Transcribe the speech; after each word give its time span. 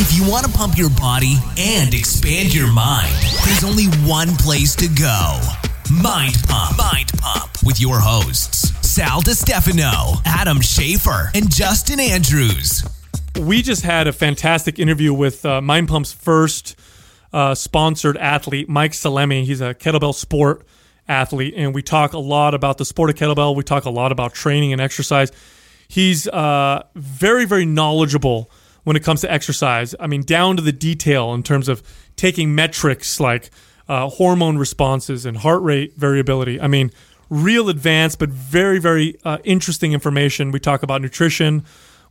If 0.00 0.16
you 0.16 0.30
want 0.30 0.46
to 0.46 0.52
pump 0.52 0.78
your 0.78 0.90
body 0.90 1.34
and 1.58 1.92
expand 1.92 2.54
your 2.54 2.72
mind, 2.72 3.12
there's 3.44 3.64
only 3.64 3.86
one 4.08 4.28
place 4.36 4.76
to 4.76 4.86
go. 4.86 5.40
Mind 5.90 6.36
Pump. 6.46 6.78
Mind 6.78 7.10
Pump 7.18 7.50
with 7.64 7.80
your 7.80 7.98
hosts, 7.98 8.70
Sal 8.88 9.20
DiStefano, 9.22 10.22
Adam 10.24 10.58
Schafer, 10.58 11.34
and 11.34 11.52
Justin 11.52 11.98
Andrews. 11.98 12.84
we 13.40 13.60
just 13.60 13.82
had 13.82 14.06
a 14.06 14.12
fantastic 14.12 14.78
interview 14.78 15.12
with 15.12 15.44
uh, 15.44 15.60
Mind 15.60 15.88
Pump's 15.88 16.12
first 16.12 16.78
uh, 17.32 17.56
sponsored 17.56 18.16
athlete, 18.18 18.68
Mike 18.68 18.92
Salemi. 18.92 19.42
He's 19.42 19.60
a 19.60 19.74
kettlebell 19.74 20.14
sport 20.14 20.64
athlete, 21.08 21.54
and 21.56 21.74
we 21.74 21.82
talk 21.82 22.12
a 22.12 22.18
lot 22.18 22.54
about 22.54 22.78
the 22.78 22.84
sport 22.84 23.10
of 23.10 23.16
kettlebell. 23.16 23.56
We 23.56 23.64
talk 23.64 23.84
a 23.84 23.90
lot 23.90 24.12
about 24.12 24.32
training 24.32 24.72
and 24.72 24.80
exercise. 24.80 25.32
He's 25.88 26.28
uh, 26.28 26.84
very, 26.94 27.46
very 27.46 27.66
knowledgeable 27.66 28.48
when 28.88 28.96
it 28.96 29.04
comes 29.04 29.20
to 29.20 29.30
exercise. 29.30 29.94
I 30.00 30.06
mean, 30.06 30.22
down 30.22 30.56
to 30.56 30.62
the 30.62 30.72
detail 30.72 31.34
in 31.34 31.42
terms 31.42 31.68
of 31.68 31.82
taking 32.16 32.54
metrics 32.54 33.20
like 33.20 33.50
uh, 33.86 34.08
hormone 34.08 34.56
responses 34.56 35.26
and 35.26 35.36
heart 35.36 35.60
rate 35.60 35.92
variability. 35.98 36.58
I 36.58 36.68
mean, 36.68 36.90
real 37.28 37.68
advanced, 37.68 38.18
but 38.18 38.30
very, 38.30 38.78
very 38.78 39.18
uh, 39.26 39.36
interesting 39.44 39.92
information. 39.92 40.52
We 40.52 40.58
talk 40.58 40.82
about 40.82 41.02
nutrition. 41.02 41.64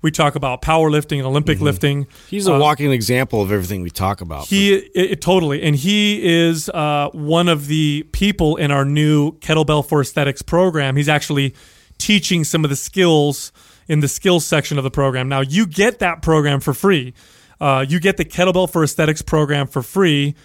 We 0.04 0.12
talk 0.12 0.36
about 0.36 0.62
powerlifting, 0.62 1.24
Olympic 1.24 1.60
lifting. 1.60 2.06
He's 2.30 2.46
a 2.46 2.60
walking 2.60 2.92
example 2.92 3.42
of 3.42 3.52
everything 3.52 3.82
we 3.82 3.90
talk 3.90 4.22
about. 4.22 4.46
He 4.46 4.76
it, 4.76 4.92
it- 5.14 5.22
totally, 5.22 5.64
and 5.64 5.76
he 5.76 6.24
is 6.24 6.70
uh, 6.70 7.10
one 7.14 7.48
of 7.48 7.66
the 7.66 8.06
people 8.12 8.56
in 8.58 8.70
our 8.70 8.86
new 8.86 9.32
kettlebell 9.40 9.84
for 9.84 10.00
aesthetics 10.00 10.44
program. 10.44 10.96
He's 10.96 11.10
actually 11.10 11.56
teaching 11.98 12.44
some 12.44 12.64
of 12.64 12.70
the 12.70 12.76
skills 12.76 13.52
in 13.88 14.00
the 14.02 14.08
skills 14.08 14.46
section 14.46 14.78
of 14.78 14.84
the 14.84 14.92
program. 14.92 15.30
Now 15.30 15.42
you 15.42 15.66
get 15.66 16.00
that 16.00 16.22
program 16.22 16.60
for 16.60 16.74
free. 16.74 17.14
Uh, 17.60 17.86
you 17.88 18.00
get 18.00 18.18
the 18.18 18.26
kettlebell 18.26 18.70
for 18.70 18.84
aesthetics 18.84 19.22
program 19.22 19.68
for 19.68 19.82
free 19.82 20.36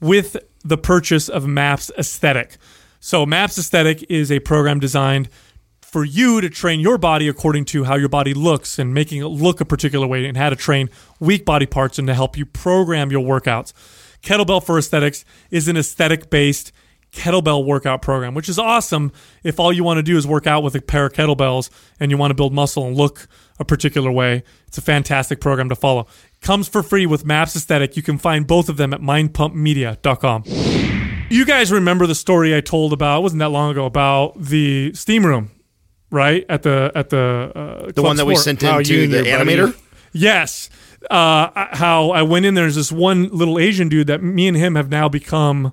with 0.00 0.36
the 0.64 0.76
purchase 0.76 1.28
of 1.28 1.46
Maps 1.46 1.90
Aesthetic. 1.98 2.56
So 3.00 3.24
Maps 3.24 3.58
Aesthetic 3.58 4.04
is 4.10 4.30
a 4.30 4.40
program 4.40 4.80
designed 4.80 5.28
for 5.80 6.04
you 6.04 6.40
to 6.42 6.50
train 6.50 6.80
your 6.80 6.98
body 6.98 7.28
according 7.28 7.64
to 7.64 7.84
how 7.84 7.94
your 7.94 8.10
body 8.10 8.34
looks 8.34 8.78
and 8.78 8.92
making 8.92 9.22
it 9.22 9.28
look 9.28 9.60
a 9.60 9.64
particular 9.64 10.06
way 10.06 10.26
and 10.26 10.36
how 10.36 10.50
to 10.50 10.56
train 10.56 10.90
weak 11.18 11.46
body 11.46 11.64
parts 11.64 11.98
and 11.98 12.06
to 12.08 12.14
help 12.14 12.36
you 12.36 12.44
program 12.44 13.10
your 13.10 13.24
workouts. 13.24 13.72
Kettlebell 14.22 14.62
for 14.62 14.76
Aesthetics 14.76 15.24
is 15.50 15.68
an 15.68 15.76
aesthetic 15.78 16.28
based 16.28 16.72
kettlebell 17.18 17.64
workout 17.64 18.00
program, 18.02 18.34
which 18.34 18.48
is 18.48 18.58
awesome 18.58 19.10
if 19.42 19.58
all 19.58 19.72
you 19.72 19.82
want 19.84 19.98
to 19.98 20.02
do 20.02 20.16
is 20.16 20.26
work 20.26 20.46
out 20.46 20.62
with 20.62 20.74
a 20.74 20.80
pair 20.80 21.06
of 21.06 21.12
kettlebells 21.12 21.70
and 21.98 22.10
you 22.10 22.16
want 22.16 22.30
to 22.30 22.34
build 22.34 22.52
muscle 22.52 22.86
and 22.86 22.96
look 22.96 23.26
a 23.58 23.64
particular 23.64 24.10
way. 24.10 24.42
It's 24.66 24.78
a 24.78 24.82
fantastic 24.82 25.40
program 25.40 25.68
to 25.70 25.74
follow. 25.76 26.06
Comes 26.40 26.68
for 26.68 26.82
free 26.82 27.06
with 27.06 27.24
Maps 27.24 27.56
Aesthetic. 27.56 27.96
You 27.96 28.02
can 28.02 28.18
find 28.18 28.46
both 28.46 28.68
of 28.68 28.76
them 28.76 28.92
at 28.94 29.00
mindpumpmedia.com. 29.00 30.44
You 31.30 31.44
guys 31.44 31.70
remember 31.72 32.06
the 32.06 32.14
story 32.14 32.56
I 32.56 32.60
told 32.60 32.92
about, 32.92 33.18
it 33.18 33.22
wasn't 33.22 33.40
that 33.40 33.50
long 33.50 33.70
ago, 33.70 33.84
about 33.84 34.40
the 34.40 34.92
steam 34.94 35.26
room, 35.26 35.50
right? 36.10 36.46
At 36.48 36.62
the 36.62 36.90
at 36.94 37.10
the 37.10 37.52
uh, 37.54 37.92
The 37.94 38.02
one 38.02 38.16
that 38.16 38.24
we 38.26 38.36
sent 38.36 38.62
How 38.62 38.78
into 38.78 38.94
you 38.94 39.06
the 39.08 39.24
your 39.24 39.38
buddy- 39.38 39.56
animator. 39.56 39.76
Yes. 40.12 40.70
Uh, 41.10 41.50
how 41.76 42.10
I 42.10 42.22
went 42.22 42.46
in 42.46 42.54
there. 42.54 42.64
There's 42.64 42.76
this 42.76 42.90
one 42.90 43.28
little 43.28 43.58
Asian 43.58 43.88
dude 43.88 44.06
that 44.06 44.22
me 44.22 44.48
and 44.48 44.56
him 44.56 44.74
have 44.74 44.88
now 44.90 45.08
become 45.08 45.72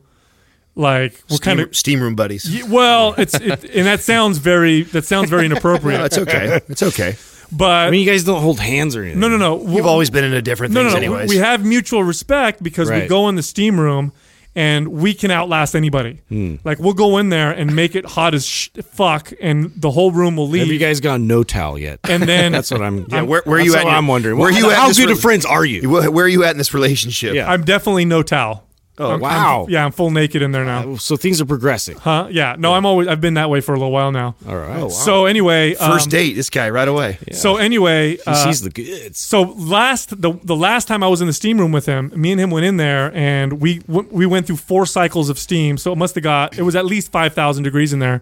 like 0.75 1.23
we're 1.29 1.37
Steam, 1.37 1.39
kind 1.39 1.59
of 1.61 1.75
steam 1.75 2.01
room 2.01 2.15
buddies. 2.15 2.49
Y- 2.49 2.67
well, 2.69 3.15
it's 3.17 3.33
it, 3.33 3.63
and 3.75 3.87
that 3.87 4.01
sounds 4.01 4.37
very 4.37 4.83
that 4.83 5.05
sounds 5.05 5.29
very 5.29 5.45
inappropriate. 5.45 5.99
No, 5.99 6.05
it's 6.05 6.17
okay. 6.17 6.61
It's 6.67 6.83
okay. 6.83 7.15
but 7.51 7.87
I 7.87 7.91
mean, 7.91 8.01
you 8.01 8.11
guys 8.11 8.23
don't 8.23 8.41
hold 8.41 8.59
hands 8.59 8.95
or 8.95 9.01
anything. 9.03 9.19
no, 9.19 9.27
no, 9.29 9.37
no. 9.37 9.65
You've 9.67 9.85
always 9.85 10.09
been 10.09 10.23
into 10.23 10.41
different 10.41 10.73
no, 10.73 10.81
things, 10.81 10.93
no, 10.93 10.99
no. 10.99 11.05
anyways. 11.05 11.29
We 11.29 11.37
have 11.37 11.65
mutual 11.65 12.03
respect 12.03 12.61
because 12.61 12.91
we 12.91 13.07
go 13.07 13.29
in 13.29 13.35
the 13.35 13.43
steam 13.43 13.79
room 13.79 14.11
and 14.55 14.87
we 14.87 15.13
can 15.13 15.31
outlast 15.31 15.75
anybody. 15.75 16.21
Hmm. 16.29 16.55
Like 16.63 16.79
we'll 16.79 16.93
go 16.93 17.17
in 17.17 17.29
there 17.29 17.51
and 17.51 17.75
make 17.75 17.95
it 17.95 18.05
hot 18.05 18.33
as 18.33 18.45
sh- 18.45 18.69
fuck, 18.91 19.33
and 19.41 19.71
the 19.75 19.91
whole 19.91 20.11
room 20.11 20.37
will 20.37 20.47
leave. 20.47 20.61
Have 20.63 20.71
you 20.71 20.79
guys 20.79 21.01
gone 21.01 21.27
no 21.27 21.43
towel 21.43 21.77
yet? 21.77 21.99
and 22.05 22.23
then 22.23 22.51
That's 22.53 22.71
what 22.71 22.81
I'm. 22.81 23.05
Yeah, 23.09 23.23
where, 23.23 23.41
where 23.45 23.59
are 23.59 23.61
you 23.61 23.75
at? 23.75 23.83
what 23.83 23.93
I'm 23.93 24.07
wondering. 24.07 24.37
Where 24.37 24.49
are 24.49 24.51
you 24.51 24.69
at? 24.71 24.77
How 24.77 24.83
in 24.83 24.89
this 24.89 24.97
good 24.97 25.07
re- 25.07 25.13
of 25.13 25.19
friends 25.19 25.45
are 25.45 25.65
you? 25.65 25.89
Where 25.89 26.09
where 26.09 26.25
are 26.25 26.29
you 26.29 26.43
at 26.43 26.51
in 26.51 26.57
this 26.57 26.73
relationship? 26.73 27.33
Yeah. 27.35 27.51
I'm 27.51 27.63
definitely 27.63 28.05
no 28.05 28.23
towel. 28.23 28.65
Oh, 28.97 29.11
I'm- 29.11 29.19
wow. 29.19 29.61
I'm- 29.61 29.69
yeah, 29.69 29.83
I'm 29.85 29.91
full 29.91 30.09
naked 30.09 30.41
in 30.41 30.51
there 30.51 30.63
now. 30.63 30.95
So 30.95 31.17
things 31.17 31.41
are 31.41 31.45
progressing. 31.45 31.97
Huh? 31.97 32.27
Yeah. 32.31 32.55
No, 32.57 32.73
I'm 32.73 32.85
always. 32.85 33.07
I've 33.09 33.19
been 33.19 33.33
that 33.33 33.49
way 33.49 33.59
for 33.59 33.73
a 33.73 33.77
little 33.77 33.91
while 33.91 34.11
now. 34.11 34.35
All 34.47 34.55
right. 34.55 34.89
So 34.91 35.25
anyway, 35.25 35.73
First 35.73 36.07
um, 36.07 36.11
date, 36.11 36.33
this 36.33 36.49
guy 36.49 36.69
right 36.69 36.87
away. 36.87 37.17
So 37.33 37.57
anyway, 37.57 38.15
he 38.15 38.21
uh, 38.25 38.35
sees 38.45 38.61
the 38.61 38.69
goods. 38.69 39.19
so 39.19 39.41
last 39.41 40.21
the 40.21 40.39
the 40.43 40.55
last 40.55 40.87
time 40.87 41.03
I 41.03 41.07
was 41.07 41.19
in 41.19 41.27
the 41.27 41.33
steam 41.33 41.57
room 41.59 41.71
with 41.73 41.85
him, 41.85 42.11
me 42.15 42.31
and 42.31 42.39
him 42.39 42.51
went 42.51 42.65
in 42.65 42.77
there 42.77 43.13
and 43.13 43.59
we 43.61 43.79
w- 43.79 44.07
we 44.11 44.25
went 44.25 44.47
through 44.47 44.57
four 44.57 44.85
cycles 44.85 45.29
of 45.29 45.37
steam. 45.37 45.77
So 45.77 45.91
it 45.91 45.97
must 45.97 46.15
have 46.15 46.23
got 46.23 46.57
it 46.57 46.61
was 46.63 46.75
at 46.75 46.85
least 46.85 47.11
five 47.11 47.33
thousand 47.33 47.63
degrees 47.63 47.91
in 47.91 47.99
there, 47.99 48.21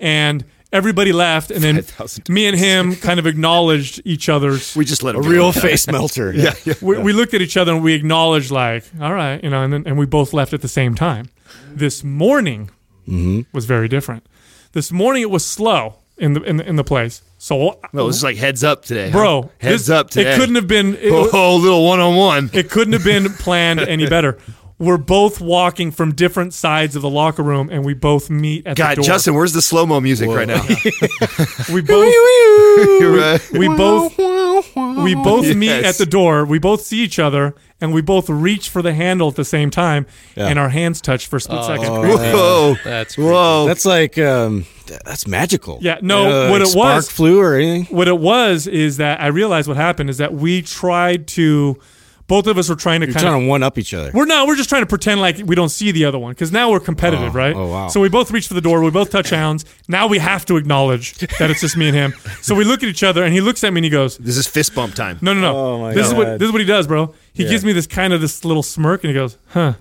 and 0.00 0.44
everybody 0.74 1.12
laughed, 1.12 1.50
and 1.50 1.62
then 1.64 1.84
me 2.28 2.46
and 2.46 2.58
him 2.58 2.96
kind 2.96 3.18
of 3.18 3.26
acknowledged 3.26 4.02
each 4.04 4.28
other's. 4.28 4.76
We 4.76 4.84
just 4.84 5.02
let 5.02 5.14
A 5.14 5.20
real 5.20 5.52
go. 5.52 5.60
face 5.60 5.86
melter. 5.86 6.32
Yeah, 6.36 6.54
yeah. 6.64 6.74
we, 6.82 6.98
we 6.98 7.12
looked 7.14 7.32
at 7.32 7.40
each 7.40 7.56
other 7.56 7.72
and 7.72 7.82
we 7.82 7.94
acknowledged 7.94 8.50
like, 8.50 8.84
all 9.00 9.14
right, 9.14 9.42
you 9.42 9.48
know, 9.50 9.62
and 9.62 9.72
then 9.72 9.84
and 9.86 9.96
we 9.96 10.04
both 10.04 10.32
left 10.34 10.52
at 10.52 10.60
the 10.60 10.68
same 10.68 10.94
time. 10.94 11.30
This 11.72 12.04
morning 12.04 12.70
mm-hmm. 13.08 13.42
was 13.52 13.64
very 13.64 13.88
different. 13.88 14.26
This 14.72 14.90
morning 14.92 15.22
it 15.22 15.30
was 15.30 15.46
slow 15.46 16.00
in 16.18 16.34
the 16.34 16.42
in 16.42 16.56
the, 16.58 16.68
in 16.68 16.76
the 16.76 16.84
place. 16.84 17.22
So 17.38 17.78
No, 17.92 18.06
this 18.08 18.16
is 18.16 18.24
like 18.24 18.36
heads 18.36 18.64
up 18.64 18.84
today, 18.84 19.10
huh? 19.10 19.18
bro, 19.18 19.50
Heads 19.58 19.86
this- 19.86 19.90
up 19.90 20.10
today. 20.10 20.32
It 20.34 20.38
couldn't 20.38 20.54
have 20.56 20.66
been. 20.68 20.94
It, 20.96 21.12
Oh, 21.12 21.56
little 21.56 21.84
one 21.86 22.00
on 22.00 22.16
one. 22.16 22.50
it 22.52 22.70
couldn't 22.70 22.94
have 22.94 23.04
been 23.04 23.32
planned 23.34 23.80
any 23.80 24.06
better. 24.16 24.38
We're 24.78 24.96
both 24.98 25.40
walking 25.40 25.92
from 25.92 26.14
different 26.14 26.52
sides 26.52 26.96
of 26.96 27.02
the 27.02 27.08
locker 27.10 27.44
room, 27.44 27.68
and 27.70 27.84
we 27.84 27.94
both 27.94 28.28
meet 28.28 28.66
at 28.66 28.76
God, 28.76 28.90
the 28.92 28.94
door. 28.96 29.04
Justin, 29.04 29.34
where's 29.34 29.52
the 29.52 29.62
slow 29.62 29.86
mo 29.86 30.00
music 30.00 30.28
right 30.28 30.48
now? 30.48 30.62
we 31.72 31.80
both 31.80 32.12
You're 33.00 33.16
right. 33.16 33.40
we 33.52 33.68
both 33.68 34.18
we 35.04 35.14
both 35.14 35.54
meet 35.54 35.66
Yes. 35.68 35.84
at 35.84 35.98
the 36.04 36.06
door. 36.10 36.44
We 36.44 36.58
both 36.58 36.80
see 36.82 36.98
each 37.04 37.18
other, 37.20 37.54
and 37.80 37.94
we 37.94 38.02
both 38.02 38.28
reach 38.28 38.68
for 38.68 38.82
the 38.82 38.92
handle 38.94 39.28
at 39.28 39.36
the 39.36 39.44
same 39.44 39.70
time, 39.70 40.06
and 40.36 40.58
our 40.58 40.68
hands 40.70 41.00
touch 41.00 41.26
for 41.28 41.36
a 41.36 41.40
split 41.40 41.64
second. 41.64 41.86
Whoa, 41.92 42.74
That's 42.82 43.16
whoa. 43.16 43.66
That's 43.68 43.84
like 43.86 44.18
um, 44.18 44.66
that's 44.86 45.26
magical. 45.28 45.78
Yeah, 45.82 45.98
no, 46.02 46.46
Uh, 46.46 46.50
what 46.50 46.60
like 46.60 46.68
it 46.68 46.72
spark 46.72 46.96
was- 46.96 47.10
flu 47.10 47.38
or 47.40 47.54
anything. 47.54 47.84
What 47.94 48.08
it 48.08 48.18
was 48.18 48.66
is 48.66 48.96
that 48.96 49.20
I 49.20 49.28
realized 49.28 49.68
what 49.68 49.76
happened 49.76 50.10
is 50.10 50.18
that 50.18 50.34
we 50.34 50.62
tried 50.62 51.28
to. 51.28 51.78
Both 52.26 52.46
of 52.46 52.56
us 52.56 52.70
were 52.70 52.74
trying 52.76 53.00
to 53.00 53.06
You're 53.06 53.12
kind 53.14 53.26
of 53.26 53.32
trying 53.32 53.42
to 53.42 53.48
one 53.48 53.62
up 53.62 53.76
each 53.76 53.92
other. 53.92 54.10
We're 54.14 54.24
not. 54.24 54.46
We're 54.46 54.56
just 54.56 54.70
trying 54.70 54.80
to 54.82 54.86
pretend 54.86 55.20
like 55.20 55.36
we 55.44 55.54
don't 55.54 55.68
see 55.68 55.90
the 55.90 56.06
other 56.06 56.18
one 56.18 56.32
because 56.32 56.50
now 56.50 56.70
we're 56.70 56.80
competitive, 56.80 57.34
Oh, 57.34 57.38
right? 57.38 57.54
oh, 57.54 57.68
wow. 57.68 57.88
So 57.88 58.00
we 58.00 58.08
both 58.08 58.30
reach 58.30 58.48
for 58.48 58.54
the 58.54 58.62
door. 58.62 58.80
We 58.82 58.90
both 58.90 59.10
touch 59.10 59.28
hands. 59.30 59.64
Now 59.88 60.06
we 60.06 60.18
have 60.18 60.46
to 60.46 60.56
acknowledge 60.56 61.14
that 61.38 61.50
it's 61.50 61.60
just 61.60 61.76
me 61.76 61.88
and 61.88 61.94
him. 61.96 62.14
So 62.40 62.54
we 62.54 62.64
look 62.64 62.82
at 62.82 62.88
each 62.88 63.02
other, 63.02 63.22
and 63.24 63.34
he 63.34 63.42
looks 63.42 63.62
at 63.62 63.72
me 63.74 63.78
and 63.80 63.84
he 63.84 63.90
goes, 63.90 64.16
This 64.16 64.38
is 64.38 64.46
fist 64.46 64.74
bump 64.74 64.94
time. 64.94 65.18
"No, 65.20 65.34
no, 65.34 65.40
no. 65.40 65.56
Oh, 65.56 65.80
my 65.80 65.92
this 65.94 66.06
is 66.06 66.14
what 66.14 66.38
this 66.38 66.46
is 66.46 66.52
what 66.52 66.60
he 66.62 66.66
does, 66.66 66.86
bro. 66.86 67.14
He 67.34 67.44
gives 67.44 67.64
me 67.64 67.72
this 67.72 67.86
kind 67.86 68.12
of 68.14 68.20
this 68.22 68.44
little 68.44 68.62
smirk, 68.62 69.04
and 69.04 69.08
he 69.10 69.14
goes, 69.14 69.36
huh." 69.48 69.74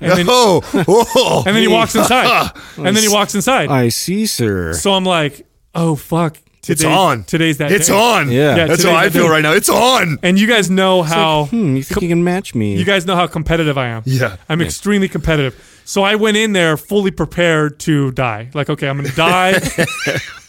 And 0.00 0.12
then, 0.12 0.26
oh, 0.28 0.60
oh. 0.86 1.42
and 1.46 1.56
then 1.56 1.62
he 1.62 1.68
walks 1.68 1.94
inside. 1.96 2.52
and 2.76 2.94
then 2.94 3.02
he 3.02 3.08
walks 3.08 3.34
inside. 3.34 3.68
I 3.70 3.88
see, 3.88 4.26
sir. 4.26 4.72
So 4.74 4.92
I'm 4.92 5.04
like, 5.04 5.44
"Oh 5.74 5.96
fuck, 5.96 6.36
it's 6.70 6.84
on. 6.84 7.24
Today's 7.24 7.58
that. 7.58 7.72
It's 7.72 7.88
day." 7.88 7.94
on. 7.94 8.30
Yeah. 8.30 8.56
Yeah, 8.56 8.66
That's 8.66 8.82
how 8.84 8.90
today's 8.90 9.06
I 9.06 9.10
feel 9.10 9.24
day. 9.24 9.30
right 9.30 9.42
now. 9.42 9.52
It's 9.52 9.68
on. 9.68 10.18
And 10.22 10.38
you 10.38 10.46
guys 10.46 10.70
know 10.70 11.02
how 11.02 11.46
Hmm, 11.46 11.76
you 11.76 11.82
think 11.82 12.02
you 12.02 12.08
can 12.08 12.22
match 12.24 12.54
me? 12.54 12.76
You 12.76 12.84
guys 12.84 13.06
know 13.06 13.14
how 13.16 13.26
competitive 13.26 13.76
I 13.78 13.88
am. 13.88 14.02
Yeah. 14.06 14.36
I'm 14.48 14.60
extremely 14.60 15.08
competitive. 15.08 15.54
So 15.84 16.02
I 16.02 16.16
went 16.16 16.36
in 16.36 16.52
there 16.52 16.76
fully 16.76 17.10
prepared 17.10 17.78
to 17.80 18.12
die. 18.12 18.50
Like, 18.52 18.68
okay, 18.68 18.88
I'm 18.88 18.98
going 18.98 19.08
to 19.10 19.16
die 19.16 19.52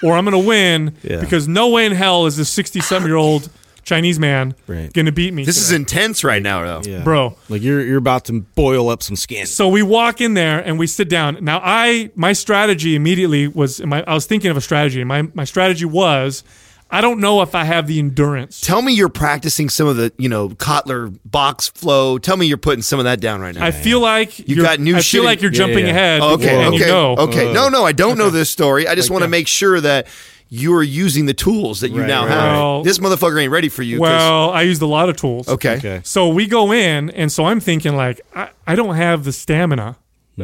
or 0.03 0.13
I'm 0.18 0.25
going 0.25 0.31
to 0.41 0.47
win 0.47 0.96
Yeah. 1.03 1.22
because 1.22 1.47
no 1.47 1.69
way 1.69 1.85
in 1.85 1.94
hell 1.94 2.25
is 2.25 2.36
this 2.38 2.50
60 2.50 2.81
some 2.81 3.06
year 3.06 3.16
old 3.16 3.50
Chinese 3.84 4.19
man 4.19 4.53
Right. 4.67 4.91
going 4.94 5.06
to 5.07 5.12
beat 5.12 5.34
me. 5.34 5.44
This 5.45 5.57
is 5.57 5.67
today. 5.67 5.78
intense 5.78 6.23
right 6.23 6.41
now, 6.41 6.63
though. 6.81 6.90
yeah. 6.90 7.03
Bro. 7.03 7.35
Like 7.50 7.62
you're 7.62 7.81
you're 7.81 7.98
about 7.98 8.25
to 8.25 8.42
boil 8.42 8.89
up 8.89 9.01
some 9.03 9.15
skin. 9.15 9.45
So 9.45 9.68
we 9.68 9.81
walk 9.83 10.21
in 10.21 10.33
there 10.33 10.59
and 10.59 10.77
we 10.80 10.88
sit 10.88 11.09
down. 11.09 11.38
Now 11.42 11.62
I 11.63 12.12
my 12.15 12.33
strategy 12.33 12.95
immediately 12.95 13.48
was 13.48 13.81
my 13.81 14.03
I 14.06 14.13
was 14.13 14.25
thinking 14.25 14.51
of 14.51 14.57
a 14.57 14.62
strategy. 14.62 15.03
My 15.03 15.24
my 15.33 15.44
strategy 15.45 15.86
was 15.86 16.44
I 16.91 17.01
don't 17.01 17.19
know 17.19 17.41
if 17.44 17.53
I 17.53 17.65
have 17.65 17.86
the 17.88 18.00
endurance. 18.00 18.59
Tell 18.62 18.81
me 18.81 18.94
you're 18.94 19.09
practicing 19.09 19.69
some 19.69 19.88
of 19.88 19.95
the, 19.97 20.12
you 20.18 20.27
know, 20.27 20.50
Kotler 20.50 21.15
box 21.24 21.68
flow. 21.69 22.18
Tell 22.18 22.36
me 22.36 22.47
you're 22.47 22.57
putting 22.57 22.81
some 22.81 22.97
of 23.00 23.06
that 23.06 23.19
down 23.19 23.41
right 23.41 23.53
now. 23.53 23.63
I 23.63 23.71
feel 23.71 24.00
like 24.00 24.39
You 24.39 24.56
you're- 24.56 24.63
got 24.63 24.80
new 24.80 24.95
I 24.95 25.00
shit 25.01 25.12
feel 25.12 25.21
in- 25.21 25.25
like 25.27 25.41
you're 25.41 25.51
Yeah, 25.51 25.57
jumping 25.57 25.86
yeah. 25.86 25.91
ahead. 25.91 26.21
Oh, 26.21 26.33
okay, 26.33 26.56
and 26.63 26.74
okay, 26.74 26.77
you 26.86 26.91
know. 26.91 27.15
okay. 27.18 27.50
Uh, 27.51 27.53
no, 27.53 27.69
no, 27.69 27.86
I 27.86 27.91
don't 27.91 28.18
know 28.18 28.30
this 28.31 28.50
story. 28.50 28.88
I 28.88 28.95
just 28.95 29.12
want 29.12 29.24
to 29.24 29.27
make 29.30 29.47
sure 29.47 29.80
that 29.81 30.07
you 30.51 30.74
are 30.74 30.81
using 30.81 31.27
the 31.27 31.33
tools 31.36 31.81
that 31.81 31.91
you 31.91 32.00
Right, 32.00 32.07
now 32.07 32.21
right, 32.25 32.31
have. 32.31 32.53
right. 32.59 32.81
This 32.83 32.97
motherfucker 32.97 33.39
ain't 33.39 33.51
ready 33.51 33.69
for 33.69 33.83
you. 33.83 33.97
'cause- 34.00 34.01
Well, 34.09 34.50
I 34.50 34.63
used 34.63 34.81
a 34.81 34.88
lot 34.88 35.09
of 35.09 35.15
tools. 35.15 35.47
okay. 35.47 35.75
Okay. 35.77 36.01
So 36.03 36.27
we 36.30 36.47
go 36.47 36.71
in, 36.74 37.12
and 37.12 37.31
so 37.31 37.45
I'm 37.45 37.59
thinking 37.59 37.95
like 37.95 38.19
I, 38.36 38.50
I 38.65 38.74
don't 38.74 38.95
have 38.95 39.25
the 39.25 39.31
stamina 39.31 39.97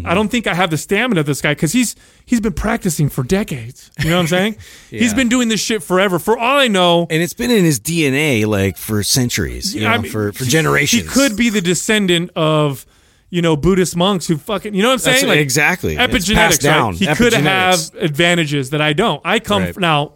I 0.04 0.14
don't 0.14 0.30
think 0.30 0.48
I 0.48 0.54
have 0.54 0.70
the 0.72 0.78
stamina 0.78 1.20
of 1.22 1.26
this 1.26 1.42
guy 1.42 1.52
because 1.54 1.72
he's 1.74 1.96
he's 2.26 2.42
been 2.42 2.54
practicing 2.54 3.10
for 3.10 3.24
decades. 3.24 3.92
You 4.00 4.10
know 4.10 4.16
what 4.18 4.22
I'm 4.24 4.28
saying? 4.28 4.56
He's 4.90 5.14
been 5.14 5.30
doing 5.30 5.48
this 5.50 5.60
shit 5.60 5.84
forever. 5.84 6.20
For 6.20 6.38
all 6.38 6.58
I 6.58 6.68
know, 6.68 7.08
And 7.10 7.22
it's 7.22 7.34
been 7.34 7.52
in 7.52 7.64
his 7.64 7.80
DNA 7.80 8.46
like 8.46 8.78
for 8.78 9.04
centuries, 9.04 9.76
you 9.76 9.82
know, 9.82 9.90
I 9.90 9.98
mean, 10.00 10.12
for, 10.12 10.32
for 10.32 10.44
generations. 10.46 11.04
He 11.04 11.08
could 11.08 11.36
be 11.38 11.50
the 11.50 11.62
descendant 11.62 12.32
of, 12.36 12.86
you 13.30 13.42
know, 13.42 13.56
Buddhist 13.58 13.96
monks 13.96 14.28
who 14.28 14.38
fucking, 14.38 14.74
you 14.74 14.82
know 14.82 14.90
what 14.90 15.02
I'm 15.06 15.12
That's 15.12 15.22
saying? 15.22 15.40
exactly. 15.40 15.96
Epigenetics, 15.98 16.60
down. 16.60 16.92
right? 16.94 16.98
He 17.00 17.08
could 17.16 17.34
have 17.34 17.80
advantages 18.00 18.70
that 18.72 18.82
I 18.82 18.94
don't. 18.94 19.22
I 19.26 19.40
come 19.40 19.64
Right. 19.64 19.78
now 19.78 20.14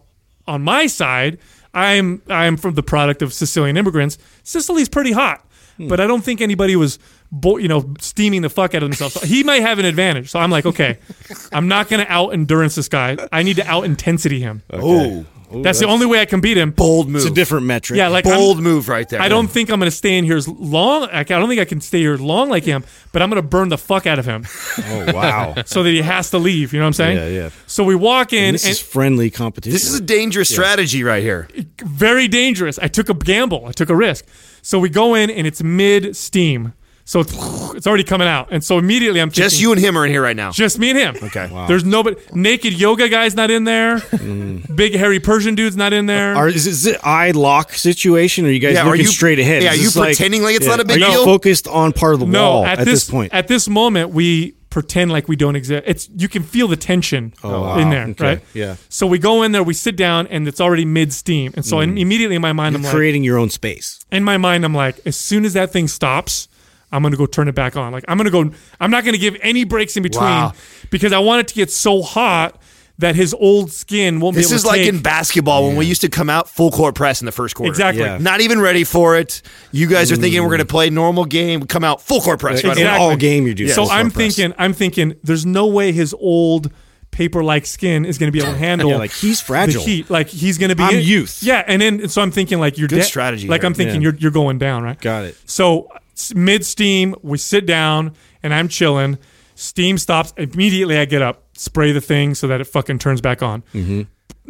on 0.48 0.62
my 0.64 0.88
side. 0.88 1.38
I'm 1.74 2.22
I'm 2.30 2.58
from 2.58 2.74
the 2.74 2.84
product 2.84 3.22
of 3.22 3.32
Sicilian 3.34 3.78
immigrants. 3.78 4.18
Sicily's 4.44 4.90
pretty 4.90 5.12
hot, 5.12 5.46
Hmm. 5.78 5.88
but 5.88 6.00
I 6.00 6.08
don't 6.08 6.24
think 6.24 6.42
anybody 6.42 6.76
was, 6.76 6.98
bo- 7.32 7.58
you 7.58 7.68
know, 7.68 7.94
steaming 8.00 8.42
the 8.42 8.50
fuck 8.50 8.76
out 8.76 8.84
of 8.84 8.90
themselves. 8.90 9.16
So 9.16 9.26
he 9.26 9.44
might 9.44 9.62
have 9.62 9.80
an 9.80 9.86
advantage. 9.86 10.30
So 10.30 10.40
I'm 10.40 10.52
like, 10.52 10.66
okay, 10.66 11.00
I'm 11.52 11.68
not 11.68 11.90
going 11.90 12.06
to 12.06 12.12
out 12.12 12.30
endurance 12.30 12.76
this 12.76 12.90
guy. 12.90 13.18
I 13.32 13.44
need 13.44 13.58
to 13.58 13.68
out 13.68 13.86
intensity 13.86 14.40
him. 14.40 14.64
Oh, 14.72 15.26
that's, 15.52 15.80
the 15.80 15.88
only 15.88 16.06
way 16.06 16.22
I 16.22 16.26
can 16.26 16.42
beat 16.42 16.58
him. 16.58 16.72
bold 16.72 17.10
move. 17.10 17.24
It's 17.24 17.32
a 17.32 17.34
different 17.34 17.66
metric. 17.66 17.98
Yeah, 17.98 18.10
like 18.10 18.26
I'm- 18.26 18.38
bold 18.38 18.60
move 18.62 18.88
right 18.88 19.08
there. 19.10 19.20
I 19.22 19.30
don't 19.30 19.48
think 19.48 19.72
I'm 19.72 19.80
going 19.80 19.90
to 19.90 19.96
stay 19.96 20.18
in 20.18 20.24
here 20.24 20.38
as 20.38 20.48
long. 20.48 21.10
I 21.12 21.22
I 21.22 21.24
don't 21.24 21.50
think 21.50 21.60
I 21.60 21.66
can 21.66 21.82
stay 21.82 22.00
here 22.00 22.18
long 22.18 22.50
like 22.50 22.64
him, 22.64 22.84
but 23.12 23.22
I'm 23.22 23.30
going 23.30 23.42
to 23.42 23.48
burn 23.48 23.70
the 23.70 23.78
fuck 23.78 24.06
out 24.06 24.20
of 24.20 24.26
him 24.26 24.46
oh 24.78 25.14
wow. 25.14 25.56
so 25.66 25.82
that 25.84 25.90
he 25.90 26.02
has 26.02 26.30
to 26.32 26.38
leave. 26.38 26.72
You 26.74 26.80
know 26.80 26.86
what 26.86 26.90
I'm 26.90 26.94
saying? 26.94 27.18
Yeah, 27.18 27.28
yeah. 27.28 27.50
So 27.66 27.84
we 27.84 27.96
walk 27.96 28.32
in, 28.32 28.40
And 28.40 28.48
and, 28.50 28.54
this 28.56 28.68
is 28.68 28.80
friendly 28.80 29.32
competition. 29.32 29.74
This 29.74 29.88
is 29.90 30.00
a 30.00 30.04
dangerous 30.04 30.50
strategy 30.50 31.04
right 31.04 31.24
here. 31.24 31.48
very 31.84 32.28
dangerous. 32.28 32.78
I 32.78 32.88
took 32.88 33.10
a 33.10 33.14
gamble. 33.16 33.66
I 33.66 33.72
took 33.72 33.90
a 33.90 33.96
risk. 33.96 34.26
So 34.62 34.78
we 34.78 34.90
go 34.90 35.16
in, 35.16 35.30
and 35.30 35.48
it's 35.48 35.64
mid 35.64 36.16
steam, 36.16 36.74
so 37.10 37.22
it's, 37.22 37.34
it's 37.74 37.88
already 37.88 38.04
coming 38.04 38.28
out. 38.28 38.50
And 38.52 38.64
so 38.64 38.78
immediately 38.78 39.20
I'm 39.20 39.32
Just 39.32 39.60
you 39.60 39.72
and 39.72 39.82
him 39.82 39.98
are 39.98 40.06
in 40.06 40.12
here 40.12 40.22
right 40.22 40.36
now. 40.36 40.52
just 40.52 40.78
me 40.78 40.92
and 40.92 41.00
him. 41.00 41.16
Okay. 41.24 41.50
Wow. 41.52 41.66
There's 41.66 41.84
nobody. 41.84 42.18
Naked 42.34 42.74
yoga 42.74 43.10
guy's 43.10 43.34
not 43.34 43.50
in 43.50 43.64
there. 43.64 43.98
Mm. 43.98 44.76
Big 44.76 44.94
hairy 44.94 45.20
Persian 45.20 45.56
dude's 45.56 45.76
not 45.76 45.92
in 45.92 46.06
there. 46.06 46.36
Are, 46.36 46.48
is, 46.48 46.68
is 46.68 46.86
it 46.86 47.00
eye 47.04 47.32
lock 47.32 47.74
situation? 47.74 48.46
Or 48.46 48.50
are 48.50 48.52
you 48.52 48.60
guys 48.60 48.76
Yeah, 48.76 48.84
are 48.84 48.92
looking 48.92 49.06
you- 49.06 49.08
straight 49.12 49.40
ahead? 49.40 49.64
yeah, 49.64 49.72
Is 49.72 49.80
are 49.80 49.82
you 49.82 49.88
this 49.88 49.96
like- 49.96 50.08
pretending 50.18 50.44
like 50.44 50.56
it's 50.56 50.68
not 50.68 50.80
a 50.80 50.86
big 50.86 50.98
are 51.02 51.08
you 51.08 51.12
deal? 51.14 51.26
focused 51.26 51.68
on 51.68 51.94
part 51.94 52.14
of 52.14 52.20
the 52.20 52.28
no, 52.28 52.44
wall 52.52 52.66
at, 52.68 52.78
at, 52.80 52.86
this, 52.86 53.06
this 53.06 53.10
point. 53.10 53.34
At 53.34 53.48
this 53.48 53.68
moment, 53.68 54.12
we 54.12 54.52
pretend 54.70 55.12
like 55.12 55.28
we 55.28 55.36
don't 55.36 55.56
exist. 55.56 55.84
It's 55.88 56.10
you 56.16 56.28
can 56.30 56.44
feel 56.44 56.68
the 56.68 56.76
tension 56.78 57.34
Oh, 57.44 57.62
wow. 57.64 57.80
in 57.80 57.90
there, 57.90 58.06
Okay, 58.10 58.24
right? 58.24 58.42
yeah. 58.54 58.76
So 58.90 59.08
we 59.08 59.18
go 59.18 59.42
in 59.42 59.52
there, 59.52 59.64
we 59.64 59.74
sit 59.74 59.96
down, 59.96 60.28
and 60.28 60.48
it's 60.48 60.62
already 60.62 60.86
mid 60.86 61.12
steam. 61.12 61.54
And 61.56 61.66
so 61.66 61.80
in- 61.80 61.96
mm. 61.96 62.00
immediately 62.02 62.36
in 62.36 62.42
my 62.44 62.54
mind, 62.54 62.76
I'm 62.76 62.84
You're 62.84 62.92
like, 62.92 62.96
creating 62.96 63.24
your 63.24 63.40
own 63.40 63.50
space. 63.50 64.00
in 64.12 64.24
my 64.24 64.38
mind, 64.38 64.64
I'm 64.64 64.76
like, 64.76 65.00
as 65.08 65.16
soon 65.16 65.44
as 65.44 65.54
that 65.54 65.72
thing 65.72 65.88
stops, 65.88 66.49
I'm 66.92 67.04
gonna 67.04 67.18
go 67.18 67.26
turn 67.26 67.48
it 67.48 67.56
back 67.56 67.76
on. 67.78 67.92
Like 67.92 68.06
I'm 68.08 68.18
gonna 68.18 68.30
go. 68.32 68.52
I'm 68.80 68.92
not 68.92 69.06
gonna 69.06 69.18
give 69.18 69.38
any 69.42 69.64
breaks 69.64 69.96
in 69.98 70.04
between 70.04 70.24
Wow. 70.24 70.54
because 70.90 71.14
I 71.14 71.20
want 71.20 71.42
it 71.42 71.48
to 71.50 71.56
get 71.56 71.72
so 71.72 72.02
hot 72.02 72.60
that 72.98 73.16
his 73.16 73.34
old 73.34 73.72
skin 73.72 74.20
won't 74.20 74.36
This 74.36 74.48
be 74.48 74.50
able 74.52 74.56
is 74.58 74.62
to 74.64 74.68
like 74.68 74.78
take. 74.82 74.90
in 74.90 75.02
basketball 75.02 75.66
when 75.68 75.78
we 75.78 75.86
used 75.86 76.02
to 76.02 76.10
come 76.10 76.30
out 76.30 76.50
full 76.50 76.70
court 76.70 76.96
press 76.96 77.22
in 77.22 77.26
the 77.26 77.32
first 77.32 77.56
quarter. 77.56 77.70
Exactly. 77.72 78.04
Yeah. 78.04 78.18
Not 78.18 78.42
even 78.42 78.60
ready 78.60 78.84
for 78.84 79.16
it. 79.16 79.42
You 79.72 79.88
guys 79.88 80.12
are 80.12 80.18
thinking 80.18 80.42
we're 80.42 80.50
going 80.50 80.60
to 80.60 80.66
mm. 80.66 80.70
play 80.70 80.90
normal 80.90 81.24
game. 81.24 81.64
Come 81.66 81.86
out 81.86 82.02
full 82.02 82.20
court 82.20 82.42
press 82.42 82.62
right 82.62 82.78
In 82.78 82.86
away. 82.86 82.98
all 82.98 83.16
game, 83.16 83.48
you 83.48 83.54
do. 83.54 83.70
So 83.70 83.86
I'm 83.90 84.12
press. 84.12 84.36
thinking, 84.36 84.54
I'm 84.60 84.74
thinking, 84.74 85.16
there's 85.24 85.46
no 85.46 85.66
way 85.68 85.94
his 85.94 86.14
old 86.20 86.74
paper-like 87.12 87.66
skin 87.66 88.04
is 88.04 88.18
going 88.18 88.28
to 88.28 88.38
be 88.38 88.44
able 88.44 88.52
to 88.52 88.58
handle 88.68 88.90
Yeah, 88.90 88.98
like, 88.98 89.12
he's 89.14 89.40
fragile. 89.40 89.82
the 89.82 89.90
heat. 89.90 90.10
Like 90.10 90.28
he's 90.28 90.58
going 90.58 90.70
to 90.70 90.76
be 90.76 90.84
I'm 90.84 91.00
youth. 91.00 91.40
Yeah, 91.42 91.64
and 91.66 91.82
then 91.82 92.10
so 92.10 92.22
I'm 92.22 92.32
thinking 92.32 92.60
like 92.60 92.78
you're 92.78 92.90
Good 92.90 92.98
dead. 92.98 93.06
strategy 93.06 93.48
Like 93.48 93.62
here. 93.62 93.68
I'm 93.68 93.74
thinking 93.76 94.02
Yeah. 94.02 94.10
you're 94.10 94.16
you're 94.16 94.32
going 94.32 94.58
down, 94.58 94.84
right? 94.84 95.00
Got 95.00 95.24
it. 95.24 95.38
So 95.46 95.88
mid 96.36 96.66
steam, 96.66 97.16
we 97.22 97.38
sit 97.38 97.66
down 97.66 98.14
and 98.44 98.54
I'm 98.54 98.68
chilling. 98.68 99.18
Steam 99.56 99.98
stops 99.98 100.34
immediately. 100.38 100.98
I 100.98 101.06
get 101.06 101.22
up, 101.22 101.44
spray 101.58 101.92
the 101.92 102.02
thing 102.02 102.34
so 102.36 102.48
that 102.48 102.62
it 102.62 102.66
fucking 102.66 103.00
turns 103.00 103.20
back 103.22 103.42
on. 103.44 103.62
Mm-hmm. 103.74 104.02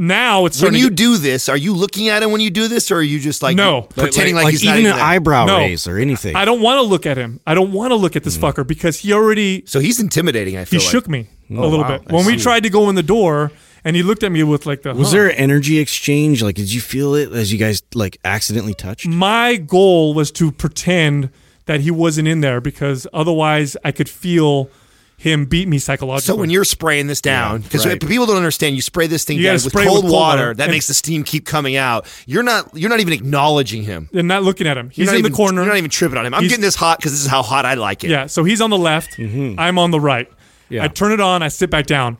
Now 0.01 0.45
it's 0.45 0.61
When 0.61 0.75
you 0.75 0.89
to 0.89 0.95
do 0.95 1.17
this, 1.17 1.49
are 1.49 1.57
you 1.57 1.73
looking 1.73 2.07
at 2.07 2.23
him 2.23 2.31
when 2.31 2.39
you 2.39 2.49
do 2.49 2.69
this, 2.69 2.89
or 2.89 2.97
are 2.97 3.01
you 3.01 3.19
just 3.19 3.41
like 3.43 3.57
No. 3.57 3.81
pretending 3.81 4.33
like, 4.33 4.45
like 4.45 4.51
he's 4.53 4.63
even 4.63 4.83
not 4.83 4.91
an 4.91 4.95
there? 4.97 5.05
eyebrow 5.05 5.45
No. 5.45 5.57
raise 5.57 5.87
or 5.87 5.97
anything. 5.97 6.37
I 6.37 6.45
don't 6.45 6.61
want 6.61 6.77
to 6.77 6.83
look 6.83 7.05
at 7.05 7.17
him. 7.17 7.41
I 7.45 7.53
don't 7.53 7.73
want 7.73 7.91
to 7.91 7.95
look 7.95 8.15
at 8.15 8.23
this 8.23 8.37
fucker 8.37 8.65
because 8.65 8.97
he 8.99 9.11
already 9.11 9.63
So 9.65 9.79
he's 9.81 9.99
intimidating. 9.99 10.55
I 10.55 10.63
he 10.63 10.77
like. 10.77 10.87
shook 10.87 11.09
me 11.09 11.27
a 11.51 11.55
Oh, 11.57 11.67
little 11.67 11.81
wow. 11.83 11.97
bit 11.97 12.03
I 12.09 12.13
when 12.15 12.25
we 12.25 12.37
tried 12.37 12.63
to 12.63 12.69
go 12.69 12.87
in 12.89 12.95
the 12.95 13.03
door, 13.03 13.51
and 13.83 13.93
he 13.95 14.03
looked 14.03 14.23
at 14.23 14.31
me 14.31 14.41
with 14.43 14.65
like 14.65 14.83
the. 14.83 14.93
Was 14.93 15.09
huh. 15.09 15.13
there 15.17 15.27
an 15.31 15.35
energy 15.35 15.79
exchange? 15.79 16.41
Like, 16.43 16.55
did 16.55 16.71
you 16.71 16.79
feel 16.79 17.15
it 17.15 17.33
as 17.33 17.51
you 17.51 17.57
guys 17.59 17.81
like 17.93 18.19
accidentally 18.23 18.75
touched? 18.75 19.05
My 19.05 19.57
goal 19.57 20.13
was 20.13 20.31
to 20.33 20.49
pretend 20.51 21.29
that 21.69 21.81
he 21.81 21.91
wasn't 21.91 22.27
in 22.27 22.41
there 22.41 22.59
because 22.59 23.05
otherwise 23.13 23.77
I 23.85 23.91
could 23.91 24.09
feel 24.09 24.71
him 25.17 25.45
beat 25.45 25.67
me 25.67 25.77
psychologically. 25.77 26.33
So 26.33 26.35
when 26.35 26.49
you're 26.49 26.63
spraying 26.63 27.05
this 27.05 27.21
down, 27.21 27.61
because 27.61 27.85
right. 27.85 28.01
people 28.01 28.25
don't 28.25 28.37
understand, 28.37 28.75
you 28.75 28.81
spray 28.81 29.05
this 29.05 29.23
thing 29.23 29.37
You 29.37 29.43
down 29.43 29.53
with 29.53 29.61
spray 29.63 29.85
cold, 29.85 30.05
with 30.05 30.11
cold 30.11 30.13
water. 30.13 30.41
water. 30.41 30.53
That 30.55 30.71
makes 30.71 30.87
the 30.87 30.95
steam 30.95 31.23
keep 31.23 31.45
coming 31.45 31.75
out. 31.75 32.07
You're 32.25 32.41
not. 32.41 32.75
You're 32.75 32.89
not 32.89 33.01
even 33.01 33.13
acknowledging 33.13 33.83
him. 33.83 34.09
and 34.15 34.27
not 34.27 34.41
looking 34.41 34.65
at 34.65 34.79
him, 34.79 34.89
he's 34.89 35.05
not 35.05 35.13
in 35.13 35.19
even, 35.19 35.31
the 35.31 35.35
corner. 35.35 35.61
You're 35.61 35.69
not 35.69 35.77
even 35.77 35.91
tripping 35.91 36.17
on 36.17 36.25
him. 36.25 36.33
I'm 36.33 36.41
He's- 36.41 36.53
getting 36.53 36.63
this 36.63 36.73
hot 36.73 36.97
because 36.97 37.11
this 37.11 37.21
is 37.21 37.27
how 37.27 37.43
hot 37.43 37.65
I 37.65 37.75
like 37.75 38.03
it. 38.03 38.09
Yeah, 38.09 38.25
so 38.25 38.43
he's 38.43 38.61
on 38.61 38.71
the 38.71 38.77
left. 38.79 39.11
Mm-hmm. 39.17 39.59
I'm 39.59 39.77
on 39.77 39.91
the 39.91 39.99
right. 39.99 40.27
Yeah. 40.69 40.85
I 40.85 40.87
turn 40.87 41.11
it 41.11 41.19
on. 41.19 41.43
I 41.43 41.49
sit 41.49 41.69
back 41.69 41.85
down. 41.85 42.17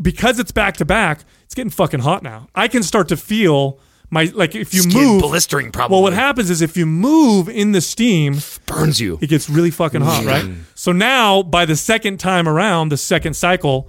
Because 0.00 0.40
it's 0.40 0.50
back 0.50 0.78
to 0.78 0.84
back, 0.84 1.20
it's 1.44 1.54
getting 1.54 1.70
fucking 1.70 2.00
hot 2.00 2.24
now. 2.24 2.48
I 2.52 2.66
can 2.66 2.82
start 2.82 3.06
to 3.10 3.16
feel 3.16 3.78
my 4.12 4.30
like 4.34 4.54
if 4.54 4.72
you 4.72 4.82
Skin 4.82 5.02
move 5.02 5.22
blistering. 5.22 5.72
Probably. 5.72 5.94
Well, 5.94 6.02
what 6.02 6.12
happens 6.12 6.50
is 6.50 6.62
if 6.62 6.76
you 6.76 6.86
move 6.86 7.48
in 7.48 7.72
the 7.72 7.80
steam, 7.80 8.36
burns 8.66 9.00
you? 9.00 9.18
it 9.20 9.26
gets 9.28 9.50
really 9.50 9.70
fucking 9.72 10.02
hot, 10.02 10.24
right? 10.24 10.48
So 10.76 10.92
now 10.92 11.42
by 11.42 11.64
the 11.64 11.74
second 11.76 12.20
time 12.20 12.46
around, 12.46 12.90
the 12.90 12.96
second 12.96 13.34
cycle, 13.34 13.88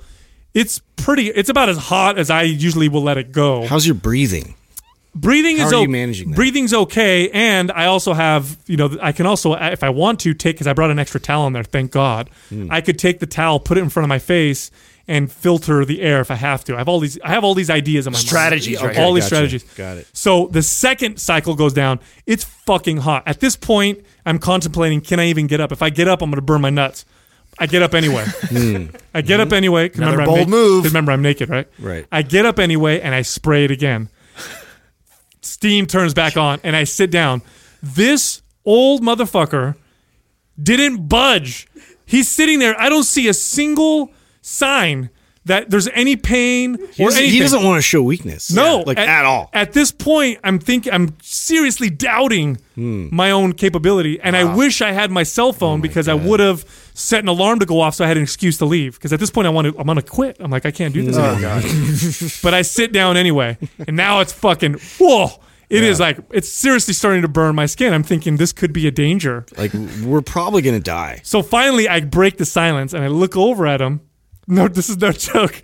it's 0.55 0.79
pretty. 0.95 1.27
It's 1.27 1.49
about 1.49 1.69
as 1.69 1.77
hot 1.77 2.17
as 2.17 2.29
I 2.29 2.43
usually 2.43 2.87
will 2.89 3.03
let 3.03 3.17
it 3.17 3.31
go. 3.31 3.67
How's 3.67 3.85
your 3.85 3.95
breathing? 3.95 4.55
breathing 5.15 5.57
How 5.57 5.67
is 5.67 5.73
are 5.73 5.81
you 5.81 5.87
o- 5.87 5.91
managing 5.91 6.31
that? 6.31 6.35
breathing's 6.35 6.73
okay 6.73 7.29
and 7.29 7.71
i 7.73 7.85
also 7.85 8.13
have 8.13 8.57
you 8.65 8.75
know 8.77 8.97
i 8.99 9.11
can 9.11 9.27
also 9.27 9.53
if 9.53 9.83
i 9.83 9.89
want 9.89 10.19
to 10.21 10.33
take 10.33 10.55
because 10.55 10.65
i 10.65 10.73
brought 10.73 10.89
an 10.89 10.97
extra 10.97 11.19
towel 11.19 11.45
in 11.45 11.53
there 11.53 11.63
thank 11.63 11.91
god 11.91 12.31
Hmm. 12.49 12.65
i 12.71 12.81
could 12.81 12.97
take 12.97 13.19
the 13.19 13.27
towel 13.27 13.59
put 13.59 13.77
it 13.77 13.81
in 13.81 13.89
front 13.91 14.05
of 14.05 14.09
my 14.09 14.17
face 14.17 14.71
and 15.07 15.31
filter 15.31 15.83
the 15.85 16.01
air 16.01 16.21
if 16.21 16.31
i 16.31 16.35
have 16.35 16.63
to 16.63 16.75
i 16.75 16.77
have 16.77 16.87
all 16.87 16.99
these 16.99 17.19
i 17.21 17.29
have 17.29 17.43
all 17.43 17.53
these 17.53 17.69
ideas 17.69 18.07
in 18.07 18.13
my 18.13 18.17
mind. 18.17 18.25
Strategies 18.27 18.81
right 18.81 18.97
all 18.97 19.13
here. 19.13 19.21
these 19.21 19.23
Gotcha. 19.29 19.35
strategies 19.59 19.63
Got 19.75 19.97
it. 19.97 20.07
so 20.13 20.47
the 20.47 20.61
second 20.61 21.19
cycle 21.19 21.55
goes 21.55 21.73
down 21.73 21.99
it's 22.25 22.43
fucking 22.43 22.97
hot 22.97 23.23
at 23.25 23.39
this 23.41 23.55
point 23.57 23.99
i'm 24.25 24.39
contemplating 24.39 25.01
can 25.01 25.19
i 25.19 25.25
even 25.25 25.47
get 25.47 25.59
up 25.59 25.71
if 25.73 25.81
i 25.81 25.89
get 25.89 26.07
up 26.07 26.21
i'm 26.21 26.29
going 26.29 26.35
to 26.37 26.41
burn 26.41 26.61
my 26.61 26.69
nuts 26.69 27.05
I 27.59 27.67
get 27.67 27.83
up 27.83 27.93
anyway. 27.93 28.25
Hmm. 28.49 28.85
I 29.13 29.21
get 29.21 29.39
up 29.39 29.49
hmm. 29.49 29.53
anyway. 29.53 29.91
Another 29.93 30.13
remember, 30.17 30.21
I'm 30.21 30.25
bold 30.25 30.37
naked- 30.39 30.49
move. 30.49 30.83
'cause 30.85 30.91
Remember, 30.91 31.11
I'm 31.11 31.21
naked, 31.21 31.49
right? 31.49 31.67
Right. 31.77 32.07
I 32.11 32.23
get 32.23 32.47
up 32.47 32.57
anyway 32.57 32.99
and 32.99 33.13
I 33.13 33.21
spray 33.21 33.63
it 33.63 33.69
again. 33.69 34.09
Steam 35.41 35.85
turns 35.85 36.13
back 36.13 36.35
on 36.37 36.59
and 36.63 36.75
I 36.75 36.83
sit 36.85 37.11
down. 37.11 37.41
This 37.81 38.41
old 38.65 39.03
motherfucker 39.03 39.75
didn't 40.61 41.07
budge. 41.07 41.67
He's 42.05 42.29
sitting 42.29 42.59
there. 42.59 42.79
I 42.79 42.89
don't 42.89 43.03
see 43.03 43.27
a 43.27 43.33
single 43.33 44.11
sign 44.43 45.09
that 45.45 45.69
there's 45.69 45.89
any 45.89 46.15
pain 46.15 46.77
He 46.93 47.03
or 47.03 47.07
doesn't, 47.07 47.19
anything. 47.19 47.33
he 47.33 47.39
doesn't 47.39 47.63
want 47.65 47.77
to 47.77 47.81
show 47.81 48.01
weakness. 48.01 48.49
No, 48.49 48.81
like 48.87 48.97
at, 48.97 49.25
all. 49.25 49.49
At 49.51 49.73
this 49.73 49.91
point, 49.91 50.39
I'm 50.41 50.57
thinking 50.57 50.93
I'm 50.93 51.17
seriously 51.21 51.89
doubting 51.89 52.59
Hmm. 52.75 53.09
my 53.11 53.29
own 53.31 53.51
capability, 53.53 54.19
and 54.21 54.35
I 54.37 54.55
wish 54.55 54.81
I 54.81 54.93
had 54.93 55.11
my 55.11 55.23
cell 55.23 55.49
Oh 55.49 55.51
phone 55.51 55.81
because 55.81 56.07
I 56.07 56.13
would 56.13 56.39
have 56.39 56.63
set 56.93 57.21
an 57.23 57.27
alarm 57.27 57.59
to 57.59 57.65
go 57.65 57.81
off, 57.81 57.93
so 57.95 58.05
I 58.05 58.07
had 58.07 58.15
an 58.17 58.23
excuse 58.23 58.57
to 58.59 58.65
leave. 58.65 58.93
Because 58.95 59.11
at 59.13 59.19
this 59.19 59.29
point, 59.29 59.45
I 59.47 59.49
want 59.49 59.67
to, 59.67 59.77
I'm 59.79 59.85
gonna 59.85 60.01
quit. 60.01 60.37
I'm 60.39 60.49
like, 60.49 60.65
I 60.65 60.71
can't 60.71 60.93
do 60.93 61.03
this. 61.03 61.17
Oh, 61.17 61.23
anymore. 61.23 62.29
but 62.43 62.53
I 62.53 62.61
sit 62.61 62.93
down 62.93 63.17
anyway, 63.17 63.57
and 63.85 63.97
now 63.97 64.21
it's 64.21 64.31
fucking 64.33 64.75
whoa. 64.97 65.27
It 65.69 65.83
is 65.83 65.99
like 65.99 66.19
it's 66.31 66.49
seriously 66.49 66.93
starting 66.93 67.21
to 67.23 67.27
burn 67.27 67.53
my 67.55 67.65
skin. 67.65 67.93
I'm 67.93 68.03
thinking 68.03 68.37
this 68.37 68.53
could 68.53 68.71
be 68.73 68.87
a 68.87 68.91
danger. 68.91 69.45
like 69.57 69.73
we're 70.03 70.21
probably 70.21 70.61
gonna 70.61 70.79
die. 70.79 71.19
So 71.23 71.41
finally, 71.41 71.87
I 71.89 71.99
break 71.99 72.37
the 72.37 72.45
silence 72.45 72.93
and 72.93 73.03
I 73.03 73.07
look 73.07 73.35
over 73.35 73.67
at 73.67 73.81
him. 73.81 73.99
No, 74.47 74.67
this 74.67 74.89
is 74.89 74.97
no 74.97 75.11
joke. 75.13 75.61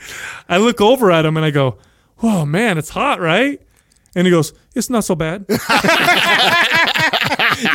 I 0.48 0.58
look 0.58 0.80
over 0.80 1.12
at 1.12 1.26
him 1.26 1.36
and 1.38 1.46
I 1.46 1.52
go, 1.52 1.78
"Whoa, 2.20 2.46
man, 2.46 2.78
it's 2.78 2.90
hot, 2.90 3.20
right?" 3.20 3.62
And 4.16 4.26
he 4.26 4.32
goes, 4.32 4.54
"It's 4.74 4.90
not 4.90 5.04
so 5.04 5.16
bad." 5.16 5.46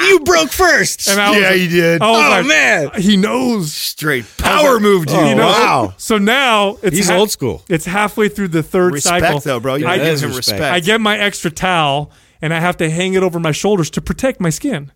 you 0.08 0.20
broke 0.20 0.50
first. 0.50 1.08
And 1.08 1.20
I 1.20 1.30
was 1.30 1.40
Yeah, 1.40 1.50
like- 1.50 1.60
you 1.60 1.68
did. 1.68 2.02
I 2.02 2.10
was 2.10 2.24
Oh, 2.24 2.30
like, 2.30 2.46
man. 2.46 2.90
he 3.02 3.16
knows. 3.16 3.72
Straight 3.72 4.24
power 4.38 4.80
move, 4.80 5.06
dude. 5.06 5.16
Oh, 5.16 5.28
You 5.28 5.34
know? 5.34 5.46
wow. 5.46 5.94
So 5.96 6.18
now 6.18 6.78
it's 6.82 6.96
He's 6.96 7.10
old 7.10 7.30
school. 7.30 7.62
It's 7.68 7.84
halfway 7.84 8.28
through 8.28 8.48
the 8.48 8.62
third 8.62 8.94
Respect, 8.94 9.24
cycle. 9.24 9.40
though, 9.40 9.60
bro. 9.60 9.74
You 9.76 9.86
I, 9.86 9.98
gotta 9.98 10.10
give 10.10 10.20
him 10.22 10.28
respect. 10.36 10.58
respect. 10.60 10.74
I 10.74 10.80
get 10.80 11.00
my 11.00 11.18
extra 11.18 11.50
towel 11.50 12.10
and 12.42 12.52
I 12.54 12.60
have 12.60 12.76
to 12.78 12.90
hang 12.90 13.14
it 13.14 13.22
over 13.22 13.38
my 13.38 13.52
shoulders 13.52 13.90
to 13.90 14.00
protect 14.00 14.40
my 14.40 14.50
skin. 14.50 14.90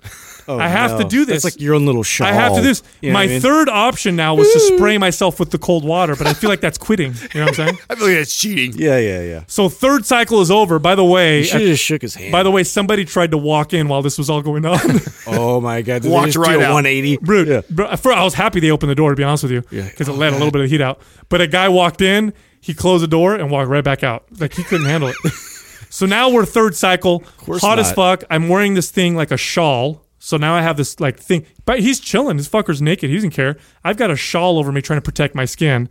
Oh, 0.48 0.58
I 0.58 0.66
have 0.68 0.98
to 0.98 1.04
do 1.04 1.24
this. 1.24 1.44
It's 1.44 1.44
like 1.44 1.60
your 1.60 1.74
own 1.74 1.84
little 1.86 2.02
shawl. 2.02 2.26
I 2.26 2.32
have 2.32 2.54
to 2.54 2.60
do 2.62 2.66
this. 2.66 2.82
You 3.02 3.10
know 3.10 3.14
my 3.14 3.24
I 3.24 3.26
mean? 3.26 3.40
third 3.40 3.68
option 3.68 4.16
now 4.16 4.34
was 4.34 4.50
to 4.52 4.60
spray 4.60 4.96
myself 4.96 5.38
with 5.38 5.50
the 5.50 5.58
cold 5.58 5.84
water, 5.84 6.16
but 6.16 6.26
I 6.26 6.32
feel 6.32 6.48
like 6.48 6.60
that's 6.60 6.78
quitting. 6.78 7.12
You 7.34 7.40
know 7.40 7.46
what 7.46 7.48
I'm 7.48 7.54
saying? 7.54 7.78
I 7.90 7.94
feel 7.96 8.06
like 8.08 8.16
that's 8.16 8.36
cheating. 8.36 8.72
Yeah, 8.80 8.98
yeah, 8.98 9.20
yeah. 9.22 9.44
So 9.46 9.68
third 9.68 10.06
cycle 10.06 10.40
is 10.40 10.50
over. 10.50 10.78
By 10.78 10.94
the 10.94 11.04
way, 11.04 11.38
You 11.40 11.44
should 11.44 11.60
have 11.60 11.68
uh, 11.68 11.72
just 11.72 11.84
shook 11.84 12.02
his 12.02 12.14
hand. 12.14 12.32
by 12.32 12.42
the 12.42 12.50
way, 12.50 12.64
somebody 12.64 13.04
tried 13.04 13.30
to 13.32 13.38
walk 13.38 13.74
in 13.74 13.88
while 13.88 14.00
this 14.02 14.16
was 14.16 14.30
all 14.30 14.40
going 14.42 14.64
on. 14.64 14.78
oh 15.26 15.60
my 15.60 15.82
god! 15.82 16.02
Did 16.02 16.10
Walked 16.10 16.24
they 16.26 16.32
just 16.32 16.38
right 16.38 16.54
do 16.54 16.60
a 16.60 16.64
out. 16.64 16.74
180. 16.74 17.16
Bro, 17.18 17.42
Yeah. 17.42 17.60
bro, 17.68 17.96
for, 17.96 18.12
I 18.12 18.24
was 18.24 18.34
happy 18.34 18.60
they 18.60 18.70
opened 18.70 18.90
the 18.90 18.94
door 18.94 19.10
to 19.10 19.16
be 19.16 19.24
honest 19.24 19.42
with 19.42 19.52
you, 19.52 19.62
Yeah. 19.70 19.84
because 19.88 20.08
it 20.08 20.12
let 20.12 20.32
a 20.32 20.36
little 20.36 20.50
bit 20.50 20.62
of 20.62 20.70
heat 20.70 20.80
out. 20.80 21.00
But 21.28 21.40
a 21.42 21.46
guy 21.46 21.68
walked 21.68 22.00
in, 22.00 22.32
he 22.60 22.72
closed 22.72 23.02
the 23.02 23.08
door 23.08 23.34
and 23.34 23.50
walked 23.50 23.68
right 23.68 23.84
back 23.84 24.02
out. 24.02 24.24
Like 24.38 24.54
he 24.54 24.62
couldn't 24.64 24.86
handle 24.86 25.10
it. 25.10 25.16
so 25.90 26.06
now 26.06 26.30
we're 26.30 26.46
third 26.46 26.74
cycle, 26.74 27.20
course 27.38 27.60
hot 27.60 27.78
as 27.78 27.92
fuck. 27.92 28.24
I'm 28.30 28.48
wearing 28.48 28.74
this 28.74 28.90
thing 28.90 29.14
like 29.14 29.30
a 29.30 29.36
shawl. 29.36 30.04
So 30.18 30.36
now 30.36 30.54
I 30.54 30.62
have 30.62 30.76
this 30.76 30.98
like 31.00 31.18
thing, 31.18 31.46
but 31.64 31.80
he's 31.80 32.00
chilling. 32.00 32.36
This 32.36 32.48
fucker's 32.48 32.82
naked. 32.82 33.08
He 33.10 33.16
doesn't 33.16 33.30
care. 33.30 33.56
I've 33.84 33.96
got 33.96 34.10
a 34.10 34.16
shawl 34.16 34.58
over 34.58 34.72
me 34.72 34.82
trying 34.82 34.98
to 34.98 35.02
protect 35.04 35.34
my 35.34 35.44
skin. 35.44 35.88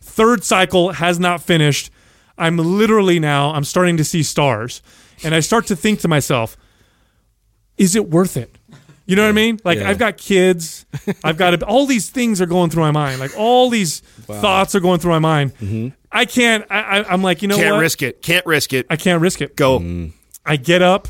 Third 0.00 0.44
cycle 0.44 0.92
has 0.92 1.18
not 1.18 1.42
finished. 1.42 1.90
I'm 2.38 2.56
literally 2.56 3.18
now. 3.18 3.52
I'm 3.52 3.64
starting 3.64 3.96
to 3.96 4.04
see 4.04 4.22
stars, 4.22 4.82
and 5.24 5.34
I 5.34 5.40
start 5.40 5.66
to 5.66 5.76
think 5.76 6.00
to 6.00 6.08
myself, 6.08 6.56
is 7.76 7.94
it 7.96 8.08
worth 8.10 8.36
it? 8.36 8.56
You 9.06 9.14
know 9.14 9.22
what 9.22 9.28
I 9.28 9.32
mean? 9.32 9.60
Like 9.64 9.78
Yeah. 9.78 9.88
I've 9.88 9.98
got 9.98 10.16
kids, 10.16 10.84
I've 11.22 11.36
got 11.36 11.62
all 11.62 11.86
these 11.86 12.10
things 12.10 12.40
are 12.40 12.46
going 12.46 12.70
through 12.70 12.82
my 12.82 12.90
mind. 12.90 13.20
Like 13.20 13.32
all 13.36 13.70
these 13.70 14.00
thoughts 14.00 14.74
are 14.74 14.80
going 14.80 14.98
through 14.98 15.12
my 15.12 15.18
mind. 15.20 15.54
Mm-hmm. 15.58 15.88
I 16.10 16.24
can't. 16.24 16.64
I, 16.70 16.80
I, 16.80 17.12
I'm 17.12 17.22
like, 17.22 17.42
you 17.42 17.48
know 17.48 17.56
Can't 17.56 17.74
what? 17.74 17.80
risk 17.80 18.02
it. 18.02 18.22
Can't 18.22 18.44
risk 18.46 18.72
it. 18.72 18.86
I 18.90 18.96
can't 18.96 19.20
risk 19.20 19.40
it. 19.42 19.54
Go. 19.54 19.78
Mm. 19.80 20.12
I 20.44 20.56
get 20.56 20.82
up 20.82 21.08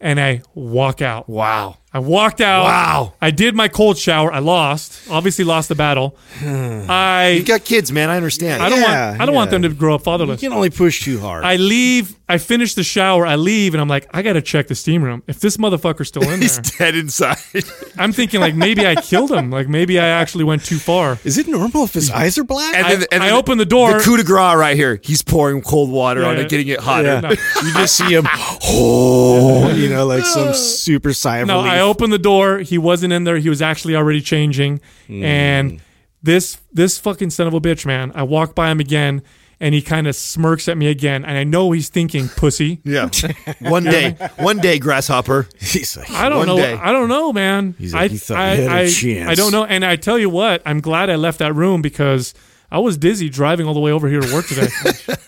and 0.00 0.20
I 0.20 0.42
walk 0.54 1.00
out. 1.00 1.28
Wow. 1.28 1.78
I 1.92 2.00
walked 2.00 2.40
out. 2.42 2.64
Wow. 2.64 3.14
I 3.22 3.30
did 3.30 3.54
my 3.54 3.66
cold 3.68 3.96
shower. 3.96 4.30
I 4.30 4.40
lost. 4.40 5.08
Obviously 5.10 5.44
lost 5.44 5.70
the 5.70 5.74
battle. 5.74 6.16
I 6.42 7.36
You 7.38 7.44
got 7.44 7.64
kids, 7.64 7.90
man. 7.90 8.10
I 8.10 8.16
understand. 8.16 8.62
I 8.62 8.68
don't 8.68 8.80
Yeah, 8.80 9.10
want 9.10 9.20
I 9.22 9.26
don't 9.26 9.34
want 9.34 9.48
yeah. 9.48 9.58
them 9.58 9.62
to 9.62 9.68
grow 9.76 9.94
up 9.94 10.02
fatherless. 10.02 10.42
You 10.42 10.48
fatherless. 10.50 10.50
can 10.50 10.52
only 10.52 10.70
push 10.70 11.02
too 11.04 11.18
hard. 11.18 11.44
I 11.44 11.56
leave. 11.56 12.14
I 12.30 12.36
finish 12.36 12.74
the 12.74 12.84
shower. 12.84 13.24
I 13.26 13.36
leave, 13.36 13.72
and 13.72 13.80
I'm 13.80 13.88
like, 13.88 14.06
I 14.12 14.20
gotta 14.20 14.42
check 14.42 14.66
the 14.66 14.74
steam 14.74 15.02
room. 15.02 15.22
If 15.26 15.40
this 15.40 15.56
motherfucker's 15.56 16.08
still 16.08 16.24
in 16.24 16.28
there, 16.28 16.36
He's 16.40 16.58
dead 16.58 16.94
inside. 16.94 17.38
I'm 17.98 18.12
thinking 18.12 18.38
like 18.40 18.54
maybe 18.54 18.86
I 18.86 18.96
killed 18.96 19.32
him. 19.32 19.50
Like 19.50 19.66
maybe 19.66 19.98
I 19.98 20.06
actually 20.08 20.44
went 20.44 20.62
too 20.66 20.76
far. 20.78 21.18
Is 21.24 21.38
it 21.38 21.48
normal 21.48 21.84
if 21.84 21.94
his 21.94 22.10
eyes 22.10 22.36
are 22.36 22.44
black? 22.44 22.74
And 22.74 22.86
I- 22.86 22.96
then, 22.96 23.06
and 23.12 23.22
I 23.22 23.28
then 23.28 23.34
open 23.38 23.56
the 23.56 23.64
door. 23.64 23.94
The 23.94 24.04
coup 24.04 24.18
de 24.18 24.24
grace 24.24 24.56
right 24.56 24.76
here. 24.76 25.00
He's 25.02 25.22
pouring 25.22 25.62
cold 25.62 25.90
water 25.90 26.22
on 26.26 26.36
Yeah. 26.36 26.42
it, 26.42 26.50
getting 26.50 26.68
it 26.68 26.80
hotter. 26.80 27.04
yeah. 27.14 27.20
No. 27.20 27.30
You 27.68 27.72
just 27.74 27.96
see 27.96 28.14
him, 28.14 28.26
oh, 28.64 29.70
you 29.74 29.88
know, 29.88 30.06
like 30.06 30.24
some 30.24 30.52
super 30.54 31.08
of 31.08 31.46
No, 31.46 31.58
relief. 31.62 31.72
I 31.78 31.82
opened 31.82 32.12
the 32.12 32.18
door. 32.18 32.58
He 32.58 32.78
wasn't 32.78 33.12
in 33.12 33.24
there. 33.24 33.38
He 33.38 33.48
was 33.48 33.62
actually 33.62 33.96
already 33.96 34.20
changing. 34.20 34.80
Hmm. 35.06 35.24
And 35.24 35.80
this 36.22 36.58
this 36.72 36.98
fucking 36.98 37.30
son 37.30 37.46
of 37.46 37.54
a 37.54 37.60
bitch, 37.60 37.86
man. 37.86 38.12
I 38.14 38.22
walk 38.24 38.54
by 38.54 38.70
him 38.70 38.80
again, 38.80 39.22
and 39.60 39.74
he 39.74 39.82
kind 39.82 40.06
of 40.06 40.14
smirks 40.16 40.68
at 40.68 40.76
me 40.76 40.88
again, 40.88 41.24
and 41.24 41.38
I 41.38 41.44
know 41.44 41.70
he's 41.72 41.88
thinking, 41.88 42.28
"Pussy." 42.28 42.80
Yeah. 42.84 43.08
one 43.60 43.84
day. 43.84 44.12
One 44.36 44.58
day, 44.58 44.78
grasshopper. 44.78 45.48
He's 45.60 45.96
like, 45.96 46.10
I 46.10 46.28
don't 46.28 46.38
One 46.38 46.46
know. 46.48 46.56
day. 46.56 46.74
I 46.74 46.92
don't 46.92 47.08
know, 47.08 47.32
man. 47.32 47.74
He's 47.78 47.94
like, 47.94 48.10
I, 48.10 48.12
"You 48.12 48.18
thought 48.18 48.38
I, 48.38 48.54
you 48.54 48.62
had 48.62 48.70
a 48.70 48.74
I, 48.84 48.90
chance." 48.90 49.30
I 49.30 49.34
don't 49.34 49.52
know. 49.52 49.64
And 49.64 49.84
I 49.84 49.96
tell 49.96 50.18
you 50.18 50.30
what, 50.30 50.62
I'm 50.66 50.80
glad 50.80 51.10
I 51.10 51.16
left 51.16 51.38
that 51.38 51.54
room 51.54 51.82
because 51.82 52.34
I 52.70 52.78
was 52.78 52.98
dizzy 52.98 53.28
driving 53.28 53.66
all 53.66 53.74
the 53.74 53.80
way 53.80 53.92
over 53.92 54.08
here 54.08 54.20
to 54.20 54.34
work 54.34 54.46
today. 54.46 54.68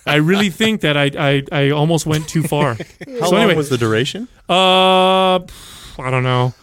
I 0.06 0.16
really 0.16 0.50
think 0.50 0.82
that 0.82 0.96
I, 0.96 1.10
I, 1.18 1.42
I 1.50 1.70
almost 1.70 2.04
went 2.04 2.28
too 2.28 2.42
far. 2.42 2.74
How 2.74 3.26
so 3.26 3.30
long 3.30 3.34
anyway, 3.42 3.56
was 3.56 3.70
the 3.70 3.78
duration? 3.78 4.28
Uh, 4.48 5.40
I 6.04 6.10
don't 6.10 6.22
know. 6.24 6.54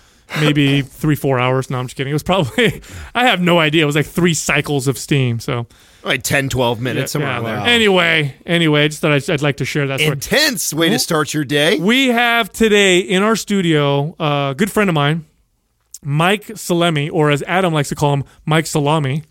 Maybe 0.41 0.81
three, 1.01 1.15
four 1.15 1.39
hours. 1.39 1.69
No, 1.69 1.79
I'm 1.79 1.85
just 1.87 1.95
kidding. 1.95 2.11
It 2.11 2.13
was 2.13 2.23
probably, 2.23 2.81
I 3.15 3.27
have 3.27 3.41
no 3.41 3.59
idea. 3.59 3.83
It 3.83 3.85
was 3.85 3.95
like 3.95 4.05
three 4.05 4.33
cycles 4.33 4.87
of 4.87 4.97
steam. 4.97 5.39
So, 5.39 5.67
Like 6.03 6.23
10, 6.23 6.49
12 6.49 6.81
minutes, 6.81 7.11
somewhere 7.13 7.31
yeah. 7.31 7.35
around 7.37 7.65
there. 7.65 7.73
Anyway, 7.73 8.35
anyway, 8.45 8.83
I 8.83 8.87
just 8.89 9.01
thought 9.01 9.11
I'd, 9.13 9.29
I'd 9.29 9.41
like 9.41 9.57
to 9.57 9.65
share 9.65 9.87
that 9.87 9.99
story. 9.99 10.13
Intense 10.13 10.73
way 10.73 10.89
to 10.89 10.99
start 10.99 11.33
your 11.33 11.45
day. 11.45 11.79
We 11.79 12.07
have 12.07 12.51
today 12.51 12.99
in 12.99 13.23
our 13.23 13.35
studio 13.35 14.15
a 14.19 14.53
good 14.57 14.71
friend 14.71 14.89
of 14.89 14.93
mine, 14.93 15.25
Mike 16.03 16.45
Salemi, 16.47 17.09
or 17.11 17.31
as 17.31 17.41
Adam 17.43 17.73
likes 17.73 17.89
to 17.89 17.95
call 17.95 18.13
him, 18.13 18.23
Mike 18.45 18.65
Salami. 18.67 19.23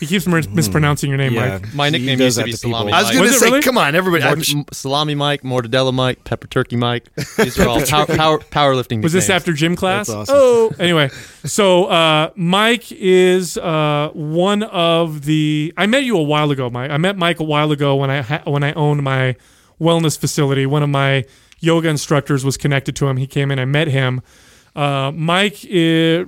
He 0.00 0.06
keeps 0.06 0.26
mis- 0.26 0.48
mispronouncing 0.50 1.08
your 1.08 1.16
name, 1.18 1.32
Yeah, 1.34 1.58
Mike. 1.58 1.74
My 1.74 1.90
nickname 1.90 2.18
does 2.18 2.36
used 2.36 2.38
to 2.38 2.44
be 2.44 2.52
to 2.52 2.58
people. 2.58 2.70
Salami 2.78 2.92
I 2.92 3.02
was 3.02 3.10
going 3.10 3.24
to 3.24 3.32
say, 3.32 3.46
really? 3.46 3.62
come 3.62 3.78
on, 3.78 3.94
everybody. 3.94 4.24
Mort- 4.24 4.48
I'm- 4.54 4.64
Salami 4.72 5.14
Mike, 5.14 5.42
Mortadella 5.42 5.92
Mike, 5.94 6.24
Pepper 6.24 6.46
Turkey 6.46 6.76
Mike. 6.76 7.08
These 7.36 7.58
are 7.58 7.68
all 7.68 7.80
power, 7.84 8.06
power, 8.06 8.38
powerlifting. 8.38 9.02
Was 9.02 9.12
this 9.12 9.24
nicknames. 9.24 9.30
after 9.30 9.52
gym 9.54 9.76
class? 9.76 10.06
That's 10.08 10.30
awesome. 10.30 10.34
Oh, 10.38 10.72
anyway, 10.78 11.08
so 11.44 11.86
uh, 11.86 12.30
Mike 12.36 12.92
is 12.92 13.56
uh, 13.58 14.10
one 14.12 14.62
of 14.64 15.24
the. 15.24 15.72
I 15.76 15.86
met 15.86 16.04
you 16.04 16.16
a 16.18 16.22
while 16.22 16.50
ago, 16.50 16.68
Mike. 16.70 16.90
I 16.90 16.96
met 16.98 17.16
Mike 17.16 17.40
a 17.40 17.44
while 17.44 17.72
ago 17.72 17.96
when 17.96 18.10
I 18.10 18.20
ha- 18.22 18.42
when 18.44 18.62
I 18.62 18.72
owned 18.74 19.02
my 19.02 19.36
wellness 19.80 20.18
facility. 20.18 20.66
One 20.66 20.82
of 20.82 20.90
my 20.90 21.24
yoga 21.60 21.88
instructors 21.88 22.44
was 22.44 22.56
connected 22.56 22.94
to 22.96 23.08
him. 23.08 23.16
He 23.16 23.26
came 23.26 23.50
in. 23.50 23.58
I 23.58 23.64
met 23.64 23.88
him. 23.88 24.20
Uh, 24.74 25.12
Mike, 25.12 25.64
i 25.64 26.24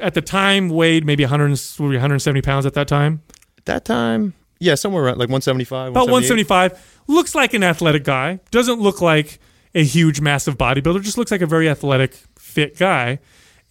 at 0.00 0.14
the 0.14 0.22
time, 0.22 0.70
weighed 0.70 1.04
maybe 1.04 1.22
100, 1.22 1.50
what 1.50 1.86
170 1.86 2.42
pounds 2.42 2.66
at 2.66 2.74
that 2.74 2.88
time. 2.88 3.22
At 3.58 3.64
that 3.66 3.84
time? 3.84 4.34
Yeah, 4.58 4.76
somewhere 4.76 5.04
around 5.04 5.18
like 5.18 5.28
175. 5.28 5.90
About 5.90 6.08
175. 6.08 7.02
Looks 7.06 7.34
like 7.34 7.54
an 7.54 7.62
athletic 7.62 8.04
guy. 8.04 8.40
Doesn't 8.50 8.80
look 8.80 9.02
like 9.02 9.38
a 9.74 9.84
huge, 9.84 10.20
massive 10.20 10.56
bodybuilder. 10.56 11.02
Just 11.02 11.18
looks 11.18 11.30
like 11.30 11.42
a 11.42 11.46
very 11.46 11.68
athletic, 11.68 12.14
fit 12.38 12.78
guy. 12.78 13.18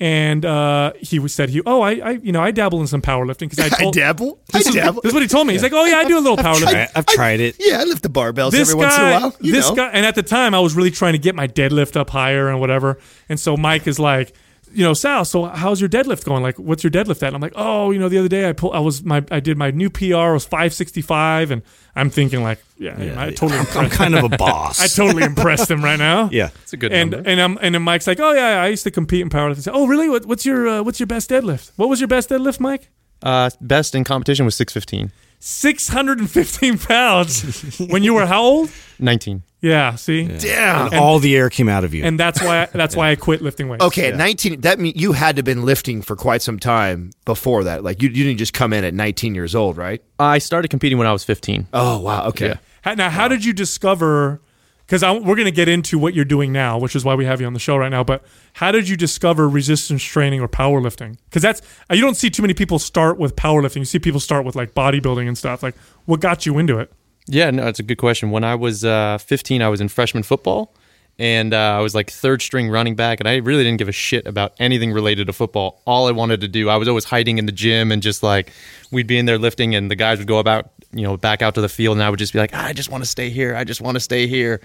And 0.03 0.43
uh, 0.43 0.91
he 0.99 1.17
was 1.17 1.33
said 1.33 1.47
he 1.47 1.61
oh 1.65 1.79
I, 1.79 1.91
I 1.91 2.11
you 2.21 2.33
know 2.33 2.41
I 2.41 2.51
dabble 2.51 2.81
in 2.81 2.87
some 2.87 3.01
powerlifting 3.01 3.49
because 3.49 3.59
I 3.59 3.65
I 3.73 3.79
told 3.83 3.93
dabble. 3.93 4.37
I 4.53 4.57
this, 4.57 4.67
is, 4.67 4.75
dabble. 4.75 5.01
this 5.01 5.11
is 5.11 5.13
what 5.13 5.23
he 5.23 5.29
told 5.29 5.47
me. 5.47 5.53
He's 5.53 5.63
like 5.63 5.71
oh 5.71 5.85
yeah 5.85 5.95
I 5.95 6.03
do 6.03 6.17
a 6.17 6.19
little 6.19 6.35
powerlifting. 6.35 6.75
I, 6.75 6.89
I've 6.93 7.05
tried 7.05 7.39
it. 7.39 7.55
Yeah, 7.57 7.79
I 7.79 7.85
lift 7.85 8.03
the 8.03 8.09
barbells 8.09 8.51
This 8.51 8.69
every 8.69 8.83
once 8.83 8.97
in 8.97 9.01
a 9.01 9.11
while. 9.11 9.35
You 9.39 9.53
this 9.53 9.69
know. 9.69 9.77
guy, 9.77 9.91
and 9.93 10.05
at 10.05 10.15
the 10.15 10.21
time 10.21 10.53
I 10.53 10.59
was 10.59 10.75
really 10.75 10.91
trying 10.91 11.13
to 11.13 11.19
get 11.19 11.35
my 11.35 11.47
deadlift 11.47 11.95
up 11.95 12.09
higher 12.09 12.49
and 12.49 12.59
whatever. 12.59 12.99
And 13.29 13.39
so 13.39 13.55
Mike 13.55 13.87
is 13.87 13.97
like, 13.97 14.35
you 14.73 14.83
know, 14.83 14.93
Sal, 14.93 15.23
so 15.25 15.45
how's 15.45 15.79
your 15.79 15.89
deadlift 15.89 16.25
going? 16.25 16.41
Like, 16.43 16.57
what's 16.57 16.83
your 16.83 16.91
deadlift 16.91 17.17
at? 17.23 17.27
And 17.27 17.35
I'm 17.35 17.41
like, 17.41 17.53
oh, 17.55 17.91
you 17.91 17.99
know, 17.99 18.09
the 18.09 18.17
other 18.17 18.27
day 18.27 18.49
I 18.49 18.53
pulled, 18.53 18.73
I 18.75 18.79
was 18.79 19.03
my, 19.03 19.23
I 19.31 19.39
did 19.39 19.57
my 19.57 19.71
new 19.71 19.89
PR 19.89 20.33
was 20.33 20.45
565, 20.45 21.51
and 21.51 21.61
I'm 21.95 22.09
thinking 22.09 22.43
like, 22.43 22.59
yeah, 22.77 22.95
I 23.17 23.31
totally, 23.31 23.53
I'm 23.59 23.65
impressed, 23.65 23.93
kind 23.93 24.15
of 24.15 24.23
a 24.23 24.29
boss. 24.37 24.81
I 24.81 24.87
totally 24.87 25.23
impressed 25.23 25.69
him 25.69 25.83
right 25.83 25.99
now. 25.99 26.29
yeah. 26.31 26.49
It's 26.63 26.73
a 26.73 26.77
good 26.77 26.91
And 26.91 27.11
number. 27.11 27.29
and 27.29 27.39
I'm 27.41 27.57
and 27.61 27.75
then 27.75 27.81
Mike's 27.83 28.07
like, 28.07 28.19
oh 28.19 28.33
yeah, 28.33 28.61
I 28.61 28.67
used 28.67 28.83
to 28.83 28.91
compete 28.91 29.21
in 29.21 29.29
powerlifting. 29.29 29.57
I 29.57 29.61
said, 29.61 29.73
oh 29.75 29.87
really? 29.87 30.09
What, 30.09 30.25
what's 30.25 30.45
your 30.45 30.67
uh, 30.67 30.81
what's 30.83 30.99
your 30.99 31.07
best 31.07 31.29
deadlift? 31.29 31.71
What 31.75 31.89
was 31.89 32.01
your 32.01 32.07
best 32.07 32.29
deadlift, 32.29 32.59
Mike? 32.59 32.89
Uh, 33.21 33.49
best 33.61 33.95
in 33.95 34.03
competition 34.03 34.43
was 34.45 34.55
615. 34.55 35.11
615 35.45 36.77
pounds. 36.77 37.77
when 37.89 38.01
you 38.03 38.13
were 38.13 38.25
how 38.25 38.41
old? 38.41 38.69
19. 38.99 39.43
Yeah. 39.61 39.95
See. 39.95 40.25
Damn. 40.27 40.87
And 40.87 40.95
all 40.95 41.19
the 41.19 41.35
air 41.35 41.49
came 41.49 41.67
out 41.67 41.83
of 41.83 41.93
you. 41.93 42.03
and 42.05 42.17
that's 42.19 42.41
why 42.41 42.67
that's 42.71 42.95
why 42.99 43.11
I 43.11 43.15
quit 43.15 43.41
lifting 43.41 43.67
weights. 43.67 43.83
Okay, 43.83 44.07
at 44.09 44.15
19, 44.15 44.61
that 44.61 44.79
mean 44.79 44.93
you 44.95 45.11
had 45.11 45.35
to 45.35 45.39
have 45.39 45.45
been 45.45 45.63
lifting 45.65 46.01
for 46.01 46.15
quite 46.15 46.41
some 46.41 46.59
time 46.59 47.11
before 47.25 47.65
that. 47.65 47.83
Like 47.83 48.01
you, 48.01 48.09
you 48.09 48.23
didn't 48.23 48.39
just 48.39 48.53
come 48.53 48.71
in 48.71 48.83
at 48.85 48.93
19 48.93 49.35
years 49.35 49.53
old, 49.53 49.75
right? 49.77 50.01
I 50.17 50.37
started 50.37 50.69
competing 50.69 50.97
when 50.97 51.07
I 51.07 51.11
was 51.11 51.23
15. 51.25 51.67
Oh 51.73 51.99
wow. 51.99 52.27
Okay. 52.27 52.47
Yeah. 52.47 52.57
How- 52.81 52.93
Now, 52.95 53.09
how 53.09 53.27
did 53.27 53.43
you 53.43 53.51
discover? 53.53 54.39
Because 54.85 55.01
we're 55.01 55.35
going 55.35 55.45
to 55.45 55.51
get 55.51 55.69
into 55.69 55.97
what 55.97 56.13
you're 56.13 56.25
doing 56.25 56.51
now, 56.51 56.77
which 56.77 56.95
is 56.95 57.05
why 57.05 57.15
we 57.15 57.25
have 57.25 57.39
you 57.39 57.47
on 57.47 57.53
the 57.53 57.59
show 57.59 57.77
right 57.77 57.89
now. 57.89 58.03
But 58.03 58.23
how 58.53 58.71
did 58.71 58.89
you 58.89 58.97
discover 58.97 59.47
resistance 59.47 60.03
training 60.03 60.41
or 60.41 60.47
powerlifting? 60.47 61.17
Because 61.25 61.41
that's 61.41 61.61
uh, 61.89 61.95
you 61.95 62.01
don't 62.01 62.15
see 62.15 62.29
too 62.29 62.41
many 62.41 62.53
people 62.53 62.79
start 62.79 63.17
with 63.17 63.35
powerlifting. 63.35 63.77
You 63.77 63.85
see 63.85 63.99
people 63.99 64.19
start 64.19 64.45
with 64.45 64.55
like 64.55 64.73
bodybuilding 64.73 65.27
and 65.27 65.37
stuff. 65.37 65.63
Like, 65.63 65.75
what 66.05 66.19
got 66.19 66.45
you 66.45 66.59
into 66.59 66.79
it? 66.79 66.91
Yeah, 67.27 67.49
no, 67.51 67.67
it's 67.67 67.79
a 67.79 67.83
good 67.83 67.97
question. 67.97 68.31
When 68.31 68.43
I 68.43 68.55
was 68.55 68.83
uh, 68.83 69.17
15, 69.19 69.61
I 69.61 69.69
was 69.69 69.79
in 69.79 69.87
freshman 69.87 70.23
football, 70.23 70.75
and 71.17 71.53
uh, 71.53 71.77
I 71.77 71.79
was 71.79 71.95
like 71.95 72.11
third 72.11 72.41
string 72.41 72.69
running 72.69 72.95
back, 72.95 73.19
and 73.21 73.29
I 73.29 73.37
really 73.37 73.63
didn't 73.63 73.77
give 73.77 73.87
a 73.87 73.93
shit 73.93 74.27
about 74.27 74.53
anything 74.59 74.91
related 74.91 75.27
to 75.27 75.33
football. 75.33 75.81
All 75.85 76.07
I 76.07 76.11
wanted 76.11 76.41
to 76.41 76.47
do, 76.47 76.69
I 76.69 76.75
was 76.75 76.87
always 76.87 77.05
hiding 77.05 77.37
in 77.37 77.45
the 77.45 77.51
gym 77.51 77.91
and 77.91 78.01
just 78.01 78.23
like 78.23 78.51
we'd 78.91 79.07
be 79.07 79.17
in 79.17 79.25
there 79.25 79.37
lifting, 79.37 79.73
and 79.75 79.89
the 79.89 79.95
guys 79.95 80.17
would 80.17 80.27
go 80.27 80.39
about, 80.39 80.71
you 80.93 81.03
know, 81.03 81.17
back 81.17 81.41
out 81.41 81.55
to 81.55 81.61
the 81.61 81.69
field, 81.69 81.97
and 81.97 82.03
I 82.03 82.09
would 82.09 82.19
just 82.19 82.33
be 82.33 82.39
like, 82.39 82.53
I 82.53 82.73
just 82.73 82.89
want 82.89 83.03
to 83.03 83.09
stay 83.09 83.29
here. 83.29 83.55
I 83.55 83.63
just 83.63 83.81
want 83.81 83.95
to 83.95 83.99
stay 83.99 84.27
here. 84.27 84.61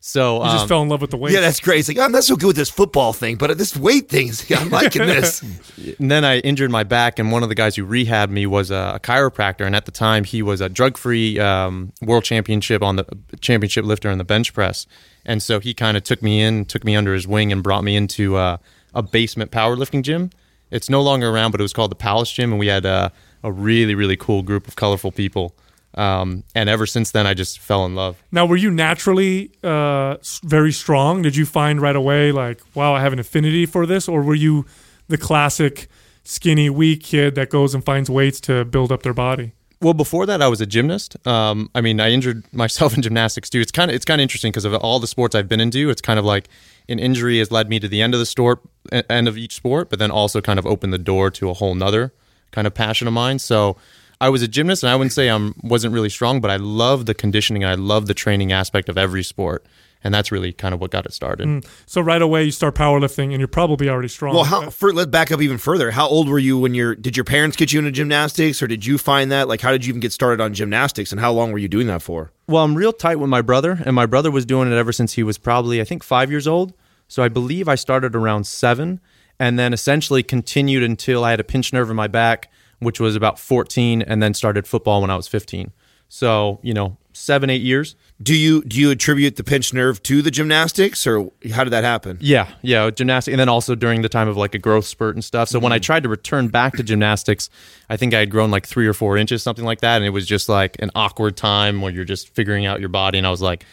So 0.00 0.44
You 0.44 0.50
just 0.50 0.62
um, 0.62 0.68
fell 0.68 0.82
in 0.82 0.88
love 0.88 1.00
with 1.00 1.10
the 1.10 1.16
weight. 1.16 1.32
Yeah, 1.34 1.40
that's 1.40 1.58
great. 1.58 1.80
It's 1.80 1.88
like 1.88 1.98
I'm 1.98 2.12
not 2.12 2.22
so 2.22 2.36
good 2.36 2.48
with 2.48 2.56
this 2.56 2.70
football 2.70 3.12
thing, 3.12 3.36
but 3.36 3.56
this 3.58 3.76
weight 3.76 4.08
thing, 4.08 4.30
I'm 4.56 4.70
liking 4.70 5.06
this. 5.06 5.42
And 5.98 6.10
then 6.10 6.24
I 6.24 6.38
injured 6.38 6.70
my 6.70 6.84
back, 6.84 7.18
and 7.18 7.32
one 7.32 7.42
of 7.42 7.48
the 7.48 7.54
guys 7.54 7.76
who 7.76 7.86
rehabbed 7.86 8.30
me 8.30 8.46
was 8.46 8.70
a, 8.70 8.92
a 8.96 9.00
chiropractor. 9.00 9.66
And 9.66 9.74
at 9.74 9.84
the 9.84 9.92
time, 9.92 10.24
he 10.24 10.42
was 10.42 10.60
a 10.60 10.68
drug-free 10.68 11.38
um, 11.38 11.92
world 12.02 12.24
championship 12.24 12.82
on 12.82 12.96
the 12.96 13.04
championship 13.40 13.84
lifter 13.84 14.10
in 14.10 14.18
the 14.18 14.24
bench 14.24 14.52
press. 14.52 14.86
And 15.24 15.42
so 15.42 15.60
he 15.60 15.74
kind 15.74 15.96
of 15.96 16.02
took 16.02 16.22
me 16.22 16.40
in, 16.40 16.64
took 16.64 16.84
me 16.84 16.94
under 16.96 17.14
his 17.14 17.26
wing, 17.26 17.52
and 17.52 17.62
brought 17.62 17.82
me 17.84 17.96
into 17.96 18.36
uh, 18.36 18.58
a 18.94 19.02
basement 19.02 19.50
powerlifting 19.50 20.02
gym. 20.02 20.30
It's 20.70 20.90
no 20.90 21.00
longer 21.02 21.28
around, 21.30 21.52
but 21.52 21.60
it 21.60 21.64
was 21.64 21.72
called 21.72 21.90
the 21.90 21.96
Palace 21.96 22.32
Gym, 22.32 22.50
and 22.50 22.58
we 22.58 22.66
had 22.66 22.84
uh, 22.86 23.10
a 23.42 23.52
really, 23.52 23.94
really 23.94 24.16
cool 24.16 24.42
group 24.42 24.66
of 24.66 24.76
colorful 24.76 25.12
people. 25.12 25.54
Um, 25.96 26.44
and 26.54 26.68
ever 26.68 26.86
since 26.86 27.10
then, 27.10 27.26
I 27.26 27.34
just 27.34 27.58
fell 27.58 27.86
in 27.86 27.94
love. 27.94 28.22
Now, 28.30 28.44
were 28.44 28.56
you 28.56 28.70
naturally 28.70 29.50
uh, 29.62 30.16
very 30.42 30.72
strong? 30.72 31.22
Did 31.22 31.36
you 31.36 31.46
find 31.46 31.80
right 31.80 31.96
away, 31.96 32.32
like, 32.32 32.60
wow, 32.74 32.94
I 32.94 33.00
have 33.00 33.12
an 33.12 33.18
affinity 33.18 33.64
for 33.66 33.86
this? 33.86 34.08
Or 34.08 34.22
were 34.22 34.34
you 34.34 34.66
the 35.08 35.16
classic 35.16 35.88
skinny, 36.24 36.68
weak 36.68 37.02
kid 37.02 37.34
that 37.36 37.50
goes 37.50 37.74
and 37.74 37.84
finds 37.84 38.10
weights 38.10 38.40
to 38.40 38.64
build 38.64 38.92
up 38.92 39.02
their 39.02 39.14
body? 39.14 39.52
Well, 39.80 39.94
before 39.94 40.24
that, 40.26 40.40
I 40.40 40.48
was 40.48 40.60
a 40.60 40.66
gymnast. 40.66 41.16
Um, 41.26 41.70
I 41.74 41.80
mean, 41.80 42.00
I 42.00 42.10
injured 42.10 42.44
myself 42.52 42.94
in 42.94 43.02
gymnastics 43.02 43.50
too. 43.50 43.60
It's 43.60 43.72
kind 43.72 43.90
of 43.90 43.94
it's 43.94 44.04
kind 44.04 44.20
of 44.20 44.22
interesting 44.22 44.50
because 44.50 44.64
of 44.64 44.74
all 44.74 44.98
the 45.00 45.06
sports 45.06 45.34
I've 45.34 45.48
been 45.48 45.60
into. 45.60 45.90
It's 45.90 46.00
kind 46.00 46.18
of 46.18 46.24
like 46.24 46.48
an 46.88 46.98
injury 46.98 47.38
has 47.38 47.50
led 47.50 47.68
me 47.68 47.78
to 47.80 47.88
the 47.88 48.00
end 48.00 48.14
of 48.14 48.20
the 48.20 48.26
sport, 48.26 48.60
end 48.92 49.28
of 49.28 49.36
each 49.36 49.54
sport, 49.54 49.90
but 49.90 49.98
then 49.98 50.10
also 50.10 50.40
kind 50.40 50.58
of 50.58 50.66
opened 50.66 50.92
the 50.92 50.98
door 50.98 51.30
to 51.32 51.50
a 51.50 51.54
whole 51.54 51.74
nother 51.74 52.12
kind 52.52 52.66
of 52.66 52.74
passion 52.74 53.06
of 53.06 53.14
mine. 53.14 53.38
So 53.38 53.76
I 54.20 54.28
was 54.28 54.42
a 54.42 54.48
gymnast, 54.48 54.82
and 54.82 54.90
I 54.90 54.96
wouldn't 54.96 55.12
say 55.12 55.30
I 55.30 55.50
wasn't 55.62 55.92
really 55.92 56.08
strong, 56.08 56.40
but 56.40 56.50
I 56.50 56.56
love 56.56 57.06
the 57.06 57.14
conditioning 57.14 57.64
and 57.64 57.70
I 57.70 57.74
love 57.74 58.06
the 58.06 58.14
training 58.14 58.52
aspect 58.52 58.88
of 58.88 58.96
every 58.96 59.22
sport, 59.22 59.66
and 60.02 60.14
that's 60.14 60.32
really 60.32 60.52
kind 60.52 60.72
of 60.72 60.80
what 60.80 60.90
got 60.90 61.04
it 61.04 61.12
started. 61.12 61.46
Mm. 61.46 61.66
So 61.84 62.00
right 62.00 62.22
away 62.22 62.44
you 62.44 62.50
start 62.50 62.74
powerlifting, 62.74 63.30
and 63.30 63.38
you're 63.38 63.48
probably 63.48 63.88
already 63.88 64.08
strong. 64.08 64.34
Well, 64.34 64.44
how? 64.44 64.70
For, 64.70 64.92
let's 64.92 65.10
back 65.10 65.30
up 65.32 65.42
even 65.42 65.58
further. 65.58 65.90
How 65.90 66.08
old 66.08 66.28
were 66.28 66.38
you 66.38 66.58
when 66.58 66.74
your 66.74 66.94
did 66.94 67.16
your 67.16 67.24
parents 67.24 67.56
get 67.56 67.72
you 67.72 67.78
into 67.78 67.90
gymnastics, 67.90 68.62
or 68.62 68.66
did 68.66 68.86
you 68.86 68.96
find 68.96 69.30
that? 69.32 69.48
Like, 69.48 69.60
how 69.60 69.70
did 69.70 69.84
you 69.84 69.90
even 69.90 70.00
get 70.00 70.12
started 70.12 70.42
on 70.42 70.54
gymnastics, 70.54 71.12
and 71.12 71.20
how 71.20 71.32
long 71.32 71.52
were 71.52 71.58
you 71.58 71.68
doing 71.68 71.86
that 71.88 72.00
for? 72.00 72.32
Well, 72.48 72.64
I'm 72.64 72.74
real 72.74 72.92
tight 72.92 73.16
with 73.16 73.28
my 73.28 73.42
brother, 73.42 73.82
and 73.84 73.94
my 73.94 74.06
brother 74.06 74.30
was 74.30 74.46
doing 74.46 74.70
it 74.72 74.76
ever 74.76 74.92
since 74.92 75.14
he 75.14 75.22
was 75.22 75.36
probably, 75.36 75.80
I 75.80 75.84
think, 75.84 76.02
five 76.02 76.30
years 76.30 76.46
old. 76.46 76.72
So 77.08 77.22
I 77.22 77.28
believe 77.28 77.68
I 77.68 77.74
started 77.74 78.16
around 78.16 78.46
seven, 78.46 79.00
and 79.38 79.58
then 79.58 79.72
essentially 79.72 80.22
continued 80.22 80.82
until 80.82 81.22
I 81.22 81.30
had 81.30 81.40
a 81.40 81.44
pinched 81.44 81.72
nerve 81.72 81.90
in 81.90 81.96
my 81.96 82.08
back, 82.08 82.50
which 82.78 83.00
was 83.00 83.16
about 83.16 83.38
14, 83.38 84.02
and 84.02 84.22
then 84.22 84.34
started 84.34 84.66
football 84.66 85.00
when 85.00 85.10
I 85.10 85.16
was 85.16 85.28
15. 85.28 85.72
So 86.08 86.60
you 86.62 86.74
know, 86.74 86.96
seven, 87.16 87.48
eight 87.48 87.62
years. 87.62 87.96
Do 88.22 88.34
you 88.34 88.62
do 88.64 88.78
you 88.78 88.90
attribute 88.90 89.36
the 89.36 89.44
pinched 89.44 89.74
nerve 89.74 90.02
to 90.04 90.22
the 90.22 90.30
gymnastics, 90.30 91.06
or 91.06 91.30
how 91.52 91.64
did 91.64 91.70
that 91.70 91.84
happen? 91.84 92.18
Yeah, 92.20 92.48
yeah, 92.62 92.90
gymnastics, 92.90 93.32
and 93.32 93.40
then 93.40 93.48
also 93.48 93.74
during 93.74 94.02
the 94.02 94.08
time 94.08 94.28
of 94.28 94.36
like 94.36 94.54
a 94.54 94.58
growth 94.58 94.86
spurt 94.86 95.16
and 95.16 95.24
stuff. 95.24 95.48
So 95.48 95.58
when 95.58 95.72
I 95.72 95.76
mm-hmm. 95.76 95.82
tried 95.82 96.02
to 96.04 96.08
return 96.08 96.48
back 96.48 96.76
to 96.76 96.82
gymnastics, 96.82 97.50
I 97.90 97.96
think 97.96 98.14
I 98.14 98.20
had 98.20 98.30
grown 98.30 98.50
like 98.50 98.66
three 98.66 98.86
or 98.86 98.92
four 98.92 99.16
inches, 99.16 99.42
something 99.42 99.64
like 99.64 99.80
that, 99.80 99.96
and 99.96 100.04
it 100.04 100.10
was 100.10 100.26
just 100.26 100.48
like 100.48 100.76
an 100.78 100.90
awkward 100.94 101.36
time 101.36 101.80
where 101.80 101.92
you're 101.92 102.04
just 102.04 102.34
figuring 102.34 102.66
out 102.66 102.80
your 102.80 102.88
body. 102.88 103.18
And 103.18 103.26
I 103.26 103.30
was 103.30 103.42
like, 103.42 103.64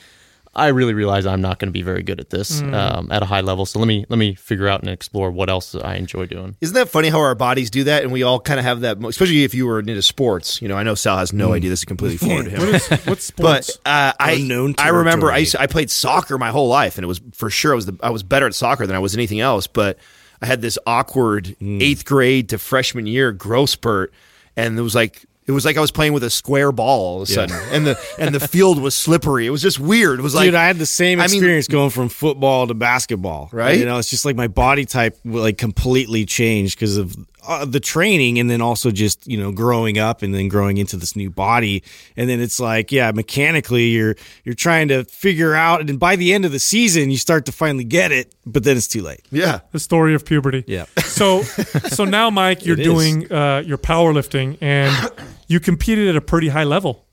I 0.56 0.68
really 0.68 0.94
realize 0.94 1.26
I'm 1.26 1.42
not 1.42 1.58
going 1.58 1.70
to 1.70 1.74
be 1.74 1.82
very 1.82 2.04
good 2.04 2.20
at 2.20 2.30
this 2.30 2.62
um, 2.62 3.12
at 3.12 3.24
a 3.24 3.26
high 3.26 3.42
level. 3.42 3.66
So 3.66 3.80
let 3.80 3.88
me 3.88 4.06
let 4.10 4.18
me 4.20 4.36
figure 4.36 4.68
out 4.68 4.82
and 4.82 4.90
explore 4.90 5.32
what 5.32 5.50
else 5.50 5.74
I 5.74 5.96
enjoy 5.96 6.28
doing. 6.28 6.56
Isn't 6.62 6.76
that 6.76 6.90
funny 6.90 7.10
how 7.10 7.20
our 7.20 7.34
bodies 7.34 7.72
do 7.72 7.86
that, 7.86 8.04
and 8.04 8.12
we 8.12 8.22
all 8.24 8.40
kind 8.40 8.60
of 8.60 8.66
have 8.66 8.82
that, 8.82 9.04
especially 9.04 9.44
if 9.44 9.54
you 9.56 9.66
were 9.66 9.80
into 9.80 10.02
sports. 10.02 10.62
You 10.62 10.68
know, 10.68 10.78
I 10.78 10.84
know 10.84 10.94
Sal 10.96 11.18
has 11.18 11.34
no 11.34 11.54
idea. 11.54 11.70
This 11.72 11.80
is 11.80 11.86
completely 11.86 12.18
foreign 12.18 12.46
to 12.46 12.52
him. 12.56 12.60
what, 12.60 12.70
is, 12.70 12.88
what 12.90 13.06
But 13.08 13.20
sports? 13.66 13.80
uh, 13.86 14.14
I 14.20 14.34
Unknown 14.34 14.76
I 14.78 14.90
remember 14.90 15.32
I 15.32 15.38
used 15.38 15.54
to, 15.54 15.62
I 15.62 15.68
played 15.68 15.90
soccer 15.90 16.38
my 16.38 16.50
whole 16.52 16.68
life, 16.68 16.98
and 16.98 17.04
it 17.04 17.08
was 17.08 17.20
for 17.34 17.50
sure 17.50 17.72
I 17.72 17.76
was 17.76 17.86
the, 17.88 17.98
I 18.04 18.12
was 18.12 18.22
better 18.22 18.46
at 18.46 18.54
soccer 18.54 18.86
than 18.86 18.96
I 18.96 19.00
was 19.00 19.16
anything 19.16 19.40
else. 19.40 19.66
But 19.66 19.98
I 20.42 20.46
had 20.46 20.62
this 20.62 20.78
awkward 20.86 21.56
eighth 21.62 22.06
grade 22.06 22.50
to 22.50 22.60
freshman 22.60 23.08
year 23.08 23.32
growth 23.32 23.72
spurt, 23.72 24.14
and 24.56 24.78
it 24.78 24.82
was 24.84 24.94
like 24.94 25.26
it 25.46 25.52
was 25.52 25.66
like 25.66 25.78
I 25.78 25.82
was 25.82 25.92
playing 25.92 26.14
with 26.14 26.24
a 26.24 26.30
square 26.30 26.72
ball 26.72 27.00
all 27.02 27.22
of 27.22 27.30
a 27.30 27.32
sudden, 27.32 27.56
and 27.72 27.86
the 27.86 28.00
and 28.18 28.34
the 28.34 28.40
field 28.48 28.82
was 28.82 28.96
slippery. 28.96 29.46
It 29.46 29.50
was 29.50 29.62
just 29.62 29.80
weird. 29.80 30.20
It 30.20 30.24
was 30.24 30.36
like 30.36 30.46
Dude, 30.46 30.56
I 30.56 30.66
had 30.68 30.78
the 30.78 30.86
same 30.86 31.20
I 31.20 31.28
mean- 31.28 31.36
experience 31.36 31.68
going 31.68 31.90
from 31.90 32.10
football 32.10 32.68
to 32.68 32.74
basketball. 32.74 33.50
Right? 33.52 33.78
You 33.78 33.86
know, 33.86 33.98
it's 33.98 34.10
just 34.10 34.26
like 34.26 34.36
my 34.36 34.48
body 34.48 34.86
type 34.86 35.18
like 35.26 35.58
completely 35.58 36.26
changed 36.26 36.78
because 36.78 36.98
of 36.98 37.16
uh, 37.48 37.66
the 37.66 37.80
training, 37.80 38.40
and 38.40 38.50
then 38.50 38.62
also 38.62 38.92
just 38.92 39.28
you 39.28 39.38
know 39.38 39.52
growing 39.52 39.98
up 39.98 40.22
and 40.22 40.34
then 40.34 40.48
growing 40.48 40.78
into 40.78 40.98
this 40.98 41.16
new 41.16 41.30
body, 41.30 41.84
and 42.16 42.30
then 42.30 42.40
it's 42.40 42.60
like 42.60 42.92
yeah, 42.92 43.12
mechanically 43.12 43.88
you're 43.90 44.16
you're 44.44 44.56
trying 44.56 44.88
to 44.90 45.04
figure 45.06 45.54
out, 45.56 45.82
and 45.90 46.00
by 46.00 46.16
the 46.16 46.34
end 46.34 46.46
of 46.46 46.52
the 46.52 46.60
season 46.60 47.12
you 47.12 47.18
start 47.18 47.46
to 47.46 47.52
finally 47.52 47.84
get 47.84 48.12
it, 48.12 48.34
but 48.46 48.64
then 48.64 48.78
it's 48.78 48.88
too 48.88 49.02
late. 49.02 49.22
yeah. 49.32 49.60
the 49.72 49.80
story 49.80 50.16
of 50.16 50.26
puberty. 50.26 50.64
Yeah. 50.68 50.86
So, 51.04 51.42
so 51.44 52.06
now, 52.06 52.30
Mike, 52.30 52.66
you're 52.66 52.76
doing 52.76 53.32
uh, 53.32 53.64
your 53.66 53.78
powerlifting, 53.78 54.58
and 54.62 55.12
you 55.48 55.60
competed 55.60 56.10
at 56.10 56.16
a 56.16 56.22
pretty 56.22 56.50
high 56.50 56.64
level, 56.64 57.06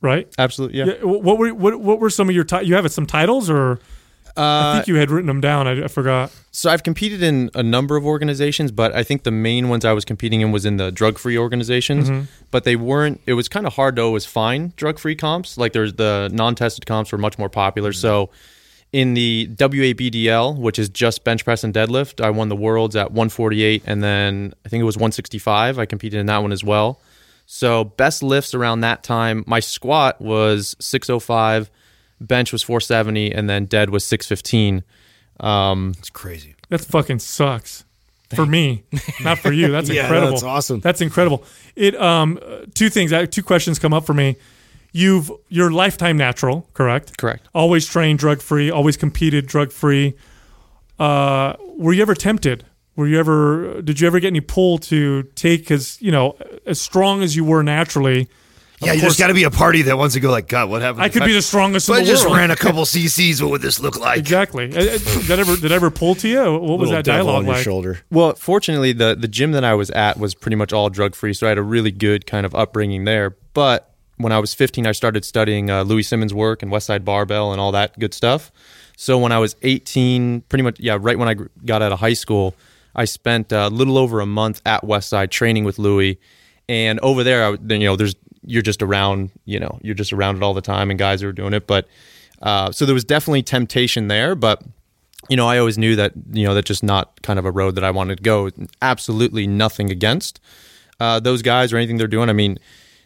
right? 0.00 0.32
Absolutely, 0.38 0.78
yeah. 0.78 0.84
Yeah, 0.86 1.04
what 1.04 1.38
were 1.38 1.52
what, 1.54 1.80
what 1.80 2.00
were 2.00 2.10
some 2.10 2.28
of 2.28 2.34
your 2.34 2.44
ti- 2.44 2.62
you 2.62 2.74
have 2.74 2.90
some 2.92 3.06
titles 3.06 3.50
or 3.50 3.80
I 4.36 4.72
think 4.74 4.88
uh, 4.88 4.92
you 4.92 4.98
had 4.98 5.10
written 5.10 5.26
them 5.26 5.40
down. 5.40 5.66
I, 5.66 5.84
I 5.84 5.88
forgot. 5.88 6.32
So 6.50 6.70
I've 6.70 6.82
competed 6.82 7.22
in 7.22 7.50
a 7.54 7.62
number 7.62 7.96
of 7.96 8.04
organizations, 8.04 8.70
but 8.72 8.94
I 8.94 9.02
think 9.02 9.22
the 9.22 9.30
main 9.30 9.68
ones 9.68 9.84
I 9.84 9.92
was 9.92 10.04
competing 10.04 10.40
in 10.40 10.52
was 10.52 10.64
in 10.64 10.76
the 10.76 10.90
drug-free 10.90 11.38
organizations. 11.38 12.10
Mm-hmm. 12.10 12.24
But 12.50 12.64
they 12.64 12.76
weren't. 12.76 13.20
It 13.26 13.34
was 13.34 13.48
kind 13.48 13.66
of 13.66 13.74
hard 13.74 13.96
to 13.96 14.02
always 14.02 14.26
find 14.26 14.74
drug-free 14.76 15.16
comps. 15.16 15.58
Like 15.58 15.72
there's 15.72 15.94
the 15.94 16.30
non-tested 16.32 16.86
comps 16.86 17.12
were 17.12 17.18
much 17.18 17.38
more 17.38 17.48
popular. 17.48 17.90
Mm-hmm. 17.90 18.00
So 18.00 18.30
in 18.92 19.14
the 19.14 19.48
WABDL, 19.54 20.56
which 20.56 20.78
is 20.78 20.88
just 20.88 21.24
bench 21.24 21.44
press 21.44 21.62
and 21.62 21.74
deadlift, 21.74 22.24
I 22.24 22.30
won 22.30 22.48
the 22.48 22.56
worlds 22.56 22.96
at 22.96 23.10
148, 23.10 23.82
and 23.86 24.02
then 24.02 24.54
I 24.64 24.68
think 24.68 24.80
it 24.80 24.84
was 24.84 24.96
165. 24.96 25.78
I 25.78 25.86
competed 25.86 26.20
in 26.20 26.26
that 26.26 26.38
one 26.38 26.52
as 26.52 26.64
well. 26.64 27.00
So 27.50 27.84
best 27.84 28.22
lifts 28.22 28.54
around 28.54 28.80
that 28.80 29.02
time, 29.02 29.44
my 29.46 29.60
squat 29.60 30.20
was 30.20 30.76
605, 30.80 31.70
bench 32.20 32.52
was 32.52 32.62
470, 32.62 33.32
and 33.32 33.48
then 33.48 33.66
dead 33.66 33.90
was 33.90 34.04
615. 34.04 34.84
Um, 35.40 35.94
It's 35.98 36.10
crazy. 36.10 36.54
That 36.68 36.80
fucking 36.80 37.20
sucks. 37.20 37.84
For 38.34 38.44
me, 38.44 38.84
not 39.22 39.38
for 39.38 39.52
you. 39.52 39.68
That's 39.70 39.88
Yeah, 39.90 40.02
incredible. 40.02 40.30
that's 40.32 40.42
awesome. 40.42 40.80
That's 40.80 41.00
incredible. 41.00 41.44
It 41.76 41.94
um 41.98 42.38
uh, 42.42 42.66
two 42.74 42.90
things. 42.90 43.10
uh, 43.10 43.24
Two 43.24 43.42
questions 43.42 43.78
come 43.78 43.94
up 43.94 44.04
for 44.04 44.12
me. 44.12 44.36
You've 44.92 45.30
you're 45.48 45.70
lifetime 45.70 46.18
natural, 46.18 46.68
correct? 46.74 47.16
Correct. 47.16 47.48
Always 47.54 47.86
trained 47.86 48.18
drug 48.18 48.42
free. 48.42 48.70
Always 48.70 48.98
competed 48.98 49.46
drug 49.46 49.72
free. 49.72 50.14
Uh, 50.98 51.54
were 51.76 51.92
you 51.94 52.02
ever 52.02 52.14
tempted? 52.14 52.64
Were 52.96 53.06
you 53.06 53.18
ever? 53.18 53.80
Did 53.80 54.00
you 54.00 54.06
ever 54.06 54.20
get 54.20 54.28
any 54.28 54.40
pull 54.42 54.76
to 54.78 55.22
take? 55.34 55.60
Because 55.60 56.00
you 56.02 56.10
know, 56.12 56.36
as 56.66 56.78
strong 56.80 57.22
as 57.22 57.34
you 57.36 57.44
were 57.44 57.62
naturally, 57.62 58.28
Yeah, 58.80 58.92
you 58.92 59.00
course- 59.00 59.10
just 59.12 59.18
got 59.18 59.26
to 59.28 59.34
be 59.34 59.42
a 59.44 59.50
party 59.50 59.82
that 59.82 59.98
wants 59.98 60.14
to 60.14 60.20
go 60.20 60.30
like, 60.30 60.46
God, 60.48 60.70
what 60.70 60.82
happened? 60.82 61.02
I 61.02 61.06
if 61.06 61.12
could 61.12 61.24
be 61.24 61.32
the 61.32 61.42
strongest 61.42 61.88
If 61.88 61.94
I 61.94 61.98
in 61.98 62.04
the 62.04 62.10
just 62.10 62.24
world. 62.24 62.36
ran 62.38 62.50
a 62.50 62.56
couple 62.56 62.82
CCs. 62.84 63.42
What 63.42 63.50
would 63.50 63.62
this 63.62 63.80
look 63.80 63.98
like? 63.98 64.18
Exactly. 64.18 64.66
Uh, 64.72 64.78
uh, 64.78 64.82
Did 64.98 65.00
that 65.24 65.38
ever 65.40 65.56
did 65.56 65.72
ever 65.72 65.90
pull 65.90 66.14
to 66.16 66.28
you? 66.28 66.40
What 66.52 66.78
was 66.78 66.88
Little 66.90 66.92
that 66.92 67.04
dialogue 67.04 67.36
on 67.36 67.44
your 67.46 67.54
like? 67.54 67.64
shoulder. 67.64 68.00
Well, 68.10 68.34
fortunately, 68.34 68.92
the 68.92 69.16
the 69.18 69.28
gym 69.28 69.52
that 69.52 69.64
I 69.64 69.74
was 69.74 69.90
at 69.90 70.18
was 70.18 70.34
pretty 70.34 70.56
much 70.56 70.72
all 70.72 70.90
drug 70.90 71.14
free, 71.14 71.34
so 71.34 71.46
I 71.46 71.50
had 71.50 71.58
a 71.58 71.62
really 71.62 71.90
good 71.90 72.26
kind 72.26 72.46
of 72.46 72.54
upbringing 72.54 73.04
there. 73.04 73.36
But 73.52 73.90
when 74.18 74.32
I 74.32 74.38
was 74.38 74.54
15, 74.54 74.86
I 74.86 74.92
started 74.92 75.24
studying 75.24 75.70
uh, 75.70 75.82
Louie 75.84 76.02
Simmons' 76.02 76.34
work 76.34 76.62
and 76.62 76.70
Westside 76.72 77.04
Barbell 77.04 77.52
and 77.52 77.60
all 77.60 77.72
that 77.72 77.98
good 77.98 78.12
stuff. 78.14 78.50
So 78.96 79.16
when 79.18 79.30
I 79.30 79.38
was 79.38 79.54
18, 79.62 80.40
pretty 80.42 80.62
much 80.62 80.80
yeah, 80.80 80.98
right 81.00 81.18
when 81.18 81.28
I 81.28 81.34
got 81.64 81.82
out 81.82 81.92
of 81.92 82.00
high 82.00 82.14
school, 82.14 82.54
I 82.96 83.04
spent 83.04 83.52
a 83.52 83.68
little 83.68 83.96
over 83.98 84.20
a 84.20 84.26
month 84.26 84.60
at 84.66 84.82
Westside 84.82 85.30
training 85.30 85.64
with 85.64 85.78
Louie, 85.78 86.18
and 86.68 86.98
over 87.00 87.22
there, 87.24 87.44
I, 87.44 87.50
you 87.50 87.78
know, 87.80 87.96
there's 87.96 88.14
you're 88.44 88.62
just 88.62 88.82
around, 88.82 89.30
you 89.44 89.60
know, 89.60 89.78
you're 89.82 89.94
just 89.94 90.12
around 90.12 90.36
it 90.36 90.42
all 90.42 90.54
the 90.54 90.60
time, 90.60 90.90
and 90.90 90.98
guys 90.98 91.22
are 91.22 91.32
doing 91.32 91.54
it. 91.54 91.66
But 91.66 91.88
uh, 92.42 92.72
so 92.72 92.86
there 92.86 92.94
was 92.94 93.04
definitely 93.04 93.42
temptation 93.42 94.08
there, 94.08 94.34
but 94.34 94.62
you 95.28 95.36
know, 95.36 95.48
I 95.48 95.58
always 95.58 95.76
knew 95.76 95.96
that 95.96 96.12
you 96.32 96.46
know 96.46 96.54
that's 96.54 96.68
just 96.68 96.82
not 96.82 97.20
kind 97.22 97.38
of 97.38 97.44
a 97.44 97.50
road 97.50 97.74
that 97.74 97.84
I 97.84 97.90
wanted 97.90 98.18
to 98.18 98.22
go. 98.22 98.50
Absolutely 98.80 99.46
nothing 99.46 99.90
against 99.90 100.40
uh, 101.00 101.20
those 101.20 101.42
guys 101.42 101.72
or 101.72 101.76
anything 101.76 101.96
they're 101.96 102.06
doing. 102.06 102.28
I 102.28 102.32
mean, 102.32 102.58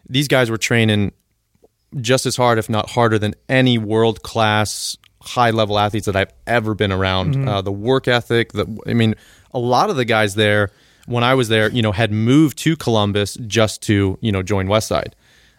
these 0.09 0.29
guys 0.29 0.51
were 0.51 0.59
training 0.59 1.13
just 2.01 2.27
as 2.27 2.37
hard, 2.37 2.59
if 2.59 2.69
not 2.69 2.91
harder, 2.91 3.19
than 3.19 3.35
any 3.49 3.79
world 3.79 4.23
class 4.23 4.97
high 5.23 5.51
level 5.51 5.79
athletes 5.79 6.07
that 6.07 6.17
I've 6.17 6.33
ever 6.47 6.75
been 6.75 6.93
around. 6.93 7.49
Uh, 7.49 7.63
the 7.63 7.73
work 7.73 8.09
ethic, 8.09 8.53
the 8.53 8.67
I 8.87 8.93
mean, 8.95 9.15
a 9.53 9.59
lot 9.59 9.91
of 9.91 9.97
the 9.97 10.05
guys 10.05 10.35
there 10.35 10.71
when 11.07 11.25
I 11.25 11.35
was 11.35 11.49
there, 11.49 11.71
you 11.71 11.83
know, 11.83 11.93
had 11.93 12.13
moved 12.13 12.59
to 12.59 12.77
Columbus 12.77 13.35
just 13.47 13.83
to 13.83 14.19
you 14.21 14.33
know 14.33 14.43
join 14.43 14.67
Westside. 14.67 15.13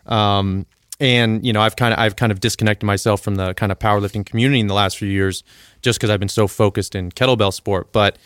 Um, 0.06 0.66
and 1.00 1.46
you 1.46 1.54
know, 1.54 1.62
I've 1.62 1.76
kind 1.76 1.94
of 1.94 2.00
I've 2.00 2.16
kind 2.16 2.32
of 2.32 2.40
disconnected 2.40 2.86
myself 2.86 3.22
from 3.22 3.36
the 3.36 3.54
kind 3.54 3.72
of 3.72 3.80
powerlifting 3.80 4.26
community 4.26 4.60
in 4.60 4.68
the 4.68 4.74
last 4.74 4.98
few 4.98 5.08
years, 5.10 5.44
just 5.82 6.00
because 6.00 6.10
I've 6.10 6.20
been 6.20 6.30
so 6.30 6.48
focused 6.48 6.96
in 6.96 7.12
kettlebell 7.12 7.54
sport. 7.54 7.92
But 7.92 8.18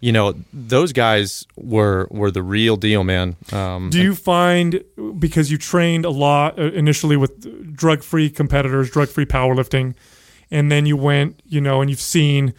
you 0.00 0.10
know, 0.12 0.34
those 0.52 0.92
guys 0.92 1.46
were 1.56 2.08
were 2.10 2.30
the 2.30 2.42
real 2.42 2.76
deal, 2.76 3.04
man. 3.04 3.36
Um, 3.52 3.90
Do 3.90 4.00
you 4.02 4.14
find 4.14 4.82
because 5.18 5.50
you 5.50 5.58
trained 5.58 6.04
a 6.04 6.10
lot 6.10 6.58
uh, 6.58 6.72
initially 6.72 7.16
with 7.16 7.76
drug-free 7.76 8.30
competitors, 8.30 8.90
drug-free 8.90 9.26
powerlifting, 9.26 9.94
and 10.50 10.72
then 10.72 10.86
you 10.86 10.96
went, 10.96 11.40
you 11.46 11.60
know, 11.60 11.80
and 11.80 11.88
you've 11.88 12.00
seen 12.00 12.52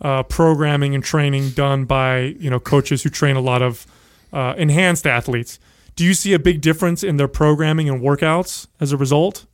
uh, 0.00 0.22
programming 0.22 0.94
and 0.94 1.04
training 1.04 1.50
done 1.50 1.84
by 1.84 2.20
you 2.38 2.48
know 2.48 2.60
coaches 2.60 3.02
who 3.02 3.10
train 3.10 3.36
a 3.36 3.40
lot 3.40 3.62
of 3.62 3.86
uh, 4.32 4.54
enhanced 4.56 5.06
athletes. 5.06 5.58
Do 5.96 6.04
you 6.04 6.14
see 6.14 6.34
a 6.34 6.38
big 6.38 6.60
difference 6.60 7.02
in 7.02 7.16
their 7.16 7.28
programming 7.28 7.88
and 7.88 8.00
workouts 8.02 8.66
as 8.80 8.92
a 8.92 8.96
result? 8.96 9.46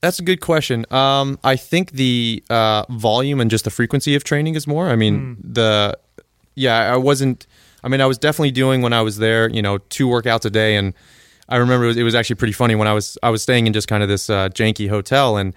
That's 0.00 0.18
a 0.18 0.22
good 0.22 0.40
question. 0.40 0.86
Um, 0.90 1.38
I 1.42 1.56
think 1.56 1.92
the 1.92 2.44
uh, 2.48 2.84
volume 2.90 3.40
and 3.40 3.50
just 3.50 3.64
the 3.64 3.70
frequency 3.70 4.14
of 4.14 4.22
training 4.22 4.54
is 4.54 4.66
more. 4.66 4.88
I 4.88 4.96
mean, 4.96 5.38
the 5.42 5.98
yeah, 6.54 6.92
I 6.92 6.96
wasn't. 6.96 7.46
I 7.82 7.88
mean, 7.88 8.00
I 8.00 8.06
was 8.06 8.18
definitely 8.18 8.50
doing 8.52 8.82
when 8.82 8.92
I 8.92 9.02
was 9.02 9.16
there. 9.18 9.48
You 9.48 9.62
know, 9.62 9.78
two 9.78 10.06
workouts 10.06 10.44
a 10.44 10.50
day, 10.50 10.76
and 10.76 10.94
I 11.48 11.56
remember 11.56 11.86
it 11.86 11.88
was, 11.88 11.96
it 11.96 12.02
was 12.04 12.14
actually 12.14 12.36
pretty 12.36 12.52
funny 12.52 12.76
when 12.76 12.86
I 12.86 12.92
was 12.92 13.18
I 13.22 13.30
was 13.30 13.42
staying 13.42 13.66
in 13.66 13.72
just 13.72 13.88
kind 13.88 14.02
of 14.02 14.08
this 14.08 14.30
uh, 14.30 14.50
janky 14.50 14.88
hotel 14.88 15.36
and 15.36 15.54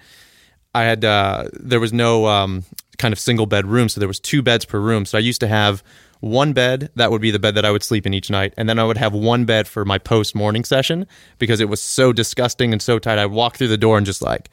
I 0.74 0.84
had 0.84 1.04
uh, 1.04 1.48
there 1.52 1.80
was 1.80 1.92
no 1.92 2.26
um, 2.26 2.64
kind 2.98 3.12
of 3.12 3.18
single 3.18 3.46
bed 3.46 3.66
room, 3.66 3.88
so 3.88 4.00
there 4.00 4.08
was 4.08 4.20
two 4.20 4.42
beds 4.42 4.64
per 4.64 4.80
room. 4.80 5.04
So 5.04 5.18
I 5.18 5.20
used 5.20 5.40
to 5.40 5.48
have 5.48 5.82
one 6.22 6.52
bed 6.52 6.88
that 6.94 7.10
would 7.10 7.20
be 7.20 7.32
the 7.32 7.38
bed 7.40 7.56
that 7.56 7.64
I 7.64 7.70
would 7.72 7.82
sleep 7.82 8.06
in 8.06 8.14
each 8.14 8.30
night, 8.30 8.54
and 8.56 8.68
then 8.68 8.78
I 8.78 8.84
would 8.84 8.96
have 8.96 9.12
one 9.12 9.44
bed 9.44 9.66
for 9.66 9.84
my 9.84 9.98
post 9.98 10.34
morning 10.36 10.64
session 10.64 11.06
because 11.38 11.60
it 11.60 11.68
was 11.68 11.82
so 11.82 12.12
disgusting 12.12 12.72
and 12.72 12.80
so 12.80 12.98
tight. 13.00 13.18
I'd 13.18 13.26
walk 13.26 13.56
through 13.56 13.68
the 13.68 13.76
door 13.76 13.96
and 13.98 14.06
just 14.06 14.22
like 14.22 14.48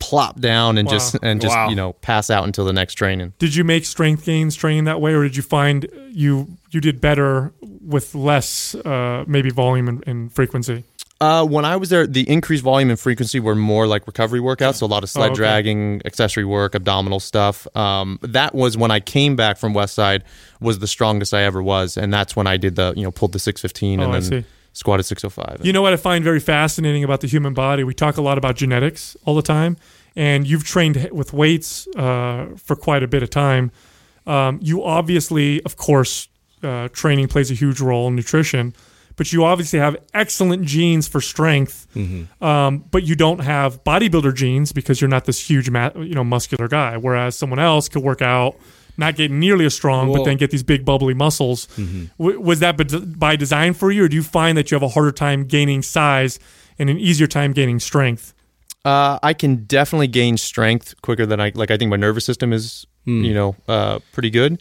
plop 0.00 0.40
down 0.40 0.76
and 0.76 0.88
just 0.88 1.16
and 1.22 1.40
just 1.40 1.54
Wow. 1.54 1.68
you 1.70 1.76
know 1.76 1.92
pass 1.94 2.30
out 2.30 2.44
until 2.44 2.64
the 2.64 2.72
next 2.72 2.94
training. 2.94 3.32
Did 3.38 3.54
you 3.54 3.62
make 3.62 3.84
strength 3.84 4.24
gains 4.24 4.56
training 4.56 4.84
that 4.84 5.00
way, 5.00 5.14
or 5.14 5.22
did 5.22 5.36
you 5.36 5.42
find 5.42 5.86
you 6.10 6.56
you 6.72 6.80
did 6.80 7.00
better 7.00 7.52
with 7.62 8.14
less 8.16 8.74
uh, 8.74 9.24
maybe 9.28 9.50
volume 9.50 9.88
and, 9.88 10.04
and 10.08 10.32
frequency? 10.32 10.82
Uh, 11.20 11.46
when 11.46 11.64
I 11.64 11.76
was 11.76 11.90
there, 11.90 12.06
the 12.06 12.28
increased 12.28 12.62
volume 12.64 12.90
and 12.90 12.98
frequency 12.98 13.38
were 13.40 13.54
more 13.54 13.86
like 13.86 14.06
recovery 14.06 14.40
workouts, 14.40 14.76
so 14.76 14.86
a 14.86 14.88
lot 14.88 15.02
of 15.04 15.08
sled 15.10 15.28
Oh, 15.28 15.32
okay. 15.32 15.36
dragging, 15.36 16.02
accessory 16.04 16.44
work, 16.44 16.74
abdominal 16.74 17.20
stuff. 17.20 17.66
Um, 17.76 18.18
that 18.22 18.54
was 18.54 18.76
when 18.76 18.90
I 18.90 19.00
came 19.00 19.36
back 19.36 19.56
from 19.56 19.72
Westside, 19.74 20.22
was 20.60 20.80
the 20.80 20.86
strongest 20.88 21.32
I 21.32 21.42
ever 21.42 21.62
was, 21.62 21.96
and 21.96 22.12
that's 22.12 22.34
when 22.36 22.46
I 22.46 22.56
did 22.56 22.74
the 22.76 22.92
you 22.96 23.04
know 23.04 23.10
pulled 23.12 23.32
the 23.32 23.38
six 23.38 23.60
fifteen 23.60 24.00
Oh, 24.00 24.10
and 24.10 24.22
then 24.24 24.44
squatted 24.72 25.06
six 25.06 25.24
oh 25.24 25.30
five. 25.30 25.60
You 25.62 25.72
know 25.72 25.82
what 25.82 25.92
I 25.92 25.96
find 25.96 26.24
very 26.24 26.40
fascinating 26.40 27.04
about 27.04 27.20
the 27.20 27.28
human 27.28 27.54
body? 27.54 27.84
We 27.84 27.94
talk 27.94 28.16
a 28.16 28.22
lot 28.22 28.36
about 28.36 28.56
genetics 28.56 29.16
all 29.24 29.36
the 29.36 29.42
time, 29.42 29.76
and 30.16 30.46
you've 30.46 30.64
trained 30.64 31.08
with 31.12 31.32
weights 31.32 31.86
uh, 31.96 32.48
for 32.56 32.74
quite 32.76 33.02
a 33.04 33.08
bit 33.08 33.22
of 33.22 33.30
time. 33.30 33.70
Um, 34.26 34.58
you 34.60 34.82
obviously, 34.82 35.62
of 35.62 35.76
course, 35.76 36.28
uh, 36.62 36.88
training 36.88 37.28
plays 37.28 37.50
a 37.50 37.54
huge 37.54 37.80
role 37.80 38.08
in 38.08 38.16
nutrition, 38.16 38.74
but 39.16 39.32
you 39.32 39.44
obviously 39.44 39.78
have 39.78 39.96
excellent 40.12 40.64
genes 40.64 41.06
for 41.08 41.20
strength. 41.20 41.86
Um, 42.42 42.84
but 42.90 43.04
you 43.04 43.14
don't 43.14 43.40
have 43.40 43.82
bodybuilder 43.84 44.34
genes 44.34 44.72
because 44.72 45.00
you're 45.00 45.08
not 45.10 45.24
this 45.24 45.48
huge, 45.48 45.70
ma- 45.70 45.90
you 45.96 46.14
know, 46.14 46.24
muscular 46.24 46.68
guy. 46.68 46.96
Whereas 46.96 47.36
someone 47.36 47.58
else 47.60 47.88
could 47.88 48.02
work 48.02 48.22
out, 48.22 48.56
not 48.96 49.16
get 49.16 49.30
nearly 49.30 49.64
as 49.66 49.74
strong, 49.74 50.08
but 50.12 50.24
then 50.24 50.36
get 50.36 50.50
these 50.50 50.62
big 50.62 50.84
bubbly 50.84 51.14
muscles. 51.14 51.66
W- 52.18 52.40
was 52.40 52.60
that 52.60 52.76
by- 52.76 52.84
by 52.84 53.36
design 53.36 53.74
for 53.74 53.90
you, 53.90 54.04
or 54.04 54.08
do 54.08 54.16
you 54.16 54.22
find 54.22 54.56
that 54.58 54.70
you 54.70 54.74
have 54.74 54.82
a 54.82 54.88
harder 54.88 55.12
time 55.12 55.44
gaining 55.44 55.82
size 55.82 56.38
and 56.78 56.90
an 56.90 56.98
easier 56.98 57.26
time 57.28 57.52
gaining 57.52 57.78
strength? 57.80 58.32
Uh, 58.84 59.18
I 59.22 59.32
can 59.32 59.64
definitely 59.64 60.08
gain 60.08 60.36
strength 60.36 60.94
quicker 61.02 61.24
than 61.24 61.40
I 61.40 61.52
like. 61.54 61.70
I 61.70 61.76
think 61.76 61.88
my 61.90 61.96
nervous 61.96 62.24
system 62.26 62.52
is, 62.52 62.86
you 63.06 63.32
know, 63.32 63.56
uh, 63.66 63.98
pretty 64.12 64.30
good. 64.30 64.60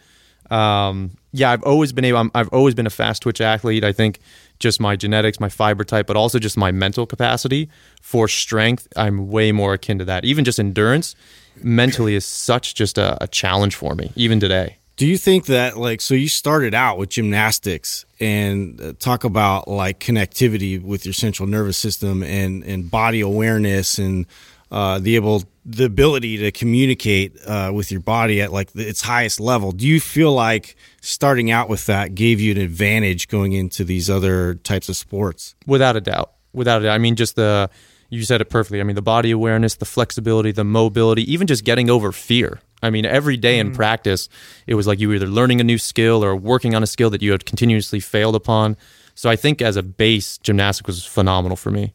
Um, 0.49 1.11
yeah, 1.33 1.51
I've 1.51 1.63
always 1.63 1.91
been 1.91 2.05
able. 2.05 2.19
I'm, 2.19 2.31
I've 2.35 2.47
always 2.49 2.75
been 2.75 2.85
a 2.85 2.91
fast 2.91 3.23
twitch 3.23 3.41
athlete. 3.41 3.83
I 3.83 3.91
think 3.91 4.19
just 4.59 4.79
my 4.79 4.95
genetics, 4.95 5.39
my 5.39 5.49
fiber 5.49 5.83
type, 5.83 6.05
but 6.05 6.15
also 6.15 6.37
just 6.37 6.55
my 6.55 6.71
mental 6.71 7.07
capacity 7.07 7.69
for 8.01 8.27
strength. 8.27 8.87
I'm 8.95 9.29
way 9.29 9.51
more 9.51 9.73
akin 9.73 9.97
to 9.97 10.05
that. 10.05 10.25
Even 10.25 10.45
just 10.45 10.59
endurance, 10.59 11.15
mentally 11.61 12.13
is 12.13 12.23
such 12.23 12.75
just 12.75 12.99
a, 12.99 13.21
a 13.21 13.27
challenge 13.27 13.75
for 13.75 13.95
me, 13.95 14.11
even 14.15 14.39
today. 14.39 14.77
Do 14.95 15.07
you 15.07 15.17
think 15.17 15.47
that 15.47 15.75
like 15.75 16.01
so 16.01 16.13
you 16.13 16.29
started 16.29 16.75
out 16.75 16.99
with 16.99 17.09
gymnastics 17.09 18.05
and 18.19 18.79
uh, 18.79 18.93
talk 18.99 19.23
about 19.23 19.67
like 19.67 19.99
connectivity 19.99 20.79
with 20.79 21.03
your 21.03 21.13
central 21.13 21.49
nervous 21.49 21.79
system 21.79 22.21
and 22.21 22.63
and 22.63 22.91
body 22.91 23.21
awareness 23.21 23.97
and 23.97 24.27
uh, 24.71 24.99
the 24.99 25.15
able 25.15 25.43
the 25.65 25.85
ability 25.85 26.37
to 26.37 26.51
communicate 26.51 27.37
uh, 27.47 27.71
with 27.73 27.91
your 27.91 28.01
body 28.01 28.41
at 28.41 28.51
like 28.51 28.73
the, 28.73 28.87
its 28.87 29.01
highest 29.01 29.39
level. 29.39 29.71
Do 29.71 29.87
you 29.87 29.99
feel 29.99 30.33
like 30.33 30.75
starting 31.01 31.51
out 31.51 31.69
with 31.69 31.85
that 31.85 32.15
gave 32.15 32.41
you 32.41 32.51
an 32.51 32.57
advantage 32.57 33.27
going 33.29 33.53
into 33.53 33.83
these 33.83 34.09
other 34.09 34.55
types 34.55 34.89
of 34.89 34.97
sports? 34.97 35.55
Without 35.65 35.95
a 35.95 36.01
doubt. 36.01 36.33
Without 36.51 36.81
a 36.81 36.85
doubt. 36.85 36.93
I 36.93 36.97
mean, 36.97 37.15
just 37.15 37.35
the, 37.35 37.69
you 38.09 38.23
said 38.23 38.41
it 38.41 38.49
perfectly. 38.49 38.81
I 38.81 38.83
mean, 38.83 38.95
the 38.95 39.01
body 39.01 39.31
awareness, 39.31 39.75
the 39.75 39.85
flexibility, 39.85 40.51
the 40.51 40.65
mobility, 40.65 41.31
even 41.31 41.47
just 41.47 41.63
getting 41.63 41.89
over 41.89 42.11
fear. 42.11 42.59
I 42.81 42.89
mean, 42.89 43.05
every 43.05 43.37
day 43.37 43.59
in 43.59 43.71
practice, 43.73 44.27
it 44.67 44.75
was 44.75 44.85
like 44.85 44.99
you 44.99 45.07
were 45.07 45.15
either 45.15 45.27
learning 45.27 45.61
a 45.61 45.63
new 45.63 45.77
skill 45.77 46.23
or 46.23 46.35
working 46.35 46.75
on 46.75 46.83
a 46.83 46.87
skill 46.87 47.09
that 47.11 47.21
you 47.21 47.31
had 47.31 47.45
continuously 47.45 48.01
failed 48.01 48.35
upon. 48.35 48.75
So 49.15 49.29
I 49.29 49.37
think 49.37 49.61
as 49.61 49.77
a 49.77 49.83
base, 49.83 50.37
gymnastics 50.37 50.87
was 50.87 51.05
phenomenal 51.05 51.55
for 51.55 51.71
me. 51.71 51.93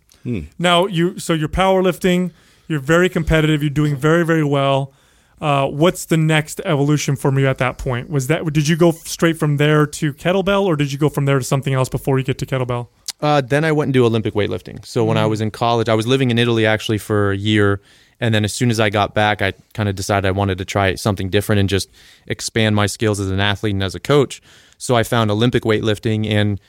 Now 0.58 0.86
you 0.86 1.18
so 1.18 1.34
you're 1.34 1.48
powerlifting, 1.48 2.32
you're 2.68 2.80
very 2.80 3.08
competitive, 3.08 3.62
you're 3.62 3.70
doing 3.70 3.96
very 3.96 4.24
very 4.24 4.44
well. 4.44 4.92
Uh, 5.40 5.68
what's 5.68 6.06
the 6.06 6.16
next 6.16 6.60
evolution 6.64 7.14
for 7.14 7.36
you 7.38 7.46
at 7.46 7.58
that 7.58 7.78
point? 7.78 8.10
Was 8.10 8.26
that 8.26 8.44
did 8.52 8.68
you 8.68 8.76
go 8.76 8.92
straight 8.92 9.36
from 9.36 9.56
there 9.56 9.86
to 9.86 10.12
kettlebell, 10.12 10.64
or 10.64 10.76
did 10.76 10.92
you 10.92 10.98
go 10.98 11.08
from 11.08 11.24
there 11.24 11.38
to 11.38 11.44
something 11.44 11.74
else 11.74 11.88
before 11.88 12.18
you 12.18 12.24
get 12.24 12.38
to 12.38 12.46
kettlebell? 12.46 12.88
Uh, 13.20 13.40
then 13.40 13.64
I 13.64 13.72
went 13.72 13.88
and 13.88 13.94
do 13.94 14.04
Olympic 14.06 14.34
weightlifting. 14.34 14.84
So 14.84 15.04
when 15.04 15.16
I 15.16 15.26
was 15.26 15.40
in 15.40 15.50
college, 15.50 15.88
I 15.88 15.94
was 15.94 16.06
living 16.06 16.30
in 16.30 16.38
Italy 16.38 16.66
actually 16.66 16.98
for 16.98 17.32
a 17.32 17.36
year. 17.36 17.80
And 18.20 18.34
then 18.34 18.44
as 18.44 18.52
soon 18.52 18.70
as 18.70 18.80
I 18.80 18.90
got 18.90 19.14
back, 19.14 19.42
I 19.42 19.52
kind 19.74 19.88
of 19.88 19.94
decided 19.94 20.26
I 20.26 20.32
wanted 20.32 20.58
to 20.58 20.64
try 20.64 20.94
something 20.94 21.28
different 21.28 21.60
and 21.60 21.68
just 21.68 21.88
expand 22.26 22.76
my 22.76 22.86
skills 22.86 23.20
as 23.20 23.30
an 23.30 23.40
athlete 23.40 23.74
and 23.74 23.82
as 23.82 23.94
a 23.94 24.00
coach. 24.00 24.40
So 24.76 24.96
I 24.96 25.02
found 25.02 25.30
Olympic 25.30 25.64
weightlifting 25.64 26.28
and 26.28 26.60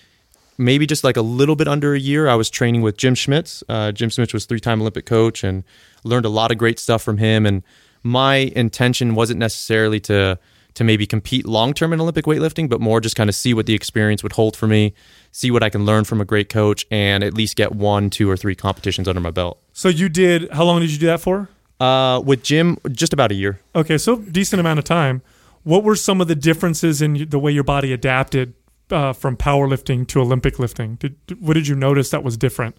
maybe 0.59 0.85
just 0.85 1.03
like 1.03 1.17
a 1.17 1.21
little 1.21 1.55
bit 1.55 1.67
under 1.67 1.95
a 1.95 1.99
year, 1.99 2.27
I 2.27 2.35
was 2.35 2.49
training 2.49 2.81
with 2.81 2.97
Jim 2.97 3.15
Schmitz. 3.15 3.63
Uh, 3.69 3.91
Jim 3.91 4.09
Schmitz 4.09 4.33
was 4.33 4.45
three 4.45 4.59
time 4.59 4.81
Olympic 4.81 5.05
coach 5.05 5.43
and 5.43 5.63
learned 6.03 6.25
a 6.25 6.29
lot 6.29 6.51
of 6.51 6.57
great 6.57 6.77
stuff 6.77 7.01
from 7.01 7.17
him. 7.17 7.45
And 7.45 7.63
my 8.03 8.35
intention 8.35 9.15
wasn't 9.15 9.39
necessarily 9.39 9.99
to 10.01 10.37
to 10.75 10.83
maybe 10.83 11.07
compete 11.07 11.45
long 11.45 11.73
term 11.73 11.93
in 11.93 11.99
Olympic 11.99 12.25
weightlifting, 12.25 12.69
but 12.69 12.79
more 12.79 13.01
just 13.01 13.15
kind 13.15 13.29
of 13.29 13.35
see 13.35 13.53
what 13.53 13.65
the 13.65 13.73
experience 13.73 14.21
would 14.21 14.33
hold 14.33 14.55
for 14.55 14.67
me, 14.67 14.93
see 15.31 15.49
what 15.49 15.63
I 15.63 15.69
can 15.69 15.83
learn 15.85 16.03
from 16.03 16.21
a 16.21 16.25
great 16.25 16.47
coach, 16.47 16.85
and 16.91 17.23
at 17.23 17.33
least 17.33 17.55
get 17.55 17.73
one, 17.73 18.09
two, 18.09 18.29
or 18.29 18.37
three 18.37 18.55
competitions 18.55 19.07
under 19.07 19.19
my 19.19 19.31
belt. 19.31 19.59
So 19.73 19.89
you 19.89 20.09
did. 20.09 20.49
How 20.51 20.63
long 20.63 20.81
did 20.81 20.91
you 20.91 20.99
do 20.99 21.07
that 21.07 21.21
for? 21.21 21.49
Uh, 21.79 22.21
with 22.23 22.43
Jim, 22.43 22.77
just 22.91 23.13
about 23.13 23.31
a 23.31 23.35
year. 23.35 23.59
Okay, 23.75 23.97
so 23.97 24.17
decent 24.17 24.59
amount 24.59 24.79
of 24.79 24.85
time. 24.85 25.21
What 25.63 25.83
were 25.83 25.95
some 25.95 26.21
of 26.21 26.27
the 26.27 26.35
differences 26.35 27.01
in 27.01 27.29
the 27.29 27.39
way 27.39 27.51
your 27.51 27.63
body 27.63 27.91
adapted 27.91 28.53
uh, 28.91 29.13
from 29.13 29.37
powerlifting 29.37 30.07
to 30.07 30.21
Olympic 30.21 30.59
lifting? 30.59 30.95
Did, 30.95 31.15
what 31.39 31.53
did 31.53 31.67
you 31.67 31.75
notice 31.75 32.09
that 32.11 32.23
was 32.23 32.37
different? 32.37 32.75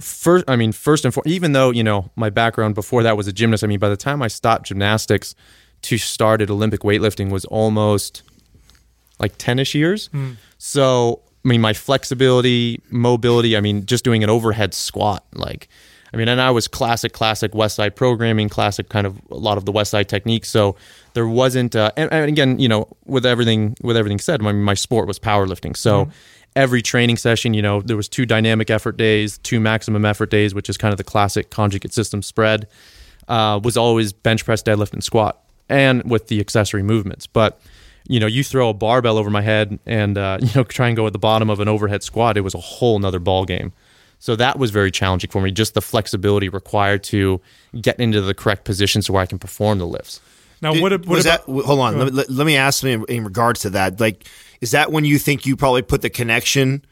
first 0.00 0.44
i 0.48 0.56
mean 0.56 0.72
first 0.72 1.04
and 1.04 1.12
foremost 1.12 1.28
even 1.28 1.52
though 1.52 1.70
you 1.70 1.84
know 1.84 2.10
my 2.16 2.30
background 2.30 2.74
before 2.74 3.02
that 3.02 3.16
was 3.16 3.26
a 3.28 3.32
gymnast 3.32 3.62
i 3.62 3.66
mean 3.66 3.78
by 3.78 3.88
the 3.88 3.96
time 3.96 4.22
i 4.22 4.28
stopped 4.28 4.66
gymnastics 4.66 5.34
to 5.82 5.98
start 5.98 6.40
at 6.40 6.48
olympic 6.48 6.80
weightlifting 6.80 7.30
was 7.30 7.44
almost 7.46 8.22
like 9.18 9.36
10ish 9.36 9.74
years 9.74 10.08
so 10.56 11.20
i 11.44 11.48
mean 11.48 11.60
my 11.60 11.74
flexibility 11.74 12.80
mobility 12.90 13.54
i 13.54 13.60
mean 13.60 13.84
just 13.84 14.02
doing 14.02 14.24
an 14.24 14.30
overhead 14.30 14.72
squat 14.72 15.26
like 15.34 15.68
i 16.12 16.16
mean 16.16 16.28
and 16.28 16.40
i 16.40 16.50
was 16.50 16.68
classic 16.68 17.12
classic 17.12 17.54
west 17.54 17.76
side 17.76 17.94
programming 17.96 18.48
classic 18.48 18.88
kind 18.88 19.06
of 19.06 19.20
a 19.30 19.36
lot 19.36 19.58
of 19.58 19.64
the 19.64 19.72
west 19.72 19.90
side 19.90 20.08
techniques. 20.08 20.48
So 20.48 20.76
there 21.14 21.26
wasn't 21.26 21.74
uh, 21.76 21.90
and, 21.96 22.12
and 22.12 22.28
again 22.28 22.58
you 22.58 22.68
know 22.68 22.88
with 23.04 23.26
everything 23.26 23.76
with 23.82 23.96
everything 23.96 24.18
said 24.18 24.42
my, 24.42 24.52
my 24.52 24.74
sport 24.74 25.06
was 25.06 25.18
powerlifting. 25.18 25.76
So 25.76 26.08
every 26.54 26.82
training 26.82 27.16
session 27.16 27.54
you 27.54 27.62
know 27.62 27.80
there 27.80 27.96
was 27.96 28.08
two 28.08 28.26
dynamic 28.26 28.70
effort 28.70 28.96
days 28.96 29.38
two 29.38 29.58
maximum 29.58 30.04
effort 30.04 30.30
days 30.30 30.54
which 30.54 30.68
is 30.68 30.76
kind 30.76 30.92
of 30.92 30.98
the 30.98 31.04
classic 31.04 31.50
conjugate 31.50 31.94
system 31.94 32.22
spread 32.22 32.68
uh, 33.28 33.58
was 33.62 33.76
always 33.76 34.12
bench 34.12 34.44
press 34.44 34.62
deadlift 34.62 34.92
and 34.92 35.02
squat 35.02 35.42
and 35.68 36.10
with 36.10 36.28
the 36.28 36.40
accessory 36.40 36.82
movements. 36.82 37.26
But 37.26 37.60
you 38.06 38.20
know 38.20 38.26
you 38.26 38.44
throw 38.44 38.68
a 38.68 38.74
barbell 38.74 39.16
over 39.16 39.30
my 39.30 39.42
head 39.42 39.78
and 39.86 40.18
uh, 40.18 40.38
you 40.42 40.50
know 40.54 40.64
try 40.64 40.88
and 40.88 40.96
go 40.96 41.06
at 41.06 41.12
the 41.12 41.18
bottom 41.18 41.50
of 41.50 41.60
an 41.60 41.68
overhead 41.68 42.02
squat 42.02 42.36
it 42.36 42.42
was 42.42 42.54
a 42.54 42.58
whole 42.58 42.98
nother 42.98 43.20
ball 43.20 43.44
game 43.44 43.72
so 44.22 44.36
that 44.36 44.56
was 44.58 44.70
very 44.70 44.90
challenging 44.90 45.28
for 45.30 45.42
me 45.42 45.50
just 45.50 45.74
the 45.74 45.82
flexibility 45.82 46.48
required 46.48 47.02
to 47.02 47.40
get 47.80 47.98
into 47.98 48.20
the 48.20 48.34
correct 48.34 48.64
positions 48.64 49.10
where 49.10 49.20
i 49.22 49.26
can 49.26 49.38
perform 49.38 49.78
the 49.78 49.86
lifts 49.86 50.20
Now, 50.62 50.72
Did- 50.74 50.82
what, 50.82 50.92
what 50.92 51.06
was 51.08 51.26
about? 51.26 51.46
that? 51.46 51.64
Hold 51.66 51.80
on. 51.80 51.98
Let, 51.98 52.14
let, 52.14 52.30
let 52.30 52.46
me 52.46 52.56
ask 52.56 52.84
me 52.84 52.92
in, 52.92 53.04
in 53.08 53.24
regards 53.24 53.62
to 53.62 53.70
that. 53.70 53.98
Like, 53.98 54.24
is 54.60 54.70
that 54.70 54.92
when 54.92 55.04
you 55.04 55.18
think 55.18 55.44
you 55.44 55.56
probably 55.56 55.82
put 55.82 56.02
the 56.02 56.10
connection, 56.10 56.84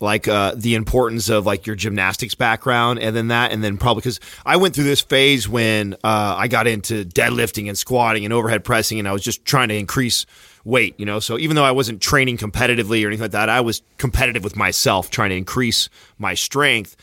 like 0.00 0.26
uh, 0.26 0.54
the 0.56 0.74
importance 0.74 1.28
of 1.28 1.46
like 1.46 1.64
your 1.64 1.76
gymnastics 1.76 2.34
background, 2.34 2.98
and 2.98 3.14
then 3.14 3.28
that, 3.28 3.52
and 3.52 3.62
then 3.62 3.78
probably 3.78 4.00
because 4.00 4.18
I 4.44 4.56
went 4.56 4.74
through 4.74 4.90
this 4.90 5.00
phase 5.02 5.48
when 5.48 5.94
uh, 6.02 6.34
I 6.36 6.48
got 6.48 6.66
into 6.66 7.04
deadlifting 7.04 7.68
and 7.68 7.78
squatting 7.78 8.24
and 8.24 8.34
overhead 8.34 8.64
pressing, 8.64 8.98
and 8.98 9.06
I 9.06 9.12
was 9.12 9.22
just 9.22 9.44
trying 9.44 9.68
to 9.68 9.76
increase 9.76 10.26
weight. 10.64 10.98
You 10.98 11.06
know, 11.06 11.20
so 11.20 11.38
even 11.38 11.56
though 11.56 11.64
I 11.64 11.72
wasn't 11.72 12.00
training 12.00 12.36
competitively 12.38 13.04
or 13.04 13.08
anything 13.08 13.22
like 13.22 13.32
that, 13.32 13.48
I 13.48 13.60
was 13.60 13.82
competitive 13.98 14.44
with 14.44 14.56
myself, 14.56 15.10
trying 15.10 15.30
to 15.30 15.36
increase 15.36 15.88
my 16.18 16.34
strength 16.34 16.96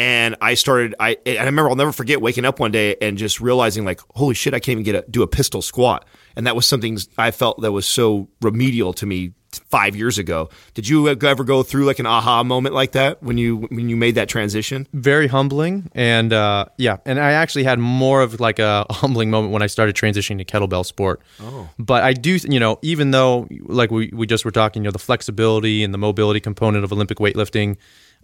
and 0.00 0.34
I 0.40 0.54
started. 0.54 0.94
I 0.98 1.18
and 1.26 1.38
I 1.38 1.44
remember 1.44 1.68
I'll 1.68 1.76
never 1.76 1.92
forget 1.92 2.22
waking 2.22 2.46
up 2.46 2.58
one 2.58 2.72
day 2.72 2.96
and 3.02 3.18
just 3.18 3.38
realizing 3.38 3.84
like, 3.84 4.00
holy 4.14 4.34
shit, 4.34 4.54
I 4.54 4.58
can't 4.58 4.80
even 4.80 4.82
get 4.82 4.94
a, 4.94 5.10
do 5.10 5.22
a 5.22 5.26
pistol 5.26 5.60
squat, 5.60 6.06
and 6.36 6.46
that 6.46 6.56
was 6.56 6.64
something 6.64 6.98
I 7.18 7.30
felt 7.30 7.60
that 7.60 7.70
was 7.70 7.86
so 7.86 8.28
remedial 8.40 8.94
to 8.94 9.04
me 9.04 9.34
five 9.68 9.96
years 9.96 10.18
ago. 10.18 10.50
Did 10.74 10.88
you 10.88 11.08
ever 11.08 11.44
go 11.44 11.62
through 11.62 11.84
like 11.84 11.98
an 11.98 12.06
aha 12.06 12.44
moment 12.44 12.74
like 12.74 12.92
that 12.92 13.22
when 13.22 13.38
you 13.38 13.56
when 13.70 13.88
you 13.88 13.96
made 13.96 14.14
that 14.14 14.28
transition? 14.28 14.86
very 15.10 15.26
humbling 15.26 15.90
and 15.94 16.32
uh, 16.32 16.64
yeah 16.76 16.98
and 17.04 17.18
i 17.18 17.32
actually 17.32 17.64
had 17.64 17.78
more 17.78 18.22
of 18.22 18.38
like 18.38 18.58
a 18.58 18.84
humbling 18.90 19.30
moment 19.30 19.52
when 19.52 19.62
i 19.62 19.66
started 19.66 19.96
transitioning 19.96 20.38
to 20.38 20.44
kettlebell 20.44 20.84
sport 20.84 21.20
oh. 21.40 21.68
but 21.78 22.02
i 22.02 22.12
do 22.12 22.38
you 22.48 22.60
know 22.60 22.78
even 22.82 23.10
though 23.10 23.48
like 23.62 23.90
we, 23.90 24.10
we 24.12 24.26
just 24.26 24.44
were 24.44 24.50
talking 24.50 24.82
you 24.82 24.84
know 24.84 24.92
the 24.92 24.98
flexibility 24.98 25.82
and 25.82 25.94
the 25.94 25.98
mobility 25.98 26.40
component 26.40 26.84
of 26.84 26.92
olympic 26.92 27.18
weightlifting 27.18 27.76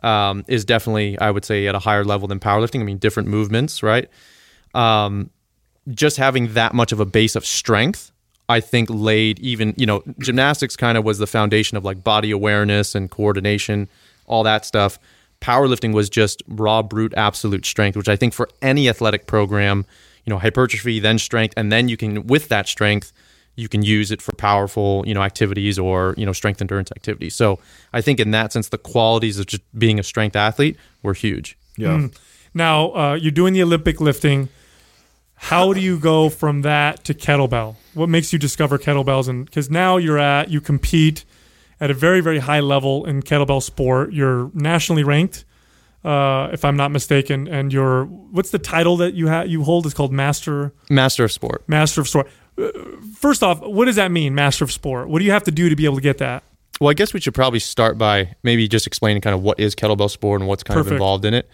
um, 0.02 0.44
is 0.48 0.64
definitely 0.64 1.18
i 1.18 1.30
would 1.30 1.44
say 1.44 1.66
at 1.66 1.74
a 1.74 1.78
higher 1.78 2.04
level 2.04 2.28
than 2.28 2.38
powerlifting 2.38 2.80
i 2.80 2.84
mean 2.84 2.98
different 2.98 3.28
movements 3.28 3.82
right 3.82 4.08
um, 4.74 5.30
just 5.88 6.18
having 6.18 6.52
that 6.54 6.74
much 6.74 6.92
of 6.92 7.00
a 7.00 7.06
base 7.06 7.34
of 7.36 7.46
strength 7.46 8.12
I 8.48 8.60
think 8.60 8.88
laid 8.90 9.38
even, 9.40 9.74
you 9.76 9.86
know, 9.86 10.02
gymnastics 10.20 10.76
kind 10.76 10.96
of 10.96 11.04
was 11.04 11.18
the 11.18 11.26
foundation 11.26 11.76
of 11.76 11.84
like 11.84 12.04
body 12.04 12.30
awareness 12.30 12.94
and 12.94 13.10
coordination, 13.10 13.88
all 14.26 14.42
that 14.44 14.64
stuff. 14.64 14.98
Powerlifting 15.40 15.92
was 15.92 16.08
just 16.08 16.42
raw, 16.48 16.82
brute, 16.82 17.12
absolute 17.16 17.66
strength, 17.66 17.96
which 17.96 18.08
I 18.08 18.16
think 18.16 18.32
for 18.32 18.48
any 18.62 18.88
athletic 18.88 19.26
program, 19.26 19.84
you 20.24 20.30
know, 20.30 20.38
hypertrophy, 20.38 21.00
then 21.00 21.18
strength, 21.18 21.54
and 21.56 21.70
then 21.70 21.88
you 21.88 21.96
can, 21.96 22.26
with 22.26 22.48
that 22.48 22.68
strength, 22.68 23.12
you 23.56 23.68
can 23.68 23.82
use 23.82 24.10
it 24.10 24.22
for 24.22 24.32
powerful, 24.36 25.02
you 25.06 25.14
know, 25.14 25.22
activities 25.22 25.78
or, 25.78 26.14
you 26.16 26.26
know, 26.26 26.32
strength 26.32 26.60
endurance 26.60 26.92
activities. 26.92 27.34
So 27.34 27.58
I 27.92 28.00
think 28.00 28.20
in 28.20 28.30
that 28.30 28.52
sense, 28.52 28.68
the 28.68 28.78
qualities 28.78 29.38
of 29.38 29.46
just 29.46 29.62
being 29.78 29.98
a 29.98 30.02
strength 30.02 30.36
athlete 30.36 30.76
were 31.02 31.14
huge. 31.14 31.56
Yeah. 31.76 32.08
Now 32.54 32.94
uh, 32.94 33.14
you're 33.14 33.32
doing 33.32 33.54
the 33.54 33.62
Olympic 33.62 34.00
lifting. 34.00 34.48
How 35.36 35.72
do 35.72 35.80
you 35.80 35.98
go 35.98 36.28
from 36.28 36.62
that 36.62 37.04
to 37.04 37.14
kettlebell? 37.14 37.76
What 37.94 38.08
makes 38.08 38.32
you 38.32 38.38
discover 38.38 38.78
kettlebells? 38.78 39.28
And 39.28 39.44
because 39.44 39.70
now 39.70 39.96
you're 39.96 40.18
at 40.18 40.50
you 40.50 40.60
compete 40.60 41.24
at 41.80 41.90
a 41.90 41.94
very 41.94 42.20
very 42.20 42.38
high 42.38 42.60
level 42.60 43.04
in 43.04 43.22
kettlebell 43.22 43.62
sport. 43.62 44.12
You're 44.12 44.50
nationally 44.54 45.04
ranked, 45.04 45.44
uh, 46.04 46.48
if 46.52 46.64
I'm 46.64 46.76
not 46.76 46.90
mistaken. 46.90 47.46
And 47.48 47.72
you're 47.72 48.04
what's 48.06 48.50
the 48.50 48.58
title 48.58 48.96
that 48.98 49.14
you 49.14 49.28
ha- 49.28 49.42
you 49.42 49.62
hold? 49.62 49.86
Is 49.86 49.94
called 49.94 50.12
master 50.12 50.72
Master 50.90 51.24
of 51.24 51.32
sport. 51.32 51.68
master 51.68 52.00
of 52.00 52.08
sport. 52.08 52.28
Uh, 52.58 52.68
First 53.14 53.42
off, 53.42 53.60
what 53.60 53.84
does 53.86 53.96
that 53.96 54.10
mean, 54.10 54.34
master 54.34 54.64
of 54.64 54.72
sport? 54.72 55.08
What 55.08 55.18
do 55.20 55.24
you 55.24 55.30
have 55.32 55.44
to 55.44 55.50
do 55.50 55.68
to 55.68 55.76
be 55.76 55.84
able 55.84 55.96
to 55.96 56.02
get 56.02 56.18
that? 56.18 56.42
Well, 56.80 56.90
I 56.90 56.94
guess 56.94 57.14
we 57.14 57.20
should 57.20 57.34
probably 57.34 57.58
start 57.60 57.96
by 57.98 58.34
maybe 58.42 58.68
just 58.68 58.86
explaining 58.86 59.22
kind 59.22 59.34
of 59.34 59.42
what 59.42 59.58
is 59.60 59.74
kettlebell 59.74 60.10
sport 60.10 60.40
and 60.40 60.48
what's 60.48 60.62
kind 60.62 60.76
Perfect. 60.76 60.92
of 60.92 60.96
involved 60.96 61.24
in 61.24 61.32
it. 61.34 61.48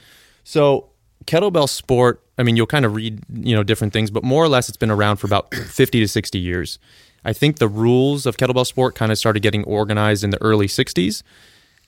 So, 0.45 0.91
kettlebell 1.27 1.69
sport, 1.69 2.23
I 2.39 2.43
mean, 2.43 2.57
you'll 2.57 2.67
kind 2.67 2.85
of 2.85 2.95
read, 2.95 3.21
you 3.33 3.55
know, 3.55 3.63
different 3.63 3.93
things, 3.93 4.11
but 4.11 4.23
more 4.25 4.43
or 4.43 4.49
less 4.49 4.69
it's 4.69 4.77
been 4.77 4.91
around 4.91 5.17
for 5.17 5.27
about 5.27 5.55
50 5.55 6.01
to 6.01 6.09
60 6.09 6.39
years. 6.39 6.79
I 7.25 7.33
think 7.33 7.59
the 7.59 7.69
rules 7.69 8.27
of 8.27 8.37
kettlebell 8.37 8.67
sport 8.67 8.95
kind 8.95 9.13
of 9.13 9.19
started 9.19 9.41
getting 9.41 9.65
organized 9.65 10.25
in 10.25 10.31
the 10.31 10.43
early 10.43 10.67
60s. 10.67 11.23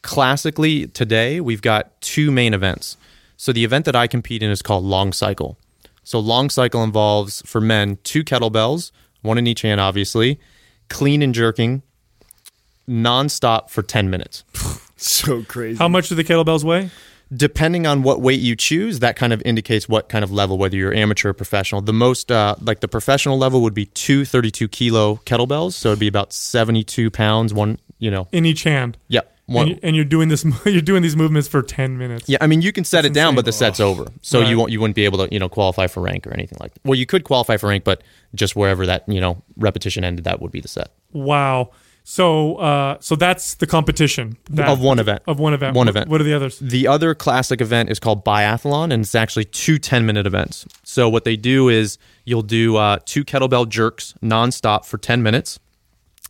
Classically, 0.03 0.87
today 0.87 1.41
we've 1.41 1.63
got 1.63 2.01
two 2.01 2.31
main 2.31 2.55
events. 2.55 2.97
So, 3.37 3.53
the 3.53 3.65
event 3.65 3.85
that 3.87 3.97
I 3.97 4.07
compete 4.07 4.43
in 4.43 4.51
is 4.51 4.63
called 4.63 4.85
long 4.85 5.13
cycle. 5.13 5.59
So, 6.05 6.21
long 6.21 6.51
cycle 6.51 6.85
involves 6.85 7.43
for 7.45 7.61
men 7.61 7.99
two 8.05 8.23
kettlebells, 8.23 8.93
one 9.23 9.39
in 9.39 9.47
each 9.47 9.63
hand, 9.63 9.81
obviously, 9.81 10.39
clean 10.89 11.21
and 11.21 11.35
jerking, 11.35 11.83
nonstop 12.89 13.71
for 13.71 13.83
10 13.83 14.09
minutes. 14.11 14.45
So 14.97 15.43
crazy. 15.43 15.77
How 15.77 15.89
much 15.89 16.09
do 16.09 16.15
the 16.15 16.25
kettlebells 16.25 16.65
weigh? 16.65 16.89
Depending 17.33 17.87
on 17.87 18.03
what 18.03 18.21
weight 18.21 18.41
you 18.41 18.57
choose, 18.57 19.01
that 19.01 19.17
kind 19.17 19.33
of 19.33 19.41
indicates 19.45 19.89
what 19.89 20.09
kind 20.09 20.25
of 20.25 20.31
level, 20.33 20.59
whether 20.59 20.77
you're 20.77 20.93
amateur 20.95 21.31
or 21.31 21.33
professional. 21.35 21.81
The 21.81 21.93
most, 21.93 22.31
uh, 22.33 22.57
like 22.61 22.81
the 22.81 22.89
professional 22.89 23.39
level, 23.39 23.63
would 23.63 23.75
be 23.75 23.87
two 23.87 24.25
32 24.25 24.69
kilo 24.69 25.17
kettlebells, 25.27 25.73
so 25.73 25.91
it'd 25.91 25.99
be 26.01 26.09
about 26.09 26.33
72 26.33 27.11
pounds. 27.11 27.53
One, 27.55 27.79
you 27.99 28.11
know, 28.11 28.29
In 28.33 28.45
each 28.45 28.63
hand. 28.65 28.97
yeah, 29.09 29.21
one. 29.47 29.63
And, 29.63 29.71
you, 29.71 29.81
and 29.83 29.97
you're 29.97 30.05
doing 30.05 30.29
this. 30.29 30.45
You're 30.67 30.81
doing 30.83 31.03
these 31.03 31.17
movements 31.17 31.49
for 31.49 31.63
ten 31.63 31.99
minutes. 31.99 32.29
yeah, 32.29 32.39
I 32.41 32.47
mean, 32.47 32.63
you 32.63 32.73
can 32.73 32.85
set 32.85 33.05
it 33.05 33.13
down, 33.13 33.29
insane. 33.29 33.37
but 33.37 33.45
the 33.45 33.53
set's 33.53 33.81
over, 33.81 34.07
so 34.23 34.41
Right. 34.41 34.49
you 34.49 34.59
won't, 34.59 34.73
you 34.73 34.81
wouldn't 34.81 34.97
be 34.97 35.05
able 35.05 35.19
to, 35.27 35.33
you 35.33 35.39
know, 35.39 35.49
qualify 35.49 35.87
for 35.87 36.01
rank 36.03 36.27
or 36.27 36.33
anything 36.33 36.59
like 36.61 36.75
that. 36.75 36.81
Well, 36.85 36.99
you 36.99 37.07
could 37.07 37.25
qualify 37.25 37.57
for 37.57 37.69
rank, 37.69 37.85
but 37.85 38.03
just 38.35 38.57
wherever 38.57 38.87
that, 38.87 39.09
you 39.09 39.21
know, 39.21 39.43
repetition 39.57 40.03
ended, 40.05 40.25
that 40.25 40.41
would 40.41 40.51
be 40.53 40.61
the 40.61 40.69
set 40.69 40.91
Wow. 41.13 41.71
So, 42.07 42.57
uh, 42.57 42.99
so 43.01 43.17
that's 43.17 43.55
the 43.55 43.67
competition 43.67 44.37
that, 44.51 44.69
of 44.69 44.79
one 44.81 44.99
event. 44.99 45.23
Of 45.27 45.39
one 45.39 45.55
event. 45.55 45.75
One 45.75 45.87
What- 45.87 45.89
event. 45.89 46.09
What 46.11 46.21
are 46.21 46.25
the 46.25 46.35
others? 46.35 46.59
The 46.59 46.87
other 46.87 47.15
classic 47.15 47.63
event 47.63 47.91
is 47.91 47.99
called 47.99 48.25
biathlon, 48.25 48.93
and 48.93 49.03
it's 49.03 49.15
actually 49.15 49.47
two 49.47 49.79
10 49.79 50.05
minute 50.05 50.27
events. 50.27 50.67
So, 50.83 51.09
what 51.09 51.25
they 51.25 51.37
do 51.37 51.71
is 51.71 51.97
you'll 52.27 52.43
do 52.43 52.77
uh, 52.77 52.99
two 53.07 53.25
kettlebell 53.25 53.69
jerks 53.71 54.13
nonstop 54.23 54.85
for 54.85 54.99
10 54.99 55.23
minutes. 55.23 55.59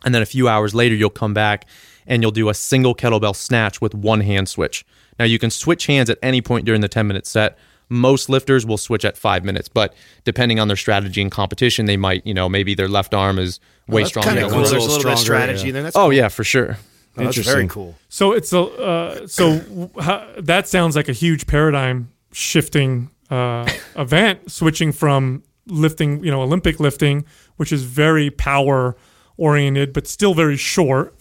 And 0.04 0.14
then 0.14 0.22
a 0.22 0.26
few 0.26 0.46
hours 0.48 0.74
later, 0.74 0.94
you'll 0.94 1.10
come 1.10 1.34
back 1.34 1.66
and 2.06 2.22
you'll 2.22 2.30
do 2.30 2.48
a 2.48 2.54
single 2.54 2.94
kettlebell 2.94 3.34
snatch 3.34 3.80
with 3.80 3.94
one 3.94 4.20
hand 4.20 4.48
switch. 4.48 4.84
Now, 5.18 5.24
you 5.24 5.40
can 5.40 5.50
switch 5.50 5.86
hands 5.86 6.08
at 6.08 6.18
any 6.22 6.40
point 6.40 6.66
during 6.66 6.82
the 6.82 6.88
10 6.88 7.06
minute 7.06 7.26
set. 7.26 7.58
Most 7.94 8.28
lifters 8.28 8.66
will 8.66 8.76
switch 8.78 9.04
at 9.04 9.16
five 9.16 9.44
minutes, 9.44 9.68
but 9.68 9.94
depending 10.24 10.58
on 10.60 10.68
their 10.68 10.76
strategy 10.76 11.22
and 11.22 11.30
competition, 11.30 11.86
they 11.86 11.96
might, 11.96 12.26
you 12.26 12.34
know, 12.34 12.48
maybe 12.48 12.74
their 12.74 12.88
left 12.88 13.14
arm 13.14 13.38
is 13.38 13.60
way 13.88 14.02
That's 14.02 14.10
stronger 14.10 14.28
kind 14.28 14.38
than 14.38 14.44
of 14.46 14.50
cool. 14.50 14.60
right. 14.60 14.68
a 14.68 14.70
There's 14.70 14.84
a 14.84 14.86
little 14.88 14.96
little 14.96 15.10
bit 15.10 15.12
of 15.12 15.18
strategy 15.20 15.66
yeah. 15.66 15.72
there. 15.72 15.82
That's 15.84 15.96
Oh, 15.96 16.00
cool. 16.06 16.12
yeah, 16.12 16.28
for 16.28 16.44
sure. 16.44 16.78
Oh, 17.16 17.24
that's 17.24 17.36
very 17.38 17.68
cool. 17.68 17.94
So 18.08 18.32
it's 18.32 18.52
a 18.52 18.60
uh, 18.60 19.26
so 19.28 19.90
how, 20.00 20.26
that 20.38 20.66
sounds 20.66 20.96
like 20.96 21.08
a 21.08 21.12
huge 21.12 21.46
paradigm 21.46 22.10
shifting 22.32 23.10
uh, 23.30 23.70
event, 23.96 24.50
switching 24.50 24.90
from 24.92 25.44
lifting, 25.66 26.22
you 26.24 26.30
know, 26.30 26.42
Olympic 26.42 26.80
lifting, 26.80 27.24
which 27.56 27.72
is 27.72 27.84
very 27.84 28.30
power 28.30 28.96
oriented 29.36 29.92
but 29.92 30.06
still 30.06 30.34
very 30.34 30.56
short, 30.56 31.14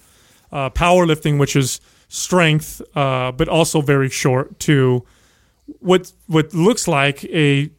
uh, 0.52 0.70
powerlifting, 0.72 1.38
which 1.40 1.56
is 1.56 1.80
strength 2.10 2.82
uh, 2.96 3.32
but 3.32 3.48
also 3.48 3.82
very 3.82 4.10
short, 4.10 4.60
to 4.60 5.04
what 5.80 6.12
what 6.28 6.54
looks 6.54 6.88
like 6.88 7.24
a 7.26 7.70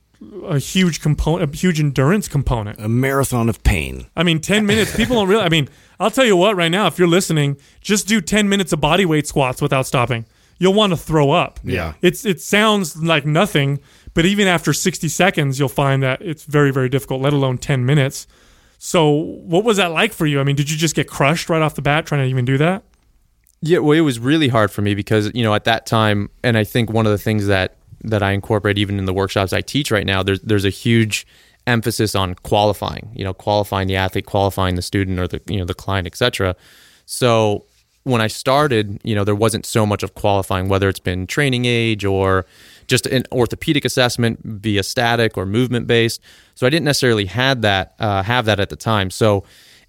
a 0.47 0.59
huge 0.59 1.01
component, 1.01 1.55
a 1.55 1.57
huge 1.57 1.81
endurance 1.81 2.29
component. 2.29 2.81
A 2.81 2.89
marathon 2.89 3.49
of 3.49 3.63
pain. 3.63 4.07
I 4.17 4.23
mean, 4.23 4.41
10 4.41 4.67
minutes, 4.73 4.97
people 4.97 5.17
don't 5.17 5.29
really, 5.29 5.43
I 5.43 5.49
mean, 5.49 5.69
I'll 6.01 6.11
tell 6.11 6.25
you 6.25 6.37
what, 6.37 6.57
right 6.57 6.71
now, 6.71 6.87
if 6.87 6.99
you're 6.99 7.09
listening, 7.09 7.57
just 7.81 8.09
do 8.09 8.21
10 8.21 8.49
minutes 8.49 8.73
of 8.73 8.81
body 8.81 9.05
weight 9.05 9.27
squats 9.27 9.61
without 9.61 9.87
stopping. 9.87 10.25
You'll 10.59 10.75
want 10.75 10.93
to 10.93 10.97
throw 10.97 11.33
up. 11.33 11.61
Yeah. 11.63 11.95
It's 12.01 12.25
It 12.25 12.41
sounds 12.41 13.03
like 13.03 13.27
nothing, 13.27 13.81
but 14.15 14.25
even 14.25 14.47
after 14.47 14.73
60 14.73 15.09
seconds, 15.09 15.59
you'll 15.59 15.69
find 15.69 16.03
that 16.03 16.23
it's 16.23 16.45
very, 16.45 16.71
very 16.71 16.89
difficult, 16.89 17.21
let 17.21 17.33
alone 17.33 17.59
10 17.59 17.85
minutes. 17.85 18.27
So, 18.79 19.11
what 19.11 19.65
was 19.65 19.79
that 19.79 19.93
like 19.93 20.13
for 20.13 20.27
you? 20.27 20.41
I 20.41 20.45
mean, 20.45 20.57
did 20.57 20.71
you 20.71 20.77
just 20.77 20.95
get 20.95 21.09
crushed 21.09 21.49
right 21.49 21.63
off 21.63 21.75
the 21.75 21.83
bat 21.83 22.07
trying 22.07 22.23
to 22.23 22.29
even 22.29 22.45
do 22.45 22.59
that? 22.59 22.85
Yeah, 23.63 23.79
well, 23.79 23.97
it 23.97 24.03
was 24.03 24.19
really 24.19 24.49
hard 24.49 24.71
for 24.71 24.83
me 24.83 24.95
because 24.95 25.31
you 25.35 25.43
know 25.43 25.55
at 25.55 25.65
that 25.65 25.87
time, 25.87 26.29
and 26.43 26.59
I 26.59 26.65
think 26.65 26.91
one 26.91 27.07
of 27.07 27.13
the 27.13 27.19
things 27.19 27.47
that 27.47 27.77
that 28.05 28.23
I 28.23 28.33
incorporate 28.33 28.79
even 28.79 28.99
in 28.99 29.05
the 29.07 29.15
workshops 29.15 29.53
I 29.53 29.61
teach 29.61 29.91
right 29.91 30.07
now, 30.07 30.23
there's 30.23 30.41
there's 30.41 30.65
a 30.65 30.71
huge 30.71 31.27
emphasis 31.67 32.15
on 32.15 32.35
qualifying. 32.37 33.11
You 33.15 33.25
know, 33.25 33.35
qualifying 33.35 33.89
the 33.89 33.97
athlete, 33.97 34.27
qualifying 34.27 34.77
the 34.77 34.83
student 34.83 35.19
or 35.19 35.27
the 35.27 35.41
you 35.47 35.59
know 35.59 35.65
the 35.65 35.75
client, 35.75 36.07
etc. 36.07 36.57
So 37.07 37.67
when 38.05 38.21
I 38.21 38.27
started, 38.27 39.01
you 39.03 39.15
know, 39.15 39.25
there 39.25 39.35
wasn't 39.35 39.65
so 39.65 39.87
much 39.87 40.03
of 40.03 40.15
qualifying, 40.15 40.69
whether 40.69 40.89
it's 40.89 41.01
been 41.01 41.27
training 41.27 41.65
age 41.65 42.05
or 42.05 42.45
just 42.87 43.07
an 43.07 43.25
orthopedic 43.33 43.85
assessment 43.85 44.41
via 44.45 44.83
static 44.83 45.39
or 45.39 45.47
movement 45.47 45.87
based. 45.87 46.21
So 46.55 46.67
I 46.67 46.71
didn't 46.71 46.85
necessarily 46.85 47.25
had 47.25 47.63
that 47.63 47.95
uh, 47.99 48.23
have 48.23 48.45
that 48.45 48.61
at 48.61 48.69
the 48.69 48.77
time. 48.77 49.11
So 49.11 49.45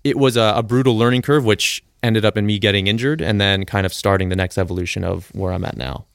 it 0.06 0.18
was 0.18 0.38
a, 0.38 0.54
a 0.56 0.64
brutal 0.64 0.98
learning 0.98 1.24
curve, 1.24 1.44
which 1.44 1.84
ended 2.04 2.24
up 2.24 2.38
in 2.38 2.46
me 2.46 2.58
getting 2.58 2.88
injured 2.88 3.22
and 3.22 3.42
then 3.42 3.66
kind 3.66 3.86
of 3.86 3.94
starting 3.94 4.30
the 4.30 4.36
next 4.36 4.58
evolution 4.58 5.04
of 5.04 5.34
where 5.36 5.52
I'm 5.52 5.66
at 5.66 5.76
now. 5.76 6.06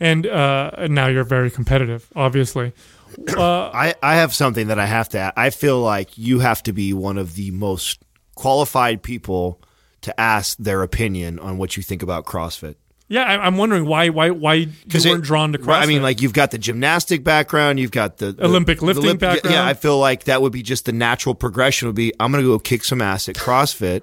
And 0.00 0.26
uh, 0.26 0.86
now 0.88 1.08
you're 1.08 1.24
very 1.24 1.50
competitive, 1.50 2.08
obviously. 2.14 2.72
I, 3.36 3.94
I 4.02 4.16
have 4.16 4.34
something 4.34 4.68
that 4.68 4.78
I 4.78 4.86
have 4.86 5.08
to 5.10 5.18
add. 5.18 5.32
I 5.36 5.50
feel 5.50 5.80
like 5.80 6.16
you 6.16 6.38
have 6.40 6.62
to 6.64 6.72
be 6.72 6.92
one 6.92 7.18
of 7.18 7.34
the 7.34 7.50
most 7.50 8.00
qualified 8.36 9.02
people 9.02 9.60
to 10.02 10.20
ask 10.20 10.56
their 10.58 10.82
opinion 10.82 11.38
on 11.40 11.58
what 11.58 11.76
you 11.76 11.82
think 11.82 12.02
about 12.02 12.24
CrossFit. 12.24 12.76
Yeah, 13.10 13.24
I, 13.24 13.46
I'm 13.46 13.56
wondering 13.56 13.86
why 13.86 14.10
why 14.10 14.28
why 14.30 14.54
you 14.54 14.68
weren't 14.92 15.04
it, 15.06 15.22
drawn 15.22 15.52
to 15.54 15.58
CrossFit. 15.58 15.82
I 15.82 15.86
mean, 15.86 16.02
like 16.02 16.20
you've 16.20 16.34
got 16.34 16.50
the 16.50 16.58
gymnastic 16.58 17.24
background, 17.24 17.80
you've 17.80 17.90
got 17.90 18.18
the, 18.18 18.32
the- 18.32 18.44
Olympic 18.44 18.80
the 18.80 18.84
lifting 18.84 19.04
Olymp- 19.16 19.20
background. 19.20 19.54
Yeah, 19.54 19.64
I 19.66 19.72
feel 19.74 19.98
like 19.98 20.24
that 20.24 20.42
would 20.42 20.52
be 20.52 20.62
just 20.62 20.84
the 20.84 20.92
natural 20.92 21.34
progression. 21.34 21.88
Would 21.88 21.96
be 21.96 22.12
I'm 22.20 22.30
going 22.30 22.44
to 22.44 22.48
go 22.50 22.58
kick 22.58 22.84
some 22.84 23.00
ass 23.00 23.28
at 23.28 23.34
CrossFit. 23.34 24.02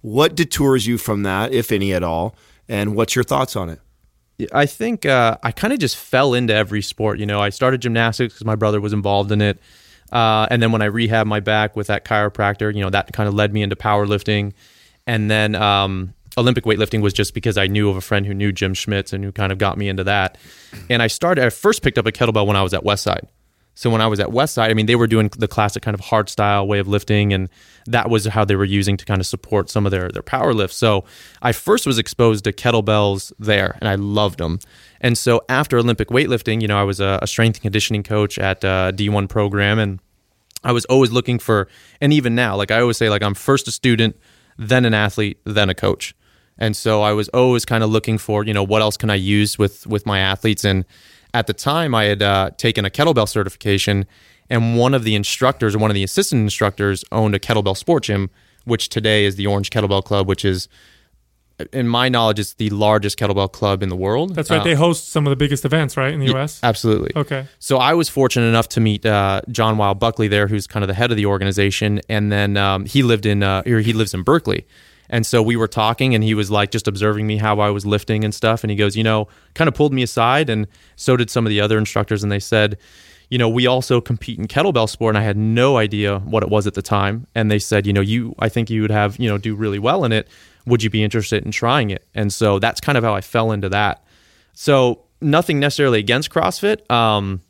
what 0.00 0.34
detours 0.34 0.86
you 0.86 0.96
from 0.96 1.24
that, 1.24 1.52
if 1.52 1.70
any 1.70 1.92
at 1.92 2.02
all, 2.02 2.34
and 2.68 2.96
what's 2.96 3.14
your 3.14 3.22
thoughts 3.24 3.54
on 3.54 3.68
it? 3.68 3.80
I 4.52 4.66
think 4.66 5.04
uh, 5.04 5.36
I 5.42 5.52
kind 5.52 5.72
of 5.72 5.78
just 5.78 5.96
fell 5.96 6.34
into 6.34 6.54
every 6.54 6.82
sport. 6.82 7.18
You 7.18 7.26
know, 7.26 7.40
I 7.40 7.50
started 7.50 7.82
gymnastics 7.82 8.34
because 8.34 8.44
my 8.44 8.54
brother 8.54 8.80
was 8.80 8.92
involved 8.92 9.32
in 9.32 9.40
it. 9.40 9.58
Uh, 10.12 10.46
and 10.50 10.62
then 10.62 10.72
when 10.72 10.80
I 10.80 10.88
rehabbed 10.88 11.26
my 11.26 11.40
back 11.40 11.76
with 11.76 11.88
that 11.88 12.04
chiropractor, 12.04 12.74
you 12.74 12.80
know, 12.80 12.90
that 12.90 13.12
kind 13.12 13.28
of 13.28 13.34
led 13.34 13.52
me 13.52 13.62
into 13.62 13.76
powerlifting. 13.76 14.52
And 15.06 15.30
then 15.30 15.54
um, 15.54 16.14
Olympic 16.36 16.64
weightlifting 16.64 17.02
was 17.02 17.12
just 17.12 17.34
because 17.34 17.58
I 17.58 17.66
knew 17.66 17.90
of 17.90 17.96
a 17.96 18.00
friend 18.00 18.24
who 18.24 18.32
knew 18.32 18.52
Jim 18.52 18.74
Schmitz 18.74 19.12
and 19.12 19.24
who 19.24 19.32
kind 19.32 19.52
of 19.52 19.58
got 19.58 19.76
me 19.76 19.88
into 19.88 20.04
that. 20.04 20.38
And 20.88 21.02
I 21.02 21.08
started, 21.08 21.44
I 21.44 21.50
first 21.50 21.82
picked 21.82 21.98
up 21.98 22.06
a 22.06 22.12
kettlebell 22.12 22.46
when 22.46 22.56
I 22.56 22.62
was 22.62 22.72
at 22.72 22.84
Westside. 22.84 23.26
So 23.78 23.90
when 23.90 24.00
I 24.00 24.08
was 24.08 24.18
at 24.18 24.30
Westside, 24.30 24.70
I 24.70 24.74
mean, 24.74 24.86
they 24.86 24.96
were 24.96 25.06
doing 25.06 25.30
the 25.38 25.46
classic 25.46 25.84
kind 25.84 25.94
of 25.94 26.00
hard 26.00 26.28
style 26.28 26.66
way 26.66 26.80
of 26.80 26.88
lifting, 26.88 27.32
and 27.32 27.48
that 27.86 28.10
was 28.10 28.26
how 28.26 28.44
they 28.44 28.56
were 28.56 28.64
using 28.64 28.96
to 28.96 29.04
kind 29.04 29.20
of 29.20 29.26
support 29.28 29.70
some 29.70 29.86
of 29.86 29.92
their 29.92 30.08
their 30.08 30.20
power 30.20 30.52
lifts. 30.52 30.76
So 30.76 31.04
I 31.42 31.52
first 31.52 31.86
was 31.86 31.96
exposed 31.96 32.42
to 32.42 32.52
kettlebells 32.52 33.32
there, 33.38 33.78
and 33.78 33.88
I 33.88 33.94
loved 33.94 34.40
them. 34.40 34.58
And 35.00 35.16
so 35.16 35.42
after 35.48 35.78
Olympic 35.78 36.08
weightlifting, 36.08 36.60
you 36.60 36.66
know, 36.66 36.76
I 36.76 36.82
was 36.82 36.98
a, 36.98 37.20
a 37.22 37.28
strength 37.28 37.58
and 37.58 37.62
conditioning 37.62 38.02
coach 38.02 38.36
at 38.36 38.64
uh, 38.64 38.90
a 38.92 38.96
D1 38.96 39.28
program, 39.28 39.78
and 39.78 40.00
I 40.64 40.72
was 40.72 40.84
always 40.86 41.12
looking 41.12 41.38
for, 41.38 41.68
and 42.00 42.12
even 42.12 42.34
now, 42.34 42.56
like 42.56 42.72
I 42.72 42.80
always 42.80 42.96
say, 42.96 43.08
like 43.08 43.22
I'm 43.22 43.34
first 43.34 43.68
a 43.68 43.70
student, 43.70 44.16
then 44.56 44.86
an 44.86 44.92
athlete, 44.92 45.38
then 45.44 45.70
a 45.70 45.74
coach. 45.74 46.16
And 46.58 46.76
so 46.76 47.02
I 47.02 47.12
was 47.12 47.28
always 47.28 47.64
kind 47.64 47.84
of 47.84 47.90
looking 47.90 48.18
for, 48.18 48.44
you 48.44 48.52
know, 48.52 48.64
what 48.64 48.82
else 48.82 48.96
can 48.96 49.08
I 49.08 49.14
use 49.14 49.56
with 49.56 49.86
with 49.86 50.04
my 50.04 50.18
athletes 50.18 50.64
and 50.64 50.84
at 51.34 51.46
the 51.46 51.52
time 51.52 51.94
I 51.94 52.04
had 52.04 52.22
uh, 52.22 52.50
taken 52.56 52.84
a 52.84 52.90
kettlebell 52.90 53.28
certification, 53.28 54.06
and 54.50 54.76
one 54.78 54.94
of 54.94 55.04
the 55.04 55.14
instructors, 55.14 55.74
or 55.74 55.78
one 55.78 55.90
of 55.90 55.94
the 55.94 56.02
assistant 56.02 56.42
instructors, 56.42 57.04
owned 57.12 57.34
a 57.34 57.38
kettlebell 57.38 57.76
sport 57.76 58.04
gym, 58.04 58.30
which 58.64 58.88
today 58.88 59.24
is 59.24 59.36
the 59.36 59.46
Orange 59.46 59.70
Kettlebell 59.70 60.04
Club, 60.04 60.26
which 60.26 60.44
is, 60.44 60.68
in 61.72 61.88
my 61.88 62.08
knowledge, 62.08 62.38
it's 62.38 62.54
the 62.54 62.70
largest 62.70 63.18
kettlebell 63.18 63.50
club 63.50 63.82
in 63.82 63.88
the 63.88 63.96
world. 63.96 64.34
That's 64.34 64.50
right. 64.50 64.60
Uh, 64.60 64.64
they 64.64 64.74
host 64.74 65.08
some 65.08 65.26
of 65.26 65.30
the 65.30 65.36
biggest 65.36 65.64
events, 65.64 65.96
right, 65.96 66.12
in 66.12 66.20
the 66.20 66.26
U.S. 66.26 66.60
Absolutely. 66.62 67.10
Okay. 67.16 67.46
So 67.58 67.78
I 67.78 67.94
was 67.94 68.08
fortunate 68.08 68.46
enough 68.46 68.68
to 68.70 68.80
meet 68.80 69.04
uh, 69.04 69.42
John 69.50 69.76
Wild 69.76 69.98
Buckley 69.98 70.28
there, 70.28 70.46
who's 70.48 70.66
kind 70.66 70.82
of 70.82 70.88
the 70.88 70.94
head 70.94 71.10
of 71.10 71.16
the 71.16 71.26
organization, 71.26 72.00
and 72.08 72.30
then 72.30 72.56
um, 72.56 72.84
he 72.84 73.02
lived 73.02 73.26
in 73.26 73.42
uh, 73.42 73.62
or 73.66 73.80
he 73.80 73.92
lives 73.92 74.14
in 74.14 74.22
Berkeley. 74.22 74.66
And 75.10 75.24
so 75.24 75.42
we 75.42 75.56
were 75.56 75.68
talking, 75.68 76.14
and 76.14 76.22
he 76.22 76.34
was 76.34 76.50
like 76.50 76.70
just 76.70 76.86
observing 76.86 77.26
me 77.26 77.38
how 77.38 77.60
I 77.60 77.70
was 77.70 77.86
lifting 77.86 78.24
and 78.24 78.34
stuff. 78.34 78.62
And 78.62 78.70
he 78.70 78.76
goes, 78.76 78.96
you 78.96 79.04
know, 79.04 79.28
kind 79.54 79.68
of 79.68 79.74
pulled 79.74 79.92
me 79.92 80.02
aside, 80.02 80.50
and 80.50 80.66
so 80.96 81.16
did 81.16 81.30
some 81.30 81.46
of 81.46 81.50
the 81.50 81.60
other 81.60 81.78
instructors. 81.78 82.22
And 82.22 82.30
they 82.30 82.40
said, 82.40 82.78
you 83.30 83.38
know, 83.38 83.48
we 83.48 83.66
also 83.66 84.00
compete 84.00 84.38
in 84.38 84.46
kettlebell 84.46 84.88
sport, 84.88 85.14
and 85.14 85.22
I 85.22 85.26
had 85.26 85.36
no 85.36 85.76
idea 85.76 86.18
what 86.20 86.42
it 86.42 86.48
was 86.48 86.66
at 86.66 86.74
the 86.74 86.82
time. 86.82 87.26
And 87.34 87.50
they 87.50 87.58
said, 87.58 87.86
you 87.86 87.92
know, 87.92 88.00
you, 88.00 88.34
I 88.38 88.48
think 88.48 88.70
you 88.70 88.82
would 88.82 88.90
have, 88.90 89.18
you 89.18 89.28
know, 89.28 89.38
do 89.38 89.54
really 89.54 89.78
well 89.78 90.04
in 90.04 90.12
it. 90.12 90.28
Would 90.66 90.82
you 90.82 90.90
be 90.90 91.02
interested 91.02 91.44
in 91.44 91.50
trying 91.50 91.90
it? 91.90 92.06
And 92.14 92.32
so 92.32 92.58
that's 92.58 92.80
kind 92.80 92.96
of 92.98 93.04
how 93.04 93.14
I 93.14 93.20
fell 93.20 93.52
into 93.52 93.68
that. 93.70 94.04
So 94.52 95.04
nothing 95.20 95.60
necessarily 95.60 95.98
against 95.98 96.30
CrossFit, 96.30 96.90
um, 96.90 97.42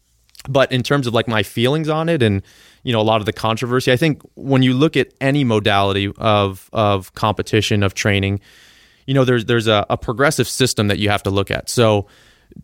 but 0.48 0.70
in 0.72 0.82
terms 0.82 1.06
of 1.06 1.14
like 1.14 1.28
my 1.28 1.42
feelings 1.42 1.88
on 1.88 2.08
it 2.08 2.22
and 2.22 2.42
you 2.82 2.92
know 2.92 3.00
a 3.00 3.02
lot 3.02 3.20
of 3.20 3.26
the 3.26 3.32
controversy, 3.32 3.92
I 3.92 3.96
think 3.96 4.22
when 4.34 4.62
you 4.62 4.74
look 4.74 4.96
at 4.96 5.12
any 5.20 5.44
modality 5.44 6.12
of 6.18 6.68
of 6.72 7.14
competition 7.14 7.82
of 7.82 7.94
training, 7.94 8.40
you 9.06 9.14
know 9.14 9.24
there's 9.24 9.44
there's 9.46 9.66
a, 9.66 9.86
a 9.90 9.96
progressive 9.96 10.48
system 10.48 10.88
that 10.88 10.98
you 10.98 11.08
have 11.08 11.22
to 11.24 11.30
look 11.30 11.50
at. 11.50 11.68
So 11.68 12.06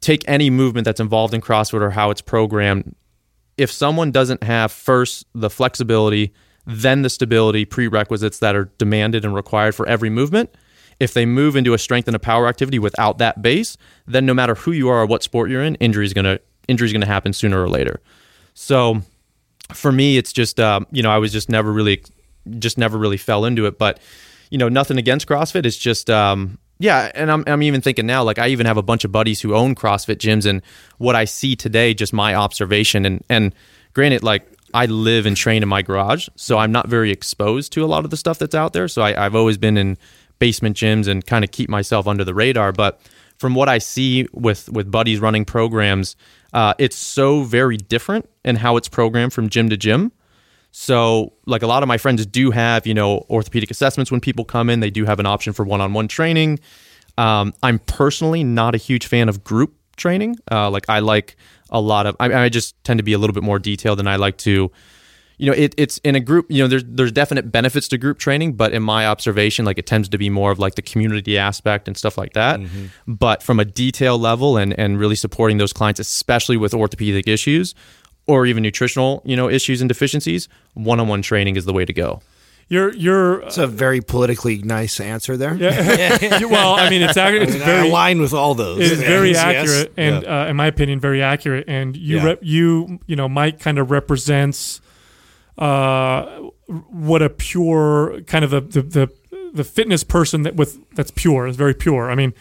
take 0.01 0.27
any 0.29 0.51
movement 0.51 0.85
that's 0.85 1.01
involved 1.01 1.35
in 1.35 1.41
CrossFit 1.41 1.81
or 1.81 1.91
how 1.91 2.11
it's 2.11 2.21
programmed. 2.21 2.95
If 3.57 3.71
someone 3.71 4.11
doesn't 4.11 4.43
have 4.43 4.73
first 4.73 5.27
the 5.35 5.51
flexibility, 5.51 6.33
then 6.67 7.03
the 7.03 7.11
stability 7.11 7.65
prerequisites 7.65 8.39
that 8.39 8.57
are 8.57 8.71
demanded 8.79 9.25
and 9.25 9.35
required 9.35 9.75
for 9.75 9.87
every 9.87 10.11
movement, 10.11 10.51
if 11.01 11.15
they 11.15 11.27
move 11.27 11.57
into 11.57 11.75
a 11.75 11.79
strength 11.79 12.09
and 12.09 12.15
a 12.15 12.21
power 12.21 12.47
activity 12.47 12.79
without 12.79 13.19
that 13.19 13.43
base, 13.43 13.77
then 14.07 14.27
no 14.27 14.35
matter 14.35 14.55
who 14.55 14.73
you 14.73 14.89
are 14.89 15.03
or 15.03 15.07
what 15.07 15.23
sport 15.23 15.51
you're 15.51 15.63
in, 15.63 15.75
injury 15.77 16.05
is 16.05 16.13
gonna 16.13 16.39
injury 16.69 16.87
is 16.87 16.93
gonna 16.93 17.07
happen 17.07 17.33
sooner 17.33 17.63
or 17.63 17.69
later. 17.69 18.01
So 18.55 19.03
for 19.73 19.93
me, 19.93 20.17
it's 20.17 20.33
just 20.33 20.61
um, 20.61 20.87
you 20.91 21.03
know 21.03 21.11
I 21.11 21.19
was 21.19 21.33
just 21.33 21.49
never 21.49 21.73
really 21.73 22.03
just 22.59 22.79
never 22.79 22.99
really 22.99 23.17
fell 23.17 23.45
into 23.45 23.67
it. 23.67 23.79
But 23.79 24.01
you 24.51 24.59
know 24.59 24.69
nothing 24.69 24.99
against 24.99 25.27
CrossFit. 25.27 25.65
It's 25.67 25.77
just 25.77 26.11
um, 26.11 26.59
yeah, 26.79 27.11
and 27.15 27.31
I'm 27.31 27.45
I'm 27.47 27.63
even 27.63 27.81
thinking 27.81 28.07
now 28.07 28.23
like 28.23 28.39
I 28.39 28.49
even 28.49 28.67
have 28.67 28.77
a 28.77 28.83
bunch 28.83 29.05
of 29.05 29.13
buddies 29.13 29.41
who 29.41 29.55
own 29.55 29.75
CrossFit 29.75 30.17
gyms, 30.17 30.47
and 30.47 30.63
what 30.99 31.15
I 31.15 31.25
see 31.25 31.57
today, 31.57 31.95
just 31.95 32.13
my 32.13 32.35
observation, 32.35 33.05
and 33.07 33.25
and 33.29 33.55
granted 33.93 34.23
like. 34.23 34.49
I 34.77 34.87
live 34.87 35.25
and 35.25 35.37
train 35.37 35.63
in 35.63 35.69
my 35.69 35.83
garage, 35.83 36.29
so 36.35 36.59
I'm 36.59 36.73
not 36.73 36.89
very 36.89 37.13
exposed 37.13 37.73
to 37.75 37.85
a 37.85 37.87
lot 37.87 38.05
of 38.05 38.11
the 38.11 38.17
stuff 38.17 38.41
that's 38.41 38.57
out 38.57 38.73
there. 38.73 38.89
So 38.89 39.03
I, 39.03 39.25
I've 39.25 39.37
always 39.37 39.57
been 39.57 39.77
in 39.77 39.97
basement 40.41 40.77
gyms 40.77 41.07
and 41.07 41.25
kind 41.25 41.45
of 41.45 41.53
keep 41.53 41.71
myself 41.71 42.09
under 42.09 42.25
the 42.25 42.35
radar. 42.35 42.73
But 42.73 43.01
from 43.45 43.55
what 43.55 43.69
I 43.69 43.77
see 43.77 44.27
with 44.33 44.71
with 44.71 44.91
buddies 44.91 45.21
running 45.21 45.45
programs, 45.45 46.17
uh, 46.55 46.73
it's 46.79 46.97
so 46.97 47.43
very 47.43 47.77
different 47.77 48.27
in 48.43 48.57
how 48.57 48.79
it's 48.79 48.89
programmed 48.89 49.35
from 49.35 49.51
gym 49.51 49.69
to 49.69 49.77
gym. 49.77 50.13
So, 50.71 51.35
like 51.45 51.63
a 51.63 51.67
lot 51.67 51.83
of 51.83 51.87
my 51.87 51.99
friends 51.99 52.25
do 52.25 52.51
have, 52.53 52.87
you 52.87 52.95
know, 52.95 53.27
orthopedic 53.29 53.71
assessments 53.71 54.11
when 54.11 54.23
people 54.23 54.47
come 54.47 54.71
in. 54.71 54.81
They 54.81 54.89
do 54.89 55.05
have 55.05 55.21
an 55.21 55.27
option 55.27 55.53
for 55.53 55.63
one-on-one 55.63 56.09
training. 56.09 56.59
Um, 57.19 57.53
I'm 57.63 57.81
personally 57.81 58.45
not 58.45 58.75
a 58.75 58.79
huge 58.79 59.07
fan 59.07 59.29
of 59.29 59.45
group 59.45 59.75
training. 59.99 60.37
Uh, 60.51 60.71
like 60.71 60.89
I 60.89 61.01
like 61.01 61.37
a 61.69 61.83
lot 61.83 62.07
of. 62.07 62.17
I, 62.19 62.45
I 62.45 62.49
just 62.49 62.83
tend 62.83 62.97
to 62.97 63.05
be 63.05 63.13
a 63.13 63.19
little 63.19 63.35
bit 63.35 63.43
more 63.43 63.59
detailed, 63.59 64.01
and 64.01 64.09
I 64.09 64.17
like 64.17 64.39
to 64.39 64.73
you 65.37 65.51
know, 65.51 65.57
it, 65.57 65.75
it's 65.77 65.99
in 65.99 66.15
a 66.15 66.21
group. 66.21 66.47
You 66.49 66.63
know, 66.63 66.69
there's 66.69 66.85
there's 66.87 67.13
definite 67.13 67.51
benefits 67.51 67.89
to 67.89 67.99
group 67.99 68.19
training, 68.19 68.53
but 68.55 68.73
in 68.73 68.83
my 68.83 69.07
observation, 69.07 69.65
like 69.65 69.79
it 69.79 69.87
tends 69.87 70.09
to 70.11 70.19
be 70.19 70.31
more 70.31 70.51
of 70.53 70.59
like 70.59 70.75
the 70.77 70.83
community 70.83 71.37
aspect 71.39 71.89
and 71.89 71.97
stuff 71.97 72.17
like 72.17 72.33
that. 72.35 72.61
But 73.07 73.43
from 73.43 73.59
a 73.61 73.65
detail 73.65 74.19
level 74.19 74.57
and 74.57 74.79
and 74.79 74.99
really 74.99 75.17
supporting 75.17 75.59
those 75.59 75.73
clients, 75.73 75.99
especially 76.01 76.57
with 76.57 76.73
orthopedic 76.75 77.27
issues 77.29 77.75
or 78.27 78.47
even 78.47 78.63
nutritional, 78.63 79.21
you 79.25 79.37
know, 79.37 79.51
issues 79.51 79.81
and 79.83 79.89
deficiencies, 79.89 80.49
one-on-one 80.75 81.21
training 81.23 81.57
is 81.57 81.65
the 81.67 81.73
way 81.73 81.85
to 81.85 81.93
go. 81.93 82.23
You're 82.69 82.95
you're 82.95 83.41
It's 83.43 83.59
a 83.59 83.67
very 83.67 84.01
politically 84.01 84.57
nice 84.63 84.99
answer 84.99 85.37
there. 85.37 85.55
you- 86.41 86.49
well. 86.49 86.77
I 86.77 86.89
mean, 86.89 87.03
it's 87.03 87.17
ac- 87.19 87.37
it's 87.37 87.55
I 87.57 87.59
very 87.59 87.89
align 87.89 88.23
with 88.23 88.33
all 88.33 88.55
those. 88.55 88.79
It 88.81 88.93
is 88.93 89.01
very 89.03 89.33
Yes, 89.33 89.45
yes. 89.45 89.69
accurate, 89.71 89.93
and 89.99 90.23
Yeah. 90.23 90.43
uh, 90.45 90.47
in 90.49 90.57
my 90.57 90.67
opinion, 90.69 90.99
very 91.01 91.23
accurate. 91.23 91.65
And 91.69 91.95
you, 91.95 92.17
Yeah. 92.17 92.25
rep, 92.25 92.39
you, 92.41 93.01
you 93.07 93.17
know, 93.17 93.29
Mike 93.29 93.61
kind 93.61 93.79
of 93.79 93.91
represents 93.91 94.81
uh, 95.59 96.25
what 96.67 97.23
a 97.23 97.31
pure 97.31 98.21
kind 98.27 98.45
of 98.45 98.51
the, 98.51 98.61
the 98.61 98.83
the 98.83 99.13
the 99.53 99.65
fitness 99.65 100.03
person 100.05 100.43
that 100.43 100.57
with 100.57 100.79
that's 100.95 101.11
pure 101.13 101.47
is 101.47 101.57
very 101.57 101.75
pure. 101.75 102.11
I 102.11 102.15
mean, 102.15 102.35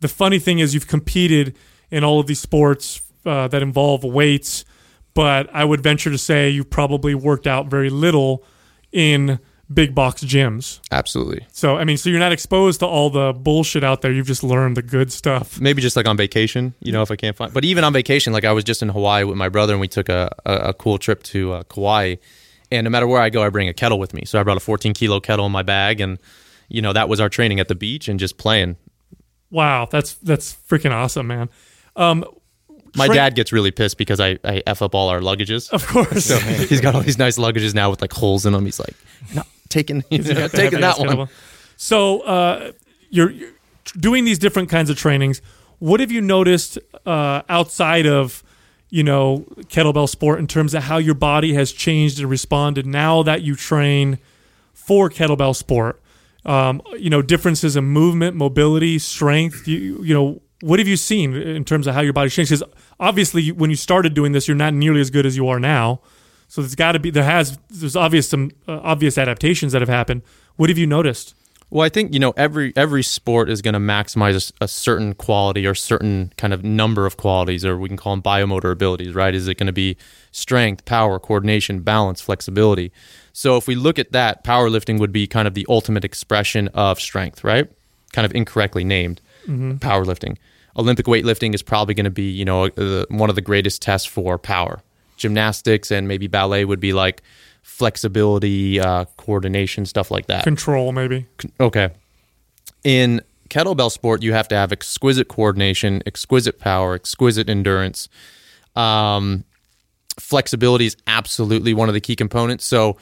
the 0.00 0.08
funny 0.08 0.38
thing 0.38 0.58
is 0.58 0.74
you've 0.74 0.88
competed 0.88 1.56
in 1.90 2.04
all 2.04 2.20
of 2.20 2.26
these 2.26 2.40
sports 2.40 3.02
uh, 3.26 3.48
that 3.48 3.62
involve 3.62 4.02
weights, 4.02 4.64
but 5.12 5.48
I 5.54 5.64
would 5.64 5.82
venture 5.82 6.10
to 6.10 6.18
say 6.18 6.48
you 6.48 6.64
probably 6.64 7.14
worked 7.14 7.46
out 7.46 7.66
very 7.66 7.90
little 7.90 8.44
in 8.92 9.38
big 9.72 9.94
box 9.94 10.22
gyms. 10.22 10.80
Absolutely. 10.90 11.46
So 11.52 11.76
I 11.76 11.84
mean, 11.84 11.96
so 11.96 12.08
you're 12.08 12.18
not 12.18 12.32
exposed 12.32 12.80
to 12.80 12.86
all 12.86 13.10
the 13.10 13.32
bullshit 13.32 13.84
out 13.84 14.00
there. 14.00 14.12
You've 14.12 14.26
just 14.26 14.42
learned 14.42 14.76
the 14.76 14.82
good 14.82 15.12
stuff. 15.12 15.60
maybe 15.60 15.82
just 15.82 15.96
like 15.96 16.08
on 16.08 16.16
vacation, 16.16 16.74
you 16.80 16.92
know, 16.92 17.02
if 17.02 17.10
I 17.10 17.16
can't 17.16 17.36
find. 17.36 17.52
But 17.52 17.64
even 17.64 17.84
on 17.84 17.92
vacation, 17.92 18.32
like 18.32 18.44
I 18.44 18.52
was 18.52 18.64
just 18.64 18.82
in 18.82 18.88
Hawaii 18.88 19.24
with 19.24 19.36
my 19.36 19.48
brother, 19.48 19.74
and 19.74 19.80
we 19.80 19.88
took 19.88 20.08
a 20.08 20.34
a, 20.46 20.54
a 20.54 20.74
cool 20.74 20.98
trip 20.98 21.22
to 21.24 21.52
uh, 21.52 21.62
Kauai. 21.64 22.16
And 22.74 22.84
no 22.84 22.90
matter 22.90 23.06
where 23.06 23.20
I 23.20 23.30
go, 23.30 23.42
I 23.42 23.48
bring 23.48 23.68
a 23.68 23.74
kettle 23.74 23.98
with 23.98 24.14
me. 24.14 24.24
So 24.24 24.38
I 24.38 24.42
brought 24.42 24.56
a 24.56 24.60
14 24.60 24.94
kilo 24.94 25.20
kettle 25.20 25.46
in 25.46 25.52
my 25.52 25.62
bag, 25.62 26.00
and 26.00 26.18
you 26.68 26.82
know 26.82 26.92
that 26.92 27.08
was 27.08 27.20
our 27.20 27.28
training 27.28 27.60
at 27.60 27.68
the 27.68 27.74
beach 27.74 28.08
and 28.08 28.18
just 28.20 28.36
playing. 28.38 28.76
Wow, 29.50 29.86
that's 29.90 30.14
that's 30.14 30.54
freaking 30.68 30.90
awesome, 30.92 31.26
man. 31.26 31.48
Um, 31.96 32.24
My 32.96 33.06
Tra- 33.06 33.14
dad 33.14 33.34
gets 33.36 33.52
really 33.52 33.70
pissed 33.70 33.98
because 33.98 34.20
I, 34.20 34.38
I 34.44 34.62
f 34.66 34.82
up 34.82 34.94
all 34.94 35.08
our 35.08 35.20
luggages. 35.20 35.70
of 35.70 35.86
course. 35.86 36.24
So 36.26 36.38
he's 36.38 36.80
got 36.80 36.94
all 36.94 37.02
these 37.02 37.18
nice 37.18 37.38
luggages 37.38 37.74
now 37.74 37.90
with 37.90 38.00
like 38.00 38.12
holes 38.12 38.46
in 38.46 38.52
them. 38.52 38.64
He's 38.64 38.80
like, 38.80 38.94
not 39.34 39.46
taking, 39.68 40.02
he's 40.10 40.28
not 40.28 40.50
taking 40.50 40.80
that 40.80 40.98
one. 40.98 41.08
kettlebell. 41.08 41.28
So 41.76 42.20
uh, 42.20 42.72
you're, 43.10 43.30
you're 43.30 43.50
doing 43.98 44.24
these 44.24 44.38
different 44.38 44.68
kinds 44.70 44.90
of 44.90 44.96
trainings. 44.96 45.40
What 45.78 46.00
have 46.00 46.10
you 46.10 46.20
noticed 46.20 46.78
uh, 47.04 47.42
outside 47.48 48.06
of 48.06 48.42
you 48.94 49.02
know 49.02 49.44
kettlebell 49.62 50.08
sport 50.08 50.38
in 50.38 50.46
terms 50.46 50.72
of 50.72 50.84
how 50.84 50.98
your 50.98 51.16
body 51.16 51.52
has 51.54 51.72
changed 51.72 52.20
and 52.20 52.30
responded 52.30 52.86
now 52.86 53.24
that 53.24 53.42
you 53.42 53.56
train 53.56 54.20
for 54.72 55.10
kettlebell 55.10 55.56
sport? 55.56 56.00
Um, 56.44 56.80
you 56.96 57.10
know 57.10 57.20
differences 57.20 57.74
in 57.74 57.84
movement, 57.84 58.36
mobility, 58.36 59.00
strength. 59.00 59.66
You, 59.66 60.00
you 60.00 60.14
know 60.14 60.42
what 60.60 60.78
have 60.78 60.86
you 60.86 60.96
seen 60.96 61.34
in 61.34 61.64
terms 61.64 61.88
of 61.88 61.94
how 61.96 62.02
your 62.02 62.12
body 62.12 62.30
changed? 62.30 62.52
Because 62.52 62.62
obviously, 63.00 63.50
when 63.50 63.68
you 63.68 63.76
started 63.76 64.14
doing 64.14 64.30
this, 64.30 64.46
you're 64.46 64.56
not 64.56 64.72
nearly 64.72 65.00
as 65.00 65.10
good 65.10 65.26
as 65.26 65.36
you 65.36 65.48
are 65.48 65.58
now. 65.58 66.00
So 66.46 66.60
there's 66.60 66.76
got 66.76 66.92
to 66.92 67.00
be 67.00 67.10
there 67.10 67.24
has 67.24 67.58
there's 67.70 67.96
obvious 67.96 68.28
some 68.28 68.52
uh, 68.68 68.78
obvious 68.80 69.18
adaptations 69.18 69.72
that 69.72 69.82
have 69.82 69.88
happened. 69.88 70.22
What 70.54 70.68
have 70.68 70.78
you 70.78 70.86
noticed? 70.86 71.34
Well, 71.74 71.84
I 71.84 71.88
think 71.88 72.14
you 72.14 72.20
know 72.20 72.32
every 72.36 72.72
every 72.76 73.02
sport 73.02 73.50
is 73.50 73.60
going 73.60 73.74
to 73.74 73.80
maximize 73.80 74.52
a 74.60 74.68
certain 74.68 75.12
quality 75.12 75.66
or 75.66 75.74
certain 75.74 76.32
kind 76.36 76.52
of 76.52 76.62
number 76.62 77.04
of 77.04 77.16
qualities, 77.16 77.64
or 77.64 77.76
we 77.76 77.88
can 77.88 77.96
call 77.96 78.12
them 78.12 78.22
biomotor 78.22 78.70
abilities, 78.70 79.12
right? 79.12 79.34
Is 79.34 79.48
it 79.48 79.56
going 79.56 79.66
to 79.66 79.72
be 79.72 79.96
strength, 80.30 80.84
power, 80.84 81.18
coordination, 81.18 81.80
balance, 81.80 82.20
flexibility? 82.20 82.92
So 83.32 83.56
if 83.56 83.66
we 83.66 83.74
look 83.74 83.98
at 83.98 84.12
that, 84.12 84.44
powerlifting 84.44 85.00
would 85.00 85.10
be 85.10 85.26
kind 85.26 85.48
of 85.48 85.54
the 85.54 85.66
ultimate 85.68 86.04
expression 86.04 86.68
of 86.68 87.00
strength, 87.00 87.42
right? 87.42 87.68
Kind 88.12 88.24
of 88.24 88.32
incorrectly 88.36 88.84
named 88.84 89.20
powerlifting. 89.80 90.36
Olympic 90.76 91.06
weightlifting 91.06 91.56
is 91.56 91.62
probably 91.62 91.94
going 91.94 92.04
to 92.04 92.10
be 92.10 92.30
you 92.30 92.44
know 92.44 92.66
uh, 92.66 93.04
one 93.08 93.30
of 93.30 93.34
the 93.34 93.42
greatest 93.42 93.82
tests 93.82 94.06
for 94.06 94.38
power. 94.38 94.80
Gymnastics 95.16 95.90
and 95.90 96.06
maybe 96.06 96.28
ballet 96.28 96.64
would 96.64 96.78
be 96.78 96.92
like 96.92 97.20
flexibility, 97.64 98.78
uh, 98.78 99.06
coordination, 99.16 99.84
stuff 99.86 100.10
like 100.10 100.26
that. 100.26 100.44
Control, 100.44 100.92
maybe. 100.92 101.26
Okay. 101.58 101.90
In 102.84 103.22
kettlebell 103.48 103.90
sport, 103.90 104.22
you 104.22 104.32
have 104.32 104.46
to 104.48 104.54
have 104.54 104.70
exquisite 104.70 105.28
coordination, 105.28 106.02
exquisite 106.06 106.60
power, 106.60 106.94
exquisite 106.94 107.48
endurance. 107.48 108.08
Um, 108.76 109.44
flexibility 110.20 110.86
is 110.86 110.96
absolutely 111.06 111.74
one 111.74 111.88
of 111.88 111.94
the 111.94 112.00
key 112.00 112.14
components. 112.14 112.64
So 112.64 112.98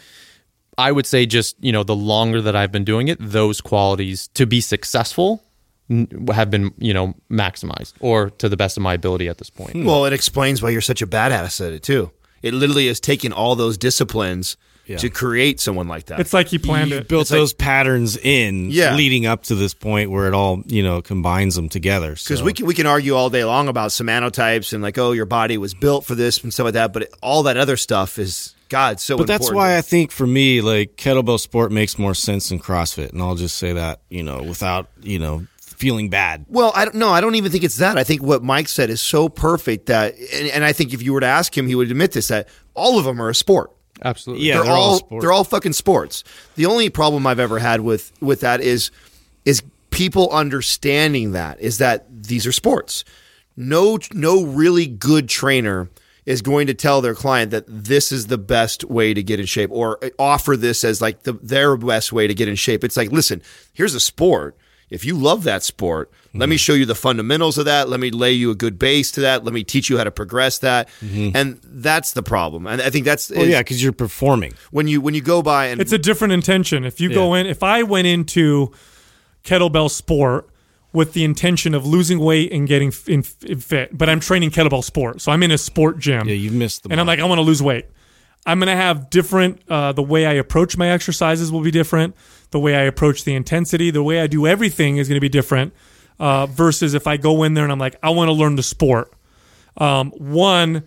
I 0.78 0.92
would 0.92 1.06
say 1.06 1.26
just, 1.26 1.56
you 1.60 1.72
know, 1.72 1.82
the 1.82 1.96
longer 1.96 2.40
that 2.40 2.56
I've 2.56 2.72
been 2.72 2.84
doing 2.84 3.08
it, 3.08 3.18
those 3.20 3.60
qualities 3.60 4.28
to 4.28 4.46
be 4.46 4.60
successful 4.60 5.42
have 6.32 6.50
been, 6.50 6.72
you 6.78 6.94
know, 6.94 7.14
maximized 7.30 7.94
or 8.00 8.30
to 8.30 8.48
the 8.48 8.56
best 8.56 8.76
of 8.76 8.82
my 8.82 8.94
ability 8.94 9.28
at 9.28 9.38
this 9.38 9.50
point. 9.50 9.84
Well, 9.84 10.06
it 10.06 10.12
explains 10.12 10.62
why 10.62 10.70
you're 10.70 10.80
such 10.80 11.02
a 11.02 11.06
badass 11.06 11.66
at 11.66 11.72
it 11.72 11.82
too. 11.82 12.12
It 12.42 12.54
literally 12.54 12.88
is 12.88 13.00
taking 13.00 13.32
all 13.32 13.54
those 13.56 13.78
disciplines 13.78 14.56
to 14.98 15.08
create 15.08 15.58
someone 15.58 15.88
like 15.88 16.06
that. 16.06 16.20
It's 16.20 16.34
like 16.34 16.48
he 16.48 16.58
planned 16.58 16.90
you 16.90 16.98
it. 16.98 17.08
built 17.08 17.22
It's 17.22 17.30
like- 17.30 17.38
those 17.40 17.52
patterns 17.54 18.18
in 18.18 18.68
Yeah. 18.70 18.94
leading 18.94 19.24
up 19.24 19.44
to 19.44 19.54
this 19.54 19.72
point 19.72 20.10
where 20.10 20.26
it 20.28 20.34
all 20.34 20.62
you 20.66 20.82
know 20.82 21.00
combines 21.00 21.54
them 21.54 21.70
together 21.70 22.10
because 22.10 22.40
so. 22.40 22.44
we 22.44 22.52
can 22.52 22.66
we 22.66 22.74
can 22.74 22.86
argue 22.86 23.14
all 23.14 23.30
day 23.30 23.42
long 23.44 23.68
about 23.68 23.88
somatotypes 23.90 24.74
and 24.74 24.82
like 24.82 24.98
oh 24.98 25.12
your 25.12 25.24
body 25.24 25.56
was 25.56 25.72
built 25.72 26.04
for 26.04 26.14
this 26.14 26.42
and 26.42 26.52
stuff 26.52 26.64
like 26.64 26.74
that, 26.74 26.92
but 26.92 27.02
it, 27.04 27.14
all 27.22 27.44
that 27.44 27.56
other 27.56 27.78
stuff 27.78 28.18
is 28.18 28.54
God 28.68 29.00
so. 29.00 29.16
but 29.16 29.26
that's 29.26 29.50
why 29.50 29.76
I 29.78 29.82
think 29.82 30.10
for 30.10 30.26
me, 30.26 30.60
like 30.60 30.96
kettlebell 30.96 31.40
sport 31.40 31.72
makes 31.72 31.98
more 31.98 32.14
sense 32.14 32.48
than 32.50 32.58
CrossFit, 32.58 33.12
and 33.12 33.22
I'll 33.22 33.34
just 33.34 33.56
say 33.56 33.72
that 33.74 34.00
you 34.10 34.22
know 34.22 34.42
without 34.42 34.88
you 35.02 35.18
know 35.18 35.46
feeling 35.82 36.08
bad. 36.08 36.46
Well, 36.48 36.70
I 36.76 36.84
don't 36.84 36.94
know. 36.94 37.10
I 37.10 37.20
don't 37.20 37.34
even 37.34 37.50
think 37.50 37.64
it's 37.64 37.78
that. 37.78 37.98
I 37.98 38.04
think 38.04 38.22
what 38.22 38.40
Mike 38.44 38.68
said 38.68 38.88
is 38.88 39.02
so 39.02 39.28
perfect 39.28 39.86
that, 39.86 40.14
and, 40.32 40.48
and 40.48 40.62
I 40.62 40.72
think 40.72 40.94
if 40.94 41.02
you 41.02 41.12
were 41.12 41.18
to 41.18 41.26
ask 41.26 41.58
him, 41.58 41.66
he 41.66 41.74
would 41.74 41.90
admit 41.90 42.12
this 42.12 42.28
that 42.28 42.46
all 42.74 43.00
of 43.00 43.04
them 43.04 43.20
are 43.20 43.28
a 43.28 43.34
sport. 43.34 43.72
Absolutely. 44.04 44.46
Yeah, 44.46 44.58
they're, 44.58 44.64
they're 44.64 44.72
all 44.72 44.82
all 44.90 44.96
sports. 44.98 45.22
they're 45.22 45.32
all 45.32 45.42
fucking 45.42 45.72
sports. 45.72 46.22
The 46.54 46.66
only 46.66 46.88
problem 46.88 47.26
I've 47.26 47.40
ever 47.40 47.58
had 47.58 47.80
with 47.80 48.12
with 48.20 48.42
that 48.42 48.60
is 48.60 48.92
is 49.44 49.64
people 49.90 50.30
understanding 50.30 51.32
that 51.32 51.58
is 51.60 51.78
that 51.78 52.06
these 52.08 52.46
are 52.46 52.52
sports. 52.52 53.04
No 53.56 53.98
no 54.12 54.44
really 54.44 54.86
good 54.86 55.28
trainer 55.28 55.90
is 56.24 56.42
going 56.42 56.68
to 56.68 56.74
tell 56.74 57.00
their 57.00 57.16
client 57.16 57.50
that 57.50 57.64
this 57.66 58.12
is 58.12 58.28
the 58.28 58.38
best 58.38 58.84
way 58.84 59.12
to 59.12 59.22
get 59.22 59.40
in 59.40 59.46
shape 59.46 59.70
or 59.72 59.98
offer 60.16 60.56
this 60.56 60.84
as 60.84 61.00
like 61.00 61.24
the 61.24 61.32
their 61.42 61.76
best 61.76 62.12
way 62.12 62.28
to 62.28 62.34
get 62.34 62.46
in 62.46 62.54
shape. 62.54 62.84
It's 62.84 62.96
like, 62.96 63.10
listen, 63.10 63.42
here's 63.72 63.96
a 63.96 64.00
sport. 64.00 64.56
If 64.92 65.04
you 65.04 65.16
love 65.16 65.42
that 65.44 65.62
sport, 65.62 66.10
let 66.34 66.42
Mm-hmm. 66.44 66.50
me 66.50 66.56
show 66.56 66.72
you 66.74 66.86
the 66.86 66.94
fundamentals 66.94 67.58
of 67.58 67.64
that. 67.66 67.88
Let 67.88 68.00
me 68.00 68.10
lay 68.10 68.32
you 68.32 68.50
a 68.50 68.54
good 68.54 68.78
base 68.78 69.10
to 69.12 69.20
that. 69.22 69.44
Let 69.44 69.52
me 69.52 69.64
teach 69.64 69.90
you 69.90 69.98
how 69.98 70.04
to 70.04 70.10
progress 70.10 70.58
that. 70.60 70.88
And 71.00 71.58
that's 71.64 72.12
the 72.12 72.22
problem. 72.22 72.66
And 72.66 72.80
I 72.80 72.88
think 72.90 73.04
that's 73.04 73.28
Mm-hmm. 73.30 73.38
Well, 73.40 73.48
yeah, 73.48 73.60
because 73.60 73.82
you're 73.82 73.92
performing. 73.92 74.52
when 74.70 74.86
you 74.88 75.00
when 75.00 75.14
you 75.14 75.20
go 75.22 75.42
by 75.42 75.66
and 75.66 75.80
It's 75.80 75.92
a 75.92 75.98
different 75.98 76.32
intention. 76.32 76.84
If 76.84 77.00
you 77.00 77.12
go 77.12 77.34
in, 77.34 77.46
if 77.46 77.62
I 77.62 77.82
went 77.82 78.06
into 78.06 78.72
kettlebell 79.44 79.90
sport 79.90 80.48
with 80.92 81.14
the 81.14 81.24
intention 81.24 81.74
of 81.74 81.86
losing 81.86 82.18
weight 82.18 82.52
and 82.52 82.68
getting 82.68 82.92
in, 83.06 83.24
in 83.42 83.58
fit, 83.60 83.96
but 83.96 84.08
I'm 84.08 84.20
training 84.20 84.50
kettlebell 84.50 84.84
sport, 84.84 85.20
so 85.22 85.32
I'm 85.32 85.42
in 85.42 85.50
a 85.50 85.58
sport 85.58 85.98
gym. 85.98 86.28
Yeah, 86.28 86.34
you've 86.34 86.52
missed 86.54 86.82
the. 86.84 86.90
and 86.90 87.00
I'm 87.00 87.06
like, 87.06 87.18
I 87.18 87.24
want 87.24 87.38
to 87.38 87.42
lose 87.42 87.62
weight. 87.62 87.86
I'm 88.44 88.58
going 88.58 88.66
to 88.68 88.76
have 88.76 89.08
different, 89.10 89.62
uh, 89.68 89.92
the 89.92 90.02
way 90.02 90.26
I 90.26 90.32
approach 90.32 90.76
my 90.76 90.88
exercises 90.88 91.52
will 91.52 91.60
be 91.60 91.70
different. 91.70 92.16
The 92.50 92.58
way 92.58 92.74
I 92.74 92.82
approach 92.82 93.24
the 93.24 93.34
intensity, 93.34 93.90
the 93.90 94.02
way 94.02 94.20
I 94.20 94.26
do 94.26 94.46
everything 94.46 94.96
is 94.96 95.08
going 95.08 95.16
to 95.16 95.20
be 95.20 95.28
different. 95.28 95.72
Uh, 96.18 96.46
versus 96.46 96.94
if 96.94 97.06
I 97.06 97.16
go 97.16 97.42
in 97.42 97.54
there 97.54 97.64
and 97.64 97.72
I'm 97.72 97.78
like, 97.78 97.96
I 98.02 98.10
want 98.10 98.28
to 98.28 98.32
learn 98.32 98.56
the 98.56 98.62
sport. 98.62 99.12
Um, 99.76 100.10
one, 100.12 100.84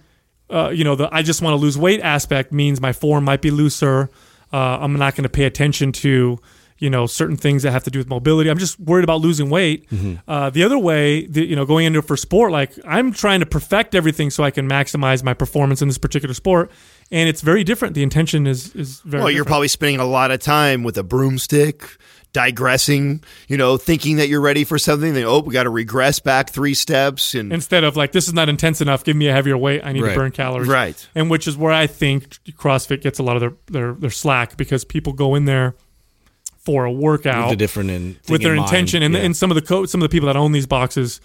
uh, 0.50 0.70
you 0.70 0.84
know, 0.84 0.96
the 0.96 1.10
I 1.12 1.24
just 1.24 1.42
want 1.42 1.54
to 1.54 1.58
lose 1.58 1.78
weight 1.78 2.00
aspect 2.02 2.54
means 2.54 2.80
my 2.80 2.94
form 2.94 3.24
might 3.26 3.42
be 3.42 3.52
looser. 3.52 4.10
Uh, 4.54 4.78
I'm 4.80 4.94
not 4.94 5.16
going 5.16 5.24
to 5.24 5.30
pay 5.30 5.44
attention 5.46 5.92
to, 5.94 6.40
you 6.78 6.90
know, 6.90 7.08
certain 7.08 7.36
things 7.36 7.64
that 7.64 7.72
have 7.72 7.84
to 7.86 7.90
do 7.90 8.00
with 8.00 8.08
mobility. 8.08 8.50
I'm 8.50 8.60
just 8.60 8.80
worried 8.80 9.04
about 9.04 9.22
losing 9.22 9.50
weight. 9.50 9.88
Uh, 10.28 10.50
the 10.52 10.64
other 10.64 10.78
way, 10.78 11.26
the, 11.26 11.44
you 11.46 11.56
know, 11.56 11.66
going 11.66 11.86
into 11.86 12.00
it 12.00 12.06
for 12.06 12.16
sport, 12.16 12.52
like 12.52 12.72
I'm 12.86 13.12
trying 13.12 13.40
to 13.40 13.46
perfect 13.46 13.96
everything 13.96 14.30
so 14.30 14.44
I 14.44 14.52
can 14.52 14.70
maximize 14.70 15.24
my 15.24 15.34
performance 15.34 15.82
in 15.82 15.88
this 15.90 15.98
particular 15.98 16.36
sport, 16.36 16.72
and 17.16 17.28
it's 17.30 17.42
very 17.42 17.64
different. 17.64 17.96
The 17.96 18.04
intention 18.04 18.46
is 18.46 18.76
is 18.76 19.00
very. 19.02 19.24
well, 19.24 19.32
you're 19.32 19.40
different. 19.40 19.48
probably 19.48 19.68
spending 19.70 20.00
a 20.00 20.06
lot 20.06 20.30
of 20.32 20.40
time 20.40 20.84
with 20.84 20.98
a 20.98 21.04
broomstick, 21.04 21.88
digressing, 22.34 23.24
you 23.48 23.58
know, 23.58 23.78
thinking 23.78 24.18
that 24.18 24.28
you're 24.28 24.42
ready 24.42 24.64
for 24.66 24.78
something. 24.78 25.14
Then 25.14 25.24
oh, 25.26 25.40
we 25.40 25.54
got 25.54 25.64
to 25.64 25.70
regress 25.70 26.20
back 26.20 26.50
three 26.50 26.74
steps, 26.74 27.34
and 27.34 27.52
instead 27.54 27.84
of 27.84 27.96
like 27.96 28.12
this 28.12 28.28
is 28.28 28.34
not 28.34 28.50
intense 28.50 28.82
enough 28.82 29.04
give 29.04 29.16
me 29.16 29.28
a 29.28 29.32
heavier 29.34 29.58
weight 29.58 29.82
i 29.84 29.92
need 29.94 30.02
Right. 30.04 30.10
to 30.14 30.16
burn 30.20 30.32
calories 30.32 30.68
Right. 30.68 31.08
and 31.16 31.30
which 31.30 31.48
is 31.48 31.56
where 31.58 31.72
i 31.72 31.88
think 31.88 32.38
crossfit 32.58 33.02
gets 33.02 33.18
a 33.20 33.24
lot 33.24 33.38
of 33.38 33.40
their 33.42 33.54
their, 33.68 33.94
their 33.94 34.10
slack 34.10 34.58
because 34.58 34.84
people 34.84 35.14
go 35.14 35.36
in 35.36 35.46
there 35.46 35.76
for 36.60 36.86
a 36.86 36.92
workout 36.92 37.50
with 37.50 37.52
the 37.52 37.56
different 37.64 37.90
in, 37.92 38.18
with 38.28 38.42
their 38.42 38.52
thing 38.52 38.52
in 38.52 38.56
mind. 38.58 38.70
intention 38.70 39.04
and, 39.04 39.14
Yeah. 39.14 39.22
and 39.22 39.38
some 39.38 39.52
of 39.52 39.56
the 39.56 39.62
co- 39.62 39.86
some 39.86 40.02
of 40.02 40.10
the 40.10 40.12
people 40.14 40.28
that 40.28 40.36
own 40.36 40.52
these 40.52 40.66
boxes 40.68 41.22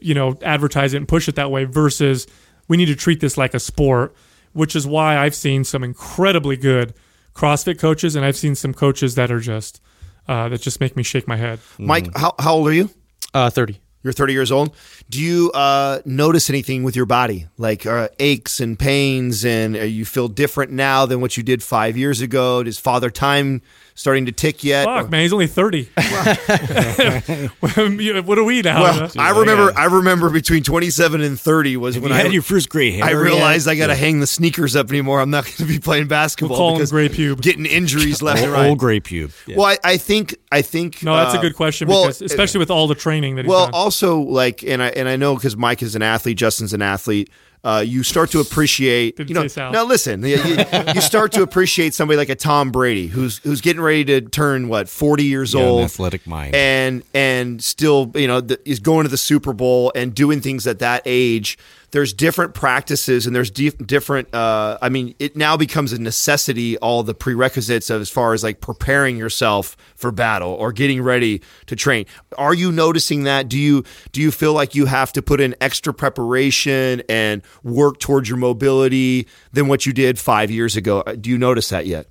you 0.00 0.14
know 0.14 0.36
advertise 0.42 0.92
it 0.94 0.98
and 0.98 1.08
push 1.08 1.28
it 1.28 1.36
that 1.36 1.50
way 1.50 1.64
versus 1.64 2.26
we 2.68 2.76
need 2.76 2.86
to 2.86 2.96
treat 2.96 3.20
this 3.20 3.36
like 3.38 3.54
a 3.54 3.60
sport 3.60 4.14
which 4.52 4.74
is 4.76 4.86
why 4.86 5.16
i've 5.18 5.34
seen 5.34 5.64
some 5.64 5.82
incredibly 5.84 6.56
good 6.56 6.94
crossfit 7.34 7.78
coaches 7.78 8.16
and 8.16 8.24
i've 8.24 8.36
seen 8.36 8.54
some 8.54 8.74
coaches 8.74 9.14
that 9.14 9.30
are 9.30 9.40
just 9.40 9.80
uh, 10.28 10.48
that 10.48 10.60
just 10.60 10.80
make 10.80 10.96
me 10.96 11.02
shake 11.02 11.26
my 11.26 11.36
head 11.36 11.58
Mike, 11.78 12.08
how 12.16 12.34
how 12.38 12.54
old 12.54 12.68
are 12.68 12.72
you? 12.72 12.90
Uh, 13.34 13.50
30. 13.50 13.80
You're 14.02 14.12
30 14.14 14.32
years 14.32 14.50
old. 14.50 14.74
Do 15.10 15.20
you 15.20 15.50
uh, 15.52 16.00
notice 16.06 16.48
anything 16.48 16.84
with 16.84 16.96
your 16.96 17.04
body, 17.04 17.48
like 17.58 17.84
uh, 17.84 18.08
aches 18.18 18.58
and 18.58 18.78
pains, 18.78 19.44
and 19.44 19.76
uh, 19.76 19.80
you 19.80 20.06
feel 20.06 20.26
different 20.26 20.72
now 20.72 21.04
than 21.04 21.20
what 21.20 21.36
you 21.36 21.42
did 21.42 21.62
five 21.62 21.98
years 21.98 22.22
ago? 22.22 22.62
Does 22.62 22.78
Father 22.78 23.10
Time 23.10 23.60
starting 24.00 24.24
to 24.24 24.32
tick 24.32 24.64
yet? 24.64 24.86
Fuck, 24.86 25.10
man, 25.10 25.20
he's 25.20 25.32
only 25.32 25.46
30. 25.46 25.84
what 27.60 28.38
are 28.38 28.44
we 28.44 28.62
now? 28.62 28.82
Well, 28.82 29.10
I 29.18 29.38
remember. 29.38 29.78
I 29.78 29.84
remember 29.84 30.30
between 30.30 30.62
27 30.62 31.20
and 31.20 31.38
30 31.38 31.76
was 31.76 31.94
Have 31.96 32.02
when 32.02 32.12
you 32.12 32.18
I 32.18 32.22
had 32.22 32.32
your 32.32 32.40
first 32.42 32.70
gray 32.70 32.92
hair. 32.92 33.04
I 33.04 33.10
yet? 33.10 33.16
realized 33.16 33.68
I 33.68 33.74
got 33.74 33.88
to 33.88 33.94
hang 33.94 34.20
the 34.20 34.26
sneakers 34.26 34.74
up 34.74 34.88
anymore. 34.88 35.20
I'm 35.20 35.30
not 35.30 35.44
going 35.44 35.56
to 35.56 35.64
be 35.66 35.78
playing 35.78 36.08
basketball 36.08 36.56
We'll 36.56 36.68
call 36.70 36.76
because 36.76 36.92
gray 36.92 37.10
pube. 37.10 37.42
getting 37.42 37.66
injuries 37.66 38.22
left 38.22 38.42
and 38.42 38.52
right. 38.52 38.68
old 38.68 38.78
gray 38.78 39.00
pube. 39.00 39.32
Yeah. 39.46 39.58
Well, 39.58 39.66
I, 39.66 39.76
I 39.84 39.96
think 39.98 40.34
I 40.50 40.62
think 40.62 41.02
no, 41.02 41.14
that's 41.14 41.34
a 41.34 41.38
uh, 41.38 41.42
good 41.42 41.54
question 41.54 41.86
well, 41.86 42.04
because 42.04 42.22
especially 42.22 42.58
with 42.58 42.70
all 42.70 42.86
the 42.88 42.94
training 42.94 43.36
that 43.36 43.44
he's 43.44 43.50
well, 43.50 43.66
done. 43.66 43.74
also 43.74 44.20
like, 44.20 44.62
and 44.62 44.82
I 44.82 44.88
and 44.88 45.08
I 45.08 45.16
know 45.16 45.34
because 45.34 45.56
Mike 45.56 45.82
is 45.82 45.94
an 45.94 46.02
athlete, 46.02 46.38
Justin's 46.38 46.72
an 46.72 46.82
athlete. 46.82 47.30
Uh, 47.62 47.84
you 47.86 48.02
start 48.02 48.30
to 48.30 48.40
appreciate, 48.40 49.16
Didn't 49.16 49.28
you 49.28 49.34
know. 49.34 49.46
say 49.46 49.70
Now 49.70 49.84
listen, 49.84 50.22
you, 50.22 50.36
you- 50.42 50.64
you 50.94 51.00
start 51.02 51.32
to 51.32 51.42
appreciate 51.42 51.92
somebody 51.92 52.16
like 52.16 52.30
a 52.30 52.34
Tom 52.34 52.70
Brady, 52.72 53.06
who's 53.06 53.36
who's 53.38 53.60
getting 53.60 53.82
ready 53.82 54.04
to 54.06 54.22
turn 54.22 54.68
what 54.68 54.88
forty 54.88 55.24
years 55.24 55.52
Yeah, 55.52 55.60
an 55.60 55.66
old, 55.68 55.84
athletic 55.84 56.26
mind. 56.26 56.54
and 56.54 57.02
and 57.12 57.62
still, 57.62 58.12
you 58.14 58.26
know, 58.26 58.40
the, 58.40 58.58
is 58.68 58.80
going 58.80 59.04
to 59.04 59.10
the 59.10 59.18
Super 59.18 59.52
Bowl 59.52 59.92
and 59.94 60.14
doing 60.14 60.40
things 60.40 60.66
at 60.66 60.78
that 60.78 61.02
age. 61.04 61.58
There's 61.92 62.12
different 62.12 62.54
practices 62.54 63.26
and 63.26 63.34
there's 63.34 63.50
dif- 63.50 63.76
different. 63.78 64.32
Uh, 64.34 64.78
I 64.80 64.88
mean, 64.88 65.14
it 65.18 65.36
now 65.36 65.56
becomes 65.56 65.92
a 65.92 66.00
necessity. 66.00 66.78
All 66.78 67.02
the 67.02 67.14
prerequisites 67.14 67.90
of 67.90 68.00
as 68.00 68.08
far 68.08 68.32
as 68.32 68.44
like 68.44 68.60
preparing 68.60 69.16
yourself 69.16 69.76
for 69.96 70.12
battle 70.12 70.52
or 70.52 70.72
getting 70.72 71.02
ready 71.02 71.42
to 71.66 71.74
train. 71.76 72.06
Are 72.38 72.54
you 72.54 72.70
noticing 72.70 73.24
that? 73.24 73.48
Do 73.48 73.58
you 73.58 73.84
do 74.12 74.20
you 74.20 74.30
feel 74.30 74.52
like 74.52 74.74
you 74.74 74.86
have 74.86 75.12
to 75.14 75.22
put 75.22 75.40
in 75.40 75.56
extra 75.60 75.92
preparation 75.92 77.02
and 77.08 77.42
work 77.64 77.98
towards 77.98 78.28
your 78.28 78.38
mobility 78.38 79.26
than 79.52 79.66
what 79.66 79.86
you 79.86 79.92
did 79.92 80.18
five 80.18 80.50
years 80.50 80.76
ago? 80.76 81.00
Uh, 81.00 81.14
Do 81.14 81.28
you 81.30 81.38
notice 81.38 81.68
that 81.70 81.86
yet? 81.86 82.06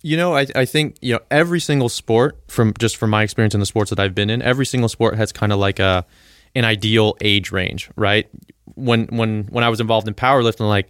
You 0.00 0.18
know, 0.18 0.36
I, 0.36 0.46
I 0.54 0.64
think 0.66 0.96
you 1.00 1.14
know 1.14 1.20
every 1.30 1.60
single 1.60 1.88
sport 1.88 2.38
from 2.48 2.74
just 2.78 2.96
from 2.96 3.10
my 3.10 3.22
experience 3.22 3.54
in 3.54 3.60
the 3.60 3.66
sports 3.66 3.90
that 3.90 3.98
I've 3.98 4.14
been 4.14 4.28
in, 4.28 4.42
every 4.42 4.66
single 4.66 4.88
sport 4.88 5.16
has 5.16 5.32
kind 5.32 5.52
of 5.52 5.58
like 5.58 5.78
a 5.78 6.04
an 6.54 6.64
ideal 6.64 7.16
age 7.20 7.50
range, 7.50 7.90
right? 7.96 8.28
When 8.74 9.06
when 9.06 9.44
when 9.44 9.64
I 9.64 9.68
was 9.68 9.80
involved 9.80 10.08
in 10.08 10.14
powerlifting, 10.14 10.68
like 10.68 10.88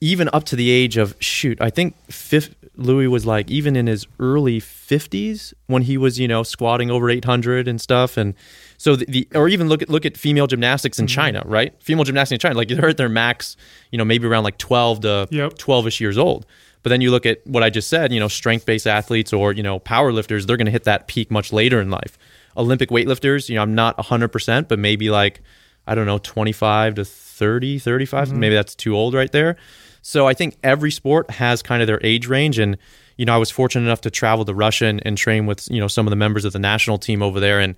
even 0.00 0.30
up 0.32 0.44
to 0.44 0.56
the 0.56 0.70
age 0.70 0.96
of 0.96 1.14
shoot, 1.20 1.60
I 1.60 1.70
think 1.70 1.94
fifth, 2.10 2.54
Louie 2.76 3.06
was 3.06 3.26
like 3.26 3.50
even 3.50 3.76
in 3.76 3.86
his 3.86 4.06
early 4.18 4.60
fifties 4.60 5.52
when 5.66 5.82
he 5.82 5.98
was 5.98 6.18
you 6.18 6.28
know 6.28 6.42
squatting 6.42 6.90
over 6.90 7.10
eight 7.10 7.24
hundred 7.24 7.68
and 7.68 7.80
stuff, 7.80 8.16
and 8.16 8.34
so 8.78 8.96
the, 8.96 9.04
the 9.06 9.28
or 9.34 9.48
even 9.48 9.68
look 9.68 9.82
at 9.82 9.88
look 9.88 10.06
at 10.06 10.16
female 10.16 10.46
gymnastics 10.46 10.98
in 10.98 11.06
mm-hmm. 11.06 11.14
China, 11.14 11.42
right? 11.44 11.74
Female 11.82 12.04
gymnastics 12.04 12.36
in 12.36 12.48
China, 12.48 12.56
like 12.56 12.68
they're 12.68 12.88
at 12.88 12.96
their 12.96 13.08
max, 13.08 13.56
you 13.90 13.98
know, 13.98 14.04
maybe 14.04 14.26
around 14.26 14.44
like 14.44 14.58
twelve 14.58 15.00
to 15.00 15.28
Yep. 15.30 15.54
12ish 15.54 16.00
years 16.00 16.16
old. 16.16 16.46
But 16.82 16.90
then 16.90 17.00
you 17.00 17.10
look 17.10 17.26
at 17.26 17.46
what 17.46 17.62
I 17.62 17.70
just 17.70 17.88
said, 17.88 18.12
you 18.12 18.20
know, 18.20 18.28
strength 18.28 18.64
based 18.64 18.86
athletes 18.86 19.32
or, 19.32 19.52
you 19.52 19.62
know, 19.62 19.78
powerlifters, 19.80 20.46
they're 20.46 20.56
going 20.56 20.66
to 20.66 20.72
hit 20.72 20.84
that 20.84 21.08
peak 21.08 21.30
much 21.30 21.52
later 21.52 21.80
in 21.80 21.90
life. 21.90 22.18
Olympic 22.56 22.88
weightlifters, 22.88 23.48
you 23.48 23.56
know, 23.56 23.62
I'm 23.62 23.74
not 23.74 23.96
100%, 23.98 24.68
but 24.68 24.78
maybe 24.78 25.10
like, 25.10 25.40
I 25.86 25.94
don't 25.94 26.06
know, 26.06 26.18
25 26.18 26.96
to 26.96 27.04
30, 27.04 27.78
35. 27.78 28.28
Mm-hmm. 28.28 28.40
Maybe 28.40 28.54
that's 28.54 28.74
too 28.74 28.94
old 28.94 29.14
right 29.14 29.30
there. 29.32 29.56
So 30.02 30.26
I 30.26 30.34
think 30.34 30.56
every 30.62 30.90
sport 30.90 31.30
has 31.30 31.62
kind 31.62 31.82
of 31.82 31.86
their 31.86 32.00
age 32.02 32.26
range. 32.26 32.58
And, 32.58 32.76
you 33.16 33.26
know, 33.26 33.34
I 33.34 33.38
was 33.38 33.50
fortunate 33.50 33.84
enough 33.84 34.00
to 34.02 34.10
travel 34.10 34.44
to 34.44 34.54
Russia 34.54 34.86
and, 34.86 35.02
and 35.04 35.18
train 35.18 35.46
with, 35.46 35.70
you 35.70 35.80
know, 35.80 35.88
some 35.88 36.06
of 36.06 36.10
the 36.10 36.16
members 36.16 36.44
of 36.44 36.52
the 36.52 36.58
national 36.58 36.98
team 36.98 37.22
over 37.22 37.40
there. 37.40 37.60
And 37.60 37.76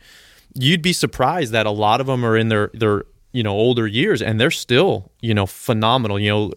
you'd 0.54 0.82
be 0.82 0.92
surprised 0.92 1.52
that 1.52 1.66
a 1.66 1.70
lot 1.70 2.00
of 2.00 2.06
them 2.06 2.24
are 2.24 2.36
in 2.36 2.48
their, 2.48 2.70
their, 2.74 3.04
you 3.32 3.42
know, 3.42 3.52
older 3.52 3.86
years 3.86 4.20
and 4.22 4.40
they're 4.40 4.50
still, 4.50 5.10
you 5.20 5.34
know, 5.34 5.46
phenomenal. 5.46 6.18
You 6.18 6.30
know, 6.30 6.52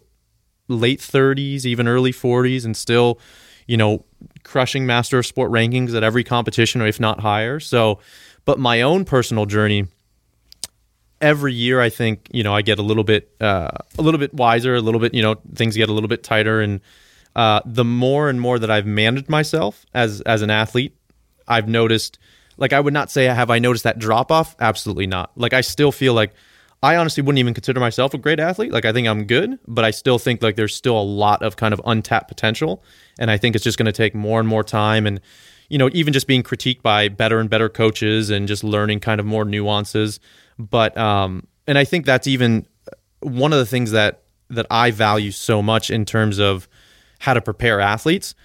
late 0.68 1.00
30s, 1.00 1.66
even 1.66 1.88
early 1.88 2.12
40s, 2.12 2.66
and 2.66 2.76
still, 2.76 3.20
you 3.68 3.78
know, 3.78 4.04
crushing 4.44 4.86
master 4.86 5.20
of 5.20 5.26
sport 5.26 5.52
rankings 5.52 5.96
at 5.96 6.04
every 6.04 6.24
competition, 6.24 6.82
or 6.82 6.88
if 6.88 7.00
not 7.00 7.20
higher. 7.20 7.60
So, 7.60 8.00
but 8.46 8.60
my 8.60 8.82
own 8.82 9.06
personal 9.06 9.46
journey, 9.46 9.88
every 11.22 11.54
year 11.54 11.82
I 11.82 11.90
think 11.90 12.28
you 12.32 12.44
know 12.44 12.54
I 12.54 12.62
get 12.62 12.80
a 12.80 12.82
little 12.82 13.04
bit 13.04 13.32
uh, 13.42 13.72
a 13.98 14.02
little 14.02 14.20
bit 14.20 14.34
wiser, 14.34 14.76
a 14.76 14.82
little 14.82 15.00
bit 15.00 15.14
you 15.14 15.22
know 15.22 15.36
things 15.54 15.76
get 15.76 15.90
a 15.90 15.94
little 15.94 16.08
bit 16.10 16.24
tighter, 16.24 16.62
and 16.62 16.82
uh, 17.36 17.62
the 17.66 17.86
more 17.86 18.30
and 18.30 18.40
more 18.40 18.60
that 18.60 18.72
I've 18.72 18.86
managed 18.86 19.30
myself 19.30 19.86
as 19.94 20.22
as 20.22 20.42
an 20.42 20.50
athlete, 20.50 20.96
I've 21.48 21.68
noticed. 21.68 22.20
Like 22.58 22.72
I 22.72 22.80
would 22.80 22.94
not 22.94 23.12
say 23.12 23.26
have 23.26 23.50
I 23.50 23.60
noticed 23.60 23.84
that 23.84 24.00
drop 24.00 24.32
off? 24.32 24.56
Absolutely 24.62 25.08
not. 25.08 25.32
Like 25.36 25.52
I 25.52 25.60
still 25.60 25.92
feel 25.92 26.14
like 26.14 26.32
I 26.82 26.96
honestly 26.98 27.24
wouldn't 27.24 27.40
even 27.40 27.54
consider 27.54 27.80
myself 27.80 28.14
a 28.14 28.18
great 28.18 28.40
athlete. 28.40 28.72
Like 28.72 28.86
I 28.86 28.94
think 28.94 29.08
I'm 29.08 29.26
good, 29.26 29.60
but 29.68 29.84
I 29.84 29.92
still 29.92 30.20
think 30.20 30.42
like 30.42 30.56
there's 30.56 30.76
still 30.76 30.98
a 30.98 31.04
lot 31.04 31.42
of 31.42 31.58
kind 31.58 31.74
of 31.74 31.82
untapped 31.86 32.28
potential, 32.28 32.84
and 33.20 33.30
I 33.32 33.38
think 33.38 33.56
it's 33.56 33.64
just 33.64 33.78
going 33.78 33.88
to 33.88 33.92
take 33.92 34.16
more 34.16 34.40
and 34.40 34.48
more 34.48 34.64
time 34.64 35.06
and 35.06 35.20
you 35.68 35.78
know 35.78 35.90
even 35.94 36.14
just 36.14 36.28
being 36.28 36.44
critiqued 36.44 36.82
by 36.82 37.10
better 37.10 37.40
and 37.40 37.50
better 37.50 37.68
coaches 37.70 38.30
and 38.30 38.48
just 38.48 38.64
learning 38.64 39.00
kind 39.00 39.20
of 39.20 39.26
more 39.26 39.44
nuances. 39.44 40.20
But 40.58 40.98
um, 40.98 41.48
and 41.68 41.78
I 41.78 41.84
think 41.84 42.06
that's 42.06 42.28
even 42.28 42.66
one 43.20 43.54
of 43.54 43.60
the 43.60 43.66
things 43.66 43.92
that 43.92 44.24
that 44.50 44.68
I 44.70 44.92
value 44.92 45.32
so 45.32 45.62
much 45.62 45.90
in 45.90 46.06
terms 46.06 46.40
of 46.40 46.68
how 47.20 47.34
to 47.34 47.42
prepare 47.42 47.80
athletes. 47.80 48.36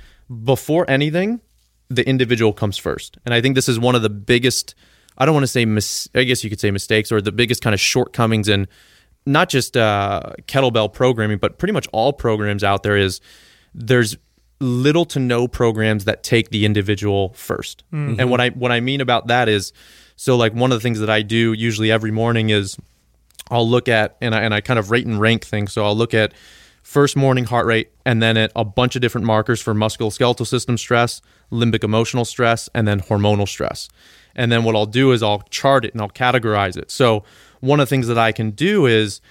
Before 0.45 0.89
anything, 0.89 1.41
the 1.89 2.07
individual 2.09 2.53
comes 2.53 2.79
first. 2.79 3.19
And 3.25 3.35
I 3.35 3.41
think 3.41 3.55
this 3.55 3.69
is 3.69 3.79
one 3.79 3.95
of 3.95 4.03
the 4.03 4.11
biggest, 4.11 4.75
I 5.19 5.27
don't 5.27 5.35
want 5.35 5.43
to 5.43 5.49
say, 5.49 5.65
mis- 5.65 6.09
I 6.15 6.23
guess 6.23 6.43
you 6.45 6.49
could 6.51 6.61
say 6.61 6.71
mistakes 6.71 7.11
or 7.13 7.21
the 7.21 7.33
biggest 7.33 7.63
kind 7.63 7.75
of 7.75 7.81
shortcomings 7.81 8.49
in 8.49 8.69
not 9.27 9.49
just 9.49 9.77
uh, 9.77 10.33
kettlebell 10.47 10.93
programming, 10.93 11.39
but 11.39 11.59
pretty 11.59 11.73
much 11.73 11.87
all 11.93 12.13
programs 12.13 12.65
out 12.65 12.83
there 12.83 12.97
is 12.97 13.21
there's 13.75 14.17
little 14.61 15.05
to 15.07 15.19
no 15.19 15.49
programs 15.49 16.05
that 16.05 16.23
take 16.23 16.51
the 16.51 16.65
individual 16.65 17.31
1st 17.31 17.83
And 18.21 18.31
what 18.31 18.41
I 18.41 18.51
what 18.51 18.71
I 18.71 18.81
mean 18.81 19.01
about 19.01 19.27
that 19.29 19.49
is 19.49 19.73
so 20.21 20.37
like 20.37 20.53
one 20.53 20.71
of 20.71 20.77
the 20.77 20.83
things 20.83 21.01
that 21.01 21.09
I 21.09 21.23
do 21.23 21.55
usually 21.55 21.91
every 21.91 22.11
morning 22.11 22.51
is 22.51 22.77
I'll 23.51 23.67
look 23.67 23.89
at 23.89 24.19
and 24.21 24.35
I, 24.35 24.43
and 24.43 24.53
I 24.53 24.61
kind 24.61 24.79
of 24.79 24.91
rate 24.91 25.07
and 25.07 25.19
rank 25.19 25.47
things. 25.47 25.73
So 25.73 25.83
I'll 25.83 25.97
look 25.97 26.13
at 26.13 26.35
first 26.83 27.17
morning 27.17 27.45
heart 27.45 27.65
rate 27.65 27.91
and 28.05 28.23
then 28.23 28.37
at 28.37 28.53
a 28.55 28.63
bunch 28.63 28.97
of 28.97 29.01
different 29.01 29.27
markers 29.27 29.63
for 29.63 29.73
musculoskeletal 29.73 30.47
system 30.47 30.77
stress, 30.77 31.23
limbic 31.51 31.83
emotional 31.83 32.27
stress, 32.27 32.69
and 32.75 32.87
then 32.87 33.01
hormonal 33.01 33.49
stress. 33.49 33.89
And 34.37 34.53
then 34.53 34.63
what 34.63 34.77
I'll 34.77 34.85
do 34.85 35.13
is 35.13 35.23
I'll 35.23 35.41
chart 35.49 35.87
it 35.87 35.95
and 35.95 36.03
I'll 36.03 36.11
categorize 36.11 36.77
it. 36.77 36.91
So 36.91 37.25
one 37.61 37.81
of 37.81 37.89
the 37.89 37.91
things 37.91 38.07
that 38.09 38.19
I 38.19 38.31
can 38.31 38.51
do 38.51 38.85
is 38.85 39.23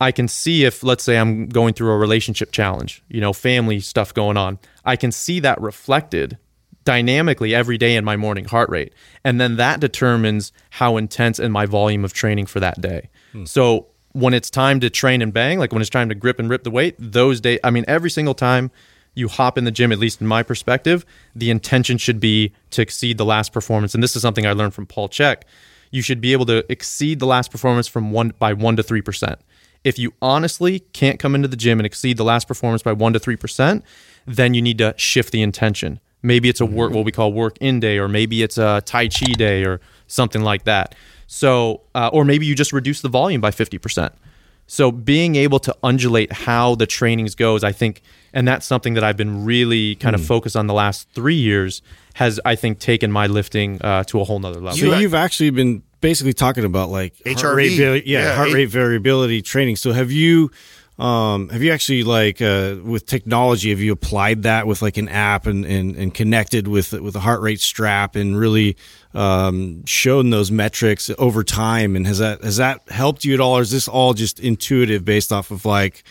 I 0.00 0.12
can 0.12 0.28
see 0.28 0.64
if, 0.64 0.84
let's 0.84 1.02
say, 1.02 1.18
I'm 1.18 1.48
going 1.48 1.74
through 1.74 1.90
a 1.90 1.98
relationship 1.98 2.52
challenge, 2.52 3.02
you 3.08 3.20
know, 3.20 3.32
family 3.32 3.80
stuff 3.80 4.14
going 4.14 4.36
on. 4.36 4.60
I 4.84 4.94
can 4.94 5.10
see 5.10 5.40
that 5.40 5.60
reflected 5.60 6.38
dynamically 6.86 7.54
every 7.54 7.76
day 7.76 7.96
in 7.96 8.04
my 8.04 8.16
morning 8.16 8.46
heart 8.46 8.70
rate. 8.70 8.94
And 9.24 9.38
then 9.38 9.56
that 9.56 9.80
determines 9.80 10.52
how 10.70 10.96
intense 10.96 11.38
and 11.38 11.52
my 11.52 11.66
volume 11.66 12.04
of 12.04 12.14
training 12.14 12.46
for 12.46 12.60
that 12.60 12.80
day. 12.80 13.10
Hmm. 13.32 13.44
So 13.44 13.88
when 14.12 14.32
it's 14.32 14.48
time 14.48 14.80
to 14.80 14.88
train 14.88 15.20
and 15.20 15.34
bang, 15.34 15.58
like 15.58 15.72
when 15.72 15.82
it's 15.82 15.90
time 15.90 16.08
to 16.08 16.14
grip 16.14 16.38
and 16.38 16.48
rip 16.48 16.62
the 16.62 16.70
weight, 16.70 16.94
those 16.98 17.42
days, 17.42 17.58
I 17.62 17.70
mean, 17.70 17.84
every 17.86 18.08
single 18.08 18.32
time 18.32 18.70
you 19.14 19.28
hop 19.28 19.58
in 19.58 19.64
the 19.64 19.70
gym, 19.70 19.92
at 19.92 19.98
least 19.98 20.20
in 20.22 20.26
my 20.26 20.42
perspective, 20.42 21.04
the 21.34 21.50
intention 21.50 21.98
should 21.98 22.20
be 22.20 22.52
to 22.70 22.80
exceed 22.80 23.18
the 23.18 23.24
last 23.24 23.52
performance. 23.52 23.92
And 23.92 24.02
this 24.02 24.16
is 24.16 24.22
something 24.22 24.46
I 24.46 24.52
learned 24.52 24.72
from 24.72 24.86
Paul 24.86 25.08
Chek. 25.08 25.42
You 25.90 26.02
should 26.02 26.20
be 26.20 26.32
able 26.32 26.46
to 26.46 26.64
exceed 26.70 27.18
the 27.18 27.26
last 27.26 27.50
performance 27.50 27.88
from 27.88 28.12
one 28.12 28.32
by 28.38 28.52
one 28.52 28.76
to 28.76 28.82
three 28.82 29.02
percent. 29.02 29.40
If 29.84 29.98
you 29.98 30.12
honestly 30.20 30.80
can't 30.92 31.18
come 31.18 31.34
into 31.34 31.48
the 31.48 31.56
gym 31.56 31.78
and 31.78 31.86
exceed 31.86 32.16
the 32.16 32.24
last 32.24 32.48
performance 32.48 32.82
by 32.82 32.92
one 32.92 33.12
to 33.12 33.18
three 33.18 33.36
percent, 33.36 33.84
then 34.26 34.54
you 34.54 34.62
need 34.62 34.78
to 34.78 34.94
shift 34.96 35.32
the 35.32 35.42
intention. 35.42 36.00
Maybe 36.26 36.48
it's 36.48 36.60
a 36.60 36.66
work 36.66 36.92
what 36.92 37.04
we 37.04 37.12
call 37.12 37.32
work 37.32 37.56
in 37.60 37.78
day, 37.80 37.98
or 37.98 38.08
maybe 38.08 38.42
it's 38.42 38.58
a 38.58 38.82
Tai 38.84 39.08
Chi 39.08 39.32
day, 39.38 39.64
or 39.64 39.80
something 40.08 40.42
like 40.42 40.64
that. 40.64 40.94
So, 41.28 41.82
uh, 41.94 42.10
or 42.12 42.24
maybe 42.24 42.46
you 42.46 42.54
just 42.54 42.72
reduce 42.72 43.00
the 43.00 43.08
volume 43.08 43.40
by 43.40 43.50
fifty 43.52 43.78
percent. 43.78 44.12
So 44.68 44.90
being 44.90 45.36
able 45.36 45.60
to 45.60 45.76
undulate 45.84 46.32
how 46.32 46.74
the 46.74 46.86
trainings 46.86 47.36
goes, 47.36 47.62
I 47.62 47.70
think, 47.70 48.02
and 48.32 48.48
that's 48.48 48.66
something 48.66 48.94
that 48.94 49.04
I've 49.04 49.16
been 49.16 49.44
really 49.44 49.94
kind 49.94 50.16
of 50.16 50.24
focused 50.24 50.56
on 50.56 50.66
the 50.66 50.74
last 50.74 51.08
three 51.14 51.36
years, 51.36 51.82
has 52.14 52.40
I 52.44 52.56
think 52.56 52.80
taken 52.80 53.12
my 53.12 53.28
lifting 53.28 53.80
uh, 53.82 54.02
to 54.04 54.20
a 54.20 54.24
whole 54.24 54.40
nother 54.40 54.60
level. 54.60 54.76
So 54.76 54.98
you've 54.98 55.14
actually 55.14 55.50
been 55.50 55.84
basically 56.00 56.32
talking 56.32 56.64
about 56.64 56.90
like 56.90 57.14
heart 57.24 57.36
HRV. 57.38 57.56
rate, 57.56 58.06
yeah, 58.06 58.22
Yeah, 58.22 58.34
heart 58.34 58.48
H- 58.48 58.54
rate 58.54 58.68
variability 58.70 59.40
training. 59.40 59.76
So 59.76 59.92
have 59.92 60.10
you, 60.10 60.50
um, 60.98 61.50
have 61.50 61.62
you 61.62 61.72
actually 61.72 62.04
like 62.04 62.40
uh, 62.40 62.76
with 62.82 63.04
technology, 63.04 63.68
have 63.70 63.80
you 63.80 63.92
applied 63.92 64.44
that 64.44 64.66
with 64.66 64.80
like 64.80 64.96
an 64.96 65.08
app 65.08 65.46
and 65.46 65.66
and, 65.66 65.94
and 65.94 66.14
connected 66.14 66.68
with 66.68 66.92
with 66.92 67.14
a 67.14 67.20
heart 67.20 67.42
rate 67.42 67.60
strap 67.60 68.16
and 68.16 68.38
really 68.38 68.76
um, 69.12 69.84
shown 69.84 70.30
those 70.30 70.50
metrics 70.50 71.10
over 71.18 71.44
time? 71.44 71.96
And 71.96 72.06
has 72.06 72.18
that 72.18 72.42
has 72.42 72.56
that 72.56 72.88
helped 72.88 73.26
you 73.26 73.34
at 73.34 73.40
all, 73.40 73.58
or 73.58 73.62
is 73.62 73.70
this 73.70 73.88
all 73.88 74.14
just 74.14 74.40
intuitive 74.40 75.04
based 75.04 75.32
off 75.32 75.50
of 75.50 75.64
like? 75.64 76.02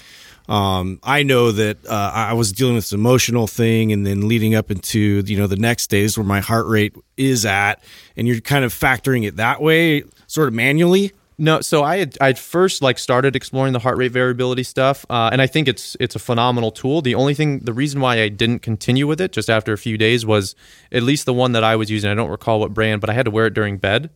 Um, 0.48 1.00
I 1.02 1.24
know 1.24 1.52
that 1.52 1.84
uh, 1.88 2.12
I 2.14 2.34
was 2.34 2.52
dealing 2.52 2.76
with 2.76 2.84
this 2.84 2.94
emotional 2.94 3.48
thing, 3.48 3.92
and 3.92 4.06
then 4.06 4.28
leading 4.28 4.54
up 4.54 4.70
into 4.70 5.24
you 5.26 5.36
know 5.36 5.48
the 5.48 5.56
next 5.56 5.88
days 5.88 6.16
where 6.16 6.26
my 6.26 6.42
heart 6.42 6.68
rate 6.68 6.96
is 7.18 7.44
at, 7.48 7.84
and 8.16 8.28
you're 8.28 8.40
kind 8.42 8.64
of 8.64 8.72
factoring 8.72 9.26
it 9.26 9.38
that 9.38 9.64
way, 9.64 10.04
sort 10.28 10.48
of 10.48 10.54
manually. 10.54 11.12
No, 11.38 11.60
so 11.60 11.84
I 11.84 11.98
had 11.98 12.18
I'd 12.22 12.40
first 12.40 12.82
like 12.82 12.98
started 12.98 13.36
exploring 13.36 13.74
the 13.74 13.80
heart 13.80 13.98
rate 13.98 14.12
variability 14.12 14.64
stuff, 14.64 15.06
uh, 15.10 15.30
and 15.32 15.42
I 15.42 15.48
think 15.48 15.68
it's 15.68 15.98
it's 16.00 16.16
a 16.16 16.20
phenomenal 16.20 16.72
tool. 16.72 17.02
The 17.02 17.16
only 17.16 17.34
thing, 17.34 17.60
the 17.60 17.74
reason 17.74 18.00
why 18.00 18.22
I 18.22 18.30
didn't 18.30 18.60
continue 18.60 19.06
with 19.06 19.20
it 19.20 19.34
just 19.34 19.50
after 19.50 19.74
a 19.74 19.78
few 19.78 19.98
days 19.98 20.26
was 20.26 20.56
at 20.94 21.04
least 21.04 21.26
the 21.26 21.34
one 21.34 21.52
that 21.52 21.64
I 21.64 21.76
was 21.76 21.92
using. 21.92 22.10
I 22.10 22.14
don't 22.14 22.30
recall 22.30 22.62
what 22.62 22.74
brand, 22.74 23.02
but 23.02 23.10
I 23.10 23.14
had 23.14 23.26
to 23.26 23.32
wear 23.32 23.48
it 23.48 23.54
during 23.54 23.78
bed, 23.78 24.12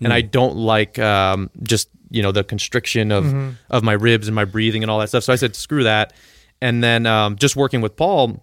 and 0.00 0.12
I 0.12 0.22
don't 0.22 0.56
like 0.56 0.98
um, 0.98 1.50
just 1.62 1.88
you 2.10 2.22
know 2.22 2.32
the 2.32 2.44
constriction 2.44 3.12
of 3.12 3.26
of 3.70 3.82
my 3.82 3.92
ribs 3.92 4.26
and 4.26 4.34
my 4.34 4.46
breathing 4.46 4.82
and 4.82 4.90
all 4.90 4.98
that 5.00 5.08
stuff. 5.08 5.24
So 5.24 5.32
I 5.32 5.36
said 5.36 5.54
screw 5.54 5.84
that, 5.84 6.14
and 6.62 6.82
then 6.82 7.04
um, 7.04 7.36
just 7.36 7.54
working 7.54 7.82
with 7.82 7.96
Paul. 7.96 8.42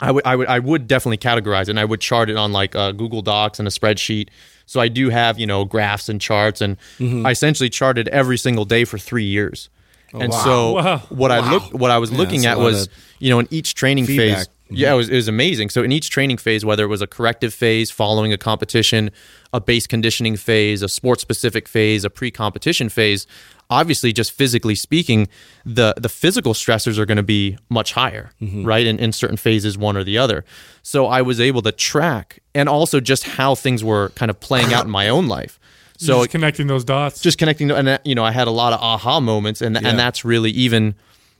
I 0.00 0.10
would 0.10 0.26
I 0.26 0.36
would 0.36 0.46
I 0.48 0.58
would 0.58 0.86
definitely 0.88 1.18
categorize 1.18 1.62
it 1.62 1.70
and 1.70 1.80
I 1.80 1.84
would 1.84 2.00
chart 2.00 2.30
it 2.30 2.36
on 2.36 2.52
like 2.52 2.74
uh, 2.74 2.92
Google 2.92 3.22
Docs 3.22 3.58
and 3.58 3.68
a 3.68 3.70
spreadsheet. 3.70 4.28
So 4.66 4.80
I 4.80 4.88
do 4.88 5.10
have 5.10 5.38
you 5.38 5.46
know 5.46 5.64
graphs 5.64 6.08
and 6.08 6.20
charts, 6.20 6.60
and 6.60 6.76
I 7.00 7.30
essentially 7.32 7.68
charted 7.70 8.08
every 8.08 8.38
single 8.38 8.64
day 8.64 8.84
for 8.84 8.98
three 8.98 9.24
years. 9.24 9.68
and 10.12 10.32
so 10.32 10.72
Wow. 10.74 10.98
what 11.10 11.30
I 11.30 11.50
looked 11.50 11.74
what 11.74 11.90
I 11.90 11.98
was 11.98 12.10
looking 12.12 12.46
at 12.46 12.58
was 12.58 12.88
you 13.18 13.30
know 13.30 13.38
in 13.40 13.48
each 13.50 13.74
training 13.74 14.06
feedback. 14.06 14.38
phase. 14.38 14.48
Yeah, 14.72 14.92
it 14.92 14.96
was, 14.96 15.08
it 15.08 15.16
was 15.16 15.26
amazing. 15.26 15.70
So 15.70 15.82
in 15.82 15.90
each 15.90 16.10
training 16.10 16.36
phase, 16.36 16.64
whether 16.64 16.84
it 16.84 16.86
was 16.86 17.02
a 17.02 17.06
corrective 17.08 17.52
phase 17.52 17.90
following 17.90 18.32
a 18.32 18.38
competition, 18.38 19.10
a 19.52 19.60
base 19.60 19.88
conditioning 19.88 20.36
phase, 20.36 20.80
a 20.82 20.88
sports 20.88 21.22
specific 21.22 21.66
phase, 21.66 22.04
a 22.04 22.10
pre 22.10 22.30
competition 22.30 22.88
phase, 22.88 23.26
obviously 23.70 24.12
just 24.12 24.32
physically 24.32 24.74
speaking, 24.74 25.28
the 25.64 25.94
the 25.96 26.08
physical 26.08 26.52
stressors 26.52 26.98
are 26.98 27.06
going 27.06 27.16
to 27.16 27.22
be 27.22 27.56
much 27.68 27.92
higher, 27.92 28.32
mm-hmm. 28.42 28.64
right? 28.64 28.86
In, 28.86 28.98
in 28.98 29.12
certain 29.12 29.36
phases, 29.36 29.78
one 29.78 29.96
or 29.96 30.04
the 30.04 30.18
other. 30.18 30.44
So 30.82 31.06
I 31.06 31.22
was 31.22 31.40
able 31.40 31.62
to 31.62 31.72
track 31.72 32.40
and 32.54 32.68
also 32.68 33.00
just 33.00 33.24
how 33.24 33.54
things 33.54 33.82
were 33.82 34.10
kind 34.10 34.30
of 34.30 34.40
playing 34.40 34.74
out 34.74 34.84
in 34.84 34.90
my 34.90 35.08
own 35.08 35.28
life. 35.28 35.58
So 35.96 36.20
just 36.20 36.30
connecting 36.30 36.66
those 36.66 36.84
dots. 36.84 37.20
just 37.20 37.38
connecting, 37.38 37.70
and 37.70 38.00
you 38.04 38.14
know, 38.14 38.24
I 38.24 38.32
had 38.32 38.48
a 38.48 38.50
lot 38.50 38.72
of 38.72 38.80
aha 38.80 39.20
moments, 39.20 39.62
and 39.62 39.76
and 39.76 39.98
that's 39.98 40.24
really 40.24 40.50
even. 40.50 40.94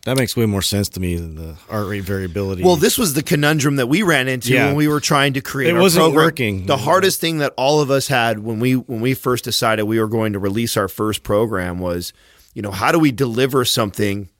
That 0.06 0.16
makes 0.16 0.34
way 0.34 0.46
more 0.46 0.62
sense 0.62 0.88
to 0.90 1.00
me 1.00 1.16
than 1.16 1.34
the 1.34 1.54
heart 1.68 1.86
rate 1.88 2.04
variability. 2.04 2.62
Well, 2.62 2.76
this 2.76 2.96
was 2.96 3.12
the 3.12 3.22
conundrum 3.22 3.76
that 3.76 3.86
we 3.86 4.02
ran 4.02 4.28
into 4.28 4.54
Yeah. 4.54 4.66
when 4.68 4.76
we 4.76 4.88
were 4.88 5.00
trying 5.00 5.34
to 5.34 5.42
create. 5.42 5.74
It 5.74 5.78
wasn't 5.78 6.04
program. 6.04 6.24
working. 6.24 6.66
The 6.66 6.78
hardest 6.78 7.20
thing 7.20 7.38
that 7.38 7.52
all 7.56 7.80
of 7.82 7.90
us 7.90 8.08
had 8.08 8.38
when 8.38 8.60
we 8.60 8.74
when 8.74 9.00
we 9.00 9.12
first 9.14 9.44
decided 9.44 9.84
we 9.84 10.00
were 10.00 10.08
going 10.08 10.32
to 10.32 10.38
release 10.38 10.76
our 10.78 10.88
first 10.88 11.22
program 11.22 11.78
was, 11.80 12.14
you 12.54 12.62
know, 12.62 12.70
how 12.70 12.92
do 12.92 12.98
we 12.98 13.12
deliver 13.12 13.64
something 13.66 14.30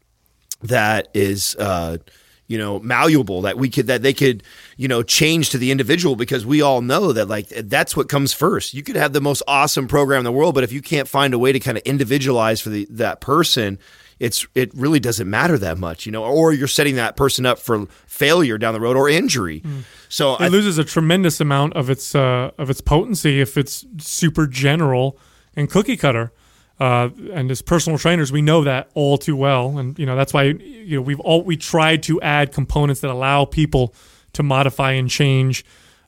that 0.63 1.09
is 1.13 1.55
uh, 1.57 1.99
you 2.47 2.57
know 2.59 2.79
malleable 2.81 3.43
that 3.43 3.57
we 3.59 3.69
could 3.69 3.87
that 3.87 4.03
they 4.03 4.13
could 4.15 4.43
you 4.77 4.89
know 4.89 5.03
change 5.03 5.51
to 5.51 5.59
the 5.59 5.71
individual 5.71 6.17
because 6.17 6.45
we 6.45 6.61
all 6.63 6.81
know 6.83 7.13
that 7.13 7.29
like 7.29 7.49
that's 7.49 7.97
what 7.97 8.09
comes 8.09 8.33
first 8.33 8.75
you 8.75 8.83
could 8.83 8.97
have 8.97 9.13
the 9.13 9.21
most 9.21 9.43
awesome 9.47 9.87
program 9.89 10.19
in 10.19 10.25
the 10.25 10.33
world 10.33 10.55
but 10.55 10.65
if 10.65 10.73
you 10.73 10.83
can't 10.83 11.07
find 11.09 11.33
a 11.33 11.39
way 11.39 11.53
to 11.53 11.61
kind 11.61 11.79
of 11.79 11.83
individualize 11.85 12.61
for 12.61 12.69
the 12.71 12.87
that 12.91 13.21
person 13.21 13.79
it's 14.21 14.47
it 14.55 14.73
really 14.75 15.01
doesn't 15.01 15.29
matter 15.29 15.59
that 15.59 15.79
much 15.79 16.07
you 16.07 16.13
know 16.13 16.23
or 16.23 16.53
you're 16.53 16.69
setting 16.69 16.95
that 16.95 17.17
person 17.17 17.45
up 17.45 17.59
for 17.59 17.87
failure 18.07 18.59
down 18.59 18.75
the 18.75 18.81
road 18.81 18.97
or 18.97 19.09
injury 19.09 19.63
so 20.09 20.35
it 20.35 20.43
I, 20.43 20.49
loses 20.49 20.79
a 20.79 20.85
tremendous 20.85 21.41
amount 21.41 21.75
of 21.75 21.91
its 21.91 22.15
uh, 22.15 22.51
of 22.59 22.71
its 22.71 22.81
potency 22.81 23.41
if 23.41 23.57
it's 23.57 23.87
super 23.99 24.47
general 24.47 25.19
and 25.55 25.71
cookie 25.71 25.97
cutter. 25.97 26.33
Uh, 26.79 27.11
and 27.33 27.51
as 27.51 27.61
personal 27.61 27.99
trainers, 27.99 28.33
we 28.33 28.41
know 28.41 28.65
that 28.65 28.91
all 28.95 29.19
too 29.19 29.37
well, 29.37 29.77
and 29.79 29.99
you 29.99 30.07
know 30.07 30.17
that's 30.17 30.33
why 30.33 30.45
you 30.45 30.97
know 30.97 31.03
we've 31.03 31.21
all 31.21 31.43
we 31.43 31.57
tried 31.57 32.03
to 32.03 32.21
add 32.23 32.53
components 32.53 33.03
that 33.03 33.11
allow 33.11 33.45
people 33.45 33.95
to 34.33 34.43
modify 34.43 34.93
and 34.93 35.11
change 35.11 35.65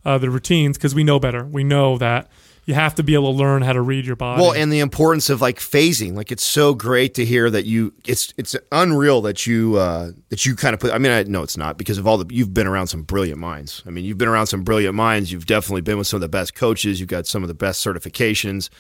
uh, 0.07 0.17
the 0.17 0.31
routines 0.31 0.79
because 0.79 0.95
we 0.95 1.05
know 1.05 1.21
better. 1.21 1.45
We 1.45 1.63
know 1.63 1.99
that 1.99 2.31
you 2.65 2.75
have 2.75 2.95
to 2.95 3.03
be 3.03 3.15
able 3.15 3.33
to 3.33 3.39
learn 3.39 3.63
how 3.63 3.73
to 3.73 3.81
read 3.81 4.07
your 4.07 4.15
body. 4.15 4.41
Well, 4.41 4.53
and 4.53 4.73
the 4.73 4.81
importance 4.81 5.31
of 5.31 5.41
like 5.41 5.59
phasing. 5.59 6.15
Like 6.15 6.31
it's 6.31 6.47
so 6.47 6.75
great 6.75 7.15
to 7.15 7.25
hear 7.25 7.51
that 7.51 7.65
you. 7.65 7.93
It's 8.07 8.33
it's 8.37 8.55
unreal 8.71 9.21
that 9.23 9.47
you 9.47 9.77
uh, 9.77 10.13
that 10.29 10.47
you 10.47 10.55
kind 10.55 10.75
of 10.75 10.81
put. 10.81 10.93
I 10.93 10.99
mean, 10.99 11.11
I 11.11 11.25
know 11.25 11.43
it's 11.43 11.57
not 11.57 11.77
because 11.77 11.99
of 11.99 12.07
all 12.07 12.19
the 12.19 12.33
you've 12.33 12.55
been 12.55 12.69
around 12.69 12.87
some 12.87 13.03
brilliant 13.03 13.41
minds. 13.41 13.83
I 13.87 13.91
mean, 13.91 14.05
you've 14.05 14.19
been 14.19 14.29
around 14.29 14.47
some 14.47 14.63
brilliant 14.63 14.95
minds. 14.95 15.33
You've 15.33 15.47
definitely 15.47 15.83
been 15.83 15.99
with 15.99 16.07
some 16.07 16.19
of 16.19 16.23
the 16.23 16.29
best 16.29 16.55
coaches. 16.55 17.01
You've 17.01 17.09
got 17.09 17.27
some 17.27 17.43
of 17.43 17.49
the 17.49 17.55
best 17.55 17.85
certifications, 17.85 18.71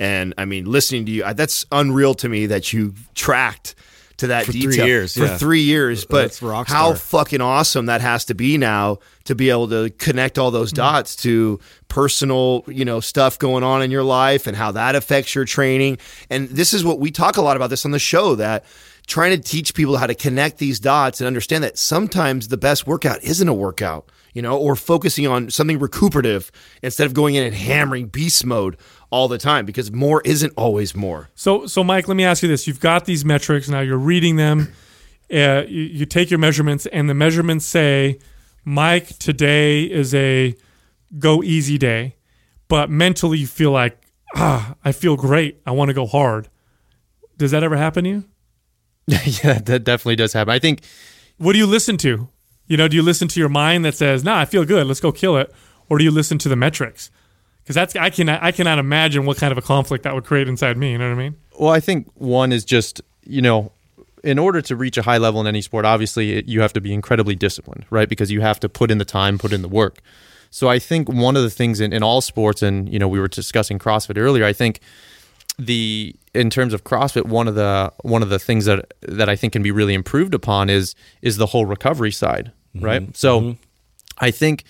And 0.00 0.34
I 0.36 0.44
mean, 0.44 0.64
listening 0.64 1.06
to 1.06 1.12
you, 1.12 1.34
that's 1.34 1.64
unreal 1.70 2.14
to 2.14 2.28
me 2.28 2.46
that 2.46 2.72
you 2.72 2.94
tracked 3.14 3.74
to 4.18 4.28
that 4.28 4.46
For 4.46 4.52
three 4.52 4.76
years, 4.76 5.14
for 5.14 5.24
yeah. 5.24 5.38
three 5.38 5.62
years. 5.62 6.04
But 6.04 6.38
how 6.66 6.94
fucking 6.94 7.40
awesome 7.40 7.86
that 7.86 8.00
has 8.00 8.26
to 8.26 8.34
be 8.34 8.58
now 8.58 8.98
to 9.24 9.34
be 9.34 9.50
able 9.50 9.68
to 9.68 9.90
connect 9.90 10.38
all 10.38 10.50
those 10.50 10.70
mm-hmm. 10.70 10.82
dots 10.82 11.16
to 11.16 11.60
personal, 11.88 12.64
you 12.66 12.84
know, 12.84 13.00
stuff 13.00 13.38
going 13.38 13.64
on 13.64 13.82
in 13.82 13.90
your 13.90 14.02
life 14.02 14.46
and 14.46 14.56
how 14.56 14.72
that 14.72 14.94
affects 14.94 15.34
your 15.34 15.44
training. 15.44 15.98
And 16.30 16.48
this 16.48 16.74
is 16.74 16.84
what 16.84 16.98
we 16.98 17.10
talk 17.10 17.36
a 17.36 17.42
lot 17.42 17.56
about 17.56 17.70
this 17.70 17.84
on 17.84 17.90
the 17.90 17.98
show 17.98 18.34
that 18.34 18.64
trying 19.08 19.30
to 19.30 19.42
teach 19.42 19.74
people 19.74 19.96
how 19.96 20.06
to 20.06 20.14
connect 20.14 20.58
these 20.58 20.78
dots 20.78 21.20
and 21.20 21.26
understand 21.26 21.64
that 21.64 21.78
sometimes 21.78 22.48
the 22.48 22.58
best 22.58 22.86
workout 22.86 23.24
isn't 23.24 23.48
a 23.48 23.54
workout, 23.54 24.12
you 24.34 24.42
know, 24.42 24.56
or 24.56 24.76
focusing 24.76 25.26
on 25.26 25.50
something 25.50 25.78
recuperative 25.78 26.52
instead 26.82 27.06
of 27.06 27.14
going 27.14 27.34
in 27.34 27.42
and 27.42 27.54
hammering 27.54 28.06
beast 28.06 28.44
mode 28.44 28.76
all 29.10 29.26
the 29.26 29.38
time 29.38 29.64
because 29.64 29.90
more 29.90 30.20
isn't 30.26 30.52
always 30.56 30.94
more. 30.94 31.30
So, 31.34 31.66
so 31.66 31.82
Mike, 31.82 32.06
let 32.06 32.18
me 32.18 32.24
ask 32.24 32.42
you 32.42 32.48
this: 32.48 32.66
You've 32.66 32.80
got 32.80 33.06
these 33.06 33.24
metrics 33.24 33.68
now. 33.68 33.80
You're 33.80 33.98
reading 33.98 34.36
them. 34.36 34.72
Uh, 35.30 35.62
you, 35.68 35.82
you 35.82 36.06
take 36.06 36.30
your 36.30 36.38
measurements, 36.38 36.86
and 36.86 37.10
the 37.10 37.12
measurements 37.12 37.66
say, 37.66 38.18
"Mike, 38.64 39.08
today 39.18 39.82
is 39.82 40.14
a 40.14 40.54
go 41.18 41.42
easy 41.42 41.76
day," 41.76 42.16
but 42.66 42.88
mentally 42.88 43.36
you 43.36 43.46
feel 43.46 43.70
like, 43.70 44.00
"Ah, 44.34 44.74
I 44.86 44.92
feel 44.92 45.16
great. 45.16 45.60
I 45.66 45.72
want 45.72 45.90
to 45.90 45.92
go 45.92 46.06
hard." 46.06 46.48
Does 47.36 47.50
that 47.50 47.62
ever 47.62 47.76
happen 47.76 48.04
to 48.04 48.10
you? 48.10 48.24
yeah, 49.42 49.58
that 49.58 49.84
definitely 49.84 50.16
does 50.16 50.32
happen. 50.32 50.52
I 50.52 50.58
think 50.58 50.82
What 51.38 51.54
do 51.54 51.58
you 51.58 51.66
listen 51.66 51.96
to? 51.98 52.28
You 52.66 52.76
know, 52.76 52.88
do 52.88 52.96
you 52.96 53.02
listen 53.02 53.28
to 53.28 53.40
your 53.40 53.48
mind 53.48 53.84
that 53.86 53.94
says, 53.94 54.22
"Nah, 54.22 54.38
I 54.38 54.44
feel 54.44 54.64
good. 54.64 54.86
Let's 54.86 55.00
go 55.00 55.12
kill 55.12 55.38
it," 55.38 55.52
or 55.88 55.96
do 55.96 56.04
you 56.04 56.10
listen 56.10 56.36
to 56.38 56.48
the 56.48 56.56
metrics? 56.56 57.10
Because 57.62 57.74
that's 57.74 57.96
I 57.96 58.10
can 58.10 58.28
I 58.28 58.52
cannot 58.52 58.78
imagine 58.78 59.24
what 59.24 59.38
kind 59.38 59.50
of 59.50 59.58
a 59.58 59.62
conflict 59.62 60.04
that 60.04 60.14
would 60.14 60.24
create 60.24 60.48
inside 60.48 60.76
me. 60.76 60.92
You 60.92 60.98
know 60.98 61.08
what 61.08 61.18
I 61.18 61.22
mean? 61.22 61.36
Well, 61.58 61.70
I 61.70 61.80
think 61.80 62.08
one 62.14 62.52
is 62.52 62.64
just, 62.64 63.00
you 63.24 63.40
know, 63.40 63.72
in 64.22 64.38
order 64.38 64.60
to 64.62 64.76
reach 64.76 64.98
a 64.98 65.02
high 65.02 65.18
level 65.18 65.40
in 65.40 65.46
any 65.46 65.62
sport, 65.62 65.84
obviously 65.84 66.38
it, 66.38 66.46
you 66.46 66.60
have 66.60 66.72
to 66.74 66.80
be 66.80 66.92
incredibly 66.92 67.34
disciplined, 67.34 67.86
right? 67.90 68.08
Because 68.08 68.30
you 68.30 68.40
have 68.42 68.60
to 68.60 68.68
put 68.68 68.90
in 68.90 68.98
the 68.98 69.04
time, 69.04 69.38
put 69.38 69.52
in 69.52 69.62
the 69.62 69.68
work. 69.68 70.00
So 70.50 70.68
I 70.68 70.78
think 70.78 71.08
one 71.08 71.36
of 71.36 71.42
the 71.42 71.50
things 71.50 71.80
in, 71.80 71.92
in 71.92 72.02
all 72.02 72.20
sports, 72.20 72.62
and, 72.62 72.90
you 72.90 72.98
know, 72.98 73.08
we 73.08 73.20
were 73.20 73.28
discussing 73.28 73.78
CrossFit 73.78 74.16
earlier, 74.18 74.44
I 74.44 74.52
think 74.52 74.80
the 75.58 76.14
in 76.34 76.50
terms 76.50 76.72
of 76.72 76.84
CrossFit, 76.84 77.26
one 77.26 77.48
of 77.48 77.54
the 77.54 77.92
one 78.02 78.22
of 78.22 78.28
the 78.28 78.38
things 78.38 78.66
that 78.66 78.94
that 79.02 79.28
I 79.28 79.36
think 79.36 79.52
can 79.52 79.62
be 79.62 79.70
really 79.70 79.94
improved 79.94 80.34
upon 80.34 80.70
is 80.70 80.94
is 81.22 81.36
the 81.36 81.46
whole 81.46 81.66
recovery 81.66 82.12
side, 82.12 82.52
mm-hmm. 82.74 82.84
right? 82.84 83.16
So 83.16 83.40
mm-hmm. 83.40 83.62
I 84.18 84.30
think 84.30 84.64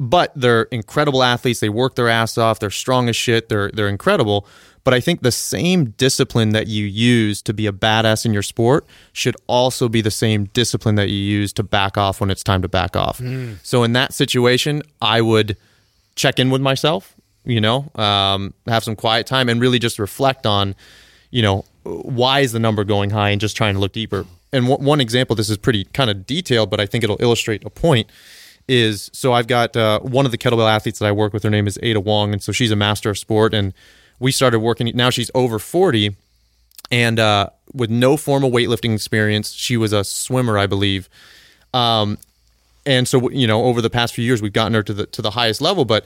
but 0.00 0.32
they're 0.36 0.62
incredible 0.64 1.22
athletes. 1.22 1.60
They 1.60 1.68
work 1.68 1.96
their 1.96 2.08
ass 2.08 2.38
off. 2.38 2.60
They're 2.60 2.70
strong 2.70 3.08
as 3.08 3.16
shit. 3.16 3.48
They're 3.48 3.70
they're 3.72 3.88
incredible. 3.88 4.46
But 4.84 4.94
I 4.94 5.00
think 5.00 5.20
the 5.20 5.32
same 5.32 5.90
discipline 5.90 6.50
that 6.50 6.66
you 6.66 6.86
use 6.86 7.42
to 7.42 7.52
be 7.52 7.66
a 7.66 7.72
badass 7.72 8.24
in 8.24 8.32
your 8.32 8.42
sport 8.42 8.86
should 9.12 9.36
also 9.46 9.88
be 9.88 10.00
the 10.00 10.10
same 10.10 10.44
discipline 10.46 10.94
that 10.94 11.10
you 11.10 11.18
use 11.18 11.52
to 11.54 11.62
back 11.62 11.98
off 11.98 12.20
when 12.20 12.30
it's 12.30 12.42
time 12.42 12.62
to 12.62 12.68
back 12.68 12.96
off. 12.96 13.18
Mm. 13.18 13.58
So 13.62 13.82
in 13.82 13.92
that 13.92 14.14
situation, 14.14 14.82
I 15.02 15.20
would 15.20 15.58
check 16.14 16.38
in 16.38 16.48
with 16.48 16.62
myself, 16.62 17.14
you 17.44 17.60
know, 17.60 17.90
um, 17.94 18.54
have 18.66 18.84
some 18.84 18.96
quiet 18.96 19.26
time 19.26 19.48
and 19.48 19.60
really 19.60 19.78
just 19.78 19.98
reflect 19.98 20.46
on, 20.46 20.74
you 21.30 21.42
know, 21.42 21.64
why 21.84 22.40
is 22.40 22.52
the 22.52 22.58
number 22.58 22.84
going 22.84 23.10
high 23.10 23.30
and 23.30 23.40
just 23.40 23.56
trying 23.56 23.74
to 23.74 23.80
look 23.80 23.92
deeper. 23.92 24.26
And 24.52 24.68
one 24.68 24.82
one 24.82 25.00
example, 25.00 25.36
this 25.36 25.50
is 25.50 25.56
pretty 25.56 25.84
kind 25.84 26.10
of 26.10 26.26
detailed, 26.26 26.70
but 26.70 26.80
I 26.80 26.86
think 26.86 27.04
it'll 27.04 27.20
illustrate 27.20 27.64
a 27.64 27.70
point 27.70 28.10
is 28.68 29.10
so 29.14 29.32
I've 29.32 29.46
got 29.46 29.76
uh, 29.76 30.00
one 30.00 30.26
of 30.26 30.30
the 30.30 30.38
kettlebell 30.38 30.70
athletes 30.70 30.98
that 30.98 31.06
I 31.06 31.12
work 31.12 31.32
with. 31.32 31.42
Her 31.42 31.50
name 31.50 31.66
is 31.66 31.78
Ada 31.82 32.00
Wong, 32.00 32.32
and 32.32 32.42
so 32.42 32.52
she's 32.52 32.70
a 32.70 32.76
master 32.76 33.10
of 33.10 33.18
sport. 33.18 33.54
And 33.54 33.72
we 34.18 34.30
started 34.30 34.60
working. 34.60 34.90
Now 34.94 35.10
she's 35.10 35.30
over 35.34 35.58
forty, 35.58 36.16
and 36.90 37.18
uh, 37.18 37.48
with 37.72 37.90
no 37.90 38.16
formal 38.16 38.50
weightlifting 38.50 38.94
experience, 38.94 39.52
she 39.52 39.76
was 39.76 39.92
a 39.92 40.04
swimmer, 40.04 40.58
I 40.58 40.66
believe. 40.66 41.08
Um, 41.72 42.18
and 42.84 43.08
so 43.08 43.30
you 43.30 43.46
know, 43.46 43.64
over 43.64 43.80
the 43.80 43.90
past 43.90 44.14
few 44.14 44.24
years, 44.24 44.42
we've 44.42 44.52
gotten 44.52 44.74
her 44.74 44.82
to 44.82 44.92
the 44.92 45.06
to 45.06 45.22
the 45.22 45.30
highest 45.30 45.60
level, 45.60 45.84
but 45.84 46.04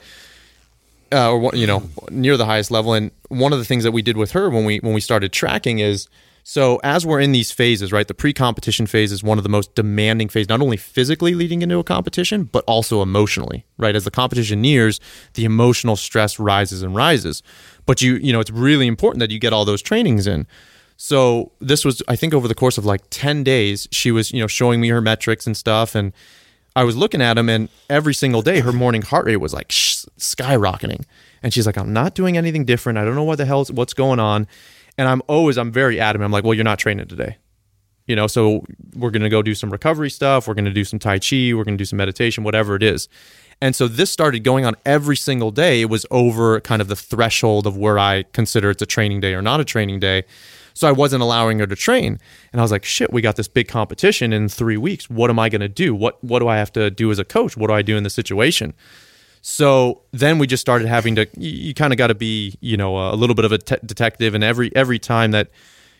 uh, 1.13 1.31
or 1.31 1.51
you 1.53 1.67
know, 1.67 1.83
near 2.09 2.35
the 2.37 2.45
highest 2.45 2.71
level. 2.71 2.93
And 2.93 3.11
one 3.29 3.53
of 3.53 3.59
the 3.59 3.65
things 3.65 3.83
that 3.83 3.91
we 3.91 4.01
did 4.01 4.17
with 4.17 4.31
her 4.31 4.49
when 4.49 4.65
we 4.65 4.79
when 4.79 4.93
we 4.93 5.01
started 5.01 5.31
tracking 5.31 5.79
is 5.79 6.07
so 6.43 6.79
as 6.83 7.05
we're 7.05 7.21
in 7.21 7.31
these 7.31 7.51
phases, 7.51 7.93
right? 7.93 8.07
The 8.07 8.13
pre-competition 8.13 8.85
phase 8.85 9.13
is 9.13 9.23
one 9.23 9.37
of 9.37 9.43
the 9.43 9.49
most 9.49 9.75
demanding 9.75 10.27
phases, 10.27 10.49
not 10.49 10.61
only 10.61 10.75
physically 10.75 11.35
leading 11.35 11.61
into 11.61 11.79
a 11.79 11.83
competition, 11.85 12.43
but 12.43 12.65
also 12.67 13.01
emotionally, 13.01 13.65
right? 13.77 13.95
As 13.95 14.03
the 14.03 14.11
competition 14.11 14.61
nears, 14.61 14.99
the 15.35 15.45
emotional 15.45 15.95
stress 15.95 16.39
rises 16.39 16.83
and 16.83 16.95
rises. 16.95 17.43
But 17.85 18.01
you, 18.01 18.15
you 18.15 18.33
know, 18.33 18.41
it's 18.41 18.51
really 18.51 18.87
important 18.87 19.21
that 19.21 19.31
you 19.31 19.39
get 19.39 19.53
all 19.53 19.63
those 19.63 19.81
trainings 19.81 20.27
in. 20.27 20.45
So 20.97 21.53
this 21.61 21.85
was, 21.85 22.03
I 22.09 22.17
think, 22.17 22.33
over 22.33 22.47
the 22.47 22.55
course 22.55 22.77
of 22.77 22.85
like 22.85 23.03
ten 23.09 23.43
days, 23.43 23.87
she 23.91 24.11
was, 24.11 24.31
you 24.33 24.41
know, 24.41 24.47
showing 24.47 24.81
me 24.81 24.89
her 24.89 25.01
metrics 25.01 25.47
and 25.47 25.55
stuff, 25.55 25.95
and 25.95 26.11
I 26.75 26.83
was 26.83 26.95
looking 26.95 27.21
at 27.21 27.37
him, 27.37 27.49
and 27.49 27.69
every 27.89 28.13
single 28.13 28.41
day, 28.41 28.61
her 28.61 28.71
morning 28.71 29.03
heart 29.03 29.25
rate 29.25 29.37
was 29.37 29.53
like 29.53 29.71
sh- 29.71 30.05
skyrocketing. 30.17 31.05
And 31.41 31.53
she's 31.53 31.65
like, 31.65 31.77
"I'm 31.77 31.93
not 31.93 32.15
doing 32.15 32.37
anything 32.37 32.65
different. 32.65 32.97
I 32.97 33.05
don't 33.05 33.15
know 33.15 33.23
what 33.23 33.37
the 33.37 33.45
hell's 33.45 33.71
what's 33.71 33.93
going 33.93 34.19
on." 34.19 34.47
And 34.97 35.07
I'm 35.07 35.21
always, 35.27 35.57
I'm 35.57 35.71
very 35.71 35.99
adamant. 35.99 36.27
I'm 36.27 36.31
like, 36.31 36.43
"Well, 36.43 36.53
you're 36.53 36.63
not 36.63 36.79
training 36.79 37.07
today." 37.07 37.37
You 38.07 38.15
know, 38.15 38.27
so 38.27 38.65
we're 38.95 39.11
going 39.11 39.23
to 39.23 39.29
go 39.29 39.41
do 39.41 39.55
some 39.55 39.69
recovery 39.69 40.09
stuff. 40.09 40.47
We're 40.47 40.55
going 40.55 40.65
to 40.65 40.71
do 40.71 40.83
some 40.83 40.99
Tai 40.99 41.19
Chi. 41.19 41.53
We're 41.53 41.63
going 41.63 41.77
to 41.77 41.81
do 41.81 41.85
some 41.85 41.97
meditation, 41.97 42.43
whatever 42.43 42.75
it 42.75 42.83
is. 42.83 43.07
And 43.61 43.75
so 43.75 43.87
this 43.87 44.11
started 44.11 44.43
going 44.43 44.65
on 44.65 44.75
every 44.85 45.15
single 45.15 45.51
day. 45.51 45.81
It 45.81 45.89
was 45.89 46.05
over 46.11 46.59
kind 46.59 46.81
of 46.81 46.89
the 46.89 46.97
threshold 46.97 47.65
of 47.65 47.77
where 47.77 47.97
I 47.97 48.23
consider 48.33 48.69
it's 48.69 48.81
a 48.81 48.85
training 48.85 49.21
day 49.21 49.33
or 49.33 49.41
not 49.41 49.61
a 49.61 49.65
training 49.65 50.01
day. 50.01 50.23
So 50.73 50.87
I 50.87 50.91
wasn't 50.91 51.21
allowing 51.21 51.59
her 51.59 51.67
to 51.67 51.75
train. 51.75 52.19
And 52.51 52.59
I 52.59 52.63
was 52.63 52.71
like, 52.71 52.83
shit, 52.83 53.13
we 53.13 53.21
got 53.21 53.35
this 53.35 53.47
big 53.47 53.67
competition 53.67 54.33
in 54.33 54.49
three 54.49 54.77
weeks. 54.77 55.09
What 55.09 55.29
am 55.29 55.39
I 55.39 55.49
going 55.49 55.61
to 55.61 55.69
do? 55.69 55.93
What, 55.93 56.23
what 56.23 56.39
do 56.39 56.47
I 56.47 56.57
have 56.57 56.71
to 56.73 56.89
do 56.89 57.11
as 57.11 57.19
a 57.19 57.25
coach? 57.25 57.55
What 57.55 57.67
do 57.67 57.73
I 57.73 57.81
do 57.81 57.95
in 57.95 58.03
this 58.03 58.13
situation? 58.13 58.73
So 59.41 60.01
then 60.11 60.39
we 60.39 60.47
just 60.47 60.61
started 60.61 60.87
having 60.87 61.15
to. 61.15 61.27
You, 61.37 61.73
kind 61.73 61.91
of 61.91 61.97
got 61.97 62.07
to 62.07 62.15
be, 62.15 62.57
you 62.61 62.77
know, 62.77 62.97
a 62.97 63.15
little 63.15 63.35
bit 63.35 63.43
of 63.43 63.51
a 63.51 63.57
te- 63.57 63.75
detective. 63.85 64.33
And 64.33 64.43
every 64.43 64.73
every 64.73 64.99
time 64.99 65.31
that, 65.31 65.49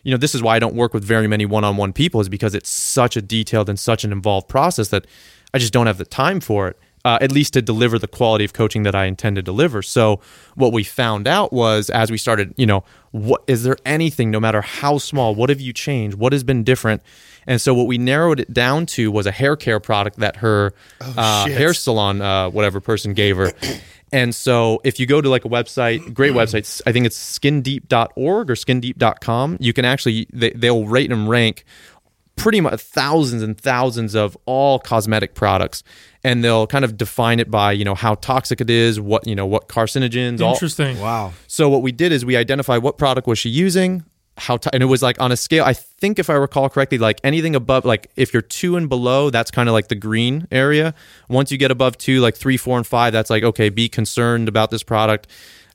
you 0.04 0.12
know, 0.12 0.18
this 0.18 0.34
is 0.34 0.42
why 0.42 0.56
I 0.56 0.60
don't 0.60 0.76
work 0.76 0.94
with 0.94 1.04
very 1.04 1.28
many 1.28 1.46
one-on-one 1.46 1.92
people 1.92 2.22
is 2.22 2.30
because 2.30 2.56
it's 2.56 2.70
such 2.70 3.18
a 3.18 3.22
detailed 3.22 3.68
and 3.68 3.78
such 3.78 4.06
an 4.06 4.14
involved 4.14 4.48
process 4.48 4.88
that 4.90 5.06
I 5.54 5.58
just 5.58 5.74
don't 5.74 5.88
have 5.88 5.98
the 5.98 6.06
time 6.06 6.40
for 6.40 6.70
it. 6.70 6.80
Uh, 7.06 7.18
at 7.20 7.34
least 7.34 7.52
to 7.52 7.62
deliver 7.62 8.00
the 8.00 8.08
quality 8.08 8.46
of 8.46 8.54
coaching 8.54 8.84
that 8.84 8.96
I 8.96 9.06
intend 9.06 9.36
to 9.36 9.42
deliver. 9.42 9.82
So 9.82 10.22
what 10.56 10.72
we 10.72 10.86
found 10.86 11.28
out 11.28 11.52
was 11.52 11.90
as 11.90 12.10
we 12.10 12.18
started, 12.18 12.54
you 12.56 12.66
know, 12.66 12.86
what 13.12 13.44
is 13.46 13.64
there 13.64 13.76
anything, 13.86 14.32
no 14.32 14.40
matter 14.40 14.62
how 14.62 15.00
small, 15.00 15.36
what 15.36 15.50
have 15.50 15.60
you 15.60 15.74
changed? 15.74 16.18
What 16.18 16.32
has 16.32 16.46
been 16.46 16.64
different? 16.64 17.02
And 17.46 17.60
so 17.60 17.74
what 17.74 17.88
we 17.88 17.98
narrowed 17.98 18.40
it 18.40 18.54
down 18.54 18.86
to 18.86 19.12
was 19.12 19.26
a 19.26 19.32
hair 19.32 19.58
care 19.58 19.82
product 19.82 20.20
that 20.20 20.38
her 20.38 20.74
uh, 21.02 21.48
hair 21.48 21.74
salon, 21.74 22.22
uh, 22.22 22.50
whatever 22.50 22.80
person 22.80 23.14
gave 23.14 23.36
her. 23.36 23.52
And 24.14 24.36
so 24.36 24.80
if 24.84 25.00
you 25.00 25.08
go 25.08 25.22
to 25.22 25.28
like 25.28 25.44
a 25.44 25.50
website, 25.50 26.14
great 26.14 26.34
website, 26.34 26.82
I 26.86 26.92
think 26.92 27.08
it's 27.08 27.40
skindeep.org 27.40 28.52
or 28.52 28.54
skindeep.com, 28.54 29.58
you 29.60 29.74
can 29.74 29.86
actually, 29.86 30.28
they, 30.32 30.52
they'll 30.52 30.86
rate 30.86 31.12
and 31.12 31.28
rank 31.28 31.66
pretty 32.36 32.60
much 32.62 32.80
thousands 32.82 33.44
and 33.44 33.60
thousands 33.60 34.16
of 34.16 34.38
all 34.46 34.80
cosmetic 34.80 35.36
products 35.36 35.84
and 36.24 36.44
they'll 36.44 36.66
kind 36.68 36.84
of 36.84 36.98
define 36.98 37.40
it 37.40 37.52
by 37.52 37.72
you 37.72 37.86
know 37.86 37.96
how 37.96 38.16
toxic 38.16 38.60
it 38.60 38.70
is 38.70 39.00
what 39.00 39.26
you 39.28 39.36
know 39.36 39.46
what 39.46 39.68
carcinogens 39.68 40.42
all 40.42 40.54
Interesting. 40.54 41.00
Wow. 41.00 41.34
so 41.48 41.70
what 41.70 41.82
we 41.82 41.92
did 41.92 42.12
is 42.12 42.26
we 42.26 42.36
identified 42.36 42.82
what 42.82 42.98
product 42.98 43.28
was 43.28 43.38
she 43.38 43.50
using 43.50 44.04
how 44.38 44.58
t- 44.58 44.70
and 44.74 44.82
it 44.82 44.88
was 44.88 45.04
like 45.04 45.22
on 45.22 45.32
a 45.32 45.38
scale 45.38 45.64
i 45.64 45.74
think 45.74 46.18
if 46.18 46.28
i 46.28 46.34
recall 46.34 46.68
correctly 46.70 46.98
like 46.98 47.22
anything 47.24 47.56
above 47.56 47.86
like 47.86 48.10
if 48.16 48.34
you're 48.34 48.42
two 48.42 48.76
and 48.76 48.90
below 48.90 49.30
that's 49.30 49.52
kind 49.52 49.70
of 49.70 49.74
like 49.74 49.90
the 49.90 49.96
green 49.96 50.48
area 50.52 50.96
once 51.30 51.52
you 51.52 51.58
get 51.58 51.70
above 51.70 51.98
two 52.00 52.20
like 52.20 52.36
three 52.36 52.58
four 52.58 52.78
and 52.78 52.88
five 52.88 53.14
that's 53.14 53.30
like 53.30 53.44
okay 53.44 53.70
be 53.70 53.88
concerned 53.88 54.48
about 54.48 54.72
this 54.72 54.82
product 54.82 55.28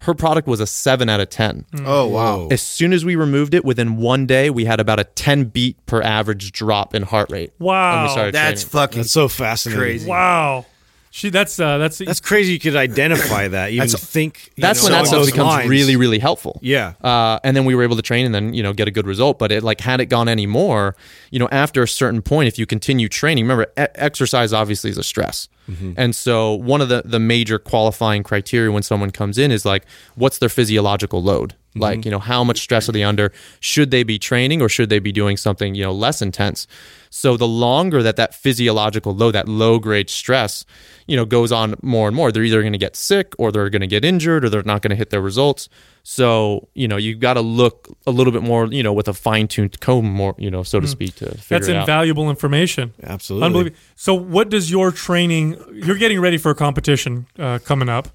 her 0.03 0.15
product 0.15 0.47
was 0.47 0.61
a 0.61 0.67
seven 0.67 1.09
out 1.09 1.21
of 1.21 1.29
10. 1.29 1.67
Oh, 1.85 2.07
wow. 2.07 2.49
as 2.51 2.63
soon 2.63 2.93
as 2.93 3.05
we 3.05 3.17
removed 3.17 3.53
it 3.55 3.65
within 3.65 3.97
one 3.97 4.27
day 4.27 4.49
we 4.51 4.65
had 4.65 4.79
about 4.81 5.01
a 5.01 5.05
10 5.05 5.45
beat 5.47 5.77
per 5.87 6.01
average 6.03 6.53
drop 6.53 6.95
in 6.95 7.03
heart 7.03 7.31
rate 7.31 7.53
Wow. 7.59 7.95
when 7.97 8.03
we 8.05 8.11
started 8.11 8.35
That's 8.35 8.63
training. 8.63 8.71
fucking 8.73 8.99
That's 9.01 9.11
so 9.11 9.29
fascinating. 9.29 9.81
Crazy. 9.83 10.09
Wow. 10.09 10.67
She 11.11 11.31
that's 11.31 11.59
uh 11.59 11.79
that's 11.79 11.99
That's 11.99 12.21
crazy. 12.21 12.53
You 12.53 12.59
could 12.61 12.77
identify 12.77 13.49
that. 13.49 13.71
Even 13.71 13.89
That's- 13.89 14.05
think. 14.05 14.53
you 14.57 14.61
that's 14.63 14.81
know, 14.81 14.85
when 14.85 14.93
that 14.93 14.97
along 14.99 15.07
stuff 15.07 15.19
those 15.21 15.31
becomes 15.33 15.49
lines. 15.49 15.69
really 15.71 15.97
really 15.97 16.19
helpful 16.19 16.61
Yeah. 16.63 16.93
uh, 17.03 17.39
and 17.43 17.57
then 17.57 17.65
we 17.65 17.75
were 17.75 17.83
able 17.83 17.97
to 17.97 18.03
train 18.03 18.27
and 18.27 18.35
then 18.35 18.53
you 18.53 18.63
know 18.63 18.73
get 18.75 18.89
a 18.89 18.91
good 18.91 19.07
result 19.07 19.39
but 19.39 19.51
it 19.51 19.63
like 19.65 19.81
had 19.81 20.01
it 20.03 20.07
gone 20.07 20.29
any 20.29 20.47
more 20.47 20.95
you 21.31 21.39
know 21.39 21.49
after 21.51 21.83
a 21.83 21.89
certain 21.89 22.21
point 22.23 22.47
if 22.47 22.59
you 22.59 22.67
continue 22.67 23.09
training 23.09 23.45
remember 23.45 23.65
e- 23.79 23.87
exercise 23.95 24.53
obviously 24.53 24.91
is 24.91 24.99
a 24.99 25.03
stress 25.03 25.49
Mm-hmm. 25.69 25.93
and 25.97 26.17
so 26.17 26.55
one 26.55 26.81
of 26.81 26.89
the 26.89 27.03
the 27.05 27.19
major 27.19 27.59
qualifying 27.59 28.23
criteria 28.23 28.73
when 28.73 28.83
someone 28.83 29.11
comes 29.11 29.37
in 29.37 29.51
is 29.51 29.67
like 29.67 29.85
what's 30.15 30.39
their 30.39 30.49
physiological 30.49 31.23
load 31.23 31.55
Like, 31.79 32.05
you 32.05 32.11
know, 32.11 32.19
how 32.19 32.45
much 32.45 32.61
stress 32.61 32.89
are 32.89 32.93
they 32.93 33.05
under? 33.05 33.33
Should 33.61 33.91
they 33.91 34.03
be 34.03 34.19
training 34.19 34.63
or 34.63 34.69
should 34.69 34.89
they 34.89 34.99
be 34.99 35.13
doing 35.13 35.37
something, 35.37 35.75
you 35.75 35.85
know, 35.85 35.93
less 35.93 36.23
intense? 36.23 36.67
So 37.11 37.37
the 37.37 37.49
longer 37.49 38.03
that 38.03 38.17
that 38.17 38.35
physiological 38.35 39.15
low, 39.15 39.31
that 39.31 39.49
low 39.49 39.79
grade 39.79 40.11
stress, 40.11 40.65
you 41.07 41.17
know, 41.17 41.25
goes 41.25 41.51
on 41.53 41.75
more 41.83 42.07
and 42.07 42.17
more, 42.17 42.31
they're 42.31 42.43
either 42.43 42.61
going 42.61 42.73
to 42.73 42.79
get 42.79 42.97
sick 42.97 43.33
or 43.39 43.51
they're 43.51 43.71
going 43.71 43.81
to 43.81 43.87
get 43.87 44.05
injured 44.05 44.45
or 44.45 44.51
they're 44.51 44.63
not 44.63 44.83
going 44.83 44.91
to 44.91 44.97
hit 44.97 45.11
their 45.11 45.23
results. 45.23 45.69
So, 46.03 46.69
you 46.75 46.89
know, 46.89 46.97
you've 46.97 47.21
got 47.21 47.35
to 47.35 47.41
look 47.41 47.89
a 48.07 48.11
little 48.11 48.33
bit 48.33 48.43
more, 48.43 48.67
you 48.67 48.83
know, 48.83 48.93
with 48.93 49.09
a 49.09 49.15
fine 49.15 49.49
tuned 49.49 49.81
comb 49.81 50.07
more, 50.07 50.35
you 50.39 50.51
know, 50.51 50.63
so 50.63 50.81
to 50.81 50.87
speak, 50.87 51.17
to 51.17 51.27
figure 51.27 51.43
That's 51.49 51.69
it 51.69 51.77
out. 51.77 51.81
invaluable 51.81 52.31
information. 52.31 52.95
Absolutely. 53.03 53.47
Unbelievable. 53.47 53.77
So, 53.97 54.15
what 54.15 54.49
does 54.49 54.71
your 54.71 54.91
training? 54.91 55.63
You're 55.73 55.99
getting 55.99 56.21
ready 56.21 56.39
for 56.39 56.51
a 56.51 56.55
competition 56.55 57.27
uh, 57.39 57.59
coming 57.59 57.89
up. 57.89 58.09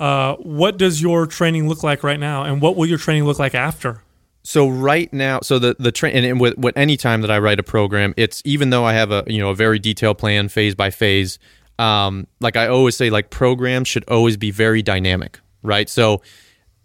Uh, 0.00 0.34
what 0.36 0.76
does 0.76 1.00
your 1.00 1.26
training 1.26 1.68
look 1.68 1.82
like 1.82 2.02
right 2.02 2.18
now, 2.18 2.42
and 2.42 2.60
what 2.60 2.76
will 2.76 2.86
your 2.86 2.98
training 2.98 3.24
look 3.24 3.38
like 3.38 3.54
after? 3.54 4.02
So 4.42 4.68
right 4.68 5.10
now, 5.12 5.40
so 5.42 5.58
the 5.58 5.74
the 5.78 5.90
train 5.90 6.24
and 6.24 6.38
with, 6.38 6.58
with 6.58 6.76
any 6.76 6.96
time 6.96 7.22
that 7.22 7.30
I 7.30 7.38
write 7.38 7.58
a 7.58 7.62
program, 7.62 8.12
it's 8.16 8.42
even 8.44 8.70
though 8.70 8.84
I 8.84 8.92
have 8.92 9.10
a 9.10 9.24
you 9.26 9.38
know 9.38 9.50
a 9.50 9.54
very 9.54 9.78
detailed 9.78 10.18
plan, 10.18 10.48
phase 10.48 10.74
by 10.74 10.90
phase. 10.90 11.38
Um, 11.78 12.26
like 12.40 12.56
I 12.56 12.68
always 12.68 12.96
say, 12.96 13.10
like 13.10 13.30
programs 13.30 13.88
should 13.88 14.04
always 14.08 14.36
be 14.36 14.50
very 14.50 14.82
dynamic, 14.82 15.40
right? 15.62 15.88
So, 15.88 16.22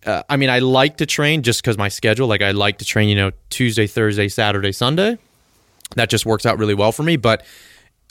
uh, 0.05 0.24
I 0.30 0.38
mean, 0.38 0.49
I 0.49 0.60
like 0.60 0.97
to 0.97 1.05
train 1.05 1.43
just 1.43 1.62
because 1.62 1.78
my 1.78 1.89
schedule. 1.89 2.28
Like 2.28 2.41
I 2.41 2.51
like 2.51 2.78
to 2.78 2.86
train, 2.86 3.10
you 3.10 3.16
know, 3.16 3.32
Tuesday, 3.49 3.88
Thursday, 3.88 4.30
Saturday, 4.30 4.72
Sunday. 4.72 5.18
That 5.95 6.10
just 6.10 6.26
works 6.26 6.45
out 6.45 6.57
really 6.60 6.76
well 6.76 6.91
for 6.91 7.03
me. 7.03 7.18
But 7.18 7.43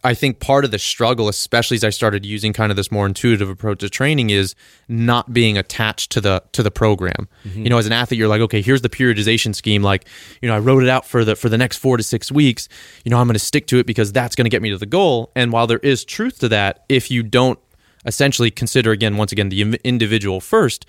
I 0.05 0.15
think 0.15 0.39
part 0.39 0.65
of 0.65 0.71
the 0.71 0.79
struggle, 0.79 1.29
especially 1.29 1.75
as 1.75 1.83
I 1.83 1.91
started 1.91 2.25
using 2.25 2.53
kind 2.53 2.71
of 2.71 2.77
this 2.77 2.93
more 2.93 3.05
intuitive 3.05 3.51
approach 3.51 3.81
to 3.81 3.91
training, 3.91 4.31
is 4.31 4.55
not 4.87 5.33
being 5.33 5.59
attached 5.59 6.13
to 6.13 6.21
the 6.21 6.43
to 6.53 6.63
the 6.63 6.71
program. 6.71 7.29
Mm-hmm. 7.45 7.65
You 7.65 7.71
know, 7.71 7.79
as 7.79 7.87
an 7.87 7.93
athlete, 7.93 8.19
you're 8.19 8.29
like, 8.29 8.41
okay, 8.43 8.63
here's 8.63 8.83
the 8.83 8.89
periodization 8.89 9.55
scheme. 9.55 9.83
Like, 9.83 10.07
you 10.41 10.49
know, 10.49 10.55
I 10.55 10.61
wrote 10.61 10.85
it 10.85 10.89
out 10.89 11.05
for 11.05 11.25
the 11.25 11.35
for 11.35 11.49
the 11.49 11.59
next 11.59 11.79
four 11.79 11.97
to 11.97 12.03
six 12.05 12.31
weeks. 12.31 12.69
You 13.05 13.11
know, 13.11 13.19
I'm 13.19 13.27
going 13.27 13.35
to 13.35 13.41
stick 13.41 13.67
to 13.69 13.79
it 13.79 13.87
because 13.87 14.13
that's 14.13 14.37
going 14.37 14.45
to 14.45 14.51
get 14.51 14.63
me 14.63 14.71
to 14.71 14.79
the 14.79 14.87
goal. 14.87 15.33
And 15.35 15.53
while 15.53 15.67
there 15.67 15.81
is 15.81 16.05
truth 16.05 16.39
to 16.41 16.49
that, 16.49 16.85
if 16.89 17.11
you 17.11 17.25
don't 17.25 17.59
essentially 18.07 18.53
consider 18.53 18.93
again, 18.93 19.17
once 19.17 19.33
again, 19.33 19.49
the 19.49 19.63
individual 19.83 20.41
first, 20.41 20.87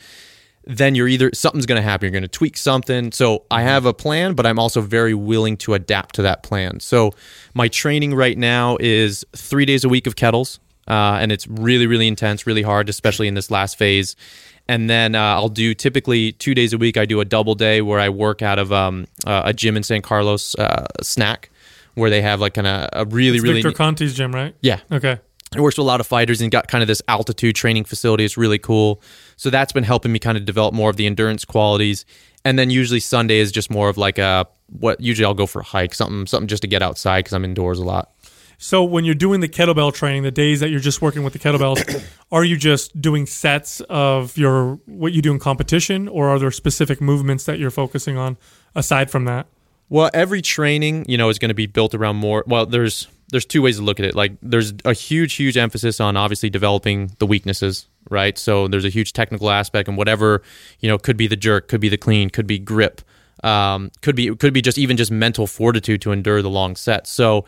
then 0.66 0.94
you're 0.96 1.08
either 1.08 1.32
something's 1.34 1.66
going 1.66 1.82
to 1.82 1.88
happen. 1.88 2.06
You're 2.06 2.12
going 2.12 2.22
to 2.22 2.28
tweak 2.28 2.58
something. 2.58 3.12
So 3.12 3.46
I 3.50 3.64
have 3.64 3.86
a 3.86 3.94
plan, 3.94 4.34
but 4.34 4.46
I'm 4.46 4.60
also 4.60 4.82
very 4.82 5.14
willing 5.14 5.58
to 5.58 5.74
adapt 5.74 6.16
to 6.16 6.22
that 6.24 6.44
plan. 6.44 6.80
So 6.80 7.14
my 7.54 7.68
training 7.68 8.14
right 8.14 8.38
now 8.38 8.78
is 8.80 9.26
three 9.36 9.66
days 9.66 9.84
a 9.84 9.90
week 9.90 10.06
of 10.06 10.16
kettles, 10.16 10.60
uh, 10.88 11.18
and 11.22 11.32
it's 11.32 11.48
really, 11.48 11.88
really 11.88 12.08
intense, 12.08 12.46
really 12.46 12.62
hard, 12.62 12.90
especially 12.90 13.28
in 13.28 13.34
this 13.34 13.50
last 13.50 13.78
phase. 13.78 14.16
And 14.68 14.88
then 14.88 15.16
uh, 15.16 15.20
I'll 15.20 15.50
do 15.50 15.74
typically 15.74 16.34
two 16.34 16.54
days 16.54 16.74
a 16.74 16.78
week. 16.78 16.96
I 16.98 17.06
do 17.06 17.20
a 17.22 17.26
double 17.26 17.56
day 17.56 17.82
where 17.82 18.00
I 18.00 18.10
work 18.10 18.44
out 18.44 18.60
of 18.60 18.72
um, 18.72 19.08
uh, 19.26 19.42
a 19.46 19.54
gym 19.54 19.76
in 19.76 19.82
San 19.82 20.04
Carlos, 20.04 20.54
uh, 20.60 20.86
SNAC, 21.02 21.46
where 21.96 22.12
they 22.12 22.22
have 22.22 22.40
like 22.40 22.54
kind 22.54 22.68
of 22.68 22.90
a 22.94 23.06
really, 23.06 23.38
It's 23.38 23.44
really 23.44 23.62
Victor 23.64 23.76
Conte's 23.76 24.14
gym, 24.14 24.34
right? 24.34 24.54
yeah, 24.62 24.82
Okay. 24.92 25.20
I 25.56 25.62
works 25.62 25.78
with 25.78 25.84
a 25.84 25.88
lot 25.88 26.00
of 26.00 26.08
fighters 26.08 26.42
and 26.42 26.52
got 26.52 26.68
kind 26.68 26.82
of 26.84 26.88
this 26.88 27.02
altitude 27.08 27.56
training 27.56 27.86
facility. 27.86 28.24
It's 28.24 28.38
really 28.38 28.60
cool. 28.60 29.02
So 29.36 29.50
that's 29.50 29.74
been 29.74 29.84
helping 29.84 30.12
me 30.12 30.20
kind 30.20 30.38
of 30.38 30.46
develop 30.46 30.74
more 30.74 30.90
of 30.90 30.96
the 30.96 31.08
endurance 31.08 31.44
qualities. 31.44 32.06
And 32.46 32.58
then 32.60 32.70
usually 32.70 33.00
Sunday 33.00 33.40
is 33.40 33.52
just 33.52 33.72
more 33.72 33.90
of 33.90 33.98
like 33.98 34.18
a 34.18 34.48
what 34.68 35.02
usually 35.02 35.26
I'll 35.26 35.34
go 35.34 35.48
for 35.48 35.62
a 35.62 35.64
hike, 35.64 35.96
something 35.96 36.28
something 36.28 36.48
just 36.48 36.62
to 36.62 36.68
get 36.68 36.82
outside 36.82 37.20
because 37.20 37.34
I'm 37.34 37.44
indoors 37.44 37.80
a 37.80 37.84
lot. 37.84 38.12
So, 38.62 38.84
when 38.84 39.06
you're 39.06 39.16
doing 39.16 39.40
the 39.40 39.48
kettlebell 39.48 39.94
training, 39.94 40.24
the 40.24 40.32
days 40.32 40.60
that 40.60 40.70
you're 40.70 40.82
just 40.82 41.02
working 41.02 41.24
with 41.24 41.32
the 41.32 41.40
kettlebells, 41.40 42.06
are 42.32 42.44
you 42.44 42.58
just 42.58 43.02
doing 43.02 43.26
sets 43.26 43.80
of 43.90 44.38
your 44.38 44.76
what 44.86 45.14
you 45.14 45.22
do 45.22 45.32
in 45.32 45.40
competition, 45.40 46.08
or 46.10 46.28
are 46.28 46.38
there 46.38 46.52
specific 46.52 47.00
movements 47.00 47.46
that 47.46 47.58
you're 47.58 47.72
focusing 47.72 48.18
on 48.18 48.38
aside 48.76 49.10
from 49.10 49.26
that? 49.26 49.48
Well, 49.88 50.12
every 50.14 50.42
training, 50.42 51.06
you 51.08 51.18
know, 51.18 51.30
is 51.30 51.40
going 51.40 51.50
to 51.50 51.56
be 51.56 51.68
built 51.68 51.96
around 51.96 52.18
more. 52.18 52.44
Well, 52.46 52.66
there's 52.66 53.08
there's 53.32 53.46
two 53.46 53.62
ways 53.62 53.78
to 53.78 53.84
look 53.84 54.00
at 54.00 54.06
it. 54.06 54.16
Like 54.16 54.34
there's 54.42 54.74
a 54.86 54.94
huge, 54.94 55.34
huge 55.34 55.58
emphasis 55.58 56.00
on 56.00 56.18
obviously 56.18 56.50
developing 56.50 57.12
the 57.20 57.28
weaknesses, 57.28 57.88
right? 58.10 58.38
So 58.38 58.68
there's 58.68 58.86
a 58.86 58.90
huge 58.90 59.14
technical 59.14 59.50
aspect, 59.50 59.88
and 59.88 59.98
whatever 59.98 60.42
you 60.80 60.90
know 60.90 60.98
could 60.98 61.18
be 61.18 61.28
the 61.28 61.36
jerk, 61.36 61.68
could 61.68 61.82
be 61.82 61.90
the 61.90 61.98
clean, 61.98 62.30
could 62.30 62.48
be 62.48 62.60
grip, 62.60 63.02
um, 63.44 63.92
could 64.02 64.16
be 64.16 64.36
could 64.36 64.54
be 64.54 64.62
just 64.62 64.78
even 64.78 64.98
just 64.98 65.12
mental 65.12 65.48
fortitude 65.48 66.02
to 66.02 66.12
endure 66.12 66.42
the 66.42 66.50
long 66.50 66.76
set. 66.76 67.08
So 67.08 67.46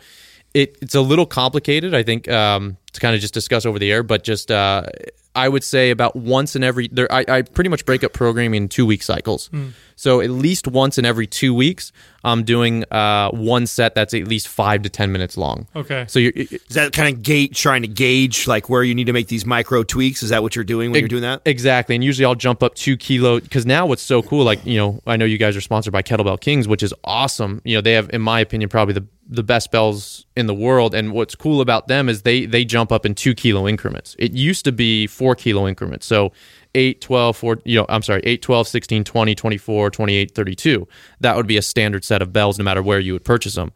it, 0.54 0.76
it's 0.80 0.94
a 0.94 1.00
little 1.00 1.26
complicated, 1.26 1.94
I 1.94 2.02
think, 2.02 2.28
um, 2.28 2.76
to 2.92 3.00
kind 3.00 3.14
of 3.14 3.20
just 3.20 3.34
discuss 3.34 3.66
over 3.66 3.78
the 3.78 3.90
air. 3.90 4.02
But 4.02 4.24
just 4.24 4.50
uh, 4.50 4.86
I 5.34 5.48
would 5.48 5.64
say 5.64 5.90
about 5.90 6.14
once 6.14 6.56
in 6.56 6.62
every 6.62 6.88
there, 6.88 7.10
I, 7.10 7.24
I 7.28 7.42
pretty 7.42 7.70
much 7.70 7.84
break 7.86 8.04
up 8.04 8.12
programming 8.12 8.62
in 8.62 8.68
two 8.68 8.84
week 8.84 9.02
cycles. 9.02 9.50
So 9.96 10.20
at 10.20 10.30
least 10.30 10.66
once 10.66 10.98
in 10.98 11.04
every 11.04 11.28
two 11.28 11.54
weeks, 11.54 11.92
I'm 12.24 12.42
doing 12.42 12.84
uh, 12.90 13.30
one 13.30 13.66
set 13.66 13.94
that's 13.94 14.14
at 14.14 14.26
least 14.26 14.48
five 14.48 14.82
to 14.82 14.88
ten 14.88 15.12
minutes 15.12 15.36
long. 15.36 15.68
Okay. 15.76 16.06
So 16.08 16.18
you're 16.18 16.32
Is 16.34 16.60
that 16.70 16.92
kind 16.92 17.14
of 17.14 17.22
gate 17.22 17.54
trying 17.54 17.82
to 17.82 17.88
gauge 17.88 18.48
like 18.48 18.68
where 18.68 18.82
you 18.82 18.94
need 18.94 19.06
to 19.06 19.12
make 19.12 19.28
these 19.28 19.46
micro 19.46 19.84
tweaks? 19.84 20.22
Is 20.22 20.30
that 20.30 20.42
what 20.42 20.56
you're 20.56 20.64
doing 20.64 20.90
when 20.90 21.00
you're 21.00 21.08
doing 21.08 21.22
that? 21.22 21.42
Exactly. 21.44 21.94
And 21.94 22.02
usually 22.02 22.26
I'll 22.26 22.34
jump 22.34 22.62
up 22.62 22.74
two 22.74 22.96
kilo 22.96 23.38
because 23.38 23.64
now 23.64 23.86
what's 23.86 24.02
so 24.02 24.22
cool, 24.22 24.44
like, 24.44 24.64
you 24.66 24.76
know, 24.76 25.00
I 25.06 25.16
know 25.16 25.24
you 25.24 25.38
guys 25.38 25.56
are 25.56 25.60
sponsored 25.60 25.92
by 25.92 26.02
Kettlebell 26.02 26.40
Kings, 26.40 26.66
which 26.66 26.82
is 26.82 26.92
awesome. 27.04 27.62
You 27.64 27.76
know, 27.76 27.80
they 27.80 27.92
have, 27.92 28.10
in 28.12 28.20
my 28.20 28.40
opinion, 28.40 28.68
probably 28.68 28.94
the 28.94 29.06
the 29.28 29.44
best 29.44 29.70
bells 29.70 30.26
in 30.36 30.46
the 30.46 30.54
world. 30.54 30.94
And 30.94 31.12
what's 31.12 31.36
cool 31.36 31.60
about 31.60 31.86
them 31.86 32.08
is 32.08 32.22
they 32.22 32.44
they 32.44 32.64
jump 32.64 32.81
up 32.90 33.06
in 33.06 33.14
two 33.14 33.34
kilo 33.34 33.68
increments. 33.68 34.16
It 34.18 34.32
used 34.32 34.64
to 34.64 34.72
be 34.72 35.06
four 35.06 35.34
kilo 35.36 35.68
increments. 35.68 36.06
So 36.06 36.32
8, 36.74 37.00
12, 37.00 37.36
4, 37.36 37.58
you 37.64 37.78
know, 37.78 37.86
I'm 37.88 38.02
sorry, 38.02 38.22
8, 38.24 38.42
12, 38.42 38.66
16, 38.66 39.04
20, 39.04 39.34
24, 39.34 39.90
28, 39.90 40.34
32. 40.34 40.88
That 41.20 41.36
would 41.36 41.46
be 41.46 41.56
a 41.56 41.62
standard 41.62 42.04
set 42.04 42.22
of 42.22 42.32
bells 42.32 42.58
no 42.58 42.64
matter 42.64 42.82
where 42.82 42.98
you 42.98 43.12
would 43.12 43.24
purchase 43.24 43.54
them. 43.54 43.72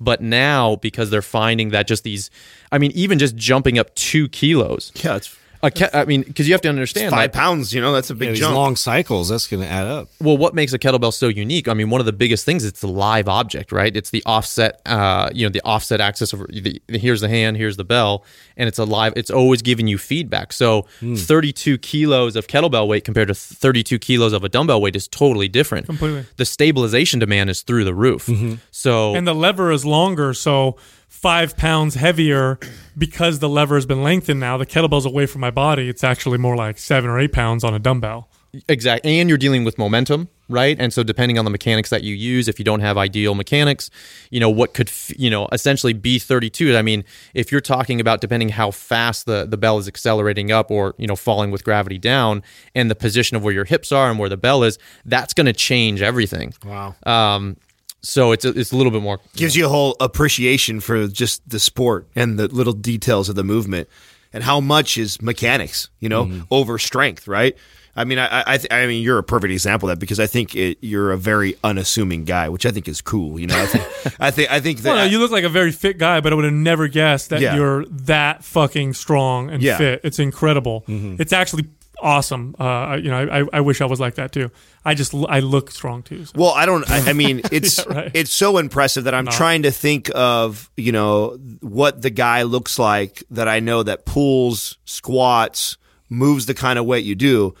But 0.00 0.20
now, 0.20 0.76
because 0.76 1.10
they're 1.10 1.22
finding 1.22 1.70
that 1.70 1.86
just 1.86 2.04
these, 2.04 2.30
I 2.72 2.78
mean, 2.78 2.90
even 2.92 3.18
just 3.18 3.36
jumping 3.36 3.78
up 3.78 3.94
two 3.94 4.28
kilos, 4.28 4.92
Yeah, 5.04 5.16
it's 5.16 5.36
a 5.62 5.70
ke- 5.70 5.94
I 5.94 6.04
mean, 6.06 6.22
because 6.22 6.48
you 6.48 6.54
have 6.54 6.60
to 6.62 6.68
understand, 6.68 7.10
five 7.10 7.18
like, 7.18 7.32
pounds. 7.32 7.74
You 7.74 7.80
know, 7.80 7.92
that's 7.92 8.10
a 8.10 8.14
Yeah, 8.14 8.18
big 8.18 8.28
these 8.30 8.38
jump. 8.40 8.54
long 8.56 8.76
cycles, 8.76 9.28
that's 9.28 9.46
going 9.46 9.62
to 9.62 9.68
add 9.68 9.86
up. 9.86 10.08
well, 10.20 10.36
what 10.38 10.54
makes 10.54 10.72
a 10.72 10.78
kettlebell 10.78 11.12
so 11.12 11.28
unique? 11.28 11.68
I 11.68 11.74
mean, 11.74 11.90
one 11.90 12.00
of 12.00 12.06
the 12.06 12.12
biggest 12.12 12.44
things 12.44 12.64
it's 12.64 12.80
the 12.80 12.88
live 12.88 13.28
object, 13.28 13.70
right? 13.72 13.94
It's 13.94 14.10
the 14.10 14.22
offset, 14.24 14.80
uh, 14.86 15.28
you 15.34 15.44
know, 15.46 15.50
the 15.50 15.60
offset 15.64 16.00
axis 16.00 16.32
of 16.32 16.46
the, 16.48 16.80
here's 16.88 17.20
the 17.20 17.28
hand, 17.28 17.56
here's 17.58 17.76
the 17.76 17.84
bell, 17.84 18.24
and 18.56 18.68
it's 18.68 18.78
a 18.78 18.84
live. 18.84 19.12
It's 19.16 19.30
always 19.30 19.60
giving 19.62 19.86
you 19.86 19.98
feedback. 19.98 20.52
So, 20.52 20.86
32 21.02 21.78
kilos 21.78 22.36
of 22.36 22.46
kettlebell 22.46 22.88
weight 22.88 23.04
compared 23.04 23.28
to 23.28 23.34
32 23.34 23.98
kilos 23.98 24.32
of 24.32 24.44
a 24.44 24.48
dumbbell 24.48 24.80
weight 24.80 24.96
is 24.96 25.08
totally 25.08 25.48
different. 25.48 25.86
Completely. 25.86 26.24
The 26.36 26.44
stabilization 26.44 27.18
demand 27.18 27.50
is 27.50 27.62
through 27.62 27.84
the 27.84 27.94
roof. 27.94 28.28
So, 28.70 29.14
and 29.14 29.26
the 29.26 29.34
lever 29.34 29.70
is 29.72 29.84
longer, 29.84 30.32
so 30.34 30.76
five 31.10 31.56
pounds 31.56 31.96
heavier 31.96 32.58
because 32.96 33.40
the 33.40 33.48
lever 33.48 33.74
has 33.74 33.84
been 33.84 34.02
lengthened 34.02 34.40
now. 34.40 34.56
The 34.56 34.64
kettlebell's 34.64 35.04
away 35.04 35.26
from 35.26 35.42
my 35.42 35.50
body. 35.50 35.88
It's 35.88 36.04
actually 36.04 36.38
more 36.38 36.56
like 36.56 36.78
seven 36.78 37.10
or 37.10 37.18
eight 37.18 37.32
pounds 37.32 37.62
on 37.64 37.74
a 37.74 37.78
dumbbell. 37.78 38.28
Exactly. 38.68 39.18
And 39.18 39.28
you're 39.28 39.38
dealing 39.38 39.64
with 39.64 39.78
momentum, 39.78 40.28
right? 40.48 40.76
And 40.80 40.92
so 40.92 41.02
depending 41.02 41.38
on 41.38 41.44
the 41.44 41.50
mechanics 41.50 41.90
that 41.90 42.02
you 42.02 42.14
use, 42.14 42.48
if 42.48 42.58
you 42.58 42.64
don't 42.64 42.80
have 42.80 42.96
ideal 42.96 43.34
mechanics, 43.34 43.90
you 44.30 44.40
know, 44.40 44.50
what 44.50 44.74
could, 44.74 44.88
f- 44.88 45.12
you 45.16 45.30
know, 45.30 45.48
essentially 45.52 45.92
be 45.92 46.18
32. 46.18 46.76
I 46.76 46.82
mean, 46.82 47.04
if 47.34 47.52
you're 47.52 47.60
talking 47.60 48.00
about 48.00 48.20
depending 48.20 48.48
how 48.48 48.70
fast 48.70 49.26
the, 49.26 49.46
the 49.46 49.56
bell 49.56 49.78
is 49.78 49.86
accelerating 49.86 50.50
up 50.50 50.70
or, 50.70 50.94
you 50.98 51.06
know, 51.06 51.16
falling 51.16 51.50
with 51.50 51.62
gravity 51.62 51.98
down 51.98 52.42
and 52.74 52.90
the 52.90 52.96
position 52.96 53.36
of 53.36 53.44
where 53.44 53.54
your 53.54 53.66
hips 53.66 53.92
are 53.92 54.10
and 54.10 54.18
where 54.18 54.28
the 54.28 54.36
bell 54.36 54.64
is, 54.64 54.78
that's 55.04 55.32
going 55.32 55.46
to 55.46 55.52
change 55.52 56.02
everything. 56.02 56.52
Wow. 56.64 56.94
Um, 57.04 57.56
so 58.02 58.32
it's 58.32 58.44
a, 58.44 58.48
it's 58.58 58.72
a 58.72 58.76
little 58.76 58.92
bit 58.92 59.02
more 59.02 59.20
Gives 59.36 59.56
you 59.56 59.66
a 59.66 59.68
whole 59.68 59.96
appreciation 60.00 60.80
for 60.80 61.06
just 61.08 61.48
the 61.48 61.58
sport 61.60 62.06
and 62.16 62.38
the 62.38 62.48
little 62.48 62.72
details 62.72 63.28
of 63.28 63.34
the 63.36 63.44
movement 63.44 63.88
and 64.32 64.44
how 64.44 64.60
much 64.60 64.96
is 64.96 65.20
mechanics, 65.20 65.88
you 65.98 66.08
know, 66.08 66.24
mm-hmm. 66.26 66.42
over 66.50 66.78
strength, 66.78 67.26
right? 67.28 67.56
I 67.96 68.04
mean, 68.04 68.18
I 68.20 68.44
I, 68.46 68.56
th- 68.58 68.72
I 68.72 68.86
mean, 68.86 69.02
you're 69.02 69.18
a 69.18 69.22
perfect 69.22 69.50
example 69.52 69.88
of 69.90 69.96
that 69.96 70.00
because 70.00 70.20
I 70.20 70.26
think 70.28 70.54
it, 70.54 70.78
you're 70.80 71.10
a 71.10 71.18
very 71.18 71.56
unassuming 71.64 72.24
guy, 72.24 72.48
which 72.48 72.64
I 72.64 72.70
think 72.70 72.86
is 72.86 73.00
cool. 73.00 73.38
You 73.38 73.48
know, 73.48 73.60
I 73.60 73.66
think 73.66 74.16
I 74.20 74.30
think 74.30 74.50
I 74.50 74.60
think 74.60 74.78
that 74.82 74.88
Well, 74.90 74.98
no, 74.98 75.04
you 75.04 75.18
look 75.18 75.32
like 75.32 75.42
a 75.44 75.48
very 75.48 75.72
fit 75.72 75.98
guy, 75.98 76.20
but 76.20 76.32
I 76.32 76.36
would 76.36 76.44
have 76.44 76.54
never 76.54 76.86
guessed 76.86 77.30
that 77.30 77.40
Yeah. 77.40 77.56
you're 77.56 77.84
that 77.86 78.44
fucking 78.44 78.94
strong 78.94 79.50
and 79.50 79.60
Yeah. 79.60 79.76
fit. 79.76 80.00
It's 80.04 80.20
incredible. 80.20 80.84
Mm-hmm. 80.86 81.16
It's 81.20 81.32
actually 81.32 81.64
awesome. 82.02 82.54
Uh, 82.58 82.98
you 83.02 83.10
know, 83.10 83.28
I, 83.30 83.58
I 83.58 83.60
wish 83.60 83.80
I 83.80 83.86
was 83.86 84.00
like 84.00 84.14
that 84.16 84.32
too. 84.32 84.50
I 84.84 84.94
just 84.94 85.14
I 85.14 85.40
look 85.40 85.70
strong 85.70 86.02
too. 86.02 86.24
so. 86.24 86.32
Well, 86.34 86.50
I 86.50 86.66
don't. 86.66 86.88
I, 86.90 87.10
I 87.10 87.12
mean, 87.12 87.40
it's 87.52 87.78
Yeah, 87.78 87.92
right. 87.94 88.10
it's 88.14 88.32
so 88.32 88.58
impressive 88.58 89.04
that 89.04 89.14
I'm 89.14 89.26
trying 89.26 89.62
to 89.62 89.70
think 89.70 90.10
of 90.14 90.70
you 90.76 90.92
know 90.92 91.38
what 91.60 92.02
the 92.02 92.10
guy 92.10 92.42
looks 92.42 92.78
like 92.78 93.22
that 93.30 93.48
I 93.48 93.60
know 93.60 93.82
that 93.82 94.06
pulls, 94.06 94.78
squats, 94.84 95.76
moves 96.08 96.46
the 96.46 96.54
kind 96.54 96.78
of 96.78 96.86
weight 96.86 97.04
you 97.04 97.14
do, 97.14 97.54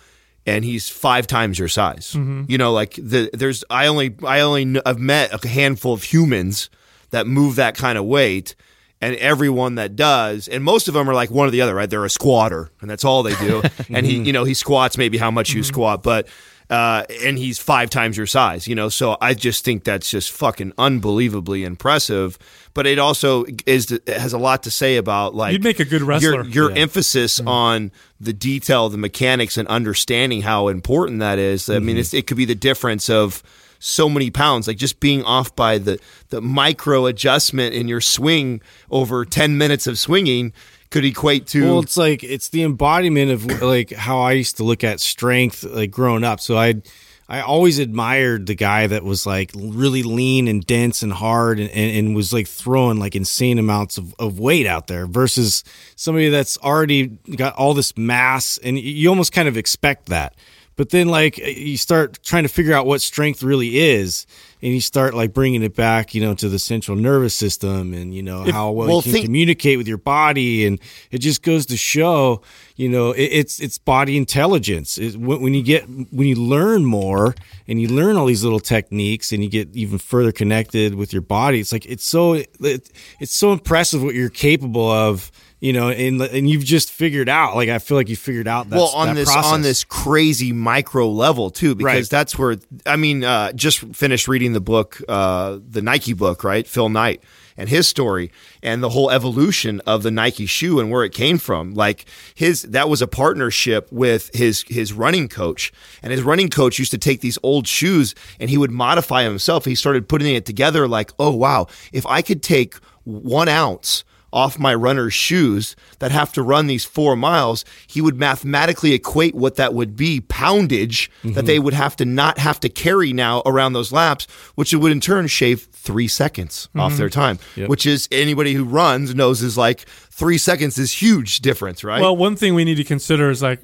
and 0.46 0.64
he's 0.64 0.88
five 0.88 1.26
times 1.26 1.58
your 1.58 1.68
size. 1.68 2.14
You 2.14 2.58
know, 2.58 2.72
like 2.72 2.94
the 2.94 3.30
there's 3.32 3.64
I 3.70 3.86
only 3.86 4.14
I 4.26 4.40
only 4.40 4.80
I've 4.86 4.98
met 4.98 5.32
a 5.44 5.48
handful 5.48 5.92
of 5.92 6.02
humans 6.04 6.70
that 7.10 7.26
move 7.26 7.56
that 7.56 7.76
kind 7.76 7.98
of 7.98 8.04
weight. 8.04 8.54
And 9.02 9.16
everyone 9.16 9.76
that 9.76 9.96
does, 9.96 10.46
and 10.46 10.62
most 10.62 10.86
of 10.86 10.92
them 10.92 11.08
are 11.08 11.14
like 11.14 11.30
one 11.30 11.48
or 11.48 11.50
the 11.50 11.62
other, 11.62 11.74
right? 11.74 11.88
They're 11.88 12.04
a 12.04 12.10
squatter, 12.10 12.70
and 12.82 12.90
that's 12.90 13.04
all 13.04 13.22
they 13.22 13.34
do. 13.36 13.62
and 13.88 14.04
he, 14.04 14.16
mm-hmm. 14.16 14.24
you 14.24 14.32
know, 14.34 14.44
he 14.44 14.52
squats 14.52 14.98
maybe 14.98 15.16
how 15.16 15.30
much 15.30 15.52
you 15.52 15.62
mm-hmm. 15.62 15.68
squat, 15.68 16.02
but 16.02 16.28
uh, 16.70 17.04
and 17.24 17.36
he's 17.36 17.58
five 17.58 17.90
times 17.90 18.16
your 18.16 18.26
size. 18.26 18.68
You 18.68 18.76
know, 18.76 18.88
so 18.88 19.16
I 19.20 19.34
just 19.34 19.64
think 19.64 19.84
that's 19.84 20.08
just 20.08 20.30
fucking 20.30 20.72
unbelievably 20.78 21.64
impressive. 21.64 22.38
But 22.72 22.86
it 22.86 23.00
also 23.00 23.44
is 23.66 23.98
has 24.06 24.32
a 24.32 24.38
lot 24.38 24.62
to 24.62 24.70
say 24.70 24.96
about 24.96 25.34
like 25.34 25.52
You'd 25.52 25.64
make 25.64 25.80
a 25.80 25.84
good 25.84 26.02
wrestler. 26.02 26.44
Your, 26.44 26.68
your 26.68 26.70
emphasis 26.72 27.40
mm-hmm. 27.40 27.48
on 27.48 27.92
the 28.20 28.32
detail, 28.32 28.88
the 28.88 28.98
mechanics, 28.98 29.56
and 29.56 29.66
understanding 29.66 30.42
how 30.42 30.68
important 30.68 31.18
that 31.18 31.38
is. 31.38 31.68
I 31.68 31.80
mean, 31.80 31.96
it's, 31.96 32.14
it 32.14 32.28
could 32.28 32.36
be 32.36 32.44
the 32.44 32.54
difference 32.54 33.10
of 33.10 33.42
so 33.80 34.08
many 34.08 34.30
pounds, 34.30 34.68
like 34.68 34.76
just 34.76 35.00
being 35.00 35.24
off 35.24 35.56
by 35.56 35.78
the 35.78 35.98
the 36.28 36.40
micro 36.40 37.06
adjustment 37.06 37.74
in 37.74 37.88
your 37.88 38.00
swing 38.00 38.60
over 38.90 39.24
ten 39.24 39.58
minutes 39.58 39.88
of 39.88 39.98
swinging 39.98 40.52
could 40.90 41.04
equate 41.04 41.46
to. 41.48 41.64
Well, 41.64 41.80
it's 41.80 41.96
like 41.96 42.22
it's 42.22 42.50
the 42.50 42.62
embodiment 42.62 43.30
of 43.32 43.62
like 43.62 43.90
how 43.90 44.20
I 44.20 44.32
used 44.32 44.58
to 44.58 44.64
look 44.64 44.84
at 44.84 45.00
strength 45.00 45.64
like 45.64 45.90
growing 45.90 46.22
up. 46.22 46.40
So 46.40 46.56
I 46.56 46.82
I 47.30 47.42
always 47.42 47.78
admired 47.78 48.46
the 48.46 48.56
guy 48.56 48.88
that 48.88 49.04
was 49.04 49.24
like 49.24 49.52
really 49.54 50.02
lean 50.02 50.48
and 50.48 50.66
dense 50.66 51.02
and 51.04 51.12
hard 51.12 51.60
and, 51.60 51.70
and, 51.70 51.96
and 51.96 52.16
was 52.16 52.32
like 52.32 52.48
throwing 52.48 52.98
like 52.98 53.14
insane 53.14 53.60
amounts 53.60 53.98
of, 53.98 54.12
of 54.18 54.40
weight 54.40 54.66
out 54.66 54.88
there 54.88 55.06
versus 55.06 55.62
somebody 55.94 56.28
that's 56.28 56.58
already 56.58 57.06
got 57.36 57.54
all 57.54 57.72
this 57.72 57.96
mass 57.96 58.58
and 58.64 58.80
you 58.80 59.08
almost 59.08 59.32
kind 59.32 59.46
of 59.46 59.56
expect 59.56 60.06
that. 60.06 60.34
But 60.80 60.88
then 60.88 61.08
like 61.08 61.38
eh, 61.38 61.48
you 61.48 61.76
start 61.76 62.22
trying 62.22 62.44
to 62.44 62.48
figure 62.48 62.72
out 62.72 62.86
what 62.86 63.02
strength 63.02 63.42
really 63.42 63.78
is 63.78 64.26
and 64.62 64.72
you 64.72 64.80
start 64.80 65.12
like 65.12 65.34
bringing 65.34 65.62
it 65.62 65.76
back, 65.76 66.14
you 66.14 66.22
know, 66.22 66.32
to 66.36 66.48
the 66.48 66.58
central 66.58 66.96
nervous 66.96 67.34
system 67.34 67.92
and 67.92 68.14
you 68.14 68.22
know 68.22 68.50
how 68.50 68.70
well, 68.70 68.88
well, 68.88 68.96
you 68.96 69.02
can 69.02 69.12
think- 69.12 69.24
communicate 69.26 69.76
with 69.76 69.86
your 69.86 69.98
body 69.98 70.64
and 70.64 70.80
it 71.10 71.18
just 71.18 71.42
goes 71.42 71.66
to 71.66 71.76
show 71.76 72.40
you 72.76 72.88
know 72.88 73.10
it, 73.10 73.24
it's 73.24 73.60
it's 73.60 73.76
body 73.76 74.16
intelligence. 74.16 74.96
It, 74.96 75.16
when, 75.16 75.42
when 75.42 75.52
you 75.52 75.62
get 75.62 75.82
when 75.84 76.26
you 76.26 76.36
learn 76.36 76.86
more 76.86 77.34
and 77.68 77.78
you 77.78 77.88
learn 77.88 78.16
all 78.16 78.24
these 78.24 78.42
little 78.42 78.58
techniques 78.58 79.32
and 79.32 79.44
you 79.44 79.50
get 79.50 79.76
even 79.76 79.98
further 79.98 80.32
connected 80.32 80.94
with 80.94 81.12
your 81.12 81.20
body 81.20 81.60
it's 81.60 81.72
like 81.72 81.84
it's 81.84 82.06
so 82.06 82.32
it, 82.32 82.90
it's 83.20 83.34
so 83.34 83.52
impressive 83.52 84.02
what 84.02 84.14
you're 84.14 84.30
capable 84.30 84.90
of 84.90 85.30
you 85.60 85.72
know 85.72 85.90
and 85.90 86.20
and 86.22 86.48
you've 86.48 86.64
just 86.64 86.90
figured 86.90 87.28
out 87.28 87.54
like 87.54 87.68
i 87.68 87.78
feel 87.78 87.96
like 87.96 88.08
you 88.08 88.16
figured 88.16 88.48
out 88.48 88.68
that 88.70 88.76
well 88.76 88.88
on 88.94 89.08
that 89.08 89.14
this 89.14 89.30
process. 89.30 89.52
on 89.52 89.62
this 89.62 89.84
crazy 89.84 90.52
micro 90.52 91.08
level 91.08 91.50
too 91.50 91.74
because 91.74 91.84
Right. 91.94 92.10
that's 92.10 92.38
where 92.38 92.56
i 92.86 92.96
mean 92.96 93.22
uh, 93.24 93.52
just 93.52 93.80
finished 93.94 94.26
reading 94.28 94.52
the 94.54 94.60
book 94.60 95.00
uh, 95.08 95.58
the 95.68 95.82
nike 95.82 96.14
book 96.14 96.44
right 96.44 96.66
phil 96.66 96.88
knight 96.88 97.22
and 97.58 97.68
his 97.68 97.86
story 97.86 98.32
and 98.62 98.82
the 98.82 98.88
whole 98.88 99.10
evolution 99.10 99.80
of 99.86 100.02
the 100.02 100.10
nike 100.10 100.46
shoe 100.46 100.80
and 100.80 100.90
where 100.90 101.04
it 101.04 101.12
came 101.12 101.36
from 101.36 101.74
like 101.74 102.06
his 102.34 102.62
that 102.62 102.88
was 102.88 103.02
a 103.02 103.06
partnership 103.06 103.86
with 103.92 104.30
his 104.34 104.64
his 104.68 104.94
running 104.94 105.28
coach 105.28 105.72
and 106.02 106.10
his 106.10 106.22
running 106.22 106.48
coach 106.48 106.78
used 106.78 106.90
to 106.92 106.98
take 106.98 107.20
these 107.20 107.38
old 107.42 107.66
shoes 107.68 108.14
and 108.38 108.48
he 108.48 108.56
would 108.56 108.70
modify 108.70 109.22
himself 109.24 109.66
he 109.66 109.74
started 109.74 110.08
putting 110.08 110.34
it 110.34 110.46
together 110.46 110.88
like 110.88 111.12
oh 111.18 111.34
wow 111.34 111.66
if 111.92 112.06
i 112.06 112.22
could 112.22 112.42
take 112.42 112.76
one 113.04 113.48
ounce 113.48 114.04
off 114.32 114.58
my 114.58 114.74
runner's 114.74 115.14
shoes 115.14 115.74
that 115.98 116.10
have 116.10 116.32
to 116.32 116.42
run 116.42 116.66
these 116.66 116.84
four 116.84 117.16
miles, 117.16 117.64
he 117.86 118.00
would 118.00 118.16
mathematically 118.16 118.92
equate 118.92 119.34
what 119.34 119.56
that 119.56 119.74
would 119.74 119.96
be 119.96 120.20
poundage 120.20 121.10
that 121.24 121.46
they 121.46 121.58
would 121.58 121.74
have 121.74 121.96
to 121.96 122.04
not 122.04 122.38
have 122.38 122.60
to 122.60 122.68
carry 122.68 123.12
now 123.12 123.42
around 123.44 123.72
those 123.72 123.92
laps, 123.92 124.26
which 124.54 124.72
would 124.72 124.92
in 124.92 125.00
turn 125.00 125.26
shave 125.26 125.68
three 125.72 126.08
seconds 126.08 126.68
off 126.76 126.96
their 126.96 127.08
time, 127.08 127.38
which 127.66 127.86
is 127.86 128.08
anybody 128.12 128.54
who 128.54 128.64
runs 128.64 129.14
knows 129.14 129.42
is 129.42 129.56
like 129.56 129.80
three 130.10 130.38
seconds 130.38 130.78
is 130.78 130.92
huge 130.92 131.40
difference, 131.40 131.82
right? 131.82 132.00
Well, 132.00 132.16
one 132.16 132.36
thing 132.36 132.54
we 132.54 132.64
need 132.64 132.76
to 132.76 132.84
consider 132.84 133.30
is 133.30 133.42
like 133.42 133.60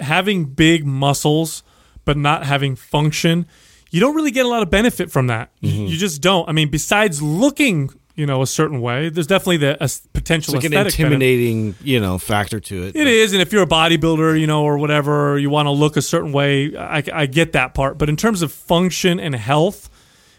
having 0.00 0.46
big 0.46 0.86
muscles 0.86 1.62
but 2.04 2.16
not 2.16 2.44
having 2.46 2.76
function. 2.76 3.46
You 3.90 4.00
don't 4.00 4.14
really 4.14 4.30
get 4.30 4.46
a 4.46 4.48
lot 4.48 4.62
of 4.62 4.70
benefit 4.70 5.10
from 5.10 5.26
that. 5.26 5.50
Mm-hmm. 5.62 5.86
You 5.86 5.96
just 5.96 6.22
don't. 6.22 6.48
I 6.48 6.52
mean, 6.52 6.70
besides 6.70 7.20
looking, 7.22 7.90
you 8.16 8.26
know, 8.26 8.42
a 8.42 8.46
certain 8.46 8.80
way, 8.80 9.08
there's 9.08 9.26
definitely 9.26 9.58
the 9.58 9.76
potential 10.12 10.54
it's 10.54 10.64
like 10.64 10.72
an 10.72 10.72
aesthetic 10.72 10.96
benefit. 10.96 11.00
intimidating 11.00 11.74
you 11.82 12.00
know 12.00 12.18
factor 12.18 12.60
to 12.60 12.84
it 12.84 12.96
It 12.96 13.06
is, 13.06 13.32
and 13.32 13.40
if 13.40 13.52
you're 13.52 13.62
a 13.62 13.66
bodybuilder, 13.66 14.38
you 14.38 14.46
know, 14.46 14.64
or 14.64 14.78
whatever, 14.78 15.38
you 15.38 15.50
want 15.50 15.66
to 15.66 15.70
look 15.70 15.96
a 15.96 16.02
certain 16.02 16.32
way. 16.32 16.76
I, 16.76 17.02
I 17.12 17.26
get 17.26 17.52
that 17.52 17.74
part, 17.74 17.98
but 17.98 18.08
in 18.08 18.16
terms 18.16 18.42
of 18.42 18.52
function 18.52 19.20
and 19.20 19.34
health, 19.34 19.88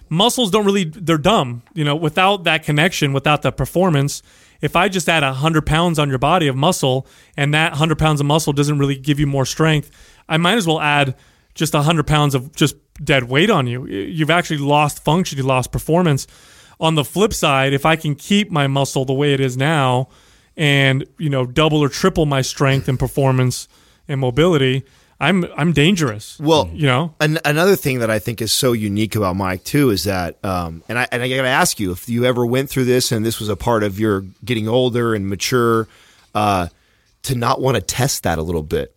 muscles 0.10 0.52
don't 0.52 0.66
really. 0.66 0.84
They're 0.84 1.18
dumb. 1.18 1.64
You 1.74 1.86
know, 1.86 1.96
without 1.96 2.44
that 2.44 2.64
connection, 2.64 3.14
without 3.14 3.42
the 3.42 3.52
performance. 3.52 4.22
If 4.62 4.76
I 4.76 4.90
just 4.90 5.10
add 5.10 5.24
hundred 5.24 5.66
pounds 5.66 5.98
on 5.98 6.08
your 6.08 6.20
body 6.20 6.48
of 6.48 6.56
muscle, 6.56 7.08
and 7.36 7.52
that 7.56 7.74
hundred 7.74 7.98
pounds 7.98 8.20
of 8.20 8.28
muscle 8.28 8.54
doesn't 8.54 8.78
really 8.78 8.96
give 8.96 9.20
you 9.20 9.26
more 9.26 9.46
strength, 9.46 9.90
I 10.30 10.38
might 10.38 10.56
as 10.56 10.68
well 10.68 10.80
add 10.80 11.16
just 11.56 11.74
hundred 11.74 12.06
pounds 12.06 12.36
of 12.36 12.56
just 12.56 12.76
dead 13.04 13.24
weight 13.24 13.50
on 13.50 13.66
you. 13.66 13.88
You've 13.88 14.30
actually 14.30 14.60
lost 14.60 15.04
function. 15.04 15.40
You 15.40 15.46
lost 15.46 15.72
performance. 15.72 16.28
On 16.82 16.96
the 16.96 17.06
flip 17.06 17.34
side, 17.34 17.72
if 17.74 17.86
I 17.86 17.96
can 17.96 18.16
keep 18.16 18.52
my 18.52 18.68
muscle 18.68 19.06
the 19.06 19.14
way 19.14 19.34
it 19.34 19.40
is 19.40 19.56
now, 19.56 20.10
and 20.58 21.06
you 21.18 21.30
know 21.30 21.46
double 21.46 21.80
or 21.80 21.90
triple 21.90 22.26
my 22.26 22.42
strength 22.42 22.90
and 22.90 23.00
performance 23.00 23.68
and 24.08 24.20
mobility, 24.20 24.84
I'm 25.20 25.46
I'm 25.56 25.72
dangerous. 25.74 26.40
Well, 26.40 26.72
you 26.74 26.88
know, 26.88 27.14
An- 27.20 27.38
another 27.46 27.76
thing 27.76 28.00
that 28.00 28.10
I 28.10 28.18
think 28.18 28.42
is 28.42 28.52
so 28.52 28.74
unique 28.74 29.16
about 29.16 29.36
Mike 29.36 29.64
too 29.64 29.92
is 29.92 30.06
that, 30.06 30.44
um, 30.44 30.84
and 30.90 30.98
I 30.98 31.08
and 31.12 31.22
I 31.22 31.30
got 31.30 31.44
to 31.44 31.48
ask 31.48 31.80
you 31.80 31.92
if 31.92 32.10
you 32.10 32.26
ever 32.26 32.44
went 32.46 32.72
through 32.72 32.86
this 32.86 33.12
and 33.12 33.24
this 33.24 33.40
was 33.40 33.48
a 33.48 33.56
part 33.56 33.84
of 33.84 34.00
your 34.00 34.22
getting 34.44 34.68
older 34.68 35.14
and 35.14 35.30
mature, 35.30 35.88
uh, 36.34 36.68
to 37.24 37.36
not 37.36 37.62
want 37.62 37.76
to 37.76 37.82
test 37.82 38.24
that 38.24 38.40
a 38.40 38.42
little 38.42 38.64
bit. 38.64 38.96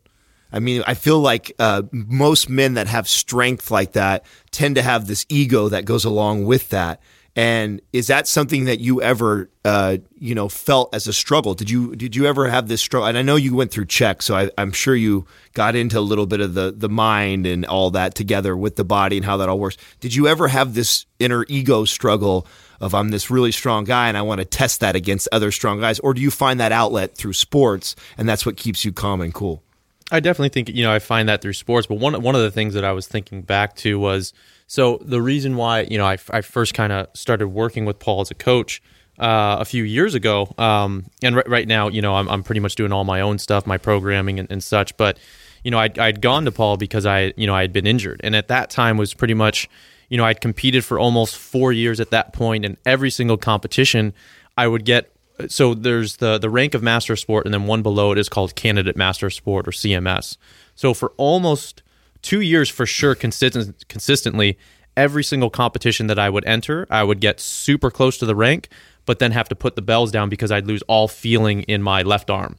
I 0.51 0.61
mean, 0.61 0.83
I 0.87 0.95
feel 0.95 1.19
like 1.19 1.53
uh, 1.59 1.83
most 1.93 2.49
men 2.49 2.75
that 2.75 2.87
have 2.87 3.09
strength 3.09 3.71
like 3.71 3.93
that 3.93 4.25
tend 4.53 4.77
to 4.77 4.83
have 4.83 5.07
this 5.07 5.27
ego 5.29 5.69
that 5.69 5.85
goes 5.85 6.07
along 6.07 6.47
with 6.47 6.71
that. 6.71 7.01
And 7.37 7.81
is 7.93 8.07
that 8.07 8.29
something 8.29 8.67
that 8.67 8.79
you 8.79 9.03
ever, 9.03 9.51
uh, 9.65 9.97
you 10.19 10.37
know, 10.37 10.49
felt 10.49 10.95
as 10.95 11.09
a 11.09 11.13
struggle? 11.13 11.55
Did 11.55 11.69
you 11.69 11.97
did 11.97 12.15
you 12.15 12.27
ever 12.27 12.49
have 12.49 12.69
this 12.69 12.81
struggle? 12.81 13.09
And 13.09 13.19
I 13.19 13.23
know 13.23 13.35
you 13.35 13.57
went 13.57 13.73
through 13.73 13.87
Chek, 13.87 14.23
so 14.23 14.37
I, 14.37 14.51
I'm 14.57 14.71
sure 14.71 14.95
you 14.95 15.27
got 15.53 15.75
into 15.75 15.99
a 15.99 16.01
little 16.01 16.27
bit 16.27 16.41
of 16.41 16.55
the 16.55 16.73
the 16.77 16.89
mind 16.89 17.45
and 17.47 17.65
all 17.67 17.91
that 17.91 18.15
together 18.15 18.57
with 18.57 18.77
the 18.77 18.85
body 18.85 19.17
and 19.17 19.27
how 19.27 19.37
that 19.39 19.49
all 19.49 19.59
works. 19.59 19.77
Did 19.99 20.15
you 20.15 20.29
ever 20.29 20.47
have 20.47 20.75
this 20.75 21.07
inner 21.19 21.45
ego 21.49 21.85
struggle 21.85 22.47
of 22.81 22.95
I'm 22.95 23.09
this 23.09 23.31
really 23.31 23.53
strong 23.53 23.83
guy 23.83 24.07
and 24.07 24.17
I 24.17 24.23
want 24.23 24.41
to 24.41 24.45
test 24.45 24.79
that 24.81 24.95
against 24.95 25.27
other 25.33 25.51
strong 25.51 25.81
guys, 25.81 25.99
or 26.01 26.15
do 26.15 26.21
you 26.21 26.31
find 26.31 26.61
that 26.61 26.71
outlet 26.71 27.17
through 27.17 27.33
sports 27.33 27.97
and 28.17 28.29
that's 28.29 28.47
what 28.47 28.57
keeps 28.57 28.85
you 28.85 28.93
calm 28.93 29.21
and 29.21 29.35
cool? 29.35 29.65
I 30.13 30.21
definitely 30.21 30.51
think 30.51 30.69
you 30.69 30.85
know 30.85 30.93
I 30.93 31.01
find 31.01 31.29
that 31.29 31.43
through 31.43 31.55
sports. 31.55 31.89
But 31.89 31.97
one 31.97 32.23
one 32.23 32.37
of 32.37 32.43
the 32.43 32.53
things 32.53 32.75
that 32.75 32.85
I 32.85 32.93
was 32.93 33.09
thinking 33.09 33.43
back 33.43 33.75
to 33.77 33.99
was 33.99 34.33
so 34.67 34.99
the 35.03 35.21
reason 35.21 35.57
why 35.57 35.83
you 35.83 35.99
know 35.99 36.07
I, 36.07 36.19
I 36.31 36.41
first 36.41 36.75
kind 36.75 36.93
of 36.93 37.09
started 37.15 37.49
working 37.49 37.85
with 37.85 37.99
Paul 37.99 38.21
as 38.21 38.31
a 38.31 38.35
coach 38.35 38.83
uh, 39.19 39.59
a 39.61 39.65
few 39.65 39.85
years 39.85 40.15
ago, 40.15 40.53
um, 40.59 41.07
and 41.23 41.37
right, 41.37 41.49
right 41.49 41.69
now 41.69 41.89
you 41.89 42.03
know 42.03 42.15
I'm 42.15 42.29
I'm 42.29 42.43
pretty 42.43 42.61
much 42.61 42.75
doing 42.75 42.93
all 42.93 43.05
my 43.05 43.21
own 43.21 43.39
stuff, 43.39 43.67
my 43.67 43.79
programming 43.79 44.39
and, 44.39 44.51
and 44.51 44.63
such. 44.63 44.97
But 44.97 45.19
you 45.63 45.71
know 45.71 45.79
I'd, 45.79 45.99
I'd 45.99 46.21
gone 46.21 46.45
to 46.47 46.53
Paul 46.53 46.77
because 46.77 47.07
I 47.07 47.33
you 47.37 47.47
know 47.47 47.55
I 47.55 47.63
had 47.63 47.73
been 47.73 47.87
injured, 47.87 48.21
and 48.25 48.35
at 48.35 48.49
that 48.49 48.71
time 48.71 48.97
was 48.97 49.15
pretty 49.15 49.35
much 49.35 49.69
you 50.09 50.17
know 50.17 50.25
I'd 50.25 50.41
competed 50.41 50.85
for 50.85 50.99
almost 50.99 51.37
four 51.37 51.73
years 51.73 52.01
at 52.01 52.11
that 52.11 52.33
point, 52.33 52.65
and 52.65 52.77
every 52.85 53.11
single 53.11 53.37
competition 53.37 54.13
I 54.57 54.67
would 54.67 54.85
get 54.85 55.11
so 55.49 55.75
there's 55.75 56.17
the 56.17 56.39
the 56.39 56.51
rank 56.51 56.75
of 56.75 56.83
master 56.83 57.17
sport 57.17 57.45
and 57.45 57.53
then 57.53 57.67
one 57.67 57.83
below 57.83 58.13
it 58.13 58.19
is 58.19 58.29
called 58.29 58.55
candidate 58.55 58.97
master 58.97 59.31
sport 59.31 59.67
or 59.67 59.73
CMS. 59.73 60.37
So 60.75 60.95
for 60.95 61.13
almost 61.17 61.83
2 62.25 62.41
years 62.41 62.69
for 62.69 62.87
sure 62.87 63.15
consistent 63.15 63.87
consistently 63.89 64.59
every 64.97 65.23
single 65.23 65.51
competition 65.51 66.07
that 66.09 66.19
I 66.19 66.29
would 66.31 66.45
enter, 66.45 66.87
I 66.91 67.05
would 67.05 67.21
get 67.21 67.41
super 67.41 67.91
close 67.91 68.19
to 68.19 68.27
the 68.27 68.35
rank 68.35 68.69
but 69.07 69.19
then 69.19 69.33
have 69.33 69.49
to 69.51 69.55
put 69.55 69.77
the 69.77 69.83
bells 69.83 70.11
down 70.11 70.29
because 70.29 70.51
I'd 70.51 70.67
lose 70.67 70.83
all 70.89 71.09
feeling 71.09 71.63
in 71.65 71.83
my 71.83 72.03
left 72.03 72.31
arm. 72.31 72.57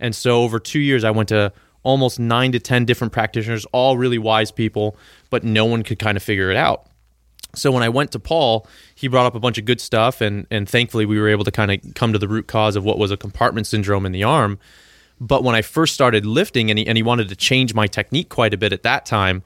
And 0.00 0.14
so 0.14 0.42
over 0.42 0.58
2 0.58 0.80
years 0.80 1.04
I 1.04 1.12
went 1.12 1.28
to 1.28 1.52
almost 1.84 2.18
9 2.18 2.52
to 2.52 2.58
10 2.58 2.84
different 2.84 3.12
practitioners, 3.12 3.64
all 3.66 3.96
really 3.96 4.18
wise 4.18 4.50
people, 4.50 4.96
but 5.30 5.44
no 5.44 5.64
one 5.64 5.82
could 5.82 5.98
kind 5.98 6.16
of 6.16 6.22
figure 6.22 6.50
it 6.50 6.56
out. 6.56 6.86
So 7.54 7.70
when 7.70 7.84
I 7.84 7.88
went 7.88 8.10
to 8.12 8.18
Paul, 8.18 8.66
he 8.94 9.06
brought 9.06 9.26
up 9.26 9.36
a 9.36 9.40
bunch 9.40 9.58
of 9.58 9.64
good 9.64 9.80
stuff, 9.80 10.20
and 10.20 10.46
and 10.50 10.68
thankfully 10.68 11.06
we 11.06 11.20
were 11.20 11.28
able 11.28 11.44
to 11.44 11.52
kind 11.52 11.70
of 11.70 11.94
come 11.94 12.12
to 12.12 12.18
the 12.18 12.26
root 12.26 12.48
cause 12.48 12.74
of 12.74 12.84
what 12.84 12.98
was 12.98 13.12
a 13.12 13.16
compartment 13.16 13.66
syndrome 13.68 14.04
in 14.04 14.12
the 14.12 14.24
arm. 14.24 14.58
But 15.20 15.44
when 15.44 15.54
I 15.54 15.62
first 15.62 15.94
started 15.94 16.26
lifting, 16.26 16.70
and 16.70 16.78
he, 16.78 16.86
and 16.86 16.96
he 16.96 17.02
wanted 17.02 17.28
to 17.28 17.36
change 17.36 17.74
my 17.74 17.86
technique 17.86 18.28
quite 18.28 18.52
a 18.52 18.56
bit 18.56 18.72
at 18.72 18.82
that 18.82 19.06
time, 19.06 19.42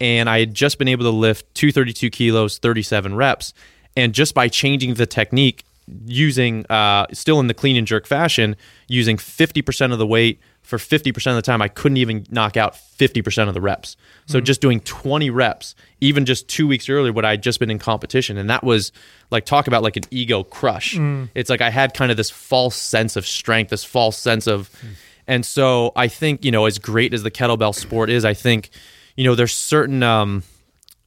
and 0.00 0.30
I 0.30 0.40
had 0.40 0.54
just 0.54 0.78
been 0.78 0.88
able 0.88 1.04
to 1.04 1.10
lift 1.10 1.54
232 1.54 2.10
kilos, 2.10 2.58
37 2.58 3.14
reps, 3.14 3.52
and 3.96 4.14
just 4.14 4.34
by 4.34 4.48
changing 4.48 4.94
the 4.94 5.06
technique, 5.06 5.64
using 6.06 6.64
uh, 6.70 7.06
still 7.12 7.40
in 7.40 7.48
the 7.48 7.54
clean 7.54 7.76
and 7.76 7.86
jerk 7.86 8.06
fashion, 8.06 8.56
using 8.88 9.16
50% 9.16 9.92
of 9.92 9.98
the 9.98 10.06
weight 10.06 10.40
for 10.62 10.78
50% 10.78 11.26
of 11.30 11.34
the 11.34 11.42
time, 11.42 11.60
I 11.60 11.68
couldn't 11.68 11.96
even 11.96 12.26
knock 12.30 12.56
out 12.56 12.74
50% 12.74 13.48
of 13.48 13.54
the 13.54 13.60
reps. 13.60 13.96
So 14.26 14.38
mm-hmm. 14.38 14.44
just 14.44 14.60
doing 14.60 14.80
20 14.80 15.28
reps, 15.28 15.74
even 16.00 16.24
just 16.24 16.48
two 16.48 16.68
weeks 16.68 16.88
earlier, 16.88 17.12
what 17.12 17.24
I 17.24 17.30
had 17.30 17.42
just 17.42 17.58
been 17.58 17.70
in 17.70 17.80
competition. 17.80 18.38
And 18.38 18.48
that 18.50 18.62
was 18.62 18.92
like, 19.30 19.46
talk 19.46 19.66
about 19.66 19.82
like 19.82 19.96
an 19.96 20.04
ego 20.10 20.44
crush. 20.44 20.94
Mm. 20.94 21.28
It's 21.34 21.50
like 21.50 21.60
I 21.60 21.70
had 21.70 21.92
kind 21.92 22.10
of 22.10 22.16
this 22.16 22.30
false 22.30 22.76
sense 22.76 23.16
of 23.16 23.26
strength, 23.26 23.70
this 23.70 23.84
false 23.84 24.16
sense 24.16 24.46
of. 24.46 24.70
Mm. 24.80 24.88
And 25.30 25.46
so 25.46 25.92
I 25.94 26.08
think, 26.08 26.44
you 26.44 26.50
know, 26.50 26.66
as 26.66 26.80
great 26.80 27.14
as 27.14 27.22
the 27.22 27.30
kettlebell 27.30 27.72
sport 27.72 28.10
is, 28.10 28.24
I 28.24 28.34
think, 28.34 28.70
you 29.14 29.22
know, 29.22 29.36
there's 29.36 29.54
certain 29.54 30.02
um, 30.02 30.42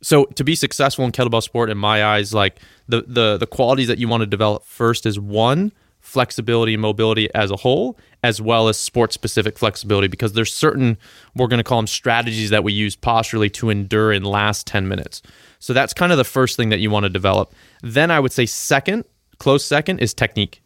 so 0.01 0.23
to 0.25 0.45
be 0.45 0.55
successful 0.55 1.03
in 1.03 1.11
kettlebell 1.11 1.43
sport 1.43 1.69
in 1.69 1.77
my 1.77 2.05
eyes 2.05 2.33
like 2.33 2.59
the 2.87 3.03
the 3.05 3.37
the 3.37 3.45
qualities 3.47 3.89
that 3.89 3.97
you 3.97 4.07
want 4.07 4.21
to 4.21 4.25
develop 4.25 4.63
first 4.63 5.05
is 5.05 5.19
one 5.19 5.73
flexibility 5.99 6.73
and 6.73 6.81
mobility 6.81 7.33
as 7.35 7.51
a 7.51 7.57
whole 7.57 7.97
as 8.23 8.41
well 8.41 8.69
as 8.69 8.77
sport 8.77 9.11
specific 9.11 9.57
flexibility 9.59 10.07
because 10.07 10.31
there's 10.31 10.53
certain 10.53 10.97
we're 11.35 11.47
going 11.47 11.57
to 11.57 11.63
call 11.63 11.79
them 11.79 11.87
strategies 11.87 12.49
that 12.49 12.63
we 12.63 12.71
use 12.71 12.95
posturally 12.95 13.49
to 13.49 13.69
endure 13.69 14.13
in 14.13 14.23
last 14.23 14.65
10 14.67 14.87
minutes. 14.87 15.21
So 15.59 15.73
that's 15.73 15.93
kind 15.93 16.13
of 16.13 16.17
the 16.17 16.23
first 16.23 16.55
thing 16.55 16.69
that 16.69 16.79
you 16.79 16.89
want 16.89 17.03
to 17.03 17.09
develop. 17.09 17.53
Then 17.81 18.09
i 18.09 18.21
would 18.21 18.31
say 18.31 18.45
second 18.45 19.03
close 19.37 19.65
second 19.65 19.99
is 19.99 20.13
technique. 20.13 20.61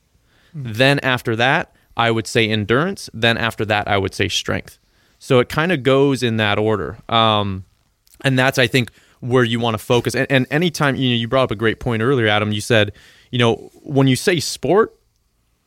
Then 0.53 0.99
after 0.99 1.36
that 1.38 1.72
i 1.98 2.10
would 2.10 2.28
say 2.28 2.48
endurance 2.48 3.10
then 3.14 3.38
after 3.38 3.66
that 3.66 3.88
i 3.88 3.98
would 3.98 4.14
say 4.14 4.28
strength. 4.28 4.80
So 5.20 5.39
it 5.39 5.50
kind 5.50 5.72
of 5.72 5.82
goes 5.82 6.22
in 6.22 6.38
that 6.38 6.60
order. 6.60 6.98
Um, 7.10 7.66
and 8.24 8.38
that's 8.38 8.58
i 8.58 8.68
think 8.68 8.91
where 9.20 9.43
you 9.43 9.60
want 9.60 9.74
to 9.74 9.80
focus. 9.80 10.14
And, 10.16 10.28
and 10.32 10.45
anytime 10.52 10.95
you 10.95 11.10
know 11.10 11.16
you 11.16 11.28
brought 11.28 11.43
up 11.43 11.52
a 11.52 11.56
great 11.56 11.80
point 11.80 12.02
earlier 12.02 12.28
adam 12.28 12.52
you 12.52 12.62
said 12.62 12.93
you 13.32 13.39
know 13.39 13.72
when 13.84 14.08
you 14.08 14.16
say 14.16 14.39
sport 14.39 14.95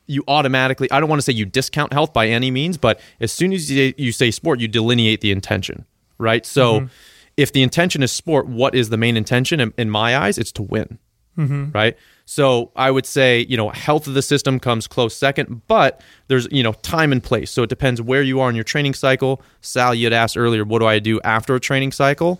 you 0.07 0.23
automatically 0.27 0.89
i 0.91 0.99
don't 0.99 1.09
want 1.09 1.19
to 1.19 1.23
say 1.23 1.33
you 1.33 1.45
discount 1.45 1.93
health 1.93 2.11
by 2.11 2.27
any 2.27 2.49
means 2.49 2.77
but 2.77 2.99
as 3.19 3.31
soon 3.31 3.53
as 3.53 3.69
you, 3.69 3.93
you 3.97 4.11
say 4.11 4.31
sport 4.31 4.59
you 4.59 4.67
delineate 4.67 5.21
the 5.21 5.31
intention 5.31 5.85
right? 6.21 6.45
So 6.45 6.87
if 7.35 7.51
the 7.51 7.63
intention 7.63 8.03
is 8.03 8.11
sport 8.11 8.47
what 8.47 8.75
is 8.75 8.89
the 8.89 8.97
main 8.97 9.17
intention? 9.17 9.59
In, 9.59 9.73
in 9.77 9.89
my 9.89 10.17
eyes 10.17 10.37
it's 10.37 10.51
to 10.53 10.61
win 10.61 10.99
Mm-hmm. 11.37 11.71
right? 11.71 11.97
So 12.25 12.71
i 12.75 12.89
would 12.91 13.05
say 13.05 13.45
you 13.49 13.57
know 13.57 13.69
health 13.69 14.07
of 14.07 14.13
the 14.13 14.21
system 14.21 14.59
comes 14.59 14.87
close 14.87 15.15
second 15.15 15.67
but 15.67 16.01
there's 16.27 16.47
you 16.51 16.63
know 16.63 16.73
time 16.73 17.11
and 17.11 17.23
place. 17.23 17.51
So 17.51 17.63
it 17.63 17.69
depends 17.69 18.01
where 18.01 18.21
you 18.21 18.39
are 18.39 18.49
in 18.49 18.55
your 18.55 18.63
training 18.63 18.93
cycle. 18.93 19.41
Sal 19.61 19.95
you 19.95 20.05
had 20.05 20.13
asked 20.13 20.37
earlier 20.37 20.63
what 20.63 20.79
do 20.79 20.87
i 20.87 20.99
do 20.99 21.19
after 21.21 21.55
a 21.55 21.59
training 21.59 21.91
cycle? 21.91 22.39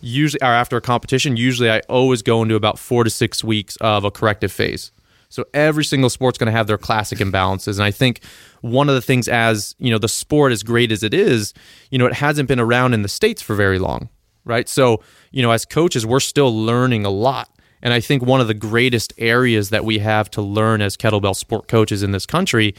Usually 0.00 0.40
or 0.42 0.46
after 0.52 0.76
a 0.76 0.80
competition 0.80 1.36
usually 1.36 1.70
i 1.70 1.80
always 1.88 2.22
go 2.22 2.42
into 2.42 2.54
about 2.56 2.78
four 2.78 3.04
to 3.04 3.10
six 3.10 3.44
weeks 3.44 3.76
of 3.76 4.04
a 4.04 4.10
corrective 4.10 4.52
phase. 4.52 4.90
So 5.28 5.44
every 5.54 5.84
single 5.84 6.10
sport's 6.10 6.36
going 6.36 6.52
to 6.52 6.52
have 6.52 6.66
their 6.66 6.78
classic 6.78 7.18
imbalances 7.18 7.74
and 7.74 7.84
i 7.84 7.90
think 7.90 8.22
one 8.60 8.88
of 8.88 8.94
the 8.94 9.02
things 9.02 9.28
as 9.28 9.74
you 9.78 9.90
know 9.90 9.98
the 9.98 10.08
sport 10.08 10.52
as 10.52 10.62
great 10.62 10.92
as 10.92 11.02
it 11.02 11.14
is 11.14 11.54
you 11.90 11.98
know 11.98 12.06
it 12.06 12.14
hasn't 12.14 12.48
been 12.48 12.60
around 12.60 12.92
in 12.94 13.02
the 13.02 13.08
states 13.08 13.40
for 13.42 13.54
very 13.54 13.78
long 13.78 14.08
right? 14.44 14.68
So 14.68 15.02
you 15.30 15.42
know 15.42 15.50
as 15.52 15.64
coaches 15.64 16.04
we're 16.04 16.20
still 16.20 16.54
learning 16.54 17.04
a 17.04 17.10
lot 17.10 17.48
and 17.82 17.92
I 17.92 18.00
think 18.00 18.22
one 18.22 18.40
of 18.40 18.48
the 18.48 18.54
greatest 18.54 19.12
areas 19.18 19.70
that 19.70 19.84
we 19.84 19.98
have 19.98 20.30
to 20.32 20.42
learn 20.42 20.80
as 20.80 20.96
kettlebell 20.96 21.36
sport 21.36 21.68
coaches 21.68 22.02
in 22.02 22.12
this 22.12 22.26
country 22.26 22.74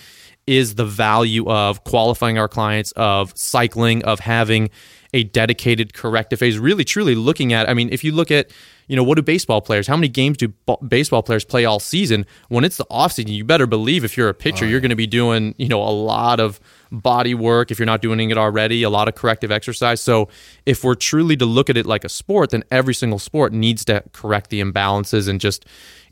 is 0.48 0.76
the 0.76 0.86
value 0.86 1.50
of 1.50 1.84
qualifying 1.84 2.38
our 2.38 2.48
clients, 2.48 2.92
of 2.94 3.32
cycling, 3.38 4.04
of 4.04 4.20
having 4.20 4.70
a 5.14 5.24
dedicated 5.24 5.94
corrective 5.94 6.40
phase. 6.40 6.58
Really, 6.58 6.84
truly 6.84 7.14
looking 7.16 7.54
at. 7.54 7.70
I 7.70 7.74
mean, 7.74 7.90
if 7.92 8.04
you 8.04 8.12
look 8.12 8.32
at, 8.32 8.50
you 8.88 8.96
know, 8.96 9.04
what 9.04 9.16
do 9.16 9.22
baseball 9.22 9.62
players? 9.62 9.86
How 9.86 9.96
many 9.96 10.08
games 10.08 10.38
do 10.38 10.48
b- 10.48 10.76
baseball 10.88 11.22
players 11.22 11.46
play 11.46 11.66
all 11.66 11.80
season? 11.80 12.26
When 12.50 12.64
it's 12.64 12.78
the 12.78 12.86
off 12.90 13.14
season, 13.14 13.32
you 13.32 13.46
better 13.46 13.68
believe 13.68 14.04
if 14.04 14.18
you're 14.18 14.30
a 14.30 14.34
pitcher, 14.34 14.66
oh, 14.66 14.68
you're 14.68 14.80
going 14.80 14.90
to 14.90 14.96
be 14.96 15.08
doing, 15.08 15.54
you 15.58 15.68
know, 15.68 15.82
a 15.82 15.92
lot 15.92 16.40
of 16.40 16.60
body 16.92 17.36
work. 17.36 17.70
If 17.70 17.78
you're 17.78 17.86
not 17.86 18.02
doing 18.02 18.30
it 18.32 18.38
already, 18.38 18.82
a 18.82 18.90
lot 18.90 19.08
of 19.08 19.14
corrective 19.14 19.52
exercise. 19.52 20.02
So, 20.02 20.30
if 20.66 20.84
we're 20.84 20.96
truly 20.96 21.38
to 21.38 21.46
look 21.46 21.70
at 21.70 21.78
it 21.78 21.86
like 21.86 22.04
a 22.04 22.10
sport, 22.10 22.50
then 22.50 22.64
every 22.72 22.96
single 22.96 23.20
sport 23.20 23.54
needs 23.54 23.86
to 23.86 24.04
correct 24.14 24.50
the 24.50 24.62
imbalances 24.62 25.30
and 25.30 25.40
just 25.40 25.66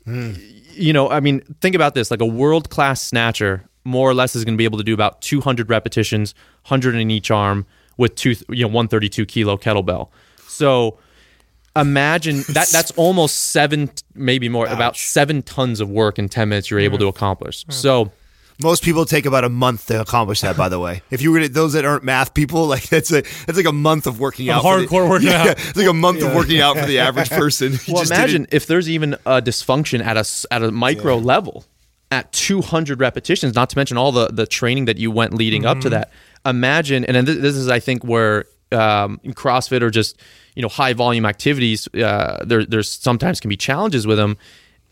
hmm. 0.04 0.32
you 0.70 0.92
know, 0.92 1.10
I 1.10 1.18
mean, 1.18 1.40
think 1.60 1.74
about 1.74 1.94
this 1.94 2.10
like 2.10 2.20
a 2.20 2.26
world 2.26 2.70
class 2.70 3.02
snatcher, 3.02 3.64
more 3.84 4.08
or 4.08 4.14
less, 4.14 4.36
is 4.36 4.44
going 4.44 4.54
to 4.54 4.58
be 4.58 4.64
able 4.64 4.78
to 4.78 4.84
do 4.84 4.94
about 4.94 5.20
200 5.22 5.68
repetitions, 5.68 6.34
100 6.68 6.94
in 6.94 7.10
each 7.10 7.32
arm 7.32 7.66
with 7.96 8.14
two, 8.14 8.34
you 8.48 8.62
know, 8.62 8.68
132 8.68 9.26
kilo 9.26 9.56
kettlebell. 9.56 10.08
So 10.46 10.98
imagine 11.76 12.38
that 12.50 12.68
that's 12.68 12.90
almost 12.92 13.50
seven, 13.50 13.90
maybe 14.14 14.48
more, 14.48 14.66
about 14.66 14.96
seven 14.96 15.42
tons 15.42 15.80
of 15.80 15.90
work 15.90 16.18
in 16.18 16.28
10 16.28 16.48
minutes 16.48 16.70
you're 16.70 16.80
able 16.80 16.98
to 16.98 17.06
accomplish. 17.08 17.64
So, 17.68 18.12
Most 18.62 18.82
people 18.84 19.04
take 19.06 19.26
about 19.26 19.44
a 19.44 19.48
month 19.48 19.86
to 19.86 20.00
accomplish 20.00 20.42
that. 20.42 20.56
By 20.56 20.68
the 20.68 20.78
way, 20.78 21.02
if 21.10 21.22
you 21.22 21.32
were 21.32 21.40
to, 21.40 21.48
those 21.48 21.72
that 21.72 21.84
aren't 21.84 22.04
math 22.04 22.34
people, 22.34 22.66
like 22.74 22.88
that's 22.88 23.10
a 23.10 23.22
that's 23.46 23.56
like 23.56 23.66
a 23.66 23.72
month 23.72 24.06
of 24.06 24.20
working 24.20 24.48
Of 24.50 24.56
out. 24.56 24.62
for 24.62 24.80
the- 24.80 24.86
hardcore 24.86 25.08
working 25.08 25.28
yeah, 25.28 25.42
out. 25.42 25.48
It's 25.58 25.76
like 25.76 25.88
a 25.88 25.92
month 25.94 26.22
of 26.22 26.34
working 26.34 26.60
out 26.60 26.76
for 26.78 26.86
the 26.86 26.98
average 27.06 27.30
person. 27.30 27.72
You 27.72 27.78
well, 27.94 28.02
just 28.02 28.12
imagine 28.12 28.46
if 28.52 28.66
there's 28.66 28.88
even 28.88 29.14
a 29.26 29.40
dysfunction 29.42 30.04
at 30.04 30.16
a 30.16 30.20
s- 30.20 30.46
at 30.50 30.62
a 30.62 30.70
micro 30.70 31.16
level 31.16 31.64
at 32.10 32.30
200 32.32 33.00
repetitions, 33.00 33.54
not 33.54 33.70
to 33.70 33.78
mention 33.78 33.96
all 33.96 34.12
the 34.12 34.28
the 34.28 34.46
training 34.46 34.84
that 34.84 34.98
you 34.98 35.10
went 35.10 35.32
leading 35.34 35.64
up 35.64 35.78
to 35.80 35.88
Mm-hmm. 35.88 35.94
that. 35.94 36.10
Imagine, 36.44 37.04
and 37.04 37.26
this, 37.26 37.56
is 37.56 37.68
I 37.68 37.78
think 37.78 38.04
where 38.04 38.46
um, 38.72 39.20
in 39.22 39.32
CrossFit 39.34 39.82
or 39.82 39.90
just 39.90 40.18
you 40.56 40.62
know 40.62 40.68
high 40.68 40.92
volume 40.92 41.24
activities, 41.24 41.88
uh, 41.94 42.44
there 42.44 42.64
there's 42.64 42.90
sometimes 42.90 43.40
can 43.40 43.48
be 43.48 43.56
challenges 43.56 44.06
with 44.06 44.18
them. 44.18 44.36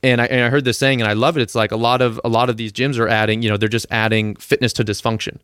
And 0.03 0.21
I, 0.21 0.27
and 0.27 0.43
I 0.43 0.49
heard 0.49 0.65
this 0.65 0.79
saying, 0.79 1.03
and 1.03 1.11
I 1.11 1.13
love 1.13 1.37
it. 1.37 1.43
It's 1.43 1.55
like 1.55 1.73
a 1.73 1.77
lot 1.77 2.01
of 2.01 2.19
a 2.25 2.29
lot 2.29 2.49
of 2.49 2.57
these 2.57 2.73
gyms 2.73 2.99
are 2.99 3.09
adding, 3.09 3.43
you 3.43 3.51
know, 3.51 3.57
they're 3.59 3.69
just 3.69 3.87
adding 3.91 4.35
fitness 4.37 4.73
to 4.75 4.85
dysfunction 4.85 5.39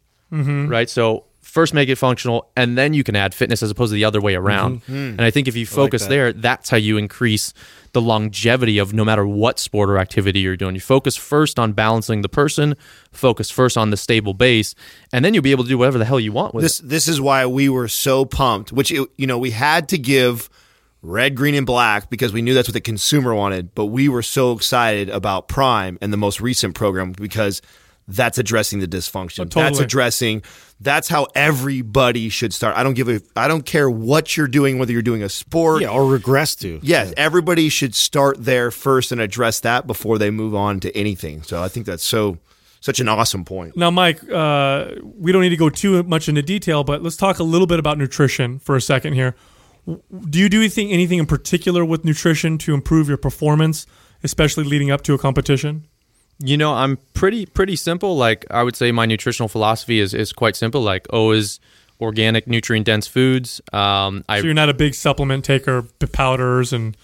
right? 0.69 0.89
So 0.91 1.25
first 1.43 1.73
make 1.75 1.89
it 1.89 1.97
functional, 1.97 2.51
and 2.57 2.77
then 2.77 2.93
you 2.95 3.05
can 3.05 3.15
add 3.17 3.33
fitness 3.35 3.63
as 3.63 3.71
opposed 3.71 3.91
to 3.91 3.95
the 3.95 4.05
other 4.05 4.21
way 4.21 4.35
around. 4.35 4.83
And 4.89 5.21
I 5.21 5.31
think 5.31 5.47
if 5.47 5.55
you 5.57 5.67
focus 5.67 6.03
there, 6.09 6.33
that's 6.33 6.69
how 6.71 6.77
you 6.79 6.97
increase 6.97 7.53
the 7.97 8.03
longevity 8.03 8.77
of 8.77 8.93
no 8.93 9.07
matter 9.07 9.27
what 9.27 9.59
sport 9.59 9.89
or 9.89 9.97
activity 9.97 10.41
you're 10.41 10.55
doing. 10.55 10.75
You 10.75 10.83
focus 10.83 11.17
first 11.17 11.59
on 11.59 11.73
balancing 11.73 12.21
the 12.21 12.29
person, 12.29 12.77
focus 13.11 13.51
first 13.51 13.79
on 13.79 13.89
the 13.89 13.97
stable 13.97 14.35
base, 14.35 14.75
and 15.15 15.25
then 15.25 15.33
you'll 15.33 15.43
be 15.43 15.51
able 15.51 15.65
to 15.65 15.71
do 15.71 15.79
whatever 15.79 15.97
the 15.97 16.05
hell 16.05 16.21
you 16.21 16.31
want 16.31 16.53
with 16.53 16.63
this 16.63 16.79
it. 16.79 16.91
this 16.91 17.09
is 17.09 17.23
why 17.23 17.47
we 17.47 17.71
were 17.71 17.89
so 17.89 18.27
pumped. 18.27 18.71
Which 18.71 18.93
it, 18.93 19.09
you 19.17 19.27
know 19.27 19.39
we 19.39 19.51
had 19.51 19.89
to 19.89 19.99
give 19.99 20.51
red, 21.01 21.37
green, 21.37 21.55
and 21.55 21.65
black 21.65 22.11
because 22.11 22.35
we 22.35 22.43
knew 22.43 22.53
that's 22.53 22.69
what 22.69 22.75
the 22.75 22.83
consumer 22.83 23.35
wanted. 23.35 23.75
But 23.75 23.87
we 23.87 24.11
were 24.11 24.23
so 24.23 24.53
excited 24.53 25.09
about 25.09 25.49
Prime 25.49 25.97
and 26.03 26.13
the 26.13 26.19
most 26.19 26.39
recent 26.39 26.75
program 26.75 27.13
because 27.13 27.63
that's 28.09 28.39
addressing 28.39 28.79
the 28.79 28.87
dysfunction. 28.87 29.45
That's 29.45 29.55
totally. 29.55 29.85
addressing. 29.85 30.43
That's 30.81 31.09
how 31.09 31.27
everybody 31.35 32.29
should 32.29 32.53
start. 32.53 32.77
I 32.77 32.83
don't 32.83 32.95
give 32.95 33.09
a. 33.09 33.21
I 33.35 33.49
don't 33.49 33.65
care 33.65 33.91
what 33.91 34.37
you're 34.37 34.47
doing, 34.47 34.79
whether 34.79 34.93
you're 34.93 35.03
doing 35.03 35.23
a 35.23 35.29
sport. 35.29 35.83
Yeah, 35.83 35.89
or 35.89 36.07
regress 36.07 36.55
to. 36.57 36.79
Yes, 36.83 37.13
everybody 37.17 37.69
should 37.69 37.95
start 37.95 38.45
there 38.45 38.71
first 38.71 39.11
and 39.11 39.21
address 39.21 39.61
that 39.61 39.87
before 39.87 40.19
they 40.19 40.31
move 40.31 40.55
on 40.55 40.81
to 40.81 40.97
anything. 40.97 41.43
So 41.43 41.63
I 41.63 41.69
think 41.69 41.87
that's 41.87 42.05
so 42.05 42.39
such 42.81 43.01
an 43.01 43.09
awesome 43.09 43.45
point. 43.45 43.77
Now, 43.77 43.91
Mike, 43.91 44.21
uh, 44.31 44.91
we 45.03 45.33
don't 45.33 45.43
need 45.43 45.49
to 45.51 45.57
go 45.57 45.71
too 45.71 46.03
much 46.05 46.29
into 46.29 46.43
detail, 46.43 46.85
but 46.85 47.03
let's 47.03 47.17
talk 47.17 47.41
a 47.41 47.45
little 47.45 47.67
bit 47.67 47.81
about 47.81 47.99
nutrition 47.99 48.61
for 48.61 48.77
a 48.77 48.81
second 48.81 49.15
here. 49.15 49.35
Do 49.87 50.39
you 50.39 50.49
do 50.49 50.61
anything 50.61 50.93
anything 50.93 51.19
in 51.19 51.27
particular 51.27 51.85
with 51.85 52.05
nutrition 52.05 52.59
to 52.59 52.75
improve 52.75 53.09
your 53.09 53.17
performance, 53.17 53.87
especially 54.23 54.65
leading 54.65 54.91
up 54.91 55.03
to 55.03 55.15
a 55.15 55.19
competition? 55.19 55.89
You 56.39 56.57
know, 56.57 56.75
I'm 56.75 56.99
pretty 57.15 57.47
pretty 57.47 57.77
simple. 57.77 58.17
Like 58.17 58.47
I 58.51 58.63
would 58.63 58.77
say, 58.77 58.93
my 58.93 59.07
nutritional 59.07 59.49
philosophy 59.49 60.01
is 60.01 60.15
is 60.15 60.33
quite 60.33 60.57
simple. 60.57 60.83
Like 60.83 61.07
always, 61.11 61.61
organic, 62.01 62.47
nutrient 62.47 62.87
dense 62.87 63.07
foods. 63.07 63.61
Um, 63.73 64.25
I 64.29 64.41
So 64.41 64.47
you're 64.47 64.55
not 64.55 64.69
a 64.69 64.75
big 64.75 64.95
supplement 64.95 65.45
taker, 65.45 65.83
powders 66.13 66.73
and 66.73 66.97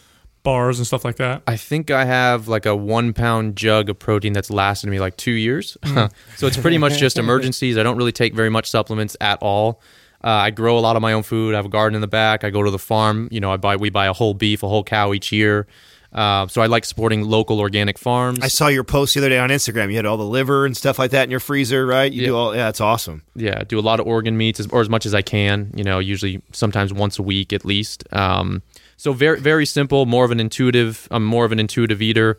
bars 0.42 0.78
and 0.78 0.86
stuff 0.86 1.04
like 1.04 1.16
that. 1.16 1.42
I 1.46 1.56
think 1.56 1.90
I 1.90 2.04
have 2.04 2.48
like 2.48 2.66
a 2.66 2.74
one 2.74 3.12
pound 3.12 3.56
jug 3.56 3.88
of 3.88 3.98
protein 3.98 4.32
that's 4.32 4.50
lasted 4.50 4.90
me 4.90 5.00
like 5.00 5.16
two 5.16 5.32
years. 5.32 5.76
so 5.84 6.46
it's 6.46 6.56
pretty 6.56 6.78
much 6.78 6.98
just 6.98 7.18
emergencies. 7.18 7.78
I 7.78 7.82
don't 7.82 7.96
really 7.96 8.12
take 8.12 8.34
very 8.34 8.50
much 8.50 8.68
supplements 8.68 9.16
at 9.20 9.38
all. 9.40 9.80
Uh, 10.24 10.28
I 10.28 10.50
grow 10.50 10.78
a 10.78 10.80
lot 10.80 10.94
of 10.94 11.02
my 11.02 11.12
own 11.14 11.24
food. 11.24 11.54
I 11.54 11.58
have 11.58 11.66
a 11.66 11.70
garden 11.70 11.96
in 11.96 12.00
the 12.00 12.06
back. 12.06 12.44
I 12.44 12.50
go 12.50 12.62
to 12.62 12.70
the 12.70 12.78
farm. 12.78 13.28
You 13.32 13.40
know, 13.40 13.52
I 13.52 13.56
buy 13.56 13.76
we 13.76 13.90
buy 13.90 14.06
a 14.06 14.12
whole 14.12 14.34
beef, 14.34 14.62
a 14.62 14.68
whole 14.68 14.84
cow 14.84 15.12
each 15.12 15.32
year. 15.32 15.66
Uh, 16.12 16.46
so 16.46 16.60
I 16.60 16.66
like 16.66 16.84
supporting 16.84 17.22
local 17.22 17.58
organic 17.58 17.98
farms. 17.98 18.40
I 18.42 18.48
saw 18.48 18.68
your 18.68 18.84
post 18.84 19.14
the 19.14 19.20
other 19.20 19.30
day 19.30 19.38
on 19.38 19.48
Instagram. 19.48 19.88
You 19.90 19.96
had 19.96 20.04
all 20.04 20.18
the 20.18 20.26
liver 20.26 20.66
and 20.66 20.76
stuff 20.76 20.98
like 20.98 21.12
that 21.12 21.24
in 21.24 21.30
your 21.30 21.40
freezer, 21.40 21.86
right? 21.86 22.12
You 22.12 22.26
do 22.26 22.36
all. 22.36 22.54
Yeah, 22.54 22.68
it's 22.68 22.80
awesome. 22.82 23.22
yeah, 23.34 23.58
I 23.60 23.64
do 23.64 23.78
a 23.78 23.80
lot 23.80 23.98
of 23.98 24.06
organ 24.06 24.36
meats 24.36 24.60
as, 24.60 24.66
or 24.66 24.82
as 24.82 24.90
much 24.90 25.06
as 25.06 25.14
I 25.14 25.22
can. 25.22 25.72
You 25.74 25.84
know, 25.84 25.98
usually 26.00 26.42
sometimes 26.52 26.92
once 26.92 27.18
a 27.18 27.22
week 27.22 27.52
at 27.52 27.64
least. 27.64 28.04
Um, 28.12 28.62
so 28.98 29.12
very 29.14 29.40
very 29.40 29.64
simple. 29.64 30.04
More 30.04 30.24
of 30.24 30.30
an 30.30 30.40
intuitive. 30.40 31.08
I'm 31.10 31.24
more 31.24 31.44
of 31.46 31.52
an 31.52 31.58
intuitive 31.58 32.02
eater. 32.02 32.38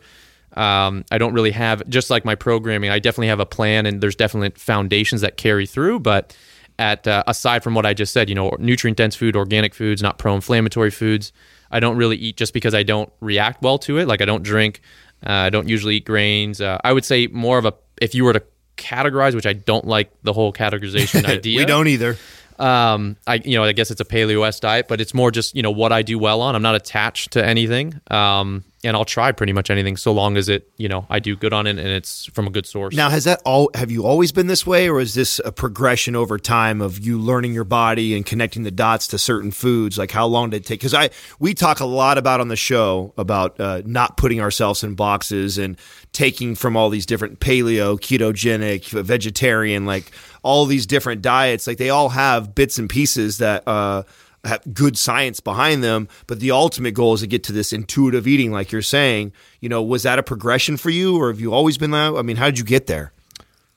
Um, 0.56 1.04
I 1.10 1.18
don't 1.18 1.34
really 1.34 1.50
have 1.50 1.86
just 1.88 2.10
like 2.10 2.24
my 2.24 2.36
programming. 2.36 2.90
I 2.90 3.00
definitely 3.00 3.26
have 3.28 3.40
a 3.40 3.46
plan, 3.46 3.86
and 3.86 4.00
there's 4.00 4.14
definitely 4.14 4.50
foundations 4.56 5.20
that 5.22 5.36
carry 5.36 5.66
through. 5.66 5.98
But 5.98 6.36
at 6.78 7.06
uh, 7.08 7.24
aside 7.26 7.64
from 7.64 7.74
what 7.74 7.86
I 7.86 7.94
just 7.94 8.12
said, 8.12 8.28
you 8.28 8.34
know, 8.34 8.54
nutrient 8.58 8.96
dense 8.98 9.16
food, 9.16 9.34
organic 9.36 9.74
foods, 9.74 10.00
not 10.00 10.18
pro-inflammatory 10.18 10.90
foods. 10.90 11.32
I 11.74 11.80
don't 11.80 11.96
really 11.96 12.16
eat 12.16 12.36
just 12.36 12.54
because 12.54 12.72
I 12.72 12.84
don't 12.84 13.12
react 13.20 13.60
well 13.60 13.78
to 13.80 13.98
it. 13.98 14.06
Like 14.06 14.22
I 14.22 14.24
don't 14.24 14.44
drink. 14.44 14.80
Uh, 15.26 15.32
I 15.32 15.50
don't 15.50 15.68
usually 15.68 15.96
eat 15.96 16.04
grains. 16.04 16.60
Uh, 16.60 16.78
I 16.84 16.92
would 16.92 17.04
say 17.04 17.26
more 17.26 17.58
of 17.58 17.66
a 17.66 17.74
if 18.00 18.14
you 18.14 18.24
were 18.24 18.32
to 18.32 18.42
categorize, 18.76 19.34
which 19.34 19.46
I 19.46 19.54
don't 19.54 19.84
like 19.84 20.10
the 20.22 20.32
whole 20.32 20.52
categorization 20.52 21.24
idea. 21.28 21.58
We 21.58 21.64
don't 21.64 21.88
either. 21.88 22.16
Um, 22.58 23.16
I 23.26 23.34
you 23.44 23.56
know 23.58 23.64
I 23.64 23.72
guess 23.72 23.90
it's 23.90 24.00
a 24.00 24.04
paleo 24.04 24.46
S 24.46 24.60
diet, 24.60 24.86
but 24.86 25.00
it's 25.00 25.12
more 25.12 25.32
just 25.32 25.56
you 25.56 25.62
know 25.62 25.72
what 25.72 25.92
I 25.92 26.02
do 26.02 26.16
well 26.16 26.40
on. 26.42 26.54
I'm 26.54 26.62
not 26.62 26.76
attached 26.76 27.32
to 27.32 27.44
anything. 27.44 28.00
Um, 28.08 28.62
and 28.84 28.96
I'll 28.96 29.04
try 29.04 29.32
pretty 29.32 29.52
much 29.52 29.70
anything 29.70 29.96
so 29.96 30.12
long 30.12 30.36
as 30.36 30.48
it, 30.48 30.70
you 30.76 30.88
know, 30.88 31.06
I 31.08 31.18
do 31.18 31.34
good 31.34 31.52
on 31.52 31.66
it 31.66 31.78
and 31.78 31.88
it's 31.88 32.26
from 32.26 32.46
a 32.46 32.50
good 32.50 32.66
source. 32.66 32.94
Now, 32.94 33.08
has 33.08 33.24
that 33.24 33.40
all? 33.44 33.70
Have 33.74 33.90
you 33.90 34.04
always 34.04 34.30
been 34.30 34.46
this 34.46 34.66
way, 34.66 34.88
or 34.88 35.00
is 35.00 35.14
this 35.14 35.40
a 35.44 35.50
progression 35.50 36.14
over 36.14 36.38
time 36.38 36.80
of 36.80 36.98
you 36.98 37.18
learning 37.18 37.54
your 37.54 37.64
body 37.64 38.14
and 38.14 38.24
connecting 38.24 38.62
the 38.62 38.70
dots 38.70 39.08
to 39.08 39.18
certain 39.18 39.50
foods? 39.50 39.98
Like, 39.98 40.10
how 40.10 40.26
long 40.26 40.50
did 40.50 40.58
it 40.58 40.66
take? 40.66 40.80
Because 40.80 40.94
I 40.94 41.10
we 41.38 41.54
talk 41.54 41.80
a 41.80 41.86
lot 41.86 42.18
about 42.18 42.40
on 42.40 42.48
the 42.48 42.56
show 42.56 43.14
about 43.16 43.58
uh, 43.58 43.82
not 43.86 44.16
putting 44.16 44.40
ourselves 44.40 44.84
in 44.84 44.94
boxes 44.94 45.58
and 45.58 45.76
taking 46.12 46.54
from 46.54 46.76
all 46.76 46.90
these 46.90 47.06
different 47.06 47.40
paleo, 47.40 47.98
ketogenic, 47.98 48.90
vegetarian, 49.02 49.86
like 49.86 50.10
all 50.42 50.66
these 50.66 50.86
different 50.86 51.22
diets. 51.22 51.66
Like 51.66 51.78
they 51.78 51.90
all 51.90 52.10
have 52.10 52.54
bits 52.54 52.78
and 52.78 52.88
pieces 52.88 53.38
that. 53.38 53.66
Uh, 53.66 54.02
have 54.44 54.62
good 54.72 54.98
science 54.98 55.40
behind 55.40 55.82
them, 55.82 56.08
but 56.26 56.40
the 56.40 56.50
ultimate 56.50 56.92
goal 56.94 57.14
is 57.14 57.20
to 57.20 57.26
get 57.26 57.44
to 57.44 57.52
this 57.52 57.72
intuitive 57.72 58.26
eating, 58.26 58.52
like 58.52 58.72
you're 58.72 58.82
saying. 58.82 59.32
You 59.60 59.68
know, 59.68 59.82
was 59.82 60.02
that 60.02 60.18
a 60.18 60.22
progression 60.22 60.76
for 60.76 60.90
you, 60.90 61.16
or 61.16 61.28
have 61.30 61.40
you 61.40 61.52
always 61.52 61.78
been 61.78 61.90
that? 61.92 62.14
I 62.14 62.22
mean, 62.22 62.36
how 62.36 62.46
did 62.46 62.58
you 62.58 62.64
get 62.64 62.86
there? 62.86 63.12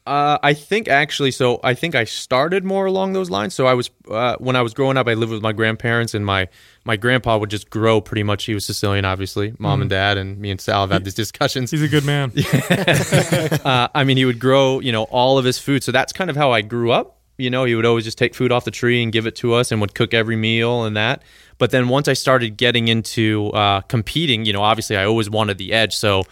Uh, 0.07 0.37
I 0.41 0.53
think 0.53 0.87
actually, 0.87 1.31
so 1.31 1.59
I 1.65 1.73
think 1.73 1.93
I 1.93 2.05
started 2.05 2.63
more 2.63 2.85
along 2.85 3.11
those 3.11 3.29
lines. 3.29 3.53
So 3.53 3.67
I 3.67 3.73
was 3.73 3.89
uh, 4.09 4.37
when 4.39 4.55
I 4.55 4.61
was 4.61 4.73
growing 4.73 4.95
up, 4.95 5.05
I 5.05 5.15
lived 5.15 5.33
with 5.33 5.41
my 5.41 5.51
grandparents, 5.51 6.13
and 6.13 6.25
my 6.25 6.47
my 6.85 6.95
grandpa 6.95 7.37
would 7.37 7.49
just 7.49 7.69
grow 7.69 7.99
pretty 7.99 8.23
much. 8.23 8.45
He 8.45 8.53
was 8.53 8.63
Sicilian, 8.63 9.03
obviously. 9.03 9.53
Mom 9.59 9.81
and 9.81 9.89
dad, 9.89 10.17
and 10.17 10.37
me 10.39 10.49
and 10.49 10.61
Sal 10.61 10.79
have 10.79 10.91
had 10.91 11.03
these 11.03 11.13
discussions. 11.13 11.71
He's 11.71 11.83
a 11.83 11.89
good 11.89 12.05
man. 12.05 12.31
uh, 13.65 13.89
I 13.93 14.05
mean, 14.05 14.15
he 14.15 14.23
would 14.23 14.39
grow, 14.39 14.79
you 14.79 14.93
know, 14.93 15.03
all 15.03 15.37
of 15.37 15.43
his 15.43 15.59
food. 15.59 15.83
So 15.83 15.91
that's 15.91 16.13
kind 16.13 16.29
of 16.29 16.37
how 16.37 16.53
I 16.53 16.61
grew 16.61 16.93
up. 16.93 17.16
You 17.37 17.49
know, 17.49 17.65
he 17.65 17.75
would 17.75 17.85
always 17.85 18.03
just 18.03 18.17
take 18.17 18.33
food 18.33 18.51
off 18.51 18.65
the 18.65 18.71
tree 18.71 19.03
and 19.03 19.11
give 19.11 19.27
it 19.27 19.35
to 19.37 19.53
us, 19.53 19.71
and 19.71 19.79
would 19.81 19.93
cook 19.93 20.13
every 20.13 20.35
meal 20.35 20.83
and 20.85 20.97
that. 20.97 21.23
But 21.59 21.71
then 21.71 21.87
once 21.87 22.07
I 22.07 22.13
started 22.13 22.57
getting 22.57 22.87
into 22.87 23.49
uh, 23.49 23.81
competing, 23.81 24.45
you 24.45 24.53
know, 24.53 24.61
obviously 24.61 24.97
I 24.97 25.05
always 25.05 25.29
wanted 25.29 25.57
the 25.57 25.73
edge. 25.73 25.95
So 25.95 26.23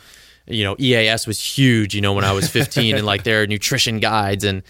you 0.47 0.63
know, 0.63 0.75
EAS 0.79 1.25
was 1.27 1.39
huge, 1.39 1.95
you 1.95 2.01
know, 2.01 2.13
when 2.13 2.23
I 2.23 2.31
was 2.31 2.49
15 2.49 2.95
and 2.95 3.05
like 3.05 3.23
their 3.23 3.47
nutrition 3.47 3.99
guides 3.99 4.43
and 4.43 4.63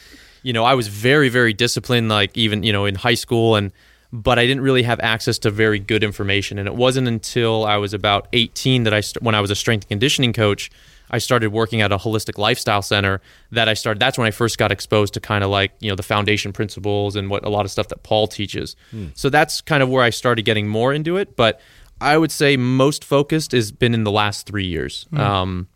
you 0.43 0.53
know, 0.53 0.63
I 0.63 0.75
was 0.75 0.87
very 0.87 1.29
very 1.29 1.53
disciplined 1.53 2.09
like 2.09 2.37
even, 2.37 2.63
you 2.63 2.71
know, 2.71 2.85
in 2.85 2.95
high 2.95 3.15
school 3.15 3.55
and 3.55 3.71
but 4.13 4.39
I 4.39 4.45
didn't 4.45 4.63
really 4.63 4.83
have 4.83 4.99
access 5.01 5.37
to 5.39 5.51
very 5.51 5.79
good 5.79 6.03
information 6.03 6.57
and 6.57 6.67
it 6.67 6.75
wasn't 6.75 7.07
until 7.07 7.65
I 7.65 7.77
was 7.77 7.93
about 7.93 8.27
18 8.31 8.83
that 8.83 8.93
I 8.93 9.01
st- 9.01 9.21
when 9.21 9.35
I 9.35 9.41
was 9.41 9.51
a 9.51 9.55
strength 9.55 9.83
and 9.85 9.89
conditioning 9.89 10.31
coach, 10.31 10.71
I 11.09 11.19
started 11.19 11.51
working 11.51 11.81
at 11.81 11.91
a 11.91 11.97
holistic 11.97 12.37
lifestyle 12.37 12.81
center 12.81 13.21
that 13.51 13.69
I 13.69 13.73
started 13.73 13.99
that's 13.99 14.17
when 14.17 14.27
I 14.27 14.31
first 14.31 14.57
got 14.57 14.71
exposed 14.71 15.13
to 15.15 15.19
kind 15.19 15.43
of 15.43 15.49
like, 15.49 15.71
you 15.79 15.89
know, 15.89 15.95
the 15.95 16.03
foundation 16.03 16.51
principles 16.53 17.15
and 17.15 17.29
what 17.29 17.45
a 17.45 17.49
lot 17.49 17.65
of 17.65 17.71
stuff 17.71 17.87
that 17.89 18.03
Paul 18.03 18.27
teaches. 18.27 18.75
So 19.15 19.29
that's 19.29 19.61
kind 19.61 19.83
of 19.83 19.89
where 19.89 20.03
I 20.03 20.09
started 20.09 20.45
getting 20.45 20.67
more 20.67 20.93
into 20.93 21.17
it, 21.17 21.35
but 21.35 21.59
I 22.01 22.17
would 22.17 22.31
say 22.31 22.57
most 22.57 23.03
focused 23.03 23.51
has 23.53 23.71
been 23.71 23.93
in 23.93 24.03
the 24.03 24.11
last 24.11 24.47
three 24.47 24.65
years. 24.65 25.05
Um, 25.13 25.67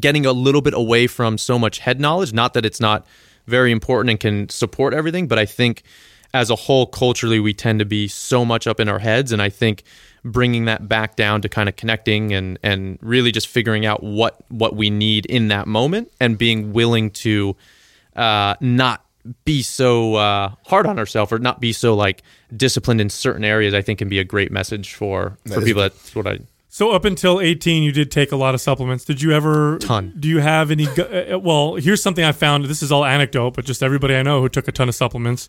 getting 0.00 0.26
a 0.26 0.32
little 0.32 0.60
bit 0.62 0.74
away 0.74 1.06
from 1.06 1.38
so 1.38 1.58
much 1.58 1.78
head 1.78 2.00
knowledge. 2.00 2.32
Not 2.32 2.54
that 2.54 2.66
it's 2.66 2.80
not 2.80 3.06
very 3.46 3.70
important 3.70 4.10
and 4.10 4.20
can 4.20 4.48
support 4.48 4.92
everything, 4.92 5.28
but 5.28 5.38
I 5.38 5.46
think 5.46 5.84
as 6.34 6.50
a 6.50 6.56
whole, 6.56 6.86
culturally, 6.86 7.40
we 7.40 7.54
tend 7.54 7.78
to 7.78 7.84
be 7.84 8.08
so 8.08 8.44
much 8.44 8.66
up 8.66 8.80
in 8.80 8.88
our 8.88 8.98
heads. 8.98 9.32
And 9.32 9.40
I 9.40 9.48
think 9.48 9.84
bringing 10.32 10.64
that 10.66 10.88
back 10.88 11.16
down 11.16 11.40
to 11.42 11.48
kind 11.48 11.68
of 11.68 11.76
connecting 11.76 12.32
and, 12.34 12.58
and 12.62 12.98
really 13.00 13.32
just 13.32 13.46
figuring 13.48 13.86
out 13.86 14.02
what, 14.02 14.36
what 14.48 14.74
we 14.76 14.90
need 14.90 15.24
in 15.26 15.48
that 15.48 15.66
moment 15.66 16.10
and 16.20 16.36
being 16.36 16.72
willing 16.72 17.10
to 17.10 17.56
uh, 18.16 18.54
not 18.60 19.04
be 19.44 19.62
so 19.62 20.14
uh, 20.14 20.50
hard 20.66 20.86
on 20.86 20.98
ourselves 20.98 21.32
or 21.32 21.38
not 21.38 21.60
be 21.60 21.72
so 21.72 21.94
like 21.94 22.22
disciplined 22.56 23.00
in 23.00 23.10
certain 23.10 23.44
areas, 23.44 23.74
I 23.74 23.82
think 23.82 23.98
can 23.98 24.08
be 24.08 24.18
a 24.18 24.24
great 24.24 24.50
message 24.52 24.94
for, 24.94 25.36
for 25.46 25.60
people. 25.62 25.82
That's 25.82 26.14
what 26.14 26.26
I 26.26 26.38
So 26.68 26.92
up 26.92 27.04
until 27.04 27.40
18, 27.40 27.82
you 27.82 27.90
did 27.92 28.10
take 28.10 28.30
a 28.32 28.36
lot 28.36 28.54
of 28.54 28.60
supplements. 28.60 29.04
Did 29.04 29.20
you 29.22 29.32
ever? 29.32 29.78
Ton. 29.78 30.12
Do 30.18 30.28
you 30.28 30.38
have 30.38 30.70
any? 30.70 30.86
uh, 30.86 31.38
Well, 31.38 31.74
here's 31.74 32.02
something 32.02 32.24
I 32.24 32.32
found. 32.32 32.66
This 32.66 32.82
is 32.82 32.92
all 32.92 33.04
anecdote, 33.04 33.54
but 33.54 33.64
just 33.64 33.82
everybody 33.82 34.14
I 34.14 34.22
know 34.22 34.40
who 34.40 34.48
took 34.48 34.68
a 34.68 34.72
ton 34.72 34.88
of 34.88 34.94
supplements, 34.94 35.48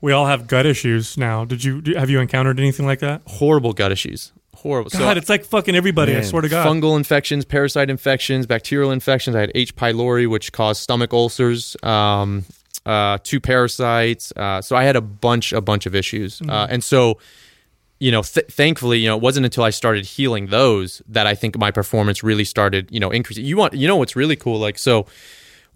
we 0.00 0.12
all 0.12 0.26
have 0.26 0.46
gut 0.46 0.66
issues 0.66 1.16
now. 1.16 1.44
Did 1.44 1.64
you? 1.64 1.80
do- 1.80 1.94
Have 1.94 2.10
you 2.10 2.20
encountered 2.20 2.58
anything 2.60 2.86
like 2.86 3.00
that? 3.00 3.22
horrible 3.26 3.72
gut 3.72 3.92
issues. 3.92 4.32
Horrible. 4.54 4.90
God, 4.90 5.18
it's 5.18 5.28
like 5.28 5.44
fucking 5.44 5.74
everybody. 5.76 6.16
I 6.16 6.22
swear 6.22 6.40
to 6.42 6.48
God. 6.48 6.66
fungal 6.66 6.96
infections, 6.96 7.44
parasite 7.44 7.90
infections, 7.90 8.46
bacterial 8.46 8.90
infections. 8.90 9.36
I 9.36 9.40
had 9.40 9.52
H. 9.54 9.76
pylori, 9.76 10.28
which 10.28 10.50
caused 10.52 10.80
stomach 10.82 11.12
ulcers. 11.12 11.76
Um, 11.82 12.44
uh, 12.86 13.18
two 13.22 13.38
parasites. 13.40 14.32
Uh, 14.34 14.62
so 14.62 14.74
I 14.76 14.84
had 14.84 14.96
a 14.96 15.00
bunch, 15.00 15.52
a 15.52 15.60
bunch 15.60 15.86
of 15.86 15.94
issues, 15.94 16.40
uh, 16.48 16.66
and 16.70 16.82
so 16.82 17.18
you 17.98 18.12
know, 18.12 18.22
th- 18.22 18.46
thankfully, 18.48 18.98
you 18.98 19.08
know, 19.08 19.16
it 19.16 19.22
wasn't 19.22 19.44
until 19.46 19.64
I 19.64 19.70
started 19.70 20.04
healing 20.04 20.48
those 20.48 21.00
that 21.08 21.26
I 21.26 21.34
think 21.34 21.56
my 21.58 21.70
performance 21.70 22.22
really 22.22 22.44
started, 22.44 22.88
you 22.90 23.00
know, 23.00 23.10
increasing. 23.10 23.44
You 23.46 23.56
want, 23.56 23.72
you 23.72 23.88
know, 23.88 23.96
what's 23.96 24.14
really 24.16 24.36
cool, 24.36 24.58
like 24.58 24.78
so. 24.78 25.06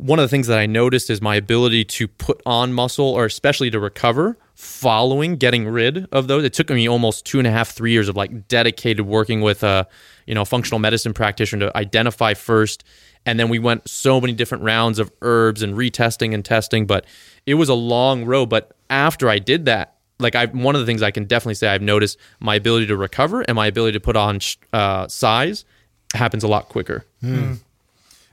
One 0.01 0.19
of 0.19 0.23
the 0.23 0.29
things 0.29 0.47
that 0.47 0.59
I 0.59 0.65
noticed 0.65 1.11
is 1.11 1.21
my 1.21 1.37
ability 1.37 1.85
to 1.85 2.09
put 2.09 2.41
on 2.47 2.73
muscle, 2.73 3.05
or 3.05 3.27
especially 3.27 3.71
to 3.71 3.79
recover, 3.79 4.39
following 4.55 5.37
getting 5.37 5.69
rid 5.69 6.07
of 6.11 6.27
those. 6.27 6.43
It 6.43 6.55
took 6.55 6.71
me 6.71 6.89
almost 6.89 7.27
two 7.27 7.39
and 7.39 7.47
a 7.47 7.51
half, 7.51 7.69
three 7.71 7.93
years 7.93 8.09
of 8.09 8.17
like 8.17 8.49
dedicated 8.49 9.05
working 9.05 9.43
with 9.43 9.63
a, 9.63 9.87
you 10.27 10.35
know, 10.35 10.47
functional 10.47 10.79
medicine 10.79 11.13
practitioner 11.13 11.67
to 11.67 11.77
identify 11.77 12.33
first, 12.33 12.83
and 13.27 13.39
then 13.39 13.51
we 13.51 13.59
went 13.59 13.89
so 13.89 14.23
many 14.23 14.33
different 14.33 14.65
rounds 14.65 14.99
of 14.99 15.13
herbs 15.21 15.63
and 15.63 15.75
retesting 15.75 16.33
and 16.33 16.47
testing. 16.47 16.87
But 16.87 17.05
it 17.45 17.55
was 17.55 17.69
a 17.69 17.75
long 17.75 18.25
road. 18.25 18.49
But 18.49 18.75
after 18.89 19.29
I 19.29 19.39
did 19.39 19.67
that, 19.67 19.97
like 20.19 20.35
I, 20.35 20.47
one 20.47 20.75
of 20.75 20.81
the 20.81 20.87
things 20.87 21.03
I 21.03 21.11
can 21.11 21.25
definitely 21.25 21.57
say 21.57 21.69
I've 21.69 21.83
noticed 21.83 22.19
my 22.41 22.55
ability 22.55 22.87
to 22.87 22.97
recover 22.97 23.43
and 23.43 23.55
my 23.55 23.67
ability 23.67 23.93
to 23.93 24.01
put 24.01 24.17
on 24.17 24.41
uh, 24.73 25.09
size 25.09 25.67
happens 26.15 26.43
a 26.43 26.49
lot 26.49 26.71
quicker. 26.71 27.05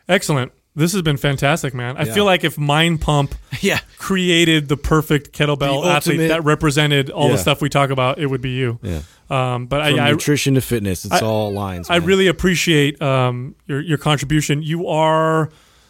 Excellent. 0.08 0.54
This 0.78 0.94
has 0.94 1.02
been 1.02 1.18
fantastic, 1.18 1.74
man. 1.74 1.98
I 1.98 2.06
feel 2.06 2.24
like 2.24 2.44
if 2.44 2.58
Mind 2.58 3.02
Pump 3.02 3.34
Yeah. 3.62 3.80
created 3.98 4.68
the 4.68 4.78
perfect 4.78 5.32
kettlebell 5.38 5.84
The 5.84 5.90
athlete 5.90 6.20
ultimate- 6.20 6.28
that 6.30 6.44
represented 6.44 7.10
all 7.10 7.28
the 7.30 7.34
Yeah. 7.34 7.40
stuff 7.40 7.62
we 7.62 7.70
talk 7.70 7.90
about, 7.90 8.20
it 8.20 8.28
would 8.28 8.42
be 8.42 8.52
you. 8.52 8.78
Yeah. 8.84 9.02
Um, 9.30 9.66
but 9.66 9.84
From 9.90 10.00
I, 10.00 10.08
I, 10.08 10.12
nutrition 10.12 10.54
to 10.54 10.62
fitness, 10.62 11.04
it's 11.04 11.16
I- 11.16 11.22
all 11.26 11.52
lines. 11.52 11.90
I 11.90 11.98
man. 12.00 12.08
really 12.08 12.28
appreciate 12.28 13.02
um, 13.02 13.56
your 13.66 13.82
your 13.82 13.98
contribution. 13.98 14.62
You 14.62 14.88
are 14.88 15.50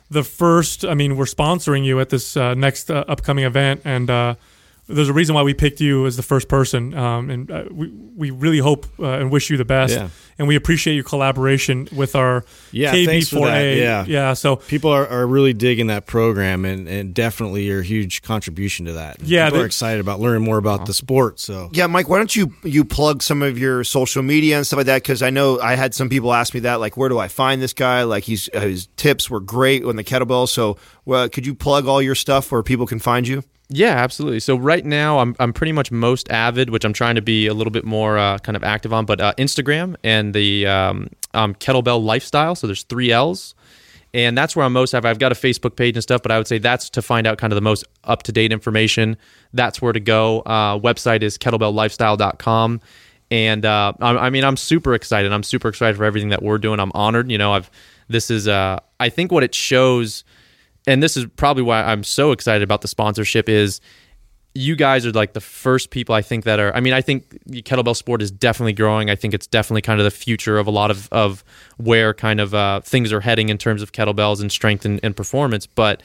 the 0.10 0.24
first. 0.24 0.86
I 0.86 0.94
mean, 0.94 1.18
we're 1.18 1.26
sponsoring 1.26 1.84
you 1.84 2.00
at 2.00 2.08
this 2.10 2.38
uh, 2.38 2.54
next 2.54 2.90
uh, 2.90 3.04
upcoming 3.10 3.44
event, 3.44 3.82
and 3.84 4.10
uh, 4.10 4.36
there's 4.88 5.10
a 5.10 5.14
reason 5.14 5.36
why 5.36 5.44
we 5.44 5.54
picked 5.54 5.82
you 5.82 6.06
as 6.06 6.16
the 6.18 6.24
first 6.24 6.48
person. 6.48 6.94
Um, 6.94 7.30
and 7.30 7.52
uh, 7.52 7.64
we 7.72 7.90
we 7.90 8.32
really 8.32 8.60
hope 8.60 8.86
uh, 9.00 9.06
and 9.20 9.32
wish 9.32 9.50
you 9.50 9.58
the 9.58 9.66
best. 9.66 9.94
Yeah. 9.94 10.10
And 10.40 10.48
we 10.48 10.56
appreciate 10.56 10.94
your 10.96 11.04
collaboration 11.04 11.88
with 11.92 12.16
our 12.16 12.46
Yeah, 12.72 12.92
thanks. 12.92 13.30
KB4A. 13.32 13.78
Yeah. 13.78 14.06
yeah. 14.08 14.34
So 14.34 14.56
people 14.58 14.92
are, 14.92 15.08
are 15.08 15.26
really 15.26 15.54
digging 15.54 15.88
that 15.88 16.06
program 16.06 16.64
and, 16.64 16.88
and 16.88 17.14
definitely 17.14 17.64
your 17.66 17.82
huge 17.82 18.22
contribution 18.22 18.86
to 18.86 18.94
that. 18.94 19.20
Yeah, 19.24 19.46
people 19.48 19.58
they- 19.58 19.64
are 19.64 19.68
excited 19.68 20.00
about 20.00 20.20
learning 20.20 20.44
more 20.44 20.58
about 20.60 20.86
the 20.86 20.94
sport. 20.94 21.40
So 21.40 21.70
Yeah, 21.74 21.88
Mike, 21.88 22.08
why 22.08 22.18
don't 22.18 22.36
you 22.36 22.54
you 22.64 22.86
plug 22.86 23.24
some 23.24 23.42
of 23.42 23.58
your 23.58 23.84
social 23.84 24.22
media 24.24 24.58
and 24.58 24.66
stuff 24.66 24.78
like 24.78 24.86
that? 24.86 25.02
Because 25.04 25.22
I 25.24 25.32
know 25.32 25.60
I 25.60 25.76
had 25.76 25.94
some 25.96 26.08
people 26.08 26.34
ask 26.34 26.54
me 26.54 26.60
that, 26.62 26.80
like, 26.80 26.96
where 26.98 27.10
do 27.10 27.18
I 27.20 27.28
find 27.28 27.62
this 27.62 27.74
guy? 27.74 28.04
Like, 28.04 28.24
he's 28.24 28.48
uh, 28.54 28.62
his 28.62 28.88
tips 28.96 29.30
were 29.30 29.40
great 29.40 29.84
on 29.84 29.96
the 29.96 30.04
kettlebell. 30.04 30.48
So, 30.48 30.78
well, 31.06 31.28
could 31.30 31.46
you 31.46 31.56
plug 31.56 31.88
all 31.88 32.02
your 32.02 32.16
stuff 32.16 32.52
where 32.52 32.62
people 32.64 32.86
can 32.88 33.00
find 33.00 33.28
you? 33.28 33.44
Yeah, 33.70 33.96
absolutely. 33.96 34.40
So 34.40 34.56
right 34.56 34.86
now, 34.86 35.20
I'm 35.20 35.36
I'm 35.40 35.52
pretty 35.52 35.74
much 35.74 35.92
most 35.92 36.32
avid, 36.32 36.70
which 36.70 36.86
I'm 36.86 36.94
trying 36.94 37.16
to 37.16 37.22
be 37.22 37.48
a 37.48 37.54
little 37.54 37.72
bit 37.72 37.84
more 37.84 38.18
uh, 38.18 38.38
kind 38.38 38.56
of 38.56 38.64
active 38.64 38.94
on, 38.94 39.06
but 39.06 39.20
uh, 39.20 39.34
Instagram 39.38 39.96
and 40.04 40.34
the 40.34 40.66
um, 40.68 41.10
um, 41.34 41.54
kettlebell 41.56 42.02
lifestyle. 42.02 42.56
So 42.56 42.66
there's 42.68 42.84
three 42.84 43.12
L's, 43.12 43.56
and 44.14 44.38
that's 44.38 44.56
where 44.56 44.66
I'm 44.66 44.72
most 44.72 44.94
active. 44.94 45.10
I've 45.10 45.20
got 45.20 45.34
a 45.34 45.36
Facebook 45.36 45.76
page 45.76 45.98
and 45.98 46.04
stuff, 46.04 46.22
but 46.22 46.32
I 46.32 46.38
would 46.38 46.48
say 46.48 46.60
that's 46.60 46.90
to 46.92 47.02
find 47.02 47.28
out 47.28 47.40
kind 47.40 47.52
of 47.52 47.56
the 47.56 47.62
most 47.62 47.84
up 48.06 48.24
to 48.24 48.32
date 48.32 48.54
information. 48.54 49.18
That's 49.54 49.82
where 49.82 49.92
to 49.92 50.00
go. 50.00 50.42
Uh, 50.42 50.80
website 50.80 51.22
is 51.22 51.38
kettlebelllifestyle.com. 51.38 52.82
And 53.30 53.66
uh, 53.66 53.92
I, 54.00 54.18
I 54.18 54.30
mean, 54.30 54.46
I'm 54.46 54.56
super 54.56 54.94
excited. 54.94 55.34
I'm 55.34 55.44
super 55.44 55.68
excited 55.68 55.98
for 55.98 56.06
everything 56.06 56.30
that 56.30 56.42
we're 56.42 56.58
doing. 56.58 56.80
I'm 56.80 56.94
honored. 56.94 57.30
You 57.30 57.38
know, 57.38 57.54
I've 57.54 57.70
this 58.08 58.32
is 58.32 58.48
uh, 58.48 58.80
I 59.00 59.10
think 59.10 59.34
what 59.34 59.44
it 59.44 59.54
shows 59.54 60.24
and 60.88 61.04
this 61.04 61.18
is 61.18 61.26
probably 61.36 61.64
why 61.64 61.84
I'm 61.84 62.04
so 62.04 62.32
excited 62.32 62.64
about 62.64 62.82
the 62.82 62.88
sponsorship 62.88 63.50
is 63.50 63.82
you 64.56 64.76
guys 64.76 65.06
are 65.06 65.12
like 65.12 65.34
the 65.34 65.42
first 65.42 65.92
people 65.92 66.16
I 66.16 66.24
think 66.24 66.46
that 66.46 66.60
are 66.60 66.76
I 66.76 66.80
mean 66.80 66.94
I 66.94 67.02
think 67.02 67.30
kettlebell 67.48 67.96
sport 67.96 68.22
is 68.22 68.32
definitely 68.32 68.74
growing. 68.74 69.10
I 69.10 69.16
think 69.16 69.34
it's 69.34 69.46
definitely 69.46 69.84
kind 69.84 70.00
of 70.00 70.06
the 70.06 70.12
future 70.12 70.58
of 70.58 70.66
a 70.66 70.72
lot 70.72 70.90
of 70.90 71.08
of 71.12 71.44
where 71.76 72.14
kind 72.14 72.40
of 72.40 72.56
uh, 72.56 72.80
things 72.80 73.14
are 73.14 73.22
heading 73.22 73.50
in 73.50 73.58
terms 73.58 73.82
of 73.84 73.92
kettlebells 73.92 74.42
and 74.42 74.52
strength 74.52 74.86
and, 74.86 75.00
and 75.04 75.16
performance. 75.16 75.68
But 75.68 76.02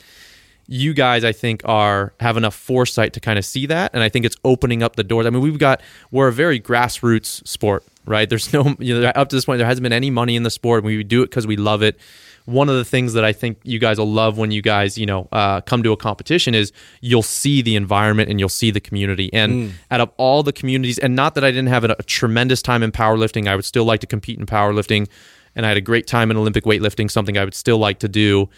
you 0.66 0.92
guys 0.92 1.24
I 1.24 1.32
think 1.32 1.62
are 1.64 2.12
have 2.20 2.36
enough 2.36 2.54
foresight 2.54 3.14
to 3.14 3.20
kind 3.20 3.38
of 3.38 3.44
see 3.44 3.66
that. 3.66 3.92
And 3.94 4.02
I 4.02 4.08
think 4.08 4.26
it's 4.26 4.36
opening 4.44 4.82
up 4.82 4.96
the 4.96 5.04
doors. 5.04 5.24
I 5.24 5.30
mean 5.30 5.40
we've 5.40 5.58
got 5.58 5.80
we're 6.10 6.28
a 6.28 6.32
very 6.32 6.60
grassroots 6.60 7.46
sport 7.46 7.84
right? 8.04 8.28
There's 8.28 8.52
no 8.52 8.74
you 8.78 9.00
know 9.00 9.08
up 9.10 9.28
to 9.28 9.36
this 9.36 9.44
point 9.44 9.58
there 9.58 9.66
hasn't 9.66 9.82
been 9.82 9.92
any 9.92 10.10
money 10.10 10.36
in 10.36 10.42
the 10.42 10.50
sport. 10.50 10.84
We 10.84 11.02
do 11.04 11.22
it 11.22 11.26
because 11.26 11.46
we 11.46 11.56
love 11.56 11.82
it 11.82 11.98
one 12.44 12.68
of 12.68 12.76
the 12.76 12.84
things 12.84 13.12
that 13.12 13.24
I 13.24 13.32
think 13.32 13.58
you 13.62 13.78
guys 13.78 13.98
will 13.98 14.10
love 14.10 14.36
when 14.38 14.50
you 14.50 14.62
guys, 14.62 14.98
you 14.98 15.06
know, 15.06 15.28
uh, 15.32 15.60
come 15.60 15.82
to 15.82 15.92
a 15.92 15.96
competition 15.96 16.54
is 16.54 16.72
you'll 17.00 17.22
see 17.22 17.62
the 17.62 17.76
environment 17.76 18.30
and 18.30 18.40
you'll 18.40 18.48
see 18.48 18.70
the 18.70 18.80
community. 18.80 19.32
And 19.32 19.74
out 19.90 20.00
of 20.00 20.10
all 20.16 20.42
the 20.42 20.52
communities, 20.52 20.98
and 20.98 21.14
not 21.14 21.34
that 21.34 21.44
I 21.44 21.50
didn't 21.50 21.68
have 21.68 21.84
a, 21.84 21.96
a 21.98 22.02
tremendous 22.02 22.62
time 22.62 22.82
in 22.82 22.92
powerlifting, 22.92 23.46
I 23.48 23.56
would 23.56 23.64
still 23.64 23.84
like 23.84 24.00
to 24.00 24.06
compete 24.06 24.38
in 24.38 24.46
powerlifting. 24.46 25.08
and 25.54 25.66
I 25.66 25.68
had 25.68 25.78
a 25.78 25.82
great 25.82 26.06
time 26.06 26.30
in 26.30 26.36
Olympic 26.36 26.64
weightlifting, 26.64 27.10
something 27.10 27.36
I 27.36 27.44
would 27.44 27.54
still 27.54 27.78
like 27.78 27.98
to 28.00 28.08
do. 28.08 28.48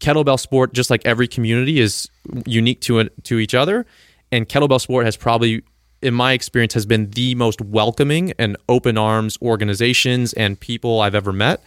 Kettlebell 0.00 0.38
sport, 0.38 0.72
just 0.72 0.90
like 0.90 1.04
every 1.04 1.28
community, 1.28 1.80
is 1.80 2.08
unique 2.46 2.80
to 2.82 2.98
it, 2.98 3.24
to 3.24 3.38
each 3.38 3.54
other, 3.54 3.86
and 4.30 4.48
kettlebell 4.48 4.80
sport 4.80 5.04
has 5.04 5.16
probably 5.16 5.62
in 6.00 6.12
my 6.12 6.32
experience 6.32 6.74
has 6.74 6.84
been 6.84 7.08
the 7.10 7.34
most 7.36 7.60
welcoming 7.60 8.32
and 8.38 8.56
open 8.68 8.98
arms 8.98 9.38
organizations 9.40 10.32
and 10.32 10.58
people 10.58 11.00
I've 11.00 11.14
ever 11.14 11.32
met. 11.32 11.62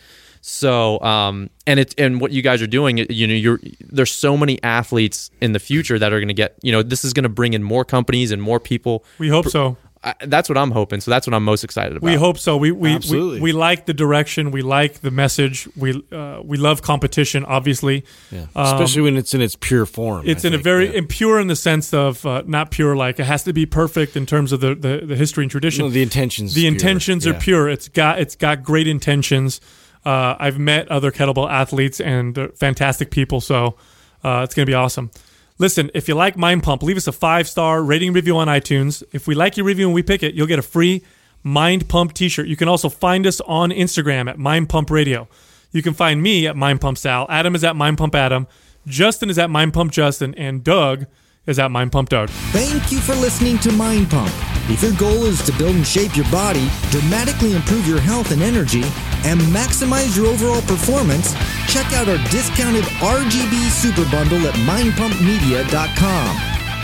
So, 0.47 0.99
um, 1.01 1.49
and 1.65 1.79
it's 1.79 1.95
and 1.97 2.21
what 2.21 2.31
you 2.31 2.43
guys 2.43 2.61
are 2.61 2.67
doing, 2.67 2.99
you 3.09 3.25
know, 3.25 3.33
you're 3.33 3.59
there's 3.79 4.11
so 4.11 4.37
many 4.37 4.61
athletes 4.61 5.31
in 5.41 5.53
the 5.53 5.59
future 5.59 5.97
that 5.97 6.13
are 6.13 6.19
going 6.19 6.27
to 6.27 6.35
get, 6.35 6.55
you 6.61 6.71
know, 6.71 6.83
this 6.83 7.03
is 7.03 7.13
going 7.13 7.23
to 7.23 7.29
bring 7.29 7.53
in 7.53 7.63
more 7.63 7.83
companies 7.83 8.29
and 8.29 8.39
more 8.39 8.59
people. 8.59 9.03
We 9.17 9.27
hope 9.29 9.47
so. 9.47 9.75
I, 10.03 10.13
that's 10.27 10.47
what 10.47 10.55
I'm 10.55 10.69
hoping. 10.69 11.01
So 11.01 11.09
that's 11.09 11.25
what 11.25 11.33
I'm 11.33 11.43
most 11.43 11.63
excited 11.63 11.97
about. 11.97 12.05
We 12.05 12.13
hope 12.13 12.37
so. 12.37 12.57
We 12.57 12.71
we, 12.71 12.93
Absolutely. 12.93 13.39
we 13.39 13.53
we 13.53 13.53
like 13.53 13.87
the 13.87 13.93
direction. 13.95 14.51
We 14.51 14.61
like 14.61 15.01
the 15.01 15.09
message. 15.09 15.67
We 15.75 16.03
uh, 16.11 16.41
we 16.43 16.57
love 16.57 16.83
competition. 16.83 17.43
Obviously, 17.43 18.05
Yeah. 18.29 18.45
Especially 18.55 19.01
when 19.01 19.17
it's 19.17 19.33
in 19.33 19.41
its 19.41 19.55
pure 19.55 19.87
form. 19.87 20.19
Um, 20.19 20.27
it's 20.27 20.45
I 20.45 20.49
in 20.49 20.53
a 20.53 20.59
very 20.59 20.85
yeah. 20.85 20.99
impure 20.99 21.39
in 21.39 21.47
the 21.47 21.55
sense 21.55 21.91
of 21.91 22.23
uh, 22.23 22.43
not 22.45 22.69
pure 22.69 22.95
like 22.95 23.19
it 23.19 23.25
has 23.25 23.43
to 23.45 23.53
be 23.53 23.65
perfect 23.65 24.15
in 24.15 24.27
terms 24.27 24.51
of 24.51 24.59
the 24.59 24.75
the, 24.75 25.07
the 25.07 25.15
history 25.15 25.43
and 25.43 25.49
tradition. 25.49 25.85
No, 25.85 25.89
the 25.89 26.03
intentions. 26.03 26.53
the 26.53 26.61
pure. 26.61 26.71
intentions 26.73 27.25
Yeah. 27.25 27.31
are 27.31 27.39
pure. 27.39 27.67
It's 27.67 27.89
got 27.89 28.19
it's 28.19 28.35
got 28.35 28.61
great 28.61 28.87
intentions. 28.87 29.59
Uh, 30.05 30.35
I've 30.39 30.59
met 30.59 30.87
other 30.89 31.11
kettlebell 31.11 31.49
athletes 31.49 31.99
and 31.99 32.51
fantastic 32.55 33.09
people, 33.11 33.41
so 33.41 33.75
uh, 34.23 34.41
it's 34.43 34.53
gonna 34.53 34.65
be 34.65 34.73
awesome. 34.73 35.11
Listen, 35.57 35.89
if 35.93 36.07
you 36.07 36.15
like 36.15 36.37
Mind 36.37 36.63
Pump, 36.63 36.83
leave 36.83 36.97
us 36.97 37.07
a 37.07 37.11
five 37.11 37.47
star 37.47 37.81
rating 37.81 38.13
review 38.13 38.37
on 38.37 38.47
iTunes. 38.47 39.03
If 39.13 39.27
we 39.27 39.35
like 39.35 39.57
your 39.57 39.65
review 39.65 39.87
and 39.87 39.95
we 39.95 40.03
pick 40.03 40.21
it, 40.21 40.35
you'll 40.35 40.47
get 40.47 40.59
a 40.59 40.63
free 40.63 41.01
Mind 41.43 41.87
Pump 41.87 42.13
T-shirt. 42.13 42.47
You 42.47 42.57
can 42.57 42.67
also 42.67 42.89
find 42.89 43.25
us 43.25 43.39
on 43.41 43.69
Instagram 43.69 44.29
at 44.29 44.37
Mind 44.37 44.67
Pump 44.67 44.89
Radio. 44.89 45.27
You 45.71 45.81
can 45.81 45.93
find 45.93 46.21
me 46.21 46.47
at 46.47 46.55
Mind 46.55 46.81
Pump 46.81 46.97
Sal. 46.97 47.25
Adam 47.29 47.55
is 47.55 47.63
at 47.63 47.75
Mind 47.75 47.97
Pump 47.97 48.15
Adam. 48.15 48.47
Justin 48.87 49.29
is 49.29 49.39
at 49.39 49.49
Mind 49.49 49.73
Pump 49.73 49.91
Justin, 49.91 50.35
and 50.35 50.63
Doug 50.63 51.05
is 51.47 51.59
at 51.59 51.71
Mind 51.71 51.91
Pump 51.91 52.09
Doug. 52.09 52.29
Thank 52.51 52.91
you 52.91 52.99
for 52.99 53.15
listening 53.15 53.57
to 53.59 53.71
Mind 53.71 54.09
Pump. 54.09 54.31
If 54.69 54.81
your 54.81 54.93
goal 54.93 55.25
is 55.25 55.43
to 55.43 55.51
build 55.53 55.75
and 55.75 55.85
shape 55.85 56.15
your 56.15 56.29
body, 56.31 56.67
dramatically 56.89 57.53
improve 57.53 57.87
your 57.87 57.99
health 57.99 58.31
and 58.31 58.41
energy, 58.41 58.83
and 59.23 59.39
maximize 59.53 60.15
your 60.15 60.27
overall 60.27 60.61
performance, 60.61 61.33
check 61.67 61.85
out 61.93 62.09
our 62.09 62.17
discounted 62.29 62.83
RGB 63.01 63.69
Super 63.69 64.09
Bundle 64.09 64.47
at 64.47 64.55
mindpumpmedia.com. 64.65 66.35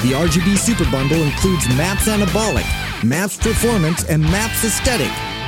The 0.01 0.13
RGB 0.13 0.57
Super 0.57 0.89
Bundle 0.91 1.21
includes 1.21 1.67
MAPS 1.75 2.07
Anabolic, 2.07 2.65
MAPS 3.03 3.37
Performance, 3.37 4.03
and 4.05 4.21
MAPS 4.23 4.63
Aesthetic. 4.63 5.11